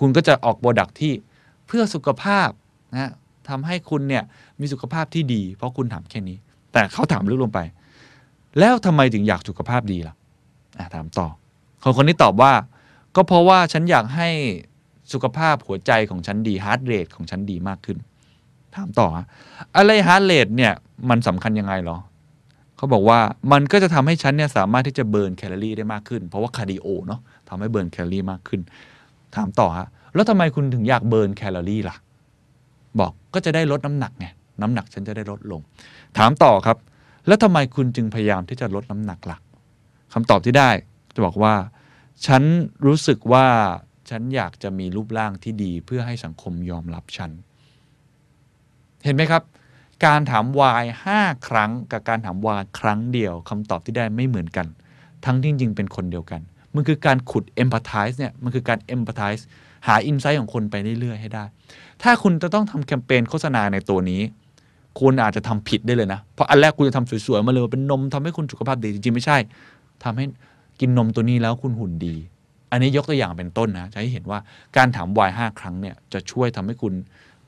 [0.00, 1.12] คุณก็จะออก product ที่
[1.66, 2.48] เพื่อสุขภาพ
[2.92, 3.10] นะ
[3.48, 4.24] ทำให้คุณเนี่ย
[4.60, 6.36] มีสุขภาพที่ดี เพราะคุณถามแค่นี้
[6.72, 7.60] แต่เขาถามลึกลงไป
[8.58, 10.14] แล้วทำไมถึงอยากสุขภาพดีล่ะ
[10.78, 11.26] อะถามต่อ
[11.82, 12.52] คนคนนี้ตอบว่า
[13.16, 14.28] ก็เพราะว่าฉันอยากให้
[15.12, 17.98] สุขภาพหัวใจของฉันดี heart rate ของฉันดีมากขึ้น
[18.74, 19.08] ถามต่อ
[19.76, 20.72] อะไร heart rate เนี่ย
[21.10, 21.96] มันสำคัญยังไงเหรอ
[22.84, 23.20] เขาบอกว่า
[23.52, 28.60] มันก็จะทำให้ฉันเนี่ยสามารถที่จะ burn แคลอรี่ได้มากขึ้น เพราะว่า cardio เนาะทำให้ burn แคลอรี่มากขึ้น
[29.34, 31.96] ถามต่อฮะแล้วทำไมคุณถึงอยาก burn แคลอรี่ล่ะ
[33.00, 34.26] บอกก็จะได้ลดน้ำหนักไง
[34.62, 35.60] น้ำหนักฉันจะได้ลดลง
[36.18, 36.76] ถามต่อครับ
[37.26, 39.38] แล้วทำไมคุณจึงพยายามที่จะลดน้ำหนักล่ะ
[40.12, 40.70] คำตอบที่ได้
[41.14, 41.54] จะบอกว่า
[42.26, 42.42] ฉัน
[42.86, 43.46] รู้สึกว่า
[44.10, 47.30] ฉันอยากจะมีรูปร่างที่ดีเพื่อให้สังคมยอมรับฉัน
[49.04, 49.42] เห็นไหมครับ
[50.04, 50.82] การถาม why
[51.14, 54.66] 5 ครั้ง กับการถาม why ครั้งเดียวคำตอบที่ได้ไม่เหมือนกัน
[55.24, 56.40] ทั้งที่จริงเป็นคนเดียวกัน
[56.74, 59.42] มันคือการขุด empathize เนี่ย มันคือการ empathize
[59.86, 61.44] หา insight ของคนไปเรื่อยๆ ให้ได้
[62.02, 64.20] ถ้าคุณจะต้องทำแคมเปญโฆษณาในตัวนี้
[65.00, 69.38] คุณอาจจะทำผิดได้เลยนะ เพราะอันแรกคุณจะทำสวยๆ มาเลยเป็นนมทำให้คุณสุขภาพดี จริงๆ ไม่ใช่
[70.04, 70.24] ทำให้
[70.80, 72.14] กินนมตัวนี้แล้วคุณหุ่นดี
[72.70, 74.38] อันนี้ยกตัวอย่างเป็นต้นนะ จะให้เห็นว่า
[74.76, 76.94] การถาม why 5 ครั้งเนี่ย จะช่วยทำให้คุณ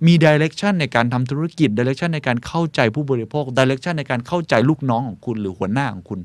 [0.07, 6.21] มี direction ในการทำธุรกิจ direction ในการเข้าใจผู้บริโภค direction ในการเข้าใจลูกน้องของคุณหรือหัวหน้าของคุณ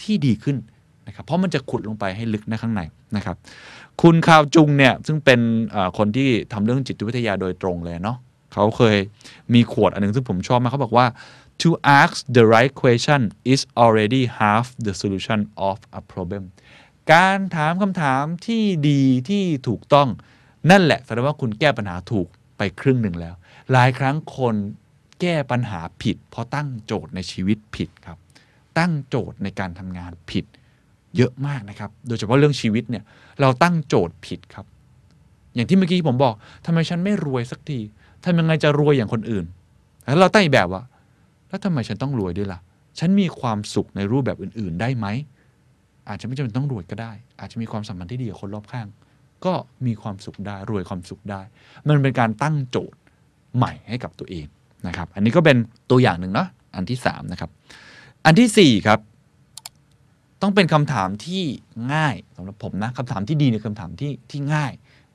[0.00, 0.56] ที่ดีขึ้น
[1.06, 2.82] นะครับเพราะมันจะขุดลงไปให้ลึกในข้างใน
[3.16, 3.36] นะครับ
[4.02, 5.40] คุณคาวจุงเนี่ยซึ่งเป็น
[5.98, 8.18] คนที่ทำเรื่องจิตวิทยาโดยตรงเลยเนาะ
[8.52, 8.96] เขาเคย
[9.54, 11.06] มีขวดอันหนึงซึ่งผมชอบมากเขาบอกว่า
[11.62, 11.70] to
[12.00, 13.20] ask the right question
[13.52, 15.40] is already half the solution
[15.70, 16.42] of a problem
[17.12, 20.08] การถามคำถามที่ดีที่ถูกต้อง
[20.70, 22.28] นั่นแหละแสดงว่าคุณแก้ปัญหาถูก
[22.60, 23.34] ไปครึ่งหนึ่งแล้ว
[23.72, 24.54] หลายครั้งคน
[25.20, 28.18] แก้ปัญหาผิด เพราะตั้งโจทย์ในชีวิตผิดครับ
[28.78, 30.44] ตั้งโจทย์ในการทำงานผิด
[31.16, 33.04] เยอะมากนะครับ โดยเฉพาะเรื่องชีวิตเนี่ย
[33.40, 34.66] เราตั้งโจทย์ผิดครับ
[35.54, 36.34] อย่างที่เมื่อกี้ผมบอก
[36.66, 37.78] ทำไมฉันไม่รวยสักที
[38.24, 39.44] ทำยังไงจะรวยอย่างคนอื่น
[40.04, 40.82] แล้วเราตั้งอีกแบบว่า
[41.48, 42.60] แล้วทำไมฉันต้องรวยด้วยล่ะ
[42.98, 45.06] ฉันมีความสุขในรูปแบบอื่น ๆ ได้ไหม
[46.08, 48.86] อาจจะไม่จำเป็นต้องรวยก็ได้ อาจจะมีความสัมพันธ์ที่ดีกับคนรอบข้าง
[49.44, 49.54] ก็
[49.86, 51.40] มีความสุขได้รวยความสุขได้
[51.88, 52.98] มันเป็นการตั้งโจทย์
[53.56, 54.46] ใหม่ให้กับตัวเอง
[54.86, 55.56] นะครับ อันนี้ก็เป็น
[55.90, 57.50] ตัวอย่างหนึ่งเนาะอันที่สามนะครับ
[58.24, 58.98] อันที่สี่ครับ
[60.42, 61.42] ต้องเป็นคำถามที่
[61.94, 64.72] ง่ายสำหรับผมนะคำถามที่ดีในยคำถามที่ที่ง่าย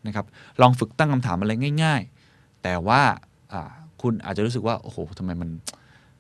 [0.08, 0.26] นะครับ
[0.62, 1.52] ลองฝึกตั้งคำถามอะไร
[1.84, 3.02] ง่าย ๆ แต่ว่า
[4.02, 5.50] คุณอาจจะรู้สึกว่าโอ้โหทำไมมัน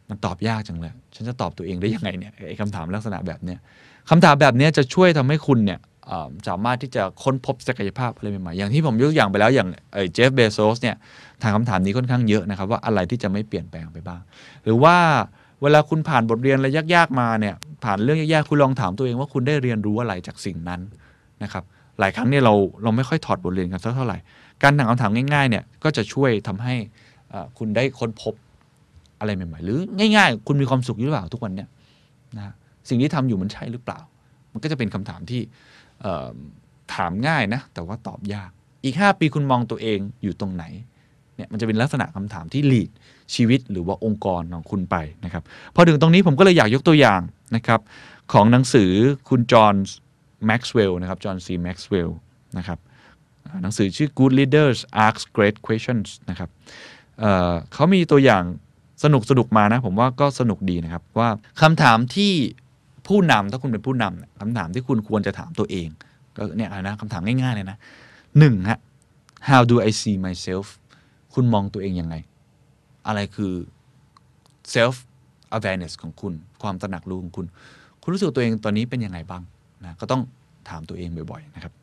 [0.09, 3.59] มันตอบยากจังเลย ฉันจะตอบตัวเองได้ยังไงเนี่ยไอ้คำถามลักษณะแบบเนี้ย
[4.09, 5.79] คำถามแบบเนี้ยจะช่วยทำให้คุณเนี่ย
[6.47, 9.69] สามารถที่จะค้นพบศักยภาพอะไรใหม่ๆอย่างที่ผมยกตัวอย่างไปแล้วอย่าง
[10.13, 10.95] เจฟเบโซสเนี่ย
[11.41, 14.21] ถามคำถามนี้ค่อนข้างเยอะนะครับว่าอะไรที่จะไม่เปลี่ยนแปลงไปบ้าง
[14.63, 14.95] หรือว่า
[15.61, 20.81] เวลาคุณผ่านบทเรียนอะไรยากๆมาเนี่ยผ่านเรื่องยากๆคุณลองถามตัวเองว่าคุณได้เรียนรู้อะไรจากสิ่งนั้น
[21.43, 21.63] นะครับ
[21.99, 22.53] หลายครั้งเนี่ยเรา
[22.83, 24.17] เราไม่ค่อยถอดบทเรียนกันสักเท่าไหร่
[24.63, 26.75] การถามคำถามง่ายๆเนี่ยก็จะช่วยทำให้
[27.57, 28.33] คุณได้ค้นพบ
[29.19, 31.67] อะไรใหม่ๆ หรือง่าย ๆ คุณมีความสุขหรือเปล่าทุกวันเนี่ย
[32.37, 32.53] นะ
[32.89, 33.99] สิ่งที่ทำอยู่มันใช่หรือเปล่า
[34.51, 35.41] มันก็จะเป็นคำถามที่
[36.93, 38.49] ถามง่ายนะ แต่ว่าตอบยาก
[38.83, 40.63] อีก 5 ปีคุณมองตัวเองอยู่ตรงไหน
[41.35, 42.89] เนี่ยมันจะเป็นลักษณะคำถามที่ lead
[43.35, 44.95] ชีวิตหรือว่าองค์กรของคุณไป
[45.25, 45.43] นะครับ
[45.75, 47.21] พอถึงตรงนี้ผมก็เลยอยากยกตัวอย่าง
[47.55, 47.79] นะครับ
[48.33, 48.91] ของหนังสือ
[49.29, 49.75] คุณจอห์น
[50.45, 52.17] แม็กซ์เวลล์นะครับจอห์นซีแม็กซ์เวลล์
[52.57, 52.79] นะครับ
[53.61, 56.49] หนังสือชื่อ Good Leaders Ask Great Questions นะครับ
[57.19, 58.43] เเขามีตัวอย่าง
[59.03, 61.29] สนุกสนุกมานะ ผมว่าก็สนุกดีนะครับ ว่า
[61.61, 62.33] คำถามที่
[63.07, 65.87] ผู้นำถ้าคุณเป็นผู้นำเนี่ยคำถามที่คุณควรจะถามตัวเอง
[66.37, 67.77] ก็เนี่ยนะคำถามง่ายๆเลยนะ
[68.39, 68.79] หนึ่งฮะ
[69.49, 70.67] how do I see myself
[71.33, 72.15] คุณมองตัวเองยังไง
[73.07, 73.53] อะไรคือ
[74.73, 74.95] self
[75.55, 77.45] awareness ของคุณ ความตระหนักรู้ของคุณ
[78.01, 79.43] คุณรู้สึกตัวเองตอนนี้เป็นยังไงบ้าง
[79.83, 80.21] นะก็ต้อง
[80.69, 81.73] ถามตัวเองบ่อยๆนะครับ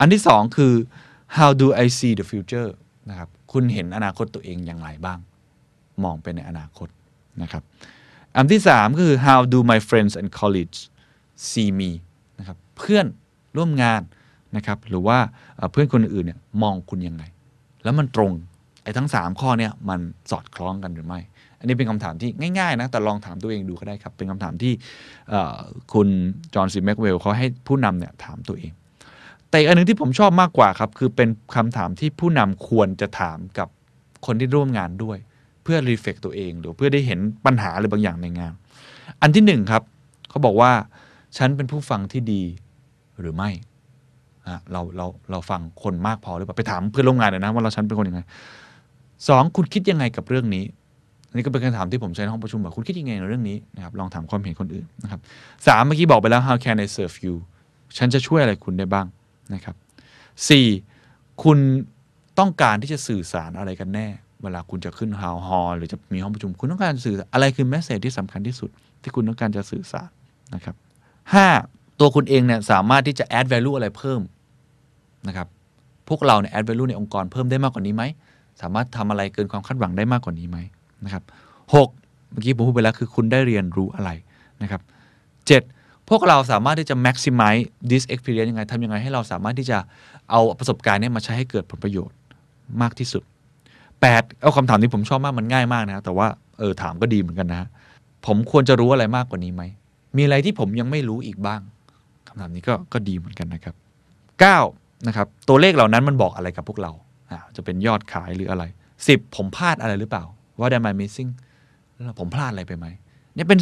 [0.00, 0.72] อันที่สองคือ
[1.36, 2.70] how do I see the future
[3.10, 5.18] นะครับ คุณเห็นอนาคตตัวเองอย่างไรบ้าง
[6.04, 6.88] มองไปในอนาคต
[7.42, 7.62] นะครับ
[8.38, 10.80] อันที่สามก็คือ how do my friends and colleagues
[11.48, 11.90] see me
[12.38, 13.06] นะครับเพื่อน
[13.56, 14.02] ร่วมงาน
[14.56, 15.18] นะครับหรือว่า
[15.72, 17.22] เพื่อนคนอื่นเนี่ยมองคุณยังไง
[17.84, 18.32] แล้วมันตรง
[18.82, 20.00] ไอ้ทั้ง 3 ข้อเนี่ยมัน
[20.30, 21.20] สอดคล้องกันหรือไม่
[21.58, 24.72] อันนี้เป็นคำถามที่ง่ายๆนะแต่ลองถามตัวเองดูก็ได้ครับ เป็นคำถามที่
[25.92, 26.08] คุณ
[26.54, 28.72] จอห์นซีแม็กเวลเขาให้ผู้นำเนี่ยถามตัวเอง
[29.48, 33.68] แต่อีกอันหนึงที่ผมชอบมากกว่าครับ คือเป็นคำถามที่ผู้นำควรจะถามกับ
[34.26, 35.18] คนที่ร่วมงานด้วย
[35.68, 38.52] พื่อรีเฟกตัวเอง หรือเพื่อได้เห็นปัญหาอะไรบางอย่างในงาน
[39.22, 39.82] อันที่หนึ่งครับ
[40.30, 40.70] เขาบอกว่า
[41.36, 42.42] ฉันเป็นผู้ฟังที่ดี
[43.20, 43.50] หรือไม่
[44.72, 48.20] เราเราเราฟังคนมากพอหรือเปล่าไปถามเพื่อนร่วมงานเลยนะว่าเราฉันเป็นคนยังไง
[49.28, 50.64] สองคุณคิดยังไงกับเรื่องนี้
[51.28, 55.20] อันนี้ก็เป็นคำถามที่ผมใช้ในห้องประชุมแบบคุณคิดยังไงในเรื่องนี้นะครับลองถามความเห็นคนอื่นนะครับ
[55.66, 57.34] สามเมื่อกี้บอกไปแล้ว how can I serve you
[57.96, 59.06] ฉันจะช่วยอะไรคุณได้บ้าง
[59.54, 59.74] นะครับ
[60.48, 60.66] สี่
[61.42, 61.58] คุณ
[62.38, 64.08] ต้องการที่จะสื่อสารอะไรกันแน่
[64.42, 68.70] เวลาคุณจะขึ้นฮาวฮอลหรือจะมีห้องประชุม คุณต้องการสื่ออะไรคือแมสเซจที่สำคัญที่สุด
[69.02, 70.08] ที่คุณต้องการจะสื่อสาร
[70.54, 70.74] นะครับ
[71.32, 71.46] ห้า
[72.00, 74.20] ตัวคุณเองเนี่ยสามารถที่จะ add value อะไรเพิ่ม
[75.28, 75.48] นะครับ
[76.08, 78.02] พวกเราเนี่ย add value ในองค์กรเพิ่มได้มากกว่านี้ไหม
[78.60, 80.58] สามารถทำอะไรเกินความคาดหวังได้มากกว่านี้ไหม
[81.04, 81.22] นะครับ
[81.74, 81.88] หก
[82.30, 84.10] เมื่อกี้ผมพูดไปแล้วคือคุณได้เรียนรู้อะไร
[84.62, 84.80] นะครับ
[85.46, 85.62] เจ็ด
[86.08, 89.78] พวกเราสามารถที่จะ maximize this experience ยังไงทำยังไงให้เราสามารถที่จะ
[90.30, 92.16] เอาประสบการณ์เนี้มาใช้ให้เกิดผลประโยชน์
[92.82, 93.22] มากที่สุด
[94.00, 96.26] 8เอาคำถามที่ผมชอบมากมันง่ายมากนะแต่ว่า
[96.58, 97.68] เออถามก็ดีเหมือนกันนะ
[98.26, 99.62] ผมควรจะรู้อะไรมากกว่านี้ไหม
[100.16, 101.60] มีอะไรที่ผมยังไม่รู้อีกบ้าง
[102.28, 103.74] คำถามนี้ก็ก็ดีเหมือนกันนะครับ
[104.40, 106.92] 9 นะครับตัวเลขเหล่านั้นมันบอกอะไรกับพวกเรา
[107.30, 108.64] อ่าจะเป็นยอดขายหรืออะไร
[109.04, 110.24] 10 ผมพลาดอะไรหรือเปล่า
[110.58, 111.30] ว่า am I missing
[112.18, 112.86] ผมพลาดอะไรไปไหม
[113.34, 113.60] เนี่ยเป็น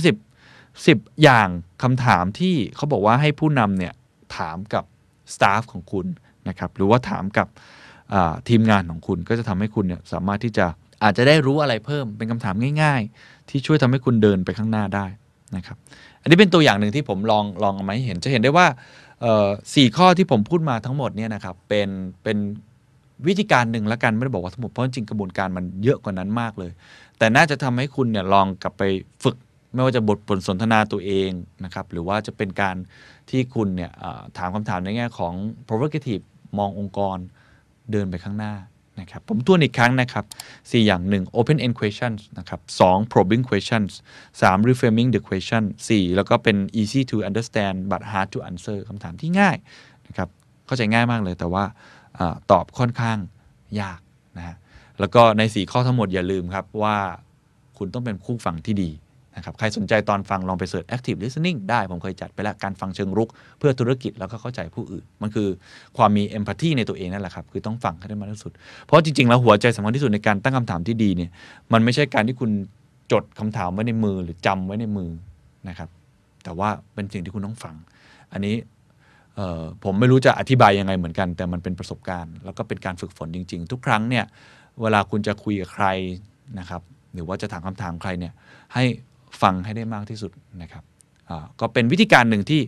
[0.60, 1.48] 10 10 อย่าง
[1.82, 3.94] คำถามที่เขาบอกว่าให้ผู้นำเนี่ย
[4.36, 4.84] ถามกับ
[5.34, 6.06] สตาฟของคุณ
[6.48, 7.46] นะครับหรือว่าถามกับ
[8.48, 10.66] ทีมงานของคุณก็จะทำให้คุณเนี่ยสามารถที่จะ
[11.02, 15.06] อาจจะได้รู้อะไรเพิ่มเป็นคำถามง่าย ๆ ที่ช่วยทำให้คุณเดินไปข้างหน้าได้
[15.56, 15.76] นะครับ
[16.22, 18.66] อันนี้เป็นตัวอย่างหนึ่งที่ผมลองลองเอามาให้เห็นจะเห็นได้ว่า
[19.74, 21.88] สี่ข้อที่ผมพูดมาทั้งหมดเนี่ยนะครับเป็น
[22.22, 22.36] เป็น
[23.26, 26.72] วิธีการหนึ่งละกันไม่ได้บอกว่าทั้งหมดเพราะจริงกระบวนการมันเยอะกว่านั้นมากเลย
[27.18, 28.82] แต่น่าจะทำให้คุณเนี่ยลองกลับไป
[29.24, 29.36] ฝึก
[29.74, 31.30] ไม่ว่าจะบทบทสนทนาตัวเอง
[31.64, 32.76] นะครับหรือว่าจะเป็นการ
[33.30, 33.92] ที่คุณเนี่ย
[34.38, 35.34] ถามคำถามในแง่ของ
[35.68, 36.24] provocative
[36.58, 37.18] มององค์กร
[37.92, 38.54] เดินไปข้างหน้า
[39.00, 43.92] นะครับผมทวนอีกครั้งนะครับ 4 อย่าง 1 open end questions นะครับ2 probing questions
[44.40, 49.56] 3 reframing the question 4 แล้วก็เป็น easy to understand but hard to answer คำถามที่ง่าย
[50.06, 50.28] นะครับ
[50.66, 51.64] เข้าใจง่ายมากเลยแต่ว่า
[52.18, 53.18] อตอบค่อนข้าง
[53.80, 54.00] ยาก
[54.36, 54.56] นะฮะ
[55.00, 56.96] แล้วก็ใน 4 ข้อทั้งหมดอย่าลืมครับว่า
[57.78, 58.90] คุณต้องเป็นคู่ฟังที่ดี
[59.36, 65.48] นะครับใครสนใจตอนฟังลองไปเสิร์ช active listening ได้ผมเคยจัดไปแล้วการฟังเชิงรุก เพื่อธุรกิจแล้วก็เข้าใจผู้อื่น มันคือ
[65.96, 68.52] ความมี empathy ในตัวเองนั่นแหละครับ คือต้องฟังให้ได้มากที่สุด
[68.84, 71.30] เพราะจริง ๆ แล้วหัวใจสำคัญที่สุดในการตั้งคำถามที่ดีเนี่ย
[71.72, 72.50] มันไม่ใช่การที่คุณ
[73.12, 75.10] จดคำถามไว้ในมือหรือจำไว้ในมือ
[75.68, 75.88] นะครับ
[76.44, 77.74] แต่ว่าเป็นสิ่งที่คุณต้องฟัง
[78.32, 78.54] อันนี้
[79.84, 84.24] ผมไม่รู้จะอธิบายยังไงเหมือนกัน แต่มันเป็นประสบการณ์ แล้วก็เป็นการฝึกฝนจริง ๆ ทุกครั้งเนี่ย
[84.82, 85.86] เวลาคุณจะคุยกับใคร
[86.58, 86.82] นะครับ
[87.14, 88.32] หรือว่าจะถามคำถามใครเนี่ย
[88.74, 88.84] ให้
[89.42, 90.32] ฟังให้ได้มากที่สุด
[90.62, 90.84] นะครับ
[91.60, 92.60] ก็เป็นวิธีการหนึ่งที่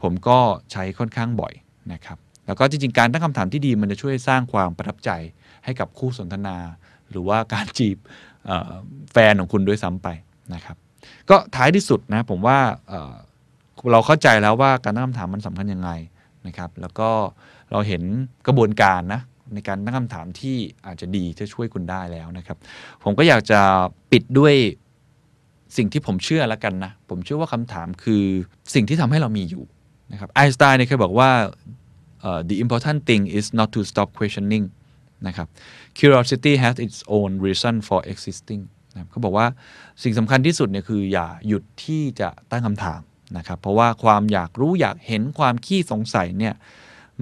[0.00, 0.38] ผมก็
[0.72, 1.52] ใช้ค่อนข้างบ่อย
[1.92, 5.10] นะครับ แล้วก็จริงๆ การตั้งคำถามที่ดีมันจะช่วยสร้างความประทับใจ
[5.64, 6.56] ให้กับคู่สนทนา
[7.10, 7.96] หรือว่าการจีบ
[9.12, 10.08] แฟนของคุณด้วยซ้ำไป
[10.54, 10.76] นะครับ
[11.30, 13.12] ก็ท้ายที่สุดนะผมว่าเอ่อ
[13.92, 15.90] เราเข้าใจแล้วว่าการตั้งคำถามมันสำคัญยังไง
[16.46, 17.08] นะครับ แล้วก็
[17.72, 18.02] เราเห็น
[18.46, 19.20] กระบวนการนะ
[19.54, 20.56] ในการตั้งคำถามที่
[20.86, 22.58] อาจจะดีจะช่วยคุณได้แล้วนะครับ
[23.02, 23.60] ผมก็อยากจะ
[24.12, 24.54] ปิดด้วย
[25.76, 28.22] สิ่งที่ผมเชื่อแล้วกันนะ ผมเชื่อว่าคำถามคือ
[28.74, 29.64] สิ่งที่ทำให้เรามีอยู่
[30.12, 31.30] นะครับไอน์สไตน์เนี่ยเคยบอกว่า
[32.20, 34.64] เอ่อ the important thing is not to stop questioning
[35.26, 35.48] นะครับ
[35.98, 39.46] curiosity has its own reason for existing นะครับเขาบอกว่า
[40.02, 43.00] สิ่งสำคัญที่สุดเนี่ยคืออย่าหยุดที่จะตั้งคำถาม
[43.38, 46.54] นะครับ เพราะว่าความอยากรู้อยากเห็นความขี้สงสัยเนี่ย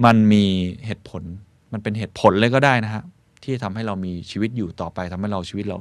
[0.05, 0.45] มันมี
[0.85, 1.23] เหตุผล
[1.73, 3.03] มันเป็นเหตุผลเลยก็ได้นะฮะ
[3.43, 5.77] ที่ทำให้เรามีชีวิตอยู่ต่อไปทำให้เราชีวิตเรา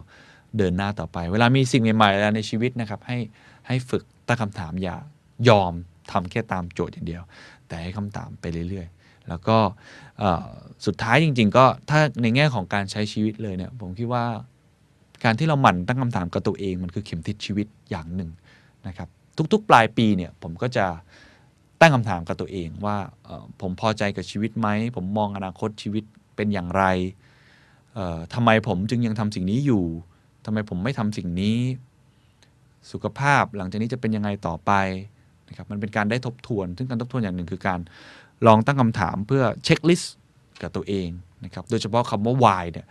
[0.59, 3.19] เดินหน้าต่อไป เวลามีสิ่งใหม่ๆอะไรในชีวิตนะครับ ให้
[3.67, 4.97] ให้ฝึกตั้งคำถามอย่า
[5.49, 5.73] ยอม
[6.13, 7.23] ทำแค่ตามโจทย์อย่างเดียว
[7.69, 9.57] แต่ให้คำถามไปเรื่อยๆ แล้วก็
[10.87, 14.25] สุดท้ายจริง ๆ ก็ถ้าในแง่ของการใช้ชีวิตเลยเนี่ยผมคิดว่า
[15.25, 18.31] การที่เราหมั่นตั้งคำถามกับตัวเองมันคือเข็มทิศชีวิตอย่างหนึ่ง
[18.87, 19.09] นะครับ
[19.53, 20.87] ทุกๆ ปลายปีเนี่ยผมก็จะ
[21.81, 22.97] ตั้งคำถามกับตัวเองว่า
[23.61, 26.05] ผมพอใจกับชีวิตไหม ผมมองอนาคตชีวิต
[26.37, 26.85] เป็นอย่างไร
[28.35, 29.85] ทำไมผมจึงยังทำสิ่งนี้อยู่
[30.45, 31.59] ทำไมผมไม่ทำสิ่งนี้
[32.93, 34.73] สุขภาพหลังจากนี้จะเป็นยังไงต่อไป
[35.49, 37.81] นะครับมันเป็นการได้ทบทวน ซึ่งการทบทวนอย่างหนึ่งคือการ
[38.47, 40.15] ลองตั้งคำถามเพื่อเช็คลิสต์
[40.63, 41.09] กับตัวเอง
[41.45, 42.87] นะครับโดยเฉพาะคำว่า why เนี่ย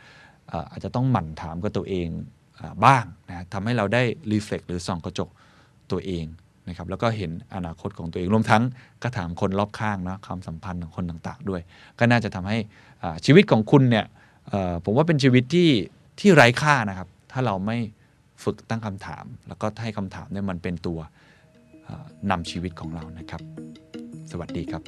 [0.71, 2.07] อาจจะต้องหมั่นถามกับตัวเอง
[2.85, 5.29] บ้างนะทำให้เราได้รีเฟล็กหรือส่องกระจก
[5.91, 6.25] ตัวเอง
[6.69, 8.63] นะครับแล้วก็เห็นอนาคตของตัวเองรวมทั้ง
[9.03, 11.61] ก็ถามคนรอบข้างนะความสัมพันธ์ของคนต่างๆ ด้วย
[11.99, 12.57] ก็น่าจะทำให้
[13.25, 14.05] ชีวิตของคุณเนี่ย
[14.85, 15.69] ผมว่าเป็นชีวิตที่
[16.19, 17.77] ที่ไร้ค่านะครับ ถ้าเราไม่
[18.43, 20.99] ฝึกตั้งคำถาม แล้วก็ให้คำถามเนี่ยมันเป็นตัว
[22.31, 23.41] นำชีวิตของเรานะครับ
[24.31, 24.83] สวัสดีครับ